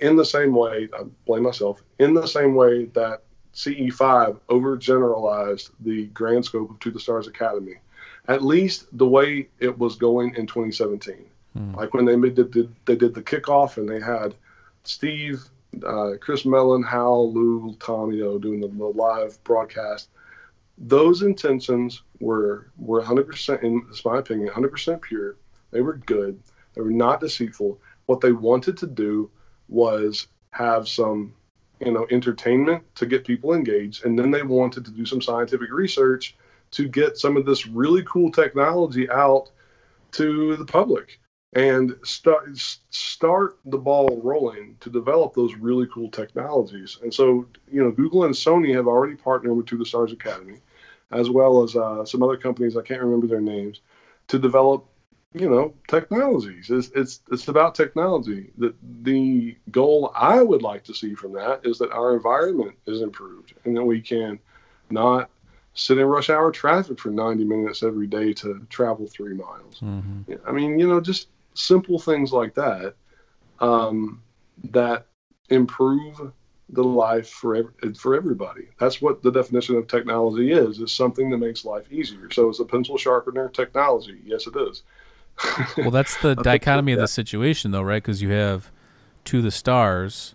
In 0.00 0.16
the 0.16 0.24
same 0.24 0.52
way, 0.52 0.88
I 0.92 1.04
blame 1.26 1.44
myself. 1.44 1.82
In 1.98 2.12
the 2.12 2.26
same 2.26 2.54
way 2.54 2.86
that 2.86 3.22
CE5 3.54 4.38
overgeneralized 4.48 5.70
the 5.80 6.06
grand 6.06 6.44
scope 6.44 6.70
of 6.70 6.80
To 6.80 6.90
the 6.90 7.00
Stars 7.00 7.26
Academy, 7.26 7.76
at 8.28 8.42
least 8.42 8.86
the 8.96 9.06
way 9.06 9.48
it 9.60 9.78
was 9.78 9.96
going 9.96 10.34
in 10.34 10.46
2017. 10.46 11.24
Hmm. 11.54 11.74
Like 11.74 11.94
when 11.94 12.04
they 12.04 12.16
did, 12.16 12.50
did 12.50 12.74
they 12.84 12.96
did 12.96 13.14
the 13.14 13.22
kickoff 13.22 13.76
and 13.76 13.88
they 13.88 14.00
had 14.00 14.34
Steve, 14.84 15.44
uh, 15.84 16.12
Chris 16.20 16.44
Mellon, 16.44 16.82
Hal, 16.82 17.32
Lou, 17.32 17.74
Tommy, 17.80 18.18
doing 18.18 18.60
the, 18.60 18.68
the 18.68 18.86
live 18.86 19.42
broadcast. 19.44 20.10
Those 20.78 21.22
intentions 21.22 22.02
were 22.20 22.70
were 22.78 23.02
100%, 23.02 23.62
in 23.62 23.86
my 24.04 24.18
opinion, 24.18 24.48
100% 24.48 25.02
pure. 25.02 25.36
They 25.70 25.80
were 25.80 25.94
good. 25.94 26.40
They 26.74 26.80
were 26.80 26.90
not 26.90 27.20
deceitful. 27.20 27.80
What 28.06 28.20
they 28.20 28.32
wanted 28.32 28.76
to 28.78 28.86
do 28.86 29.30
was 29.68 30.26
have 30.50 30.88
some 30.88 31.34
you 31.84 31.92
know 31.92 32.06
entertainment 32.10 32.82
to 32.94 33.06
get 33.06 33.24
people 33.24 33.54
engaged 33.54 34.04
and 34.04 34.18
then 34.18 34.30
they 34.30 34.42
wanted 34.42 34.84
to 34.84 34.90
do 34.90 35.04
some 35.04 35.20
scientific 35.20 35.72
research 35.72 36.36
to 36.70 36.86
get 36.88 37.18
some 37.18 37.36
of 37.36 37.44
this 37.44 37.66
really 37.66 38.02
cool 38.04 38.30
technology 38.30 39.10
out 39.10 39.50
to 40.12 40.56
the 40.56 40.64
public 40.64 41.18
and 41.54 41.96
start 42.02 42.56
start 42.56 43.58
the 43.66 43.78
ball 43.78 44.20
rolling 44.22 44.76
to 44.80 44.88
develop 44.88 45.34
those 45.34 45.54
really 45.54 45.86
cool 45.92 46.10
technologies. 46.10 46.98
And 47.02 47.12
so 47.12 47.46
you 47.70 47.82
know 47.82 47.90
google 47.90 48.24
and 48.24 48.34
sony 48.34 48.74
have 48.74 48.86
already 48.86 49.16
partnered 49.16 49.56
with 49.56 49.66
to 49.66 49.76
the 49.76 49.86
stars 49.86 50.12
academy 50.12 50.58
as 51.10 51.28
well 51.28 51.62
as 51.62 51.76
uh, 51.76 52.04
some 52.04 52.22
other 52.22 52.38
companies 52.38 52.76
i 52.76 52.82
can't 52.82 53.02
remember 53.02 53.26
their 53.26 53.40
names 53.40 53.80
to 54.28 54.38
develop 54.38 54.86
you 55.34 55.48
know 55.48 55.74
technologies. 55.88 56.70
It's 56.70 56.90
it's, 56.94 57.20
it's 57.30 57.48
about 57.48 57.74
technology. 57.74 58.50
The, 58.58 58.74
the 59.02 59.56
goal 59.70 60.12
i 60.14 60.42
would 60.42 60.62
like 60.62 60.84
to 60.84 60.94
see 60.94 61.14
from 61.14 61.32
that 61.32 61.60
is 61.64 61.78
that 61.78 61.92
our 61.92 62.14
environment 62.14 62.76
is 62.86 63.00
improved 63.00 63.54
and 63.64 63.76
that 63.76 63.84
we 63.84 64.00
can 64.00 64.38
not 64.90 65.30
sit 65.74 65.96
in 65.96 66.04
rush 66.06 66.28
hour 66.28 66.50
traffic 66.50 66.98
for 66.98 67.10
90 67.10 67.44
minutes 67.44 67.82
every 67.82 68.06
day 68.06 68.34
to 68.34 68.66
travel 68.68 69.06
three 69.06 69.34
miles. 69.34 69.80
Mm-hmm. 69.80 70.34
i 70.46 70.52
mean 70.52 70.78
you 70.78 70.86
know 70.86 71.00
just 71.00 71.28
simple 71.54 71.98
things 71.98 72.32
like 72.32 72.54
that 72.54 72.94
um, 73.60 74.22
that 74.70 75.06
improve 75.48 76.32
the 76.70 76.84
life 76.84 77.28
for 77.28 77.74
for 77.96 78.14
everybody. 78.14 78.68
That's 78.78 79.02
what 79.02 79.22
the 79.22 79.30
definition 79.30 79.76
of 79.76 79.86
technology 79.86 80.52
is: 80.52 80.78
is 80.78 80.92
something 80.92 81.30
that 81.30 81.38
makes 81.38 81.64
life 81.64 81.90
easier. 81.92 82.30
So, 82.30 82.48
is 82.48 82.60
a 82.60 82.64
pencil 82.64 82.96
sharpener 82.96 83.48
technology? 83.48 84.20
Yes, 84.24 84.46
it 84.46 84.56
is 84.56 84.82
well, 85.76 85.90
that's 85.90 86.16
the 86.18 86.34
dichotomy 86.42 86.92
of 86.92 87.00
the 87.00 87.08
situation, 87.08 87.70
though, 87.70 87.82
right? 87.82 88.02
Because 88.02 88.22
you 88.22 88.30
have 88.30 88.70
to 89.24 89.42
the 89.42 89.50
stars, 89.50 90.34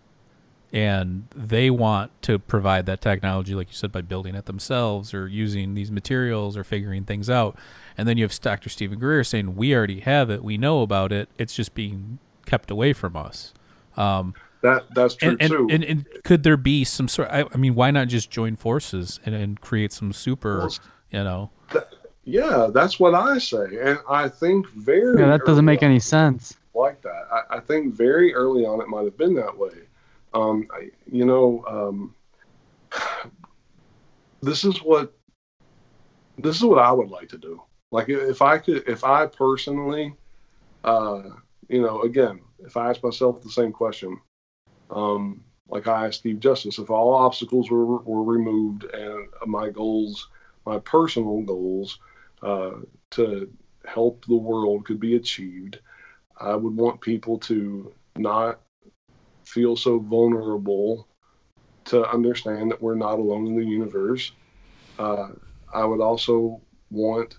and 0.74 1.28
they 1.36 1.70
want 1.70 2.12
to 2.24 2.40
provide 2.40 2.86
that 2.88 3.02
technology, 3.02 3.56
like 3.56 3.68
you 3.70 3.76
said, 3.76 3.92
by 3.92 4.02
building 4.02 4.36
it 4.36 4.46
themselves 4.46 5.14
or 5.14 5.28
using 5.28 5.76
these 5.76 5.92
materials 5.92 6.58
or 6.58 6.64
figuring 6.64 7.06
things 7.06 7.30
out. 7.30 7.58
And 7.98 8.08
then 8.08 8.18
you 8.18 8.24
have 8.24 8.40
Dr. 8.40 8.70
Steven 8.70 9.00
Greer 9.00 9.24
saying, 9.24 9.56
"We 9.56 9.74
already 9.76 10.02
have 10.02 10.30
it. 10.30 10.44
We 10.44 10.58
know 10.58 10.82
about 10.82 11.12
it. 11.12 11.30
It's 11.38 11.56
just 11.56 11.74
being 11.74 12.20
kept 12.46 12.70
away 12.70 12.94
from 12.94 13.16
us." 13.16 13.54
Um, 13.96 14.36
that 14.62 14.86
that's 14.94 15.16
true 15.16 15.32
and, 15.32 15.42
and, 15.42 15.52
too. 15.52 15.68
And, 15.72 15.84
and, 15.84 16.06
could 16.24 16.44
there 16.44 16.58
be 16.58 16.84
some 16.84 17.08
sort? 17.08 17.30
I, 17.30 17.46
I, 17.52 17.58
mean, 17.58 17.76
why 17.76 17.92
not 17.92 18.08
just 18.08 18.30
join 18.30 18.56
forces 18.56 19.20
and, 19.26 19.34
and 19.34 19.60
create 19.62 19.92
some 19.92 20.14
super? 20.14 20.60
Well, 20.60 20.76
you 21.12 21.24
know, 21.24 21.50
that, 21.74 21.90
yeah, 22.24 22.68
that's 22.74 23.00
what 23.00 23.16
I 23.16 23.38
say, 23.38 23.80
and 23.82 24.00
I 24.10 24.30
think 24.30 24.68
very. 24.72 25.20
Yeah, 25.20 25.28
that 25.28 25.46
doesn't 25.46 25.66
make 25.66 25.84
any 25.84 26.00
sense. 26.00 26.58
Like 26.74 27.02
that, 27.02 27.28
I, 27.32 27.58
I, 27.58 27.60
think 27.60 27.96
very 27.96 28.36
early 28.36 28.66
on 28.66 28.82
it 28.82 28.88
might 28.88 29.06
have 29.06 29.18
been 29.18 29.34
that 29.36 29.58
way. 29.58 29.72
Um, 30.34 30.68
you 31.12 31.26
know, 31.26 31.64
um, 31.68 32.16
this 34.42 34.64
is 34.64 34.78
what 34.84 35.14
this 36.38 36.56
is 36.56 36.64
what 36.64 36.80
I 36.80 36.92
would 36.92 37.10
like 37.10 37.30
to 37.30 37.38
do. 37.38 37.62
Like 37.92 38.10
if 38.10 38.42
I 38.42 38.58
could, 38.58 38.88
if 38.88 39.04
I 39.04 39.26
personally, 39.26 40.14
uh, 40.84 41.24
you 41.70 41.82
know, 41.82 42.02
again, 42.02 42.42
if 42.60 42.78
I 42.78 42.90
ask 42.90 43.04
myself 43.04 43.42
the 43.42 43.50
same 43.50 43.72
question, 43.72 44.20
um, 44.92 45.44
like 45.70 45.88
I 45.88 46.08
asked 46.08 46.20
Steve 46.20 46.40
Justice, 46.40 46.80
if 46.80 46.90
all 46.90 47.14
obstacles 47.14 47.72
were 47.72 47.86
were 47.86 48.24
removed 48.24 48.84
and 48.86 49.28
my 49.46 49.70
goals, 49.70 50.28
my 50.66 50.80
personal 50.80 51.42
goals 51.42 52.00
uh, 52.44 52.72
to 53.12 53.52
help 53.86 54.26
the 54.26 54.36
world 54.36 54.86
could 54.86 55.00
be 55.00 55.16
achieved, 55.16 55.80
I 56.40 56.56
would 56.56 56.76
want 56.76 57.02
people 57.02 57.40
to 57.40 57.94
not 58.18 58.60
feel 59.54 59.76
so 59.76 60.00
vulnerable 60.00 61.08
to 61.86 62.08
understand 62.10 62.70
that 62.70 62.82
we're 62.82 62.96
not 62.96 63.20
alone 63.20 63.48
in 63.48 63.56
the 63.58 63.66
universe. 63.66 64.32
Uh, 65.00 65.30
I 65.74 65.86
would 65.86 66.02
also 66.02 66.62
want 66.92 67.36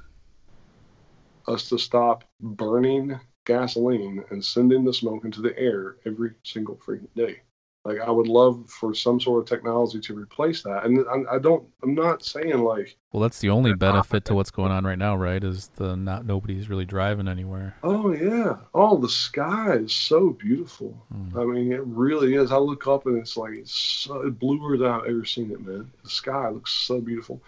us 1.47 1.69
to 1.69 1.79
stop 1.79 2.25
burning 2.41 3.19
gasoline 3.45 4.25
and 4.31 4.45
sending 4.45 4.85
the 4.85 4.93
smoke 4.93 5.25
into 5.25 5.41
the 5.41 5.59
air 5.59 5.97
every 6.07 6.33
single 6.45 6.77
freaking 6.77 7.13
day. 7.15 7.41
Like 7.89 8.01
I 8.01 8.11
would 8.11 8.29
love 8.29 8.69
for 8.69 8.93
some 8.95 9.19
sort 9.19 9.41
of 9.41 9.49
technology 9.49 9.99
to 9.99 10.15
replace 10.15 10.63
that. 10.63 10.85
And 10.85 11.07
I, 11.09 11.37
I 11.37 11.39
don't. 11.39 11.67
I'm 11.83 11.95
not 11.95 12.23
saying 12.23 12.59
like. 12.59 12.99
Well, 13.13 13.23
that's 13.23 13.41
the 13.41 13.49
only 13.49 13.73
benefit 13.73 14.27
to 14.27 14.35
what's 14.35 14.51
going 14.51 14.71
on 14.71 14.85
right 14.85 14.99
now, 14.99 15.17
right? 15.17 15.43
Is 15.43 15.69
the 15.77 15.97
not 15.97 16.27
nobody's 16.27 16.69
really 16.69 16.85
driving 16.85 17.29
anywhere. 17.29 17.77
Oh 17.83 18.13
yeah. 18.13 18.57
Oh, 18.75 18.99
the 18.99 19.09
sky 19.09 19.77
is 19.77 19.95
so 19.95 20.31
beautiful. 20.31 21.03
Mm. 21.15 21.41
I 21.41 21.45
mean, 21.47 21.73
it 21.73 21.81
really 21.87 22.35
is. 22.35 22.53
I 22.53 22.59
look 22.59 22.87
up 22.87 23.07
and 23.07 23.17
it's 23.17 23.39
like 23.39 23.55
it's 23.55 23.73
so, 23.73 24.29
bluer 24.31 24.77
than 24.77 24.91
I've 24.91 25.07
ever 25.07 25.25
seen 25.25 25.51
it, 25.51 25.67
man. 25.67 25.91
The 26.05 26.11
sky 26.11 26.51
looks 26.51 26.73
so 26.73 27.01
beautiful. 27.01 27.41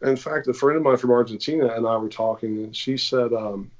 In 0.00 0.16
fact, 0.16 0.48
a 0.48 0.54
friend 0.54 0.78
of 0.78 0.82
mine 0.82 0.96
from 0.96 1.10
Argentina 1.10 1.68
and 1.74 1.86
I 1.86 1.96
were 1.98 2.08
talking, 2.08 2.64
and 2.64 2.74
she 2.74 2.96
said, 2.96 3.32
um, 3.34 3.70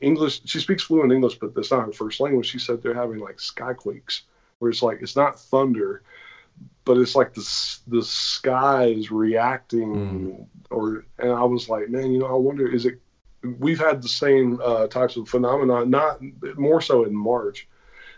English. 0.00 0.40
She 0.46 0.60
speaks 0.60 0.82
fluent 0.82 1.12
English, 1.12 1.38
but 1.38 1.54
that's 1.54 1.70
not 1.70 1.84
her 1.84 1.92
first 1.92 2.20
language. 2.20 2.46
She 2.46 2.58
said 2.58 2.82
they're 2.82 2.94
having 2.94 3.18
like 3.18 3.36
skyquakes 3.36 4.22
where 4.60 4.70
it's 4.70 4.82
like 4.82 4.98
it's 5.02 5.16
not 5.16 5.40
thunder, 5.40 6.02
but 6.84 6.96
it's 6.98 7.16
like 7.16 7.34
the 7.34 7.78
the 7.88 8.04
sky 8.04 8.84
is 8.84 9.10
reacting, 9.10 9.94
mm. 9.94 10.46
or 10.70 11.04
and 11.18 11.32
I 11.32 11.42
was 11.42 11.68
like, 11.68 11.88
man, 11.88 12.12
you 12.12 12.20
know, 12.20 12.26
I 12.26 12.34
wonder 12.34 12.72
is 12.72 12.86
it? 12.86 13.00
We've 13.58 13.78
had 13.78 14.02
the 14.02 14.08
same 14.08 14.60
uh, 14.62 14.86
types 14.86 15.16
of 15.16 15.28
phenomena, 15.28 15.86
not 15.86 16.20
more 16.56 16.80
so 16.80 17.04
in 17.04 17.16
March. 17.16 17.66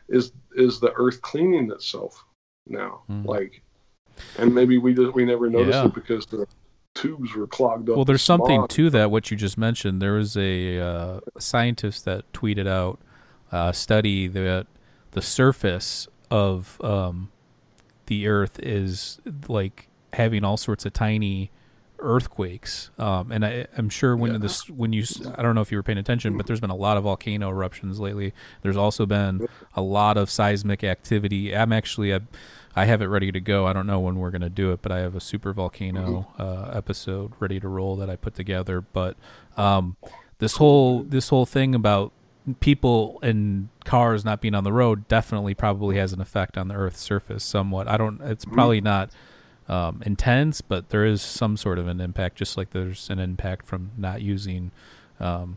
Is 0.09 0.33
is 0.57 0.81
the 0.81 0.93
Earth 0.95 1.23
cleaning 1.23 1.71
itself 1.71 2.23
now? 2.67 3.03
Mm. 3.09 3.25
Like, 3.25 3.63
and 4.37 4.53
maybe 4.53 4.79
we 4.79 4.95
just 4.95 5.15
we 5.15 5.25
never 5.25 5.49
noticed 5.49 5.79
yeah. 5.79 5.87
it 5.87 5.95
because 5.95 6.27
the 6.27 6.47
tubes 6.95 7.35
were 7.35 7.47
clogged 7.47 7.89
up. 7.89 7.97
Well, 7.97 8.05
there's 8.05 8.23
something 8.23 8.67
to 8.67 8.91
that. 8.91 9.13
What 9.13 9.31
you 9.31 9.37
just 9.37 9.57
mentioned. 9.57 10.03
There 10.03 10.15
was 10.15 10.37
a 10.37 10.81
uh, 10.81 11.21
scientist 11.39 12.05
that 12.05 12.31
tweeted 12.33 12.67
out 12.67 12.99
a 13.53 13.73
study 13.73 14.27
that 14.27 14.67
the 15.13 15.23
surface 15.23 16.09
of 16.33 16.81
um, 16.83 17.31
the 18.07 18.27
Earth 18.27 18.59
is 18.59 19.21
like 19.49 19.89
having 20.15 20.45
all 20.45 20.57
sorts 20.57 20.87
of 20.87 20.95
tiny 20.95 21.51
earthquakes. 21.99 22.91
Um, 22.99 23.31
and 23.31 23.45
I, 23.45 23.67
am 23.77 23.91
sure 23.91 24.17
when 24.17 24.33
yeah. 24.33 24.39
this, 24.39 24.69
when 24.69 24.93
you, 24.93 25.05
I 25.37 25.43
don't 25.43 25.55
know 25.55 25.61
if 25.61 25.71
you 25.71 25.79
were 25.79 25.83
paying 25.83 25.99
attention, 25.99 26.37
but 26.37 26.47
there's 26.47 26.59
been 26.59 26.71
a 26.71 26.77
lot 26.77 26.97
of 26.97 27.05
volcano 27.05 27.51
eruptions 27.51 28.01
lately. 28.01 28.33
There's 28.63 28.79
also 28.79 29.07
been 29.07 29.47
a 29.75 29.83
lot 29.83 30.17
of 30.17 30.31
seismic 30.31 30.83
activity. 30.83 31.55
I'm 31.55 31.73
actually, 31.73 32.15
I, 32.15 32.21
I 32.75 32.87
have 32.87 33.03
it 33.03 33.07
ready 33.07 33.31
to 33.31 33.41
go. 33.41 33.67
I 33.67 33.75
don't 33.75 33.87
know 33.87 34.01
when 34.01 34.17
we're 34.17 34.31
going 34.31 34.43
to 34.43 34.51
do 34.51 34.73
it, 34.73 34.81
but 34.81 34.91
I 34.91 34.99
have 35.01 35.15
a 35.15 35.21
super 35.21 35.53
volcano 35.53 36.33
mm-hmm. 36.39 36.43
uh, 36.43 36.77
episode 36.77 37.33
ready 37.39 37.61
to 37.61 37.69
roll 37.69 37.97
that 37.97 38.09
I 38.09 38.17
put 38.17 38.35
together. 38.35 38.81
But 38.81 39.17
um, 39.57 39.97
this 40.39 40.57
whole 40.57 41.03
this 41.03 41.29
whole 41.29 41.47
thing 41.47 41.75
about 41.75 42.13
people 42.61 43.19
and 43.23 43.69
cars 43.85 44.25
not 44.25 44.41
being 44.41 44.55
on 44.55 44.65
the 44.65 44.73
road 44.73 45.07
definitely 45.09 45.55
probably 45.55 45.97
has 45.97 46.13
an 46.13 46.21
effect 46.21 46.59
on 46.59 46.69
the 46.69 46.75
Earth's 46.75 47.01
surface 47.01 47.45
somewhat. 47.45 47.89
I 47.89 47.97
don't. 47.97 48.21
It's 48.23 48.45
mm-hmm. 48.45 48.55
probably 48.55 48.81
not 48.81 49.11
um, 49.69 50.03
intense, 50.05 50.61
but 50.61 50.91
there 50.91 51.05
is 51.07 51.23
some 51.23 51.57
sort 51.57 51.79
of 51.79 51.87
an 51.87 52.01
impact, 52.01 52.37
just 52.37 52.57
like 52.57 52.71
there's 52.71 53.09
an 53.11 53.19
impact 53.19 53.65
from 53.67 53.93
not 53.97 54.21
using, 54.23 54.73
um, 55.21 55.57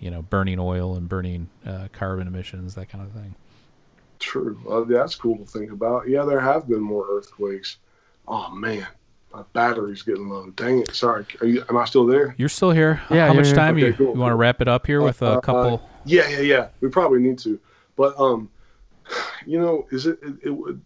you 0.00 0.10
know, 0.10 0.22
burning 0.22 0.58
oil 0.58 0.96
and 0.96 1.08
burning 1.08 1.48
uh, 1.66 1.88
carbon 1.92 2.26
emissions, 2.26 2.74
that 2.74 2.88
kind 2.88 3.04
of 3.04 3.12
thing. 3.12 3.34
True. 4.18 4.58
Uh, 4.68 4.84
that's 4.84 5.14
cool 5.14 5.36
to 5.36 5.44
think 5.44 5.70
about. 5.70 6.08
Yeah, 6.08 6.24
there 6.24 6.40
have 6.40 6.66
been 6.66 6.80
more 6.80 7.06
earthquakes. 7.10 7.76
Oh 8.26 8.50
man, 8.50 8.86
My 9.34 9.42
battery's 9.52 10.02
getting 10.02 10.28
low. 10.28 10.48
Dang 10.50 10.80
it! 10.80 10.94
Sorry. 10.94 11.26
Are 11.40 11.46
you, 11.46 11.64
am 11.68 11.76
I 11.76 11.84
still 11.84 12.06
there? 12.06 12.34
You're 12.38 12.48
still 12.48 12.70
here. 12.70 13.02
Yeah, 13.10 13.26
How 13.26 13.34
much 13.34 13.46
here. 13.46 13.54
time 13.54 13.74
Okay, 13.74 13.86
you 13.88 13.92
cool, 13.92 14.14
you 14.14 14.20
want 14.20 14.30
to 14.30 14.36
wrap 14.36 14.62
it 14.62 14.68
up 14.68 14.86
here 14.86 15.02
with 15.02 15.22
Uh, 15.22 15.38
a 15.38 15.40
couple? 15.42 15.82
Yeah, 16.04 16.28
yeah, 16.28 16.40
yeah. 16.40 16.68
We 16.80 16.88
probably 16.88 17.20
need 17.20 17.38
to, 17.40 17.58
but 17.96 18.18
um, 18.18 18.50
you 19.46 19.58
know, 19.58 19.86
is 19.90 20.06
it? 20.06 20.18
It, 20.22 20.34
it 20.44 20.50
would. 20.50 20.80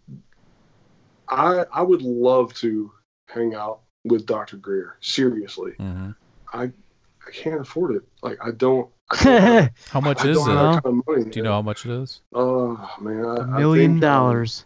I 1.29 1.65
I 1.71 1.81
would 1.81 2.01
love 2.01 2.53
to 2.55 2.91
hang 3.27 3.53
out 3.55 3.81
with 4.05 4.25
Dr. 4.25 4.57
Greer. 4.57 4.97
Seriously, 5.01 5.73
mm-hmm. 5.79 6.11
I 6.53 6.63
I 6.63 7.31
can't 7.33 7.61
afford 7.61 7.95
it. 7.95 8.03
Like 8.23 8.37
I 8.43 8.51
don't. 8.51 8.89
I 9.11 9.23
don't 9.23 9.71
How 9.89 9.99
much 10.01 10.23
I 10.25 10.29
is 10.29 10.37
don't 10.37 10.49
it? 10.49 10.53
have 10.55 10.83
kind 10.83 10.99
of 10.99 11.07
money. 11.07 11.29
Do 11.29 11.39
you 11.39 11.43
know 11.43 11.53
how 11.53 11.61
much 11.61 11.85
it 11.85 11.91
is? 11.91 12.21
Oh 12.33 12.89
man, 13.01 13.25
I, 13.25 13.35
A 13.35 13.41
I 13.41 13.59
million 13.59 13.91
think, 13.93 14.03
um, 14.03 14.09
dollars 14.09 14.65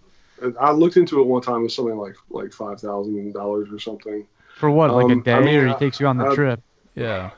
I 0.60 0.72
looked 0.72 0.98
into 0.98 1.22
it 1.22 1.28
one 1.28 1.42
time. 1.42 1.62
It 1.62 1.64
was 1.64 1.76
something 1.76 1.96
like 1.98 2.16
like 2.30 2.52
five 2.54 2.80
thousand 2.80 3.34
dollars 3.34 3.70
or 3.72 3.80
something. 3.80 4.28
for 4.58 4.70
what? 4.70 4.92
Like 4.92 5.10
a 5.10 5.14
Um, 5.14 5.22
day, 5.24 5.34
I 5.34 5.40
mean, 5.40 5.56
or 5.56 5.68
he 5.68 5.74
I- 5.74 5.80
takes 5.80 6.00
you 6.00 6.08
on 6.08 6.18
the 6.18 6.26
I- 6.28 6.36
trip? 6.36 6.62
Yeah. 6.96 7.32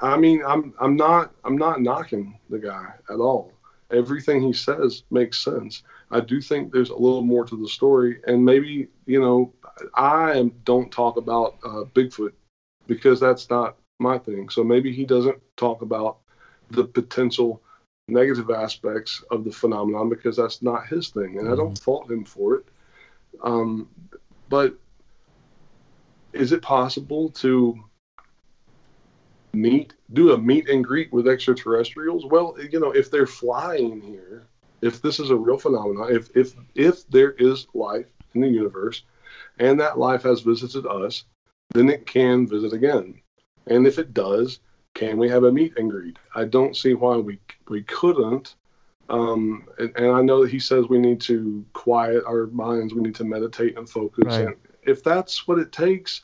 I 0.00 0.16
mean, 0.16 0.42
I'm 0.46 0.74
I'm 0.80 0.96
not 0.96 1.32
I'm 1.44 1.56
not 1.56 1.80
knocking 1.80 2.38
the 2.50 2.58
guy 2.58 2.92
at 3.10 3.20
all. 3.20 3.52
Everything 3.90 4.42
he 4.42 4.52
says 4.52 5.04
makes 5.10 5.38
sense. 5.38 5.82
I 6.10 6.20
do 6.20 6.40
think 6.40 6.72
there's 6.72 6.90
a 6.90 6.96
little 6.96 7.22
more 7.22 7.44
to 7.44 7.56
the 7.56 7.68
story, 7.68 8.20
and 8.26 8.44
maybe 8.44 8.88
you 9.06 9.20
know, 9.20 9.52
I 9.94 10.32
am, 10.32 10.52
don't 10.64 10.90
talk 10.90 11.16
about 11.16 11.56
uh, 11.64 11.84
Bigfoot 11.94 12.32
because 12.86 13.20
that's 13.20 13.48
not 13.50 13.76
my 13.98 14.18
thing. 14.18 14.48
So 14.48 14.64
maybe 14.64 14.92
he 14.92 15.04
doesn't 15.04 15.38
talk 15.56 15.82
about 15.82 16.18
the 16.70 16.84
potential 16.84 17.62
negative 18.08 18.50
aspects 18.50 19.22
of 19.30 19.44
the 19.44 19.52
phenomenon 19.52 20.08
because 20.08 20.36
that's 20.36 20.60
not 20.60 20.86
his 20.86 21.08
thing, 21.08 21.38
and 21.38 21.48
I 21.48 21.54
don't 21.54 21.78
fault 21.78 22.10
him 22.10 22.24
for 22.24 22.56
it. 22.56 22.64
Um, 23.42 23.88
but 24.48 24.74
is 26.32 26.52
it 26.52 26.62
possible 26.62 27.30
to 27.30 27.82
meet 29.54 29.94
do 30.12 30.32
a 30.32 30.38
meet 30.38 30.68
and 30.68 30.84
greet 30.84 31.12
with 31.12 31.28
extraterrestrials? 31.28 32.26
Well 32.26 32.56
you 32.70 32.80
know 32.80 32.90
if 32.90 33.10
they're 33.10 33.26
flying 33.26 34.00
here 34.00 34.46
if 34.82 35.00
this 35.00 35.18
is 35.18 35.30
a 35.30 35.36
real 35.36 35.58
phenomenon 35.58 36.14
if 36.14 36.34
if 36.36 36.54
if 36.74 37.08
there 37.08 37.32
is 37.32 37.66
life 37.74 38.06
in 38.34 38.40
the 38.40 38.48
universe 38.48 39.04
and 39.58 39.78
that 39.80 39.98
life 39.98 40.22
has 40.22 40.40
visited 40.40 40.86
us 40.86 41.24
then 41.70 41.88
it 41.88 42.06
can 42.06 42.46
visit 42.46 42.72
again. 42.72 43.20
And 43.66 43.86
if 43.86 43.98
it 43.98 44.14
does 44.14 44.60
can 44.94 45.18
we 45.18 45.28
have 45.28 45.42
a 45.42 45.50
meet 45.50 45.76
and 45.76 45.90
greet? 45.90 46.18
I 46.34 46.44
don't 46.44 46.76
see 46.76 46.94
why 46.94 47.16
we 47.16 47.38
we 47.68 47.82
couldn't. 47.82 48.54
Um, 49.10 49.68
and, 49.78 49.94
and 49.96 50.12
i 50.12 50.22
know 50.22 50.42
that 50.42 50.50
he 50.50 50.58
says 50.58 50.86
we 50.88 50.98
need 50.98 51.20
to 51.22 51.62
quiet 51.74 52.24
our 52.26 52.46
minds 52.46 52.94
we 52.94 53.02
need 53.02 53.14
to 53.16 53.24
meditate 53.24 53.76
and 53.76 53.88
focus. 53.88 54.24
Right. 54.24 54.46
and 54.46 54.56
if 54.82 55.04
that's 55.04 55.46
what 55.46 55.58
it 55.58 55.72
takes 55.72 56.22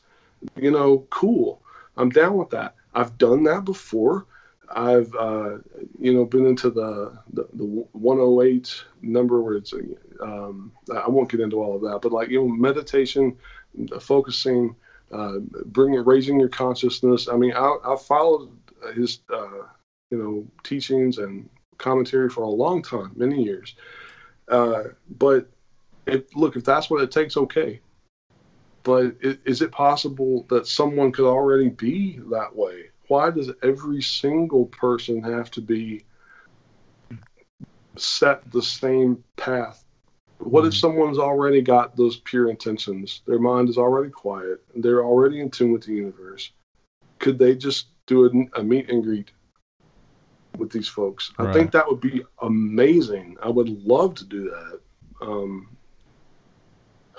you 0.57 0.70
know 0.70 1.07
cool. 1.11 1.62
I'm 1.97 2.09
down 2.09 2.37
with 2.37 2.51
that 2.51 2.74
I've 2.95 3.18
done 3.18 3.45
that 3.45 3.64
before. 3.64 4.26
I've 4.72 5.14
uh, 5.14 5.59
you 5.99 6.14
know 6.14 6.24
been 6.24 6.47
into 6.47 6.70
the, 6.70 7.18
the 7.32 7.49
the 7.55 7.64
108 7.64 8.84
number 9.03 9.41
where 9.41 9.57
it's 9.57 9.74
um, 10.22 10.72
I 10.95 11.09
won't 11.09 11.30
get 11.30 11.41
into 11.41 11.61
all 11.61 11.76
of 11.76 11.82
that, 11.82 12.01
but 12.03 12.12
like 12.12 12.28
you 12.28 12.41
know 12.41 12.49
meditation, 12.49 13.36
focusing, 14.01 14.76
uh, 15.11 15.38
bringing 15.66 16.05
raising 16.05 16.38
your 16.38 16.49
consciousness. 16.49 17.28
I 17.28 17.36
mean, 17.36 17.53
I, 17.53 17.76
I 17.84 17.97
followed 17.97 18.51
his 18.95 19.20
uh, 19.32 19.64
you 20.11 20.18
know 20.18 20.47
teachings 20.62 21.18
and 21.18 21.49
commentary 21.78 22.30
for 22.30 22.43
a 22.43 22.49
long 22.49 22.82
time, 22.82 23.11
many 23.16 23.43
years. 23.43 23.74
Uh, 24.49 24.84
but 25.18 25.49
if, 26.07 26.34
look, 26.36 26.57
if 26.57 26.64
that's 26.64 26.91
what 26.91 27.03
it 27.03 27.11
takes, 27.11 27.36
okay 27.36 27.80
but 28.83 29.16
is 29.20 29.62
it 29.62 29.72
possible 29.72 30.47
that 30.49 30.66
someone 30.66 31.12
could 31.12 31.28
already 31.28 31.68
be 31.68 32.18
that 32.31 32.55
way? 32.55 32.91
Why 33.09 33.31
does 33.31 33.51
every 33.62 34.03
single 34.03 34.66
person 34.66 35.22
have 35.22 35.51
to 35.53 35.61
be 35.61 36.05
set 37.97 38.51
the 38.51 38.62
same 38.62 39.22
path? 39.37 39.85
What 40.39 40.64
if 40.64 40.74
someone's 40.74 41.18
already 41.18 41.61
got 41.61 41.97
those 41.97 42.16
pure 42.16 42.49
intentions? 42.49 43.20
Their 43.26 43.39
mind 43.39 43.68
is 43.68 43.76
already 43.76 44.11
quiet. 44.11 44.62
They're 44.74 45.05
already 45.05 45.41
in 45.41 45.51
tune 45.51 45.72
with 45.72 45.83
the 45.83 45.93
universe. 45.93 46.51
Could 47.18 47.39
they 47.39 47.55
just 47.55 47.89
do 48.07 48.49
a, 48.55 48.61
a 48.61 48.64
meet 48.64 48.89
and 48.89 49.03
greet 49.03 49.33
with 50.57 50.70
these 50.70 50.89
folks? 50.89 51.31
I 51.39 51.53
think 51.53 51.72
that 51.72 51.87
would 51.87 52.01
be 52.01 52.22
amazing. 52.41 53.37
I 53.43 53.51
would 53.51 53.68
love 53.68 54.14
to 54.16 54.24
do 54.24 54.45
that. 54.45 54.81
Um, 55.20 55.76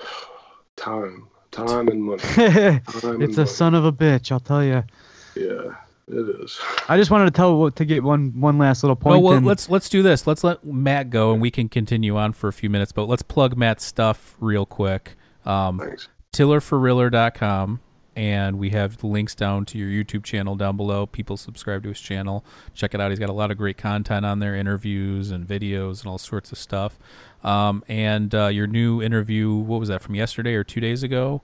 time, 0.76 1.28
time 1.52 1.86
and 1.88 2.02
money. 2.02 2.18
Time 2.20 2.80
it's 2.86 3.04
and 3.04 3.22
a 3.22 3.36
money. 3.36 3.46
son 3.46 3.74
of 3.74 3.84
a 3.84 3.92
bitch, 3.92 4.32
I'll 4.32 4.40
tell 4.40 4.64
you. 4.64 4.82
Yeah, 5.36 5.74
it 6.08 6.42
is. 6.42 6.58
I 6.88 6.96
just 6.96 7.10
wanted 7.10 7.26
to 7.26 7.30
tell 7.30 7.70
to 7.70 7.84
get 7.84 8.02
one 8.02 8.40
one 8.40 8.58
last 8.58 8.82
little 8.82 8.98
Well, 9.02 9.14
point. 9.14 9.24
well, 9.24 9.36
in. 9.38 9.44
let's 9.44 9.68
let's 9.70 9.88
do 9.88 10.02
this. 10.02 10.26
Let's 10.26 10.42
let 10.42 10.64
Matt 10.64 11.10
go, 11.10 11.32
and 11.32 11.40
we 11.40 11.50
can 11.50 11.68
continue 11.68 12.16
on 12.16 12.32
for 12.32 12.48
a 12.48 12.52
few 12.52 12.68
minutes. 12.68 12.90
But 12.92 13.04
let's 13.08 13.22
plug 13.22 13.56
Matt's 13.56 13.84
stuff 13.84 14.34
real 14.40 14.66
quick. 14.66 15.14
Um, 15.46 15.78
Thanks. 15.78 16.08
tillerforriller.com 16.32 17.80
and 18.14 18.58
we 18.58 18.70
have 18.70 19.02
links 19.02 19.34
down 19.34 19.64
to 19.66 19.78
your 19.78 19.88
YouTube 19.88 20.24
channel 20.24 20.54
down 20.54 20.76
below. 20.76 21.06
People 21.06 21.36
subscribe 21.36 21.82
to 21.84 21.88
his 21.90 22.00
channel. 22.00 22.44
Check 22.74 22.94
it 22.94 23.00
out. 23.00 23.10
He's 23.10 23.18
got 23.18 23.28
a 23.28 23.34
lot 23.34 23.50
of 23.50 23.56
great 23.56 23.78
content 23.78 24.26
on 24.26 24.38
there, 24.38 24.54
interviews 24.54 25.30
and 25.30 25.46
videos 25.46 26.00
and 26.00 26.08
all 26.10 26.18
sorts 26.18 26.52
of 26.52 26.58
stuff. 26.58 26.98
Um, 27.42 27.84
and 27.88 28.34
uh, 28.34 28.48
your 28.48 28.66
new 28.66 29.02
interview, 29.02 29.52
what 29.54 29.80
was 29.80 29.88
that 29.88 30.02
from 30.02 30.14
yesterday 30.14 30.54
or 30.54 30.64
two 30.64 30.80
days 30.80 31.02
ago? 31.02 31.42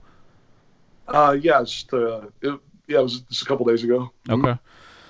Uh, 1.07 1.35
yeah, 1.39 1.59
just 1.63 1.91
uh, 1.93 2.21
it, 2.41 2.59
yeah, 2.87 2.99
it 2.99 3.03
was 3.03 3.21
just 3.21 3.41
a 3.41 3.45
couple 3.45 3.65
days 3.65 3.83
ago. 3.83 4.11
Mhm. 4.27 4.45
Okay. 4.45 4.59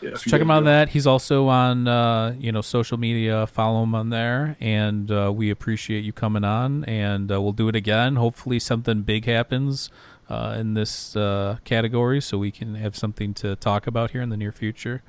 Yeah, 0.02 0.16
So 0.16 0.30
check 0.30 0.40
him 0.42 0.48
days 0.48 0.56
on 0.56 0.64
that. 0.64 0.90
He's 0.90 1.06
also 1.06 1.48
on 1.48 1.88
uh, 1.88 2.36
you 2.40 2.52
know 2.52 2.62
social 2.62 2.98
media. 2.98 3.46
Follow 3.48 3.84
him 3.84 3.94
on 3.94 4.10
there, 4.10 4.56
and 4.62 5.12
uh, 5.12 5.32
we 5.36 5.50
appreciate 5.50 6.06
you 6.06 6.14
coming 6.14 6.46
on. 6.46 6.86
And 6.86 7.32
uh, 7.32 7.42
we'll 7.42 7.52
do 7.52 7.68
it 7.68 7.76
again. 7.76 8.16
Hopefully, 8.16 8.60
something 8.60 9.02
big 9.02 9.26
happens 9.26 9.90
uh, 10.30 10.56
in 10.58 10.76
this 10.76 11.16
uh, 11.16 11.58
category, 11.66 12.22
so 12.22 12.38
we 12.38 12.52
can 12.52 12.76
have 12.76 12.96
something 12.96 13.34
to 13.36 13.56
talk 13.56 13.88
about 13.88 14.12
here 14.12 14.22
in 14.22 14.30
the 14.30 14.38
near 14.38 14.52
future. 14.52 15.02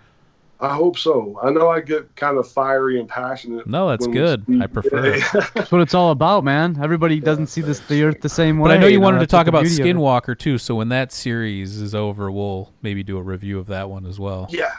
I 0.63 0.75
hope 0.75 0.99
so. 0.99 1.39
I 1.43 1.51
know 1.51 1.71
I 1.71 1.81
get 1.81 2.15
kind 2.17 2.37
of 2.37 2.47
fiery 2.47 3.01
and 3.01 3.09
passionate. 3.09 3.67
No, 3.67 3.89
that's 3.89 4.07
good. 4.07 4.45
I 4.61 4.67
prefer 4.67 5.15
it. 5.15 5.23
That's 5.55 5.73
what 5.73 5.81
it's 5.81 5.95
all 5.95 6.11
about, 6.11 6.45
man. 6.45 6.79
Everybody 6.83 7.19
doesn't 7.19 7.47
see 7.47 7.63
this 7.63 7.81
the 7.81 8.03
earth 8.03 8.21
the 8.21 8.29
same 8.29 8.59
way. 8.59 8.69
But 8.69 8.77
I 8.77 8.81
know 8.81 8.87
you 8.87 9.01
wanted 9.01 9.21
to 9.21 9.27
talk 9.27 9.47
about 9.47 9.63
beauty 9.63 9.81
of 9.81 9.87
it- 9.89 9.97
Skinwalker 9.97 10.39
too. 10.39 10.59
So 10.59 10.75
when 10.75 10.91
that 10.91 11.13
series 11.13 11.81
is 11.81 11.95
over, 11.95 12.31
we'll 12.31 12.75
maybe 12.83 13.03
do 13.03 13.17
a 13.17 13.23
review 13.23 13.59
of 13.59 13.69
that 13.69 13.89
one 13.89 14.05
as 14.05 14.21
well. 14.21 14.49
Yeah, 14.51 14.73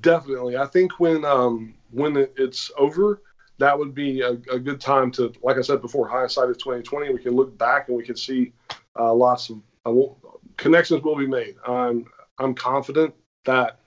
definitely. 0.00 0.56
I 0.56 0.66
think 0.66 0.98
when 0.98 1.24
um 1.24 1.74
when 1.92 2.16
it's 2.36 2.72
over, 2.76 3.22
that 3.58 3.78
would 3.78 3.94
be 3.94 4.22
a, 4.22 4.30
a 4.52 4.58
good 4.58 4.80
time 4.80 5.12
to, 5.12 5.32
like 5.44 5.56
I 5.56 5.60
said 5.60 5.80
before, 5.80 6.08
hindsight 6.08 6.48
is 6.50 6.56
twenty 6.56 6.82
twenty. 6.82 7.14
We 7.14 7.22
can 7.22 7.36
look 7.36 7.56
back 7.56 7.86
and 7.86 7.96
we 7.96 8.02
can 8.04 8.16
see 8.16 8.52
uh, 8.98 9.14
lots 9.14 9.50
of 9.50 9.60
I 9.88 9.90
won't, 9.90 10.18
connections 10.56 11.02
will 11.02 11.16
be 11.16 11.26
made. 11.26 11.54
I'm 11.66 12.06
I'm 12.38 12.54
confident 12.54 13.14
that 13.44 13.80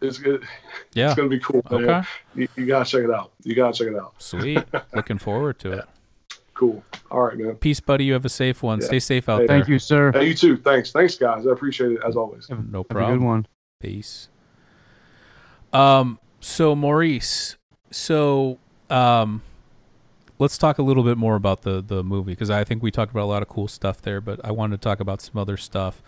it's 0.00 0.18
good. 0.18 0.44
Yeah. 0.94 1.06
It's 1.06 1.14
gonna 1.14 1.28
be 1.28 1.40
cool. 1.40 1.62
man. 1.70 1.84
Okay. 1.84 2.08
You, 2.34 2.48
you 2.56 2.66
gotta 2.66 2.84
check 2.88 3.02
it 3.04 3.10
out. 3.10 3.32
You 3.42 3.54
gotta 3.54 3.76
check 3.76 3.88
it 3.88 3.96
out. 3.96 4.14
Sweet. 4.18 4.62
Looking 4.94 5.18
forward 5.18 5.58
to 5.60 5.72
it. 5.72 5.84
Cool. 6.54 6.82
All 7.10 7.22
right, 7.22 7.36
man. 7.38 7.54
Peace, 7.56 7.80
buddy. 7.80 8.04
You 8.04 8.12
have 8.14 8.24
a 8.24 8.28
safe 8.28 8.62
one. 8.62 8.80
Yeah. 8.80 8.86
Stay 8.86 8.98
safe 9.00 9.28
out 9.28 9.40
Hey, 9.42 9.46
there. 9.46 9.56
Thank 9.58 9.68
you, 9.68 9.78
sir. 9.78 10.12
Hey, 10.12 10.26
you 10.28 10.34
too. 10.34 10.56
Thanks. 10.56 10.92
Thanks, 10.92 11.16
guys. 11.16 11.46
I 11.46 11.52
appreciate 11.52 11.92
it 11.92 12.00
as 12.06 12.16
always. 12.16 12.48
No 12.48 12.56
Have 12.56 12.64
a 12.64 12.68
good 12.70 12.88
problem. 12.88 13.24
one. 13.24 13.46
Peace. 13.80 14.28
Um. 15.72 16.18
So 16.40 16.74
Maurice. 16.74 17.56
So 17.90 18.58
um. 18.90 19.42
Let's 20.38 20.56
talk 20.56 20.78
a 20.78 20.82
little 20.82 21.02
bit 21.02 21.18
more 21.18 21.34
about 21.34 21.62
the 21.62 21.82
the 21.82 22.04
movie 22.04 22.32
because 22.32 22.50
I 22.50 22.64
think 22.64 22.82
we 22.82 22.90
talked 22.90 23.10
about 23.10 23.24
a 23.24 23.26
lot 23.26 23.42
of 23.42 23.48
cool 23.48 23.68
stuff 23.68 24.00
there, 24.02 24.20
but 24.20 24.40
I 24.44 24.52
wanted 24.52 24.80
to 24.80 24.84
talk 24.88 25.00
about 25.00 25.20
some 25.20 25.36
other 25.38 25.56
stuff. 25.56 26.02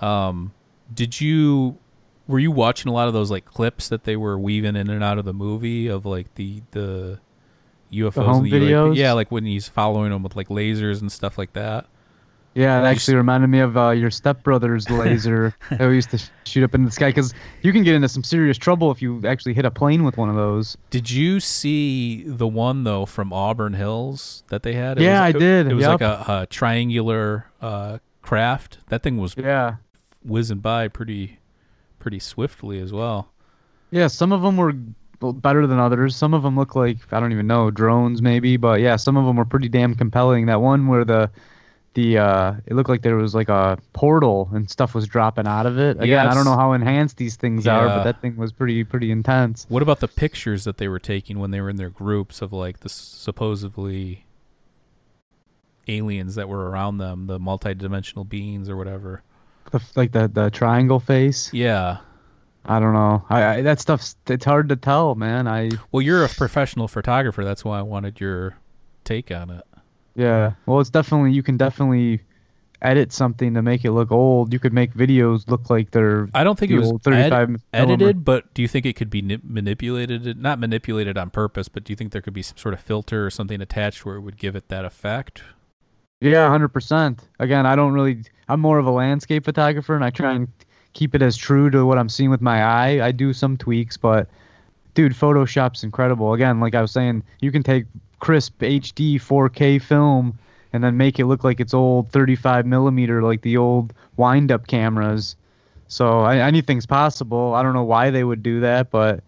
Um, 0.00 0.52
did 0.92 1.20
you 1.20 1.78
were 2.26 2.38
you 2.38 2.50
watching 2.50 2.90
a 2.90 2.92
lot 2.94 3.08
of 3.08 3.14
those 3.14 3.30
like 3.30 3.44
clips 3.44 3.88
that 3.88 4.04
they 4.04 4.16
were 4.16 4.38
weaving 4.38 4.76
in 4.76 4.88
and 4.88 5.02
out 5.02 5.18
of 5.18 5.24
the 5.24 5.32
movie 5.32 5.88
of 5.88 6.06
like 6.06 6.34
the 6.34 6.62
the 6.72 7.18
UFOs 7.92 8.24
home 8.24 8.44
and 8.44 8.46
the 8.46 8.52
UAP? 8.52 8.62
videos? 8.62 8.96
Yeah, 8.96 9.12
like 9.12 9.30
when 9.30 9.44
he's 9.44 9.68
following 9.68 10.10
them 10.10 10.22
with 10.22 10.36
like 10.36 10.48
lasers 10.48 11.00
and 11.00 11.10
stuff 11.10 11.38
like 11.38 11.52
that. 11.54 11.86
Yeah, 12.54 12.80
it 12.80 12.84
actually 12.84 13.16
reminded 13.16 13.46
me 13.48 13.60
of 13.60 13.76
uh, 13.76 13.90
your 13.90 14.10
stepbrother's 14.10 14.90
laser 14.90 15.54
that 15.70 15.86
we 15.88 15.94
used 15.94 16.10
to 16.10 16.18
shoot 16.44 16.64
up 16.64 16.74
in 16.74 16.84
the 16.84 16.90
sky 16.90 17.10
because 17.10 17.32
you 17.62 17.72
can 17.72 17.84
get 17.84 17.94
into 17.94 18.08
some 18.08 18.24
serious 18.24 18.58
trouble 18.58 18.90
if 18.90 19.00
you 19.00 19.22
actually 19.24 19.54
hit 19.54 19.64
a 19.64 19.70
plane 19.70 20.02
with 20.02 20.16
one 20.16 20.28
of 20.28 20.34
those. 20.34 20.76
Did 20.90 21.08
you 21.10 21.38
see 21.38 22.24
the 22.26 22.48
one 22.48 22.82
though 22.82 23.06
from 23.06 23.32
Auburn 23.32 23.74
Hills 23.74 24.42
that 24.48 24.64
they 24.64 24.72
had? 24.72 24.98
Yeah, 25.00 25.24
was, 25.26 25.34
I 25.36 25.38
did. 25.38 25.66
It 25.68 25.74
was 25.74 25.82
Yep. 25.82 26.00
like 26.00 26.28
a, 26.28 26.40
a 26.42 26.46
triangular 26.46 27.46
uh, 27.60 27.98
craft. 28.22 28.78
That 28.88 29.02
thing 29.04 29.16
was 29.18 29.36
Yeah. 29.36 29.76
whizzing 30.24 30.58
by 30.58 30.88
pretty, 30.88 31.38
pretty 32.00 32.18
swiftly 32.18 32.80
as 32.80 32.92
well. 32.92 33.30
Yeah, 33.92 34.08
some 34.08 34.32
of 34.32 34.42
them 34.42 34.56
were 34.56 34.72
better 35.32 35.66
than 35.68 35.78
others. 35.78 36.16
Some 36.16 36.34
of 36.34 36.42
them 36.42 36.56
look 36.56 36.74
like 36.74 36.96
I 37.12 37.20
don't 37.20 37.30
even 37.32 37.46
know 37.46 37.70
drones 37.70 38.20
maybe, 38.22 38.56
but 38.56 38.80
yeah, 38.80 38.96
some 38.96 39.16
of 39.16 39.24
them 39.24 39.36
were 39.36 39.44
pretty 39.44 39.68
damn 39.68 39.94
compelling. 39.94 40.46
That 40.46 40.60
one 40.60 40.88
where 40.88 41.04
the 41.04 41.30
the 41.94 42.18
uh, 42.18 42.54
it 42.66 42.74
looked 42.74 42.88
like 42.88 43.02
there 43.02 43.16
was 43.16 43.34
like 43.34 43.48
a 43.48 43.78
portal 43.92 44.48
and 44.52 44.70
stuff 44.70 44.94
was 44.94 45.06
dropping 45.06 45.46
out 45.46 45.66
of 45.66 45.78
it. 45.78 45.96
Again, 45.96 46.08
Yeah, 46.08 46.30
I 46.30 46.34
don't 46.34 46.44
know 46.44 46.56
how 46.56 46.72
enhanced 46.72 47.16
these 47.16 47.36
things 47.36 47.66
are, 47.66 47.86
but 47.86 48.04
that 48.04 48.20
thing 48.20 48.36
was 48.36 48.52
pretty 48.52 48.84
pretty 48.84 49.10
intense. 49.10 49.66
What 49.68 49.82
about 49.82 50.00
the 50.00 50.08
pictures 50.08 50.64
that 50.64 50.76
they 50.76 50.88
were 50.88 51.00
taking 51.00 51.38
when 51.38 51.50
they 51.50 51.60
were 51.60 51.70
in 51.70 51.76
their 51.76 51.90
groups 51.90 52.42
of 52.42 52.52
like 52.52 52.80
the 52.80 52.88
supposedly 52.88 54.24
aliens 55.88 56.36
that 56.36 56.48
were 56.48 56.70
around 56.70 56.98
them, 56.98 57.26
the 57.26 57.38
multi-dimensional 57.38 58.24
beings 58.24 58.68
or 58.68 58.76
whatever? 58.76 59.22
The, 59.72 59.80
like 59.96 60.12
the 60.12 60.28
the 60.28 60.50
triangle 60.50 61.00
face. 61.00 61.52
Yeah. 61.52 61.98
I 62.64 62.78
don't 62.78 62.92
know. 62.92 63.24
I, 63.30 63.44
I 63.44 63.62
that 63.62 63.80
stuff's 63.80 64.16
it's 64.28 64.44
hard 64.44 64.68
to 64.68 64.76
tell, 64.76 65.14
man. 65.14 65.48
I 65.48 65.70
Well, 65.90 66.02
you're 66.02 66.24
a 66.24 66.28
professional 66.28 66.88
photographer. 66.88 67.42
That's 67.42 67.64
why 67.64 67.78
I 67.78 67.82
wanted 67.82 68.20
your 68.20 68.58
take 69.02 69.30
on 69.30 69.50
it. 69.50 69.64
Yeah. 70.20 70.52
Well, 70.66 70.80
it's 70.80 70.90
definitely 70.90 71.32
you 71.32 71.42
can 71.42 71.56
definitely 71.56 72.20
edit 72.82 73.12
something 73.12 73.54
to 73.54 73.62
make 73.62 73.84
it 73.84 73.92
look 73.92 74.10
old. 74.10 74.52
You 74.52 74.58
could 74.58 74.72
make 74.72 74.94
videos 74.94 75.48
look 75.48 75.70
like 75.70 75.90
they're 75.90 76.28
I 76.34 76.44
don't 76.44 76.58
think 76.58 76.72
it 76.72 76.78
was 76.78 76.92
ed- 76.92 77.02
35 77.02 77.30
millimeter. 77.30 77.60
edited, 77.72 78.24
but 78.24 78.52
do 78.54 78.62
you 78.62 78.68
think 78.68 78.86
it 78.86 78.96
could 78.96 79.10
be 79.10 79.22
nip- 79.22 79.44
manipulated? 79.44 80.38
Not 80.38 80.58
manipulated 80.58 81.16
on 81.16 81.30
purpose, 81.30 81.68
but 81.68 81.84
do 81.84 81.92
you 81.92 81.96
think 81.96 82.12
there 82.12 82.22
could 82.22 82.34
be 82.34 82.42
some 82.42 82.58
sort 82.58 82.74
of 82.74 82.80
filter 82.80 83.26
or 83.26 83.30
something 83.30 83.60
attached 83.60 84.04
where 84.04 84.16
it 84.16 84.20
would 84.20 84.36
give 84.36 84.54
it 84.56 84.68
that 84.68 84.84
effect? 84.84 85.42
Yeah, 86.20 86.48
hundred 86.50 86.68
percent. 86.68 87.28
Again, 87.38 87.64
I 87.64 87.74
don't 87.76 87.92
really. 87.92 88.22
I'm 88.48 88.60
more 88.60 88.78
of 88.78 88.86
a 88.86 88.90
landscape 88.90 89.44
photographer, 89.44 89.94
and 89.94 90.04
I 90.04 90.10
try 90.10 90.34
and 90.34 90.48
keep 90.92 91.14
it 91.14 91.22
as 91.22 91.36
true 91.36 91.70
to 91.70 91.86
what 91.86 91.96
I'm 91.98 92.08
seeing 92.10 92.30
with 92.30 92.42
my 92.42 92.62
eye. 92.62 93.06
I 93.06 93.12
do 93.12 93.32
some 93.32 93.56
tweaks, 93.56 93.96
but 93.96 94.28
dude, 94.92 95.12
Photoshop's 95.12 95.82
incredible. 95.82 96.34
Again, 96.34 96.60
like 96.60 96.74
I 96.74 96.82
was 96.82 96.90
saying, 96.90 97.22
you 97.40 97.50
can 97.52 97.62
take 97.62 97.84
crisp 98.20 98.58
HD 98.60 99.16
4K 99.16 99.82
film 99.82 100.38
and 100.72 100.84
then 100.84 100.96
make 100.96 101.18
it 101.18 101.26
look 101.26 101.42
like 101.42 101.58
it's 101.60 101.74
old 101.74 102.10
35 102.10 102.66
millimeter, 102.66 103.22
like 103.22 103.42
the 103.42 103.56
old 103.56 103.92
wind-up 104.16 104.66
cameras. 104.68 105.34
So 105.88 106.20
I, 106.20 106.36
anything's 106.36 106.86
possible. 106.86 107.54
I 107.54 107.62
don't 107.62 107.74
know 107.74 107.82
why 107.84 108.10
they 108.10 108.22
would 108.22 108.42
do 108.42 108.60
that, 108.60 108.90
but 108.90 109.24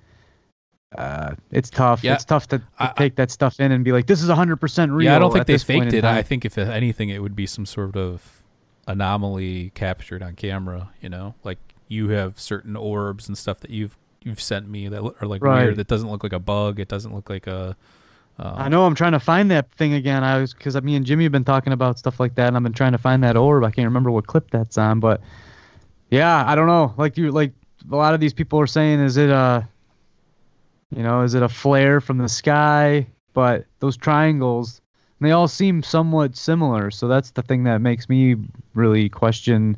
uh, 0.96 1.34
it's 1.50 1.70
tough. 1.70 2.04
Yeah, 2.04 2.14
it's 2.14 2.24
tough 2.24 2.46
to, 2.48 2.58
to 2.58 2.64
I- 2.78 2.92
take 2.96 3.16
that 3.16 3.30
stuff 3.30 3.58
in 3.58 3.72
and 3.72 3.84
be 3.84 3.90
like, 3.92 4.06
"This 4.06 4.22
is 4.22 4.28
100% 4.28 4.90
real." 4.94 5.04
yeah, 5.06 5.16
I 5.16 5.18
don't 5.18 5.32
think 5.32 5.46
they 5.46 5.58
faked 5.58 5.92
it. 5.92 6.04
I 6.04 6.22
think 6.22 6.44
if 6.44 6.56
anything, 6.58 7.08
it 7.08 7.20
would 7.22 7.34
be 7.34 7.46
some 7.46 7.66
sort 7.66 7.96
of 7.96 8.44
anomaly 8.86 9.70
captured 9.74 10.22
on 10.22 10.34
camera. 10.36 10.90
You 11.00 11.08
know, 11.08 11.34
like 11.44 11.58
you 11.88 12.10
have 12.10 12.38
certain 12.38 12.76
orbs 12.76 13.26
and 13.26 13.36
stuff 13.36 13.58
that 13.60 13.70
you've 13.70 13.96
you've 14.22 14.40
sent 14.40 14.68
me 14.68 14.86
that 14.88 15.02
are 15.20 15.26
like 15.26 15.42
Right. 15.42 15.64
weird. 15.64 15.76
That 15.76 15.88
doesn't 15.88 16.08
look 16.10 16.22
like 16.22 16.32
a 16.32 16.38
bug. 16.38 16.78
It 16.78 16.88
doesn't 16.88 17.14
look 17.14 17.28
like 17.30 17.46
a. 17.46 17.76
Um, 18.42 18.54
I 18.56 18.68
know 18.68 18.84
I'm 18.84 18.96
trying 18.96 19.12
to 19.12 19.20
find 19.20 19.52
that 19.52 19.70
thing 19.72 19.94
again. 19.94 20.24
I 20.24 20.40
was 20.40 20.52
because 20.52 20.80
me 20.82 20.96
and 20.96 21.06
Jimmy 21.06 21.22
have 21.24 21.32
been 21.32 21.44
talking 21.44 21.72
about 21.72 21.96
stuff 21.96 22.18
like 22.18 22.34
that, 22.34 22.48
and 22.48 22.56
I've 22.56 22.62
been 22.64 22.72
trying 22.72 22.90
to 22.90 22.98
find 22.98 23.22
that 23.22 23.36
orb. 23.36 23.62
I 23.62 23.70
can't 23.70 23.86
remember 23.86 24.10
what 24.10 24.26
clip 24.26 24.50
that's 24.50 24.76
on, 24.76 24.98
but 24.98 25.20
yeah, 26.10 26.44
I 26.44 26.56
don't 26.56 26.66
know. 26.66 26.92
Like 26.96 27.16
you, 27.16 27.30
like 27.30 27.52
a 27.90 27.94
lot 27.94 28.14
of 28.14 28.20
these 28.20 28.32
people 28.32 28.58
are 28.58 28.66
saying, 28.66 28.98
is 28.98 29.16
it 29.16 29.30
a, 29.30 29.68
you 30.90 31.04
know, 31.04 31.22
is 31.22 31.34
it 31.34 31.42
a 31.44 31.48
flare 31.48 32.00
from 32.00 32.18
the 32.18 32.28
sky? 32.28 33.06
But 33.32 33.64
those 33.78 33.96
triangles, 33.96 34.80
they 35.20 35.30
all 35.30 35.46
seem 35.46 35.84
somewhat 35.84 36.36
similar. 36.36 36.90
So 36.90 37.06
that's 37.06 37.30
the 37.30 37.42
thing 37.42 37.62
that 37.64 37.80
makes 37.80 38.08
me 38.08 38.34
really 38.74 39.08
question. 39.08 39.76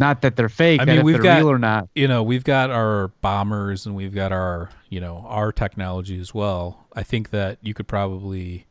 Not 0.00 0.22
that 0.22 0.34
they're 0.36 0.48
fake, 0.48 0.80
I 0.80 0.84
mean, 0.86 1.04
we've 1.04 1.14
they're 1.14 1.22
got- 1.22 1.36
real 1.38 1.50
or 1.50 1.58
not. 1.58 1.88
you 1.94 2.08
know 2.08 2.22
we've 2.22 2.42
got 2.44 2.70
our 2.70 3.08
bombers 3.20 3.84
and 3.86 3.94
we've 3.94 4.14
got 4.14 4.32
our 4.32 4.70
you 4.88 5.00
know 5.00 5.24
our 5.28 5.52
technology 5.52 6.18
as 6.18 6.32
well 6.34 6.86
i 6.94 7.02
think 7.02 7.30
that 7.30 7.58
you 7.62 7.72
could 7.74 7.86
probably 7.86 8.66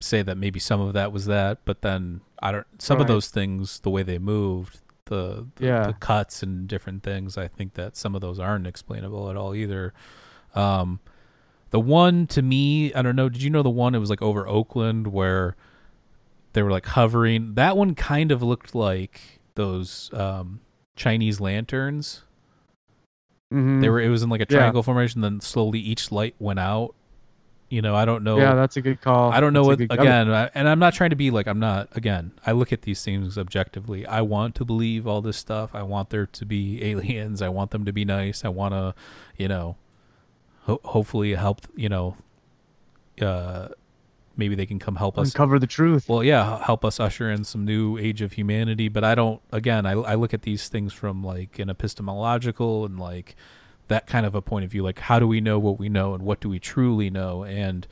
say 0.00 0.22
that 0.22 0.36
maybe 0.38 0.58
some 0.58 0.80
of 0.80 0.92
that 0.94 1.12
was 1.12 1.26
that 1.26 1.58
but 1.64 1.82
then 1.82 2.20
i 2.42 2.50
don't 2.50 2.66
some 2.80 3.00
of 3.00 3.06
those 3.06 3.28
things 3.28 3.80
the 3.80 3.90
way 3.90 4.02
they 4.02 4.18
moved 4.18 4.80
the 5.06 5.46
the, 5.56 5.66
Yeah. 5.66 5.86
the 5.88 5.92
cuts 5.92 6.42
and 6.42 6.66
different 6.66 7.02
things 7.02 7.36
i 7.36 7.46
think 7.46 7.74
that 7.74 7.96
some 7.96 8.14
of 8.14 8.20
those 8.22 8.38
aren't 8.40 8.66
explainable 8.66 9.28
at 9.30 9.36
all 9.36 9.54
either 9.54 9.92
um 10.54 11.00
the 11.70 11.80
one 11.80 12.26
to 12.28 12.40
me 12.42 12.92
i 12.94 13.02
don't 13.02 13.14
know 13.16 13.28
did 13.28 13.42
you 13.42 13.50
know 13.50 13.62
the 13.62 13.68
one 13.70 13.94
it 13.94 13.98
was 13.98 14.10
like 14.10 14.22
over 14.22 14.48
oakland 14.48 15.08
where 15.08 15.54
they 16.54 16.62
were 16.62 16.70
like 16.70 16.86
hovering 16.86 17.54
that 17.54 17.76
one 17.76 17.94
kind 17.94 18.32
of 18.32 18.42
looked 18.42 18.74
like 18.74 19.39
those 19.54 20.10
um 20.14 20.60
chinese 20.96 21.40
lanterns 21.40 22.22
Mhm. 23.52 23.80
they 23.80 23.88
were. 23.88 24.00
It 24.00 24.08
was 24.10 24.22
in 24.22 24.28
like 24.30 24.40
a 24.40 24.46
Yeah. 24.48 24.58
triangle 24.58 24.82
formation. 24.84 25.22
Then 25.22 25.40
slowly 25.40 25.80
each 25.80 26.12
light 26.12 26.36
went 26.38 26.60
out. 26.60 26.94
You 27.68 27.82
know, 27.82 27.96
I 27.96 28.04
don't 28.04 28.22
know. 28.22 28.38
Yeah, 28.38 28.54
that's 28.54 28.76
a 28.76 28.80
good 28.80 29.00
call. 29.00 29.32
I 29.32 29.40
don't 29.40 29.52
know 29.52 29.64
That's 29.74 29.88
what. 29.90 29.98
Again, 30.00 30.30
I, 30.30 30.50
and 30.54 30.68
I'm 30.68 30.78
not 30.78 30.94
trying 30.94 31.10
to 31.10 31.16
be 31.16 31.32
like 31.32 31.48
I'm 31.48 31.58
not. 31.58 31.88
Again, 31.96 32.30
I 32.46 32.52
look 32.52 32.72
at 32.72 32.82
these 32.82 33.04
things 33.04 33.36
objectively. 33.36 34.06
I 34.06 34.20
want 34.20 34.54
to 34.56 34.64
believe 34.64 35.04
all 35.06 35.20
this 35.20 35.36
stuff. 35.36 35.74
I 35.74 35.82
want 35.82 36.10
there 36.10 36.26
to 36.26 36.46
be 36.46 36.80
aliens. 36.90 37.42
I 37.42 37.48
want 37.48 37.72
them 37.72 37.84
to 37.86 37.92
be 37.92 38.04
nice. 38.04 38.44
I 38.44 38.48
want 38.50 38.72
to, 38.74 38.94
you 39.36 39.48
know, 39.48 39.74
ho- 40.66 40.80
hopefully 40.84 41.34
help. 41.34 41.62
You 41.74 41.88
know, 41.88 42.16
uh, 43.20 43.68
maybe 44.40 44.56
they 44.56 44.66
can 44.66 44.80
come 44.80 44.96
help 44.96 45.16
us 45.16 45.28
uncover 45.28 45.60
the 45.60 45.68
truth. 45.68 46.08
well, 46.08 46.24
yeah, 46.24 46.64
help 46.64 46.84
us 46.84 46.98
usher 46.98 47.30
in 47.30 47.44
some 47.44 47.64
new 47.64 47.96
age 47.96 48.22
of 48.22 48.32
humanity. 48.32 48.88
But 48.88 49.04
I 49.04 49.14
don't. 49.14 49.40
Again, 49.52 49.86
I 49.86 49.92
I 49.92 50.14
look 50.16 50.34
at 50.34 50.42
these 50.42 50.68
things 50.68 50.92
from 50.92 51.22
like 51.22 51.60
an 51.60 51.70
epistemological 51.70 52.84
and 52.84 52.98
like 52.98 53.36
that 53.86 54.08
kind 54.08 54.26
of 54.26 54.34
a 54.34 54.42
point 54.42 54.64
of 54.64 54.70
view. 54.72 54.82
Like, 54.82 54.98
how 54.98 55.20
do 55.20 55.28
we 55.28 55.40
know 55.40 55.60
what 55.60 55.78
we 55.78 55.88
know, 55.88 56.14
and 56.14 56.24
what 56.24 56.40
do 56.40 56.48
we 56.48 56.58
truly 56.58 57.10
know? 57.10 57.44
And 57.44 57.86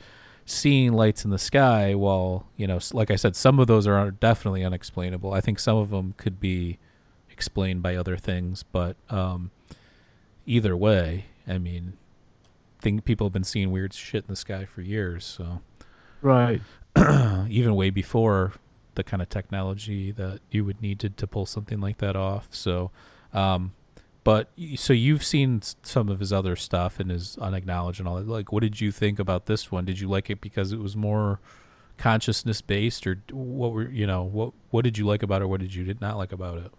seeing 0.45 0.93
lights 0.93 1.23
in 1.23 1.31
the 1.31 1.39
sky, 1.39 1.93
while 1.95 2.47
you 2.57 2.67
know, 2.67 2.79
like 2.91 3.11
I 3.11 3.15
said, 3.15 3.35
some 3.35 3.59
of 3.59 3.67
those 3.67 3.87
are 3.87 4.11
definitely 4.11 4.65
unexplainable. 4.65 5.31
I 5.31 5.39
think 5.39 5.59
some 5.59 5.77
of 5.77 5.91
them 5.91 6.15
could 6.17 6.39
be 6.39 6.79
explained 7.29 7.81
by 7.81 7.95
other 7.95 8.17
things, 8.17 8.63
but 8.63 8.97
um, 9.09 9.51
either 10.45 10.75
way, 10.75 11.25
I 11.47 11.57
mean, 11.57 11.93
think 12.81 13.05
people 13.05 13.27
have 13.27 13.33
been 13.33 13.43
seeing 13.43 13.71
weird 13.71 13.93
shit 13.93 14.23
in 14.23 14.27
the 14.27 14.35
sky 14.35 14.65
for 14.65 14.81
years, 14.81 15.23
so 15.23 15.61
Right. 16.21 16.61
even 17.49 17.75
way 17.75 17.89
before 17.89 18.53
the 18.95 19.03
kind 19.03 19.21
of 19.21 19.29
technology 19.29 20.11
that 20.11 20.39
you 20.51 20.65
would 20.65 20.81
need 20.81 20.99
to, 20.99 21.09
to 21.09 21.27
pull 21.27 21.45
something 21.45 21.79
like 21.79 21.99
that 21.99 22.15
off. 22.15 22.49
So, 22.51 22.91
um, 23.33 23.73
but 24.23 24.49
so 24.75 24.93
you've 24.93 25.23
seen 25.23 25.61
some 25.83 26.09
of 26.09 26.19
his 26.19 26.33
other 26.33 26.55
stuff 26.55 26.99
and 26.99 27.09
his 27.09 27.37
unacknowledged 27.37 27.99
and 27.99 28.07
all 28.07 28.15
that. 28.15 28.27
Like, 28.27 28.51
what 28.51 28.61
did 28.61 28.81
you 28.81 28.91
think 28.91 29.19
about 29.19 29.45
this 29.45 29.71
one? 29.71 29.85
Did 29.85 29.99
you 29.99 30.07
like 30.09 30.29
it 30.29 30.41
because 30.41 30.71
it 30.71 30.79
was 30.79 30.95
more 30.95 31.39
consciousness 31.97 32.61
based, 32.61 33.07
or 33.07 33.21
what 33.31 33.71
were 33.71 33.89
you 33.89 34.07
know 34.07 34.23
what 34.23 34.53
what 34.71 34.83
did 34.83 34.97
you 34.97 35.05
like 35.05 35.23
about 35.23 35.41
it? 35.41 35.45
What 35.45 35.61
did 35.61 35.73
you 35.73 35.83
did 35.83 36.01
not 36.01 36.17
like 36.17 36.31
about 36.31 36.57
it? 36.57 36.71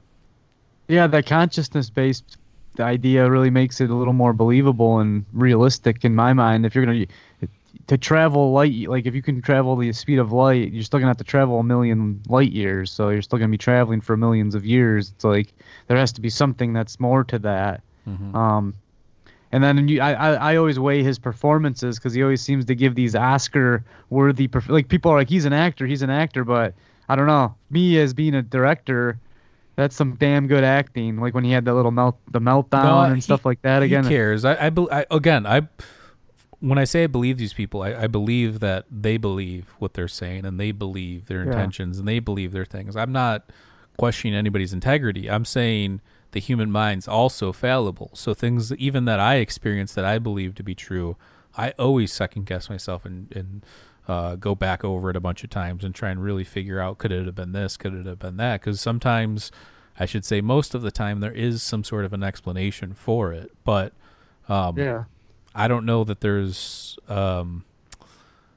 Yeah, 0.89 1.07
the 1.07 1.23
consciousness 1.23 1.89
based 1.89 2.37
idea 2.79 3.29
really 3.29 3.51
makes 3.51 3.81
it 3.81 3.91
a 3.91 3.95
little 3.95 4.13
more 4.13 4.33
believable 4.33 4.99
and 4.99 5.25
realistic 5.33 6.05
in 6.05 6.15
my 6.15 6.33
mind. 6.33 6.67
If 6.67 6.75
you're 6.75 6.85
gonna 6.85 7.07
to 7.91 7.99
travel 7.99 8.53
light, 8.53 8.89
like 8.89 9.05
if 9.07 9.17
you 9.17 9.21
can 9.23 9.43
travel 9.43 9.75
the 9.75 9.93
speed 9.93 10.21
of 10.21 10.31
light, 10.31 10.71
you're 10.73 10.85
still 10.85 11.01
gonna 11.01 11.11
have 11.11 11.17
to 11.17 11.25
travel 11.25 11.59
a 11.59 11.65
million 11.65 12.21
light 12.29 12.53
years. 12.53 12.89
So 12.93 13.09
you're 13.09 13.21
still 13.21 13.37
gonna 13.41 13.49
be 13.51 13.59
traveling 13.59 14.01
for 14.01 14.17
millions 14.17 14.55
of 14.55 14.65
years. 14.65 15.11
It's 15.17 15.25
like 15.25 15.53
there 15.89 15.97
has 15.97 16.13
to 16.13 16.21
be 16.21 16.31
something 16.31 16.73
that's 16.73 17.01
more 17.01 17.25
to 17.25 17.39
that. 17.41 17.83
Mhm. 18.09 18.33
Um, 18.33 18.75
and 19.51 19.65
then 19.65 19.89
you, 19.89 20.01
I, 20.01 20.13
I, 20.13 20.53
I 20.53 20.57
always 20.57 20.79
weigh 20.79 21.03
his 21.03 21.19
performances 21.19 21.99
because 21.99 22.15
he 22.15 22.23
always 22.23 22.41
seems 22.41 22.65
to 22.67 22.77
give 22.77 22.95
these 22.95 23.17
Oscar-worthy, 23.17 24.47
perf- 24.47 24.69
like 24.69 24.87
people 24.89 25.11
are 25.11 25.17
like 25.17 25.29
he's 25.29 25.45
an 25.45 25.53
actor, 25.53 25.85
he's 25.85 26.03
an 26.03 26.11
actor, 26.11 26.45
but 26.45 26.75
I 27.09 27.17
don't 27.17 27.27
know. 27.27 27.57
Me 27.71 27.99
as 27.99 28.15
being 28.15 28.37
a 28.37 28.43
director, 28.43 29.19
that's 29.75 29.97
some 29.97 30.15
damn 30.15 30.47
good 30.47 30.63
acting. 30.63 31.19
Like 31.19 31.35
when 31.35 31.43
he 31.43 31.51
had 31.51 31.65
that 31.65 31.75
little 31.75 31.91
melt, 31.91 32.17
the 32.31 32.39
meltdown 32.41 32.85
No, 32.85 33.01
and 33.01 33.17
he- 33.17 33.21
stuff 33.21 33.45
like 33.45 33.61
that. 33.63 33.83
Again, 33.83 34.05
He 34.05 34.11
cares. 34.11 34.45
I, 34.45 34.55
I, 34.55 34.71
I 34.93 35.07
again, 35.11 35.45
I 35.45 35.63
when 36.61 36.79
I 36.79 36.85
say 36.85 37.05
I 37.05 37.07
believe 37.07 37.39
these 37.39 37.53
people, 37.55 37.83
I, 37.83 37.95
I 37.95 38.07
believe 38.07 38.61
that 38.61 38.85
they 38.91 39.17
believe 39.17 39.67
what 39.79 39.95
they're 39.95 40.09
saying 40.09 40.45
and 40.45 40.61
they 40.61 40.73
believe 40.73 41.27
their 41.27 41.39
Yeah. 41.45 41.53
intentions 41.53 41.99
and 41.99 42.07
they 42.07 42.19
believe 42.19 42.53
their 42.53 42.65
things. 42.65 42.97
I'm 42.97 43.13
not 43.13 43.51
questioning 43.99 44.35
anybody's 44.35 44.73
integrity. 44.73 45.31
I'm 45.31 45.45
saying 45.45 46.01
the 46.33 46.41
human 46.41 46.71
mind's 46.71 47.09
also 47.09 47.53
fallible. 47.53 48.11
So 48.15 48.35
things 48.35 48.73
even 48.75 49.05
that 49.07 49.19
I 49.21 49.37
experience 49.37 49.95
that 49.95 50.05
I 50.05 50.19
believe 50.19 50.55
to 50.57 50.63
be 50.63 50.75
true, 50.75 51.17
I 51.57 51.71
always 51.79 52.13
second 52.13 52.47
guess 52.47 52.71
myself 52.71 53.05
and 53.05 53.31
and 53.35 53.65
uh, 54.09 54.35
go 54.37 54.55
back 54.55 54.85
over 54.85 55.11
it 55.11 55.17
a 55.17 55.21
bunch 55.21 55.45
of 55.45 55.51
times 55.51 55.85
and 55.85 55.95
try 55.95 56.11
and 56.11 56.23
really 56.23 56.43
figure 56.45 56.81
out 56.81 56.99
could 56.99 57.13
it 57.13 57.27
have 57.27 57.35
been 57.35 57.53
this, 57.53 57.77
could 57.77 57.95
it 57.95 58.07
have 58.07 58.19
been 58.19 58.37
that? 58.39 58.61
Because 58.61 58.81
sometimes, 58.81 59.53
I 60.01 60.07
should 60.07 60.25
say, 60.25 60.41
most 60.41 60.75
of 60.75 60.83
the 60.83 60.91
time 60.91 61.21
there 61.21 61.33
is 61.33 61.63
some 61.63 61.85
sort 61.85 62.05
of 62.05 62.13
an 62.13 62.23
explanation 62.25 62.93
for 62.93 63.33
it, 63.33 63.53
but 63.65 63.93
um, 64.49 64.77
yeah, 64.79 65.05
I 65.55 65.69
don't 65.69 65.85
know 65.85 66.05
that 66.05 66.21
there's 66.21 66.99
um, 67.09 67.65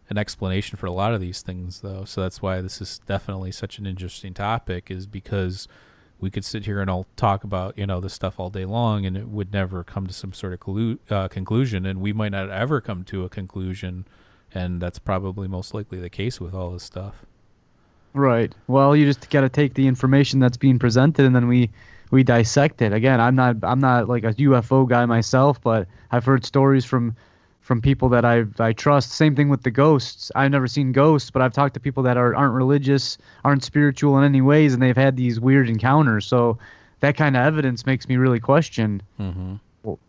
an 0.10 0.18
explanation 0.18 0.78
for 0.78 0.86
a 0.86 0.92
lot 0.92 1.14
of 1.14 1.22
these 1.22 1.42
things, 1.42 1.82
though. 1.82 2.06
So 2.06 2.22
that's 2.22 2.42
why 2.42 2.62
this 2.62 2.82
is 2.82 3.00
definitely 3.08 3.52
such 3.52 3.78
an 3.78 3.86
interesting 3.86 4.34
topic, 4.34 4.92
is 4.92 5.08
because 5.08 5.68
we 6.20 6.30
could 6.30 6.46
sit 6.46 6.66
here 6.66 6.80
and 6.80 6.90
all 6.90 7.06
talk 7.16 7.44
about 7.44 7.78
you 7.78 7.86
know 7.86 8.00
this 8.00 8.14
stuff 8.14 8.40
all 8.40 8.50
day 8.50 8.66
long, 8.66 9.06
and 9.06 9.18
it 9.18 9.28
would 9.28 9.52
never 9.52 9.84
come 9.84 10.08
to 10.08 10.14
some 10.14 10.34
sort 10.34 10.54
of 10.54 10.60
collu- 10.60 11.00
uh, 11.10 11.28
conclusion, 11.28 11.86
and 11.86 12.00
we 12.00 12.14
might 12.14 12.32
not 12.32 12.50
ever 12.50 12.80
come 12.80 13.04
to 13.06 13.26
a 13.26 13.30
conclusion, 13.30 14.06
and 14.54 14.82
that's 14.82 15.00
probably 15.00 15.48
most 15.48 15.74
likely 15.74 16.00
the 16.00 16.10
case 16.10 16.40
with 16.40 16.54
all 16.54 16.72
this 16.72 16.84
stuff. 16.84 17.26
Right. 18.14 18.54
Well, 18.68 18.96
you 18.96 19.06
just 19.06 19.30
got 19.32 19.42
to 19.42 19.50
take 19.50 19.74
the 19.74 19.88
information 19.88 20.40
that's 20.40 20.58
being 20.58 20.78
presented, 20.78 21.26
and 21.26 21.36
then 21.36 21.48
we 21.48 21.72
we 22.14 22.24
dissect 22.24 22.84
it. 22.84 22.94
Again, 22.94 23.20
I'm 23.20 23.36
not 23.36 23.56
I'm 23.64 23.80
not 23.80 24.08
like 24.08 24.24
a 24.24 24.34
UFO 24.36 24.88
guy 24.88 25.04
myself, 25.08 25.60
but 25.60 25.88
I've 26.12 26.24
heard 26.24 26.46
stories 26.46 26.86
from 26.86 27.16
from 27.62 27.82
people 27.82 28.08
that 28.10 28.24
I 28.24 28.46
I 28.60 28.74
trust. 28.74 29.14
Same 29.14 29.36
thing 29.36 29.50
with 29.50 29.64
the 29.64 29.72
ghosts. 29.72 30.32
I've 30.36 30.52
never 30.52 30.68
seen 30.68 30.92
ghosts, 30.92 31.32
but 31.32 31.42
I've 31.42 31.54
talked 31.54 31.74
to 31.74 31.80
people 31.80 32.04
that 32.04 32.16
are 32.16 32.36
aren't 32.36 32.54
religious, 32.54 33.18
aren't 33.44 33.64
spiritual 33.64 34.16
in 34.20 34.24
any 34.24 34.42
ways, 34.42 34.76
and 34.76 34.84
they've 34.84 34.96
had 34.96 35.18
these 35.18 35.40
weird 35.40 35.68
encounters. 35.68 36.28
So 36.28 36.60
that 37.00 37.18
kind 37.18 37.36
of 37.36 37.44
evidence 37.44 37.88
makes 37.88 38.08
me 38.08 38.18
really 38.18 38.40
question. 38.40 39.02
Mm-hmm. 39.20 39.56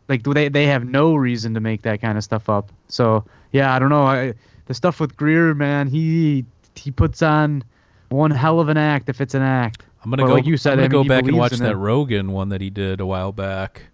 Like, 0.07 0.23
do 0.23 0.35
they 0.35 0.51
they 0.51 0.67
have 0.67 0.85
no 0.85 1.15
reason 1.15 1.55
to 1.55 1.61
make 1.61 1.83
that 1.83 2.03
kind 2.03 2.19
of 2.19 2.25
stuff 2.25 2.51
up? 2.51 2.71
So 2.89 3.25
yeah, 3.53 3.75
I 3.75 3.79
don't 3.79 3.89
know. 3.89 4.05
I, 4.05 4.35
the 4.67 4.75
stuff 4.75 5.01
with 5.01 5.17
Greer, 5.17 5.55
man, 5.55 5.89
he 5.89 6.45
he 6.75 6.91
puts 6.91 7.23
on 7.23 7.65
one 8.11 8.31
hell 8.31 8.61
of 8.61 8.69
an 8.69 8.77
act 8.77 9.09
if 9.09 9.23
it's 9.23 9.33
an 9.33 9.41
act. 9.43 9.85
I'm 10.05 10.11
gonna 10.11 10.23
But 10.23 10.29
go. 10.29 10.35
like 10.35 10.47
you 10.47 10.57
said, 10.57 10.75
I'm 10.75 10.89
gonna 10.91 11.03
mean, 11.03 11.03
go 11.05 11.09
back 11.09 11.25
and 11.27 11.37
watch 11.37 11.53
that 11.53 11.73
it. 11.73 11.77
Rogan 11.77 12.33
one 12.33 12.51
that 12.51 12.61
he 12.61 12.71
did 12.71 13.01
a 13.01 13.07
while 13.07 13.33
back. 13.33 13.85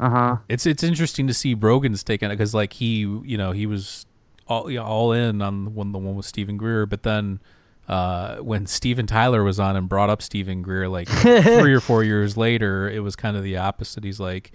Uh 0.00 0.10
huh. 0.10 0.36
It's 0.48 0.66
it's 0.66 0.82
interesting 0.82 1.26
to 1.26 1.34
see 1.34 1.54
Rogan's 1.54 2.02
take 2.02 2.22
on 2.22 2.30
it 2.30 2.34
because 2.36 2.54
like 2.54 2.72
he 2.74 3.00
you 3.00 3.36
know 3.36 3.52
he 3.52 3.66
was 3.66 4.06
all 4.48 4.70
you 4.70 4.78
know, 4.78 4.84
all 4.84 5.12
in 5.12 5.42
on 5.42 5.64
the 5.64 5.70
one 5.70 5.92
the 5.92 5.98
one 5.98 6.16
with 6.16 6.26
Steven 6.26 6.56
Greer, 6.56 6.86
but 6.86 7.02
then 7.02 7.40
uh, 7.88 8.36
when 8.36 8.66
Steven 8.66 9.06
Tyler 9.06 9.44
was 9.44 9.60
on 9.60 9.76
and 9.76 9.88
brought 9.88 10.08
up 10.08 10.22
Steven 10.22 10.62
Greer 10.62 10.88
like 10.88 11.08
three 11.08 11.74
or 11.74 11.80
four 11.80 12.02
years 12.02 12.36
later, 12.36 12.88
it 12.88 13.00
was 13.00 13.14
kind 13.14 13.36
of 13.36 13.42
the 13.42 13.56
opposite. 13.58 14.04
He's 14.04 14.20
like. 14.20 14.52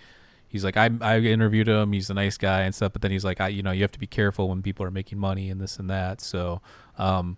He's 0.49 0.63
like 0.63 0.77
I, 0.77 0.89
I 1.01 1.19
interviewed 1.19 1.67
him. 1.67 1.91
He's 1.91 2.09
a 2.09 2.13
nice 2.13 2.37
guy 2.37 2.61
and 2.61 2.73
stuff. 2.73 2.93
But 2.93 3.01
then 3.01 3.11
he's 3.11 3.25
like, 3.25 3.41
I, 3.41 3.49
you 3.49 3.61
know, 3.61 3.71
you 3.71 3.81
have 3.81 3.91
to 3.91 3.99
be 3.99 4.07
careful 4.07 4.47
when 4.47 4.61
people 4.61 4.85
are 4.85 4.89
making 4.91 5.17
money 5.17 5.49
and 5.49 5.59
this 5.59 5.77
and 5.77 5.89
that. 5.89 6.21
So, 6.21 6.61
um, 6.97 7.37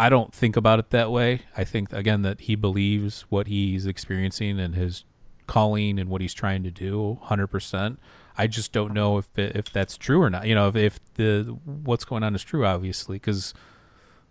I 0.00 0.08
don't 0.08 0.32
think 0.32 0.56
about 0.56 0.78
it 0.78 0.88
that 0.90 1.10
way. 1.10 1.42
I 1.54 1.64
think 1.64 1.92
again 1.92 2.22
that 2.22 2.40
he 2.40 2.54
believes 2.54 3.26
what 3.28 3.48
he's 3.48 3.84
experiencing 3.84 4.58
and 4.58 4.74
his 4.74 5.04
calling 5.46 5.98
and 5.98 6.08
what 6.08 6.22
he's 6.22 6.32
trying 6.32 6.62
to 6.62 6.70
do 6.70 7.18
100%. 7.24 7.98
I 8.38 8.46
just 8.46 8.72
don't 8.72 8.94
know 8.94 9.18
if 9.18 9.26
if 9.36 9.70
that's 9.70 9.98
true 9.98 10.22
or 10.22 10.30
not. 10.30 10.46
You 10.46 10.54
know, 10.54 10.68
if, 10.68 10.76
if 10.76 11.14
the 11.14 11.58
what's 11.66 12.06
going 12.06 12.22
on 12.22 12.34
is 12.34 12.42
true 12.42 12.64
obviously 12.64 13.18
cuz 13.18 13.52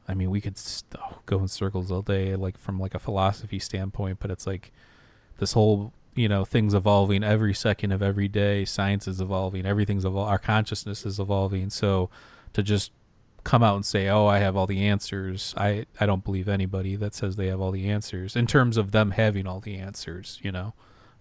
I 0.07 0.15
mean, 0.15 0.31
we 0.31 0.41
could 0.41 0.57
st- 0.57 0.99
oh, 0.99 1.19
go 1.27 1.37
in 1.37 1.47
circles 1.47 1.91
all 1.91 2.01
day 2.01 2.35
like 2.35 2.57
from 2.57 2.79
like 2.79 2.95
a 2.95 2.99
philosophy 2.99 3.59
standpoint, 3.59 4.17
but 4.19 4.31
it's 4.31 4.47
like 4.47 4.71
this 5.37 5.53
whole 5.53 5.93
you 6.15 6.27
know 6.27 6.45
things 6.45 6.73
evolving 6.73 7.23
every 7.23 7.53
second 7.53 7.91
of 7.91 8.01
every 8.01 8.27
day 8.27 8.65
science 8.65 9.07
is 9.07 9.21
evolving 9.21 9.67
everything's 9.67 10.03
our 10.03 10.39
consciousness 10.39 11.05
is 11.05 11.19
evolving 11.19 11.69
so 11.69 12.09
to 12.53 12.63
just 12.63 12.91
come 13.49 13.63
out 13.63 13.75
and 13.75 13.83
say 13.83 14.07
oh 14.07 14.27
i 14.27 14.37
have 14.37 14.55
all 14.55 14.67
the 14.67 14.85
answers 14.85 15.55
i 15.57 15.83
i 15.99 16.05
don't 16.05 16.23
believe 16.23 16.47
anybody 16.47 16.95
that 16.95 17.15
says 17.15 17.35
they 17.35 17.47
have 17.47 17.59
all 17.59 17.71
the 17.71 17.89
answers 17.89 18.35
in 18.35 18.45
terms 18.45 18.77
of 18.77 18.91
them 18.91 19.09
having 19.09 19.47
all 19.47 19.59
the 19.59 19.75
answers 19.75 20.37
you 20.43 20.51
know 20.51 20.71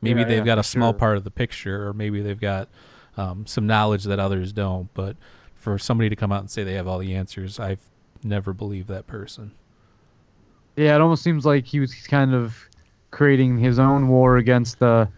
maybe 0.02 0.20
Yeah, 0.20 0.26
they've 0.26 0.38
yeah, 0.40 0.44
got 0.44 0.58
a 0.58 0.62
small 0.62 0.92
sure. 0.92 0.98
part 0.98 1.16
of 1.16 1.24
the 1.24 1.30
picture 1.30 1.88
or 1.88 1.94
maybe 1.94 2.20
they've 2.20 2.38
got 2.38 2.68
um, 3.16 3.46
some 3.46 3.66
knowledge 3.66 4.04
that 4.04 4.18
others 4.18 4.52
don't 4.52 4.92
but 4.92 5.16
for 5.54 5.78
somebody 5.78 6.10
to 6.10 6.16
come 6.16 6.30
out 6.30 6.40
and 6.40 6.50
say 6.50 6.62
they 6.64 6.74
have 6.74 6.86
all 6.86 6.98
the 6.98 7.14
answers 7.14 7.58
i've 7.58 7.80
never 8.22 8.52
believed 8.52 8.88
that 8.88 9.06
person 9.06 9.52
Yeah, 10.76 10.94
it 10.96 11.00
almost 11.00 11.22
seems 11.22 11.46
like 11.46 11.64
he 11.64 11.80
was 11.80 11.94
kind 11.94 12.34
of 12.34 12.68
creating 13.10 13.56
his 13.56 13.78
own 13.78 14.06
war 14.08 14.36
against 14.36 14.80
the 14.80 15.08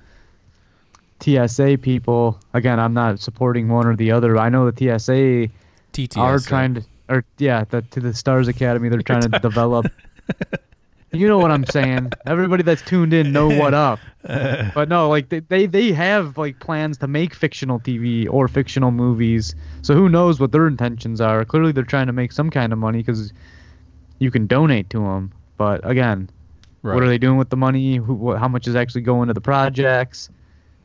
TSA 1.20 1.78
people. 1.82 2.38
Again, 2.54 2.78
I'm 2.80 2.94
not 2.94 3.18
supporting 3.20 3.68
one 3.68 3.86
or 3.86 3.96
the 3.96 4.10
other. 4.12 4.38
I 4.38 4.48
know 4.48 4.70
the 4.70 4.98
TSA 4.98 5.50
TTS 5.92 6.16
are 6.16 6.38
trying 6.38 6.74
to, 6.74 6.82
or 7.10 7.24
yeah, 7.38 7.64
the, 7.68 7.82
to 7.82 8.00
the 8.00 8.14
Stars 8.14 8.48
Academy, 8.48 8.88
they're 8.88 9.02
trying 9.02 9.22
to 9.22 9.38
develop. 9.42 9.86
You 11.12 11.26
know 11.26 11.38
what 11.38 11.50
I'm 11.50 11.66
saying? 11.66 12.12
Everybody 12.24 12.62
that's 12.62 12.82
tuned 12.82 13.12
in 13.12 13.32
know 13.32 13.48
what 13.48 13.74
up. 13.74 13.98
But 14.22 14.90
no, 14.90 15.08
like 15.08 15.30
they, 15.30 15.40
they 15.40 15.64
they 15.64 15.92
have 15.92 16.36
like 16.36 16.60
plans 16.60 16.98
to 16.98 17.08
make 17.08 17.34
fictional 17.34 17.80
TV 17.80 18.28
or 18.30 18.48
fictional 18.48 18.90
movies. 18.90 19.54
So 19.80 19.94
who 19.94 20.10
knows 20.10 20.38
what 20.38 20.52
their 20.52 20.66
intentions 20.66 21.22
are? 21.22 21.42
Clearly, 21.46 21.72
they're 21.72 21.84
trying 21.84 22.06
to 22.08 22.12
make 22.12 22.30
some 22.32 22.50
kind 22.50 22.70
of 22.70 22.78
money 22.78 22.98
because 22.98 23.32
you 24.18 24.30
can 24.30 24.46
donate 24.46 24.90
to 24.90 24.98
them. 24.98 25.32
But 25.56 25.88
again, 25.88 26.28
right. 26.82 26.94
what 26.94 27.02
are 27.02 27.08
they 27.08 27.16
doing 27.16 27.38
with 27.38 27.48
the 27.48 27.56
money? 27.56 27.96
Who, 27.96 28.12
what, 28.12 28.38
how 28.38 28.46
much 28.46 28.68
is 28.68 28.76
actually 28.76 29.00
going 29.00 29.28
to 29.28 29.34
the 29.34 29.40
projects? 29.40 30.28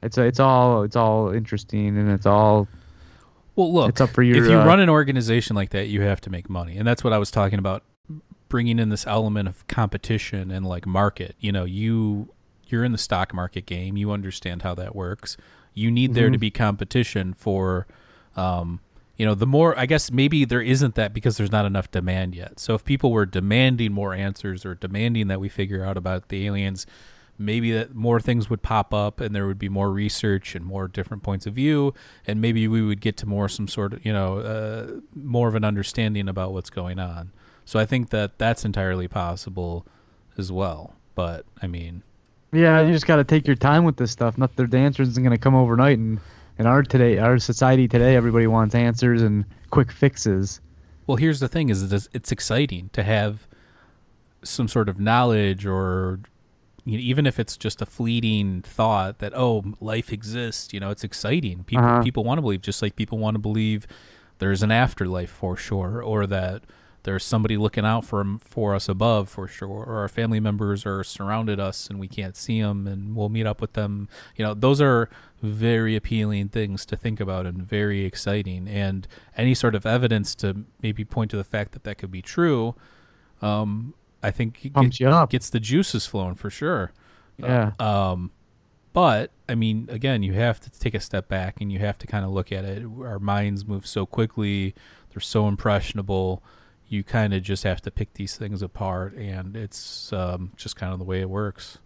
It's 0.01 0.17
it's 0.17 0.39
all 0.39 0.83
it's 0.83 0.95
all 0.95 1.29
interesting 1.31 1.97
and 1.97 2.09
it's 2.09 2.25
all 2.25 2.69
Well, 3.55 3.73
look, 3.73 3.89
It's 3.89 4.01
up 4.01 4.09
for 4.09 4.23
your, 4.23 4.43
if 4.43 4.49
you 4.49 4.59
uh, 4.59 4.65
run 4.65 4.79
an 4.79 4.89
organization 4.89 5.55
like 5.55 5.69
that, 5.71 5.87
you 5.87 6.01
have 6.01 6.19
to 6.21 6.29
make 6.29 6.49
money, 6.49 6.77
and 6.77 6.87
that's 6.87 7.03
what 7.03 7.13
I 7.13 7.17
was 7.17 7.31
talking 7.31 7.59
about, 7.59 7.83
bringing 8.49 8.79
in 8.79 8.89
this 8.89 9.07
element 9.07 9.47
of 9.47 9.65
competition 9.67 10.51
and 10.51 10.65
like 10.65 10.85
market. 10.85 11.35
You 11.39 11.51
know, 11.51 11.63
you 11.65 12.29
you're 12.67 12.83
in 12.83 12.91
the 12.91 12.97
stock 12.97 13.33
market 13.33 13.65
game, 13.65 13.95
you 13.95 14.11
understand 14.11 14.63
how 14.63 14.75
that 14.75 14.95
works. 14.95 15.37
You 15.73 15.91
need 15.91 16.13
there 16.15 16.25
Mm-hmm. 16.25 16.33
to 16.33 16.37
be 16.39 16.51
competition 16.51 17.33
for, 17.33 17.85
um, 18.35 18.79
you 19.17 19.25
know, 19.25 19.35
the 19.35 19.45
more 19.47 19.77
I 19.77 19.85
guess 19.85 20.11
maybe 20.11 20.43
there 20.45 20.61
isn't 20.61 20.95
that 20.95 21.13
because 21.13 21.37
there's 21.37 21.51
not 21.51 21.65
enough 21.65 21.89
demand 21.91 22.35
yet. 22.35 22.59
So 22.59 22.73
if 22.73 22.83
people 22.83 23.11
were 23.11 23.25
demanding 23.25 23.93
more 23.93 24.13
answers 24.13 24.65
or 24.65 24.75
demanding 24.75 25.27
that 25.27 25.39
we 25.39 25.47
figure 25.47 25.83
out 25.85 25.95
about 25.95 26.29
the 26.29 26.45
aliens, 26.47 26.85
maybe 27.37 27.71
that 27.71 27.93
more 27.93 28.19
things 28.19 28.49
would 28.49 28.61
pop 28.61 28.93
up 28.93 29.19
and 29.19 29.35
there 29.35 29.45
would 29.47 29.59
be 29.59 29.69
more 29.69 29.91
research 29.91 30.55
and 30.55 30.65
more 30.65 30.87
different 30.87 31.21
points 31.23 31.45
of 31.45 31.53
view 31.53 31.93
and 32.25 32.39
maybe 32.41 32.67
we 32.67 32.81
would 32.81 33.01
get 33.01 33.17
to 33.17 33.25
more 33.25 33.49
some 33.49 33.67
sort 33.67 33.93
of 33.93 34.05
you 34.05 34.13
know 34.13 34.39
uh, 34.39 34.99
more 35.13 35.47
of 35.47 35.55
an 35.55 35.63
understanding 35.63 36.27
about 36.29 36.53
what's 36.53 36.69
going 36.69 36.99
on 36.99 37.31
so 37.65 37.79
i 37.79 37.85
think 37.85 38.09
that 38.09 38.37
that's 38.37 38.63
entirely 38.63 39.07
possible 39.07 39.85
as 40.37 40.51
well 40.51 40.93
but 41.15 41.45
i 41.61 41.67
mean 41.67 42.03
Yeah, 42.53 42.81
you 42.81 42.93
just 42.93 43.05
got 43.07 43.17
to 43.17 43.23
take 43.25 43.45
your 43.47 43.57
time 43.57 43.83
with 43.83 43.97
this 43.97 44.11
stuff. 44.11 44.37
Not 44.37 44.55
the 44.55 44.63
answers 44.77 45.09
isn't 45.09 45.23
going 45.23 45.35
to 45.35 45.41
come 45.43 45.55
overnight. 45.55 45.97
And 45.97 46.19
in 46.57 46.65
our 46.65 46.83
today, 46.83 47.17
our 47.17 47.37
society 47.37 47.85
today, 47.87 48.15
everybody 48.15 48.47
wants 48.47 48.73
answers 48.75 49.21
and 49.21 49.43
quick 49.71 49.91
fixes. 49.91 50.61
well 51.05 51.17
here's 51.17 51.41
the 51.41 51.49
thing 51.49 51.67
is 51.69 51.91
it's 52.13 52.31
exciting 52.31 52.89
to 52.93 53.03
have 53.03 53.45
some 54.43 54.67
sort 54.69 54.87
of 54.87 54.99
knowledge 54.99 55.65
or 55.65 56.19
you 56.85 56.97
know, 56.97 57.03
even 57.03 57.25
if 57.25 57.39
it's 57.39 57.57
just 57.57 57.81
a 57.81 57.85
fleeting 57.85 58.61
thought 58.61 59.19
that 59.19 59.33
oh 59.35 59.63
life 59.79 60.13
exists 60.13 60.71
you 60.73 60.79
know 60.79 60.89
it's 60.91 61.03
exciting. 61.03 61.63
People 61.63 61.85
Uh-huh. 61.85 62.03
people 62.03 62.23
want 62.23 62.37
to 62.37 62.41
believe 62.41 62.61
just 62.61 62.81
like 62.81 62.95
people 62.95 63.17
want 63.17 63.35
to 63.35 63.39
believe 63.39 63.87
there's 64.39 64.61
an 64.63 64.71
afterlife 64.71 65.29
for 65.31 65.55
sure 65.57 66.01
or 66.01 66.27
that 66.27 66.61
there's 67.03 67.23
somebody 67.23 67.55
looking 67.55 67.85
out 67.85 68.03
for 68.03 68.23
for 68.39 68.73
us 68.75 68.89
above 68.89 69.29
for 69.29 69.47
sure 69.47 69.67
or 69.69 69.97
our 69.97 70.07
family 70.09 70.39
members 70.39 70.85
are 70.85 71.03
surrounded 71.03 71.59
us 71.59 71.87
and 71.89 71.99
we 71.99 72.07
can't 72.07 72.35
see 72.35 72.61
them 72.61 72.87
and 72.87 73.15
we'll 73.15 73.29
meet 73.29 73.45
up 73.45 73.61
with 73.61 73.73
them. 73.73 74.07
You 74.35 74.45
know 74.45 74.53
those 74.53 74.81
are 74.81 75.09
very 75.41 75.95
appealing 75.95 76.49
things 76.49 76.85
to 76.87 76.95
think 76.97 77.19
about 77.19 77.45
and 77.45 77.61
very 77.61 78.05
exciting. 78.05 78.67
And 78.67 79.07
any 79.37 79.53
sort 79.53 79.75
of 79.75 79.85
evidence 79.85 80.33
to 80.35 80.65
maybe 80.81 81.05
point 81.05 81.29
to 81.31 81.37
the 81.37 81.43
fact 81.43 81.71
that 81.73 81.83
that 81.83 81.97
could 81.99 82.11
be 82.11 82.21
true 82.21 82.75
um 83.41 83.93
i 84.23 84.31
think 84.31 84.65
it 84.65 84.73
Pumps 84.73 84.99
you 84.99 85.07
up. 85.09 85.29
gets 85.29 85.49
the 85.49 85.59
juices 85.59 86.05
flowing 86.05 86.35
for 86.35 86.49
sure 86.49 86.91
Yeah. 87.37 87.71
um, 87.79 88.31
but 88.93 89.31
I 89.49 89.55
mean, 89.55 89.87
again, 89.91 90.23
you 90.23 90.31
have 90.33 90.59
to 90.61 90.69
take 90.71 90.95
a 90.95 91.01
step 91.01 91.27
back 91.27 91.59
and 91.59 91.69
you 91.69 91.79
have 91.79 91.97
to 91.97 92.07
kind 92.07 92.23
of 92.23 92.31
look 92.31 92.51
at 92.53 92.63
it. 92.63 92.83
Our 93.01 93.19
minds 93.19 93.65
move 93.65 93.85
so 93.85 94.05
quickly; 94.05 94.73
they're 95.11 95.19
so 95.19 95.49
impressionable. 95.49 96.41
You 96.87 97.03
kind 97.03 97.33
of 97.33 97.43
just 97.43 97.63
have 97.65 97.81
to 97.81 97.91
pick 97.91 98.13
these 98.13 98.37
things 98.37 98.61
apart, 98.61 99.13
and 99.15 99.57
it's 99.57 100.13
um, 100.13 100.53
just 100.55 100.77
kind 100.77 100.93
of 100.93 100.99
the 100.99 101.03
way 101.05 101.19
it 101.19 101.29
works. 101.29 101.77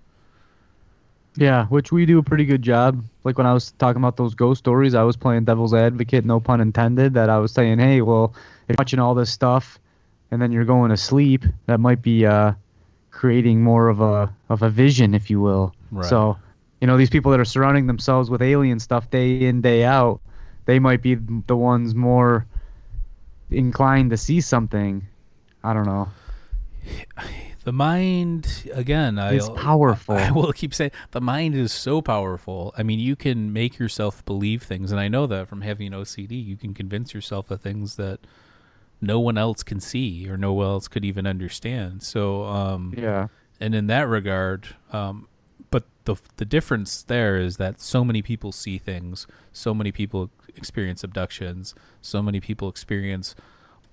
Yeah, 1.36 1.66
which 1.66 1.92
we 1.92 2.06
do 2.06 2.20
a 2.20 2.24
pretty 2.24 2.46
good 2.46 2.62
job. 2.62 3.04
Like 3.24 3.38
when 3.40 3.48
I 3.48 3.54
was 3.54 3.72
talking 3.80 4.02
about 4.02 4.16
those 4.18 4.36
ghost 4.36 4.60
stories, 4.60 4.94
I 4.94 5.04
was 5.04 5.18
playing 5.18 5.46
devil's 5.46 5.74
advocate, 5.74 6.26
no 6.26 6.40
pun 6.40 6.62
intended. 6.62 7.14
That 7.16 7.30
I 7.30 7.40
was 7.40 7.52
saying, 7.52 7.80
hey, 7.80 8.02
well, 8.02 8.34
if 8.68 8.70
you're 8.70 8.76
watching 8.78 9.00
all 9.00 9.16
this 9.16 9.32
stuff, 9.32 9.80
and 10.32 10.42
then 10.42 10.52
you're 10.52 10.66
going 10.66 10.90
to 10.90 10.98
sleep, 10.98 11.44
that 11.66 11.80
might 11.80 12.02
be 12.02 12.26
uh, 12.26 12.54
creating 13.12 13.62
more 13.64 13.90
of 13.90 14.02
a 14.02 14.34
of 14.50 14.62
a 14.62 14.70
vision, 14.70 15.14
if 15.14 15.30
you 15.30 15.42
will. 15.42 15.74
Right. 15.92 16.08
So, 16.08 16.38
you 16.82 16.88
know, 16.88 16.98
these 16.98 17.10
people 17.10 17.32
that 17.32 17.40
are 17.40 17.46
surrounding 17.46 17.88
themselves 17.88 18.30
with 18.30 18.42
alien 18.42 18.80
stuff 18.80 19.10
day 19.10 19.42
in 19.42 19.62
day 19.62 19.84
out, 19.84 20.22
they 20.66 20.80
might 20.80 21.02
be 21.02 21.16
the 21.16 21.56
ones 21.56 21.96
more 21.96 22.46
inclined 23.50 24.12
to 24.12 24.18
see 24.18 24.42
something. 24.42 25.08
I 25.64 25.74
don't 25.74 25.86
know. 25.86 26.10
The 27.66 27.74
mind, 27.74 28.72
again, 28.74 29.20
I, 29.20 29.34
It's 29.34 29.50
powerful. 29.50 30.16
I 30.16 30.32
will 30.32 30.54
keep 30.54 30.74
saying 30.74 30.92
the 31.12 31.20
mind 31.20 31.56
is 31.56 31.74
so 31.74 32.02
powerful. 32.02 32.74
I 32.78 32.84
mean, 32.84 33.00
you 33.00 33.18
can 33.18 33.52
make 33.52 33.78
yourself 33.78 34.24
believe 34.26 34.64
things, 34.64 34.92
and 34.92 35.00
I 35.00 35.10
know 35.10 35.28
that 35.28 35.50
from 35.50 35.62
having 35.62 35.92
OCD, 35.92 36.44
you 36.44 36.56
can 36.56 36.74
convince 36.74 37.14
yourself 37.14 37.52
of 37.52 37.62
things 37.62 37.98
that 37.98 38.22
no 39.02 39.20
one 39.20 39.38
else 39.38 39.64
can 39.64 39.80
see 39.80 40.28
or 40.30 40.38
no 40.38 40.54
one 40.54 40.66
else 40.68 40.88
could 40.88 41.06
even 41.06 41.26
understand. 41.26 42.04
So, 42.04 42.44
um, 42.46 42.94
Yeah. 42.98 43.28
and 43.60 43.74
in 43.76 43.88
that 43.88 44.08
regard, 44.08 44.76
um, 44.92 45.28
but 45.72 45.86
the 46.06 46.16
the 46.38 46.46
difference 46.46 47.04
there 47.04 47.38
is 47.38 47.58
that 47.58 47.80
so 47.82 48.04
many 48.04 48.22
people 48.22 48.52
see 48.52 48.78
things, 48.78 49.28
so 49.54 49.74
many 49.74 49.92
people 49.92 50.30
experience 50.56 51.04
abductions, 51.04 51.74
so 52.02 52.22
many 52.22 52.40
people 52.40 52.68
experience 52.70 53.36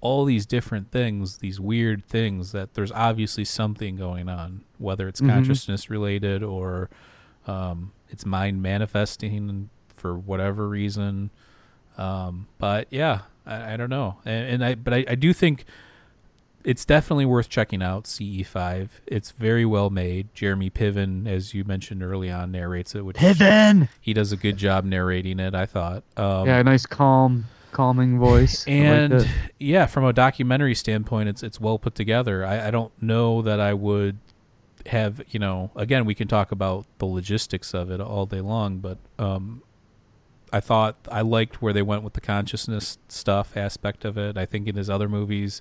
all 0.01 0.25
these 0.25 0.45
different 0.47 0.91
things, 0.91 1.39
these 1.39 1.59
weird 1.59 2.05
things 2.07 2.53
that 2.53 2.75
there's 2.75 2.93
obviously 2.93 3.45
something 3.45 3.97
going 3.97 4.29
on, 4.29 4.63
whether 4.79 5.09
it's 5.09 5.21
Mhm. 5.21 5.29
consciousness 5.29 5.89
related 5.91 6.43
or 6.43 6.89
um, 7.47 7.93
it's 8.09 8.27
mind 8.27 8.61
manifesting 8.63 9.71
for 9.95 10.19
whatever 10.19 10.69
reason. 10.69 11.31
Um, 11.97 12.47
but 12.59 12.89
yeah, 12.91 13.21
I, 13.47 13.75
I 13.75 13.77
don't 13.77 13.91
know, 13.91 14.17
and, 14.25 14.49
and 14.55 14.65
I 14.65 14.75
but 14.75 14.93
I, 14.93 15.05
I 15.09 15.15
do 15.15 15.33
think 15.33 15.65
it's 16.67 16.85
definitely 16.85 17.25
worth 17.25 17.49
checking 17.49 17.81
out. 17.81 18.05
CE5, 18.05 18.89
it's 19.07 19.31
very 19.31 19.65
well 19.65 19.89
made. 19.89 20.35
Jeremy 20.35 20.69
Piven, 20.69 21.29
as 21.29 21.55
you 21.55 21.65
mentioned 21.65 22.03
early 22.03 22.29
on, 22.29 22.51
narrates 22.51 22.97
it, 22.97 23.05
which 23.05 23.17
Piven. 23.17 23.89
he 24.01 24.13
does 24.13 24.33
a 24.33 24.37
good 24.37 24.57
job 24.57 24.85
narrating 24.85 25.39
it. 25.39 25.55
I 25.55 25.65
thought. 25.65 26.03
Um, 26.17 26.47
yeah, 26.47 26.61
nice 26.63 26.85
calm, 26.85 27.45
calming 27.71 28.19
voice. 28.19 28.67
I 28.67 28.71
like 28.71 28.81
and 28.81 29.31
yeah, 29.61 29.87
from 29.87 30.05
a 30.05 30.13
documentary 30.13 30.75
standpoint, 30.75 31.29
it's 31.29 31.45
it's 31.45 31.61
well 31.61 31.79
put 31.79 31.95
together. 31.95 32.45
I, 32.45 32.67
I 32.67 32.71
don't 32.73 32.93
know 33.01 33.43
that 33.43 33.61
I 33.61 33.73
would 33.73 34.19
have 34.87 35.23
you 35.31 35.39
know. 35.39 35.71
Again, 35.77 36.05
we 36.05 36.17
can 36.17 36.27
talk 36.27 36.51
about 36.51 36.85
the 36.99 37.07
logistics 37.07 37.75
of 37.75 37.93
it 37.93 38.01
all 38.01 38.27
day 38.27 38.41
long, 38.41 38.79
but 38.79 38.99
um, 39.21 39.63
I 40.53 40.61
thought 40.61 40.97
I 41.11 41.23
liked 41.23 41.61
where 41.61 41.73
they 41.73 41.83
went 41.83 42.03
with 42.03 42.15
the 42.15 42.21
consciousness 42.21 42.99
stuff 43.09 43.57
aspect 43.57 44.05
of 44.05 44.17
it. 44.17 44.37
I 44.37 44.47
think 44.47 44.69
in 44.69 44.77
his 44.77 44.89
other 44.89 45.09
movies, 45.09 45.61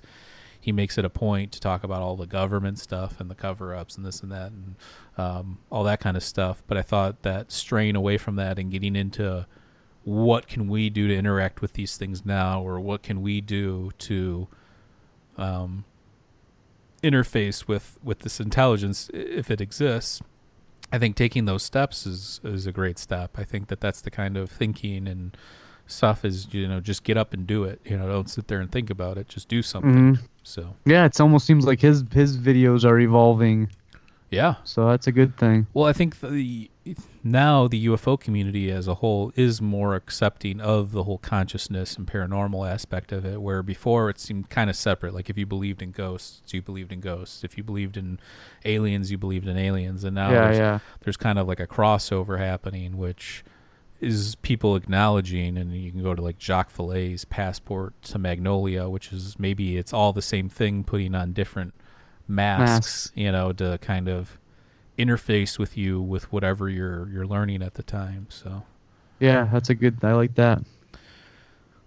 he 0.60 0.72
makes 0.72 0.98
it 0.98 1.04
a 1.04 1.10
point 1.10 1.52
to 1.52 1.60
talk 1.60 1.84
about 1.84 2.02
all 2.02 2.16
the 2.16 2.26
government 2.26 2.78
stuff 2.78 3.20
and 3.20 3.30
the 3.30 3.34
cover 3.34 3.74
ups 3.74 3.96
and 3.96 4.06
this 4.06 4.20
and 4.20 4.32
that 4.32 4.52
and 4.52 4.74
um, 5.18 5.58
all 5.70 5.84
that 5.84 6.00
kind 6.00 6.16
of 6.16 6.22
stuff. 6.22 6.62
But 6.66 6.76
I 6.76 6.82
thought 6.82 7.22
that 7.22 7.52
straying 7.52 7.96
away 7.96 8.18
from 8.18 8.36
that 8.36 8.58
and 8.58 8.70
getting 8.70 8.96
into 8.96 9.46
what 10.04 10.46
can 10.46 10.68
we 10.68 10.88
do 10.88 11.08
to 11.08 11.16
interact 11.16 11.60
with 11.60 11.72
these 11.72 11.96
things 11.96 12.24
now, 12.24 12.62
or 12.62 12.78
what 12.78 13.02
can 13.02 13.22
we 13.22 13.40
do 13.40 13.90
to 13.98 14.46
um, 15.36 15.84
interface 17.02 17.66
with 17.66 17.98
with 18.02 18.20
this 18.20 18.40
intelligence 18.40 19.10
if 19.12 19.50
it 19.50 19.60
exists. 19.60 20.22
I 20.92 20.98
think 20.98 21.16
taking 21.16 21.44
those 21.46 21.62
steps 21.62 22.06
is 22.06 22.40
is 22.44 22.66
a 22.66 22.72
great 22.72 22.98
step. 22.98 23.38
I 23.38 23.44
think 23.44 23.68
that 23.68 23.80
that's 23.80 24.00
the 24.00 24.10
kind 24.10 24.36
of 24.36 24.50
thinking 24.50 25.06
and 25.08 25.36
stuff 25.88 26.24
is 26.24 26.48
you 26.52 26.66
know 26.66 26.80
just 26.80 27.04
get 27.04 27.16
up 27.16 27.32
and 27.32 27.46
do 27.46 27.64
it. 27.64 27.80
You 27.84 27.96
know, 27.96 28.06
don't 28.08 28.30
sit 28.30 28.48
there 28.48 28.60
and 28.60 28.70
think 28.70 28.90
about 28.90 29.18
it. 29.18 29.28
Just 29.28 29.48
do 29.48 29.62
something. 29.62 30.16
Mhm. 30.16 30.20
So 30.42 30.74
Yeah, 30.84 31.04
it 31.04 31.20
almost 31.20 31.46
seems 31.46 31.66
like 31.66 31.80
his 31.80 32.04
his 32.12 32.38
videos 32.38 32.84
are 32.84 32.98
evolving, 32.98 33.68
yeah, 34.30 34.54
so 34.64 34.88
that's 34.88 35.06
a 35.06 35.12
good 35.12 35.36
thing. 35.36 35.66
Well, 35.74 35.86
I 35.86 35.92
think 35.92 36.20
the 36.20 36.70
now 37.30 37.66
the 37.66 37.86
UFO 37.86 38.18
community 38.18 38.70
as 38.70 38.86
a 38.86 38.96
whole 38.96 39.32
is 39.36 39.60
more 39.60 39.94
accepting 39.94 40.60
of 40.60 40.92
the 40.92 41.04
whole 41.04 41.18
consciousness 41.18 41.96
and 41.96 42.06
paranormal 42.06 42.70
aspect 42.70 43.12
of 43.12 43.24
it, 43.24 43.40
where 43.42 43.62
before 43.62 44.08
it 44.10 44.18
seemed 44.18 44.50
kind 44.50 44.70
of 44.70 44.76
separate. 44.76 45.14
Like 45.14 45.28
if 45.28 45.36
you 45.36 45.46
believed 45.46 45.82
in 45.82 45.90
ghosts, 45.90 46.52
you 46.52 46.62
believed 46.62 46.92
in 46.92 47.00
ghosts. 47.00 47.44
If 47.44 47.56
you 47.56 47.64
believed 47.64 47.96
in 47.96 48.18
aliens, 48.64 49.10
you 49.10 49.18
believed 49.18 49.48
in 49.48 49.56
aliens. 49.56 50.04
And 50.04 50.14
now 50.14 50.30
yeah, 50.30 50.44
there's, 50.44 50.58
yeah. 50.58 50.78
there's 51.00 51.16
kind 51.16 51.38
of 51.38 51.46
like 51.46 51.60
a 51.60 51.66
crossover 51.66 52.38
happening, 52.38 52.96
which 52.96 53.44
is 54.00 54.34
people 54.36 54.76
acknowledging. 54.76 55.56
And 55.56 55.72
you 55.72 55.90
can 55.90 56.02
go 56.02 56.14
to 56.14 56.22
like 56.22 56.38
Jacques 56.38 56.72
Vallée's 56.72 57.24
Passport 57.24 58.00
to 58.02 58.18
Magonia, 58.18 58.90
which 58.90 59.12
is 59.12 59.38
maybe 59.38 59.76
it's 59.76 59.92
all 59.92 60.12
the 60.12 60.22
same 60.22 60.48
thing, 60.48 60.84
putting 60.84 61.14
on 61.14 61.32
different 61.32 61.74
masks, 62.28 62.70
Masks. 62.70 63.12
you 63.14 63.32
know, 63.32 63.52
to 63.52 63.78
kind 63.80 64.08
of 64.08 64.38
interface 64.98 65.58
with 65.58 65.76
you 65.76 66.00
with 66.00 66.30
whatever 66.32 66.68
you're 66.68 67.08
you're 67.10 67.26
learning 67.26 67.62
at 67.62 67.74
the 67.74 67.82
time. 67.82 68.26
So, 68.30 68.64
Yeah, 69.20 69.48
that's 69.52 69.70
a 69.70 69.74
good. 69.74 69.98
I 70.02 70.12
like 70.12 70.34
that. 70.36 70.62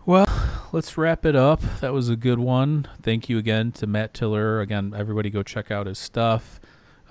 well, 0.05 0.27
let's 0.71 0.97
wrap 0.97 1.25
it 1.25 1.35
up. 1.35 1.61
That 1.81 1.93
was 1.93 2.09
a 2.09 2.15
good 2.15 2.39
one. 2.39 2.87
Thank 3.01 3.29
you 3.29 3.37
again 3.37 3.71
to 3.73 3.87
Matt 3.87 4.13
Tiller. 4.13 4.59
Again, 4.61 4.93
everybody 4.95 5.29
go 5.29 5.43
check 5.43 5.69
out 5.71 5.87
his 5.87 5.99
stuff. 5.99 6.59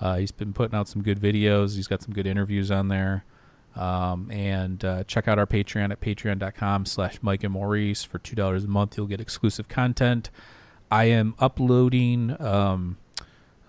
Uh, 0.01 0.17
he's 0.17 0.31
been 0.31 0.53
putting 0.53 0.77
out 0.77 0.87
some 0.87 1.01
good 1.03 1.19
videos. 1.19 1.75
He's 1.75 1.87
got 1.87 2.01
some 2.01 2.13
good 2.13 2.25
interviews 2.27 2.71
on 2.71 2.87
there. 2.87 3.25
Um, 3.75 4.29
and 4.31 4.83
uh, 4.83 5.03
check 5.03 5.27
out 5.27 5.37
our 5.37 5.45
Patreon 5.45 5.91
at 5.91 6.01
patreon.com 6.01 6.85
slash 6.85 7.19
Mike 7.21 7.43
and 7.43 7.53
Maurice. 7.53 8.03
For 8.03 8.17
$2 8.19 8.63
a 8.63 8.67
month, 8.67 8.97
you'll 8.97 9.07
get 9.07 9.21
exclusive 9.21 9.67
content. 9.67 10.29
I 10.89 11.05
am 11.05 11.35
uploading 11.37 12.35
um, 12.41 12.97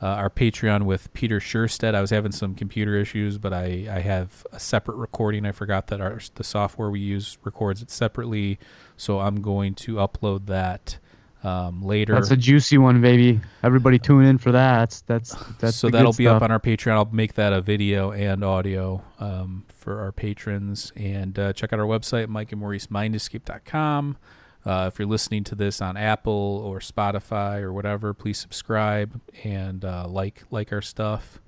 uh, 0.03 0.07
our 0.07 0.31
Patreon 0.31 0.85
with 0.85 1.13
Peter 1.13 1.41
Scherstedt. 1.41 1.95
I 1.95 2.01
was 2.01 2.11
having 2.11 2.33
some 2.33 2.55
computer 2.55 2.97
issues, 2.97 3.39
but 3.39 3.53
I, 3.53 3.87
I 3.91 4.01
have 4.01 4.47
a 4.53 4.59
separate 4.59 4.97
recording. 4.97 5.45
I 5.45 5.53
forgot 5.53 5.89
that 5.89 6.01
our 6.01 6.21
the 6.35 6.45
software 6.45 6.91
we 6.91 7.01
use 7.01 7.37
records 7.45 7.83
it 7.83 7.91
separately, 7.91 8.59
so 8.97 9.21
I'm 9.21 9.43
going 9.43 9.75
to 9.77 9.95
upload 9.97 10.47
that 10.47 10.99
um, 11.43 11.83
later. 11.83 12.15
That's 12.15 12.31
a 12.31 12.37
juicy 12.37 12.79
one, 12.79 13.01
baby. 13.01 13.41
Everybody 13.63 13.99
tune 13.99 14.25
in 14.25 14.39
for 14.39 14.53
that. 14.53 15.03
That's 15.07 15.35
that's 15.59 15.77
so 15.77 15.89
the 15.89 15.93
that'll 15.93 16.13
be 16.13 16.29
up 16.29 16.43
on 16.43 16.51
our 16.51 16.61
Patreon. 16.61 16.93
I'll 16.93 17.09
make 17.13 17.35
that 17.35 17.53
a 17.53 17.61
video 17.61 18.13
and 18.13 18.45
audio 18.45 19.03
um, 19.19 19.65
for 19.69 20.01
our 20.01 20.13
patrons. 20.13 20.93
And 20.97 21.39
uh, 21.39 21.53
check 21.53 21.73
out 21.73 21.79
our 21.79 21.87
website, 21.87 22.29
Mike 22.29 22.53
and 22.53 22.61
Maurice 22.61 22.89
Mindescape.com. 22.89 24.17
Uh, 24.67 24.91
if 24.93 24.99
you're 24.99 25.09
listening 25.09 25.43
to 25.45 25.55
this 25.55 25.81
on 25.81 25.97
Apple 25.97 26.63
or 26.65 26.81
Spotify 26.81 27.61
or 27.61 27.73
whatever, 27.73 28.13
please 28.13 28.39
subscribe 28.39 29.19
and 29.45 29.85
uh, 29.85 30.07
like 30.09 30.43
like 30.51 30.73
our 30.73 30.83
stuff. 30.83 31.41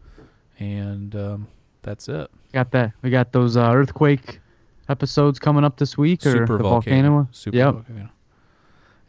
And 0.59 1.15
um, 1.15 1.49
that's 1.83 2.09
it. 2.09 2.31
Got 2.53 2.71
that. 2.73 2.93
We 3.03 3.11
got 3.11 3.33
those 3.33 3.57
uh, 3.57 3.71
earthquake 3.73 4.41
episodes 4.89 5.39
coming 5.39 5.65
up 5.65 5.77
this 5.77 5.97
week, 5.99 6.25
or 6.25 6.33
Super 6.33 6.57
the 6.57 6.63
volcano. 6.63 7.11
volcano. 7.11 7.29
Super 7.33 7.57
Yep. 7.57 7.75
volcano. 7.75 8.09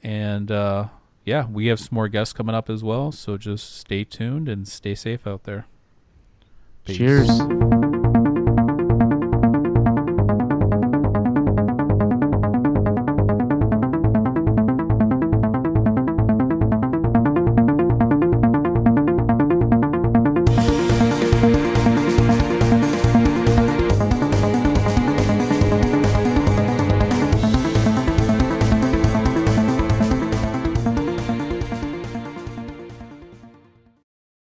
And 0.04 0.52
uh, 0.52 0.88
yeah, 1.26 1.48
we 1.48 1.68
have 1.68 1.80
some 1.80 1.90
more 1.96 2.08
guests 2.10 2.34
coming 2.34 2.56
up 2.56 2.70
as 2.70 2.84
well. 2.84 3.12
So 3.12 3.38
just 3.38 3.78
stay 3.78 4.04
tuned 4.04 4.50
and 4.50 4.68
stay 4.68 4.96
safe 4.96 5.26
out 5.26 5.44
there. 5.44 5.66
Peace. 6.86 6.98
Cheers. 6.98 7.93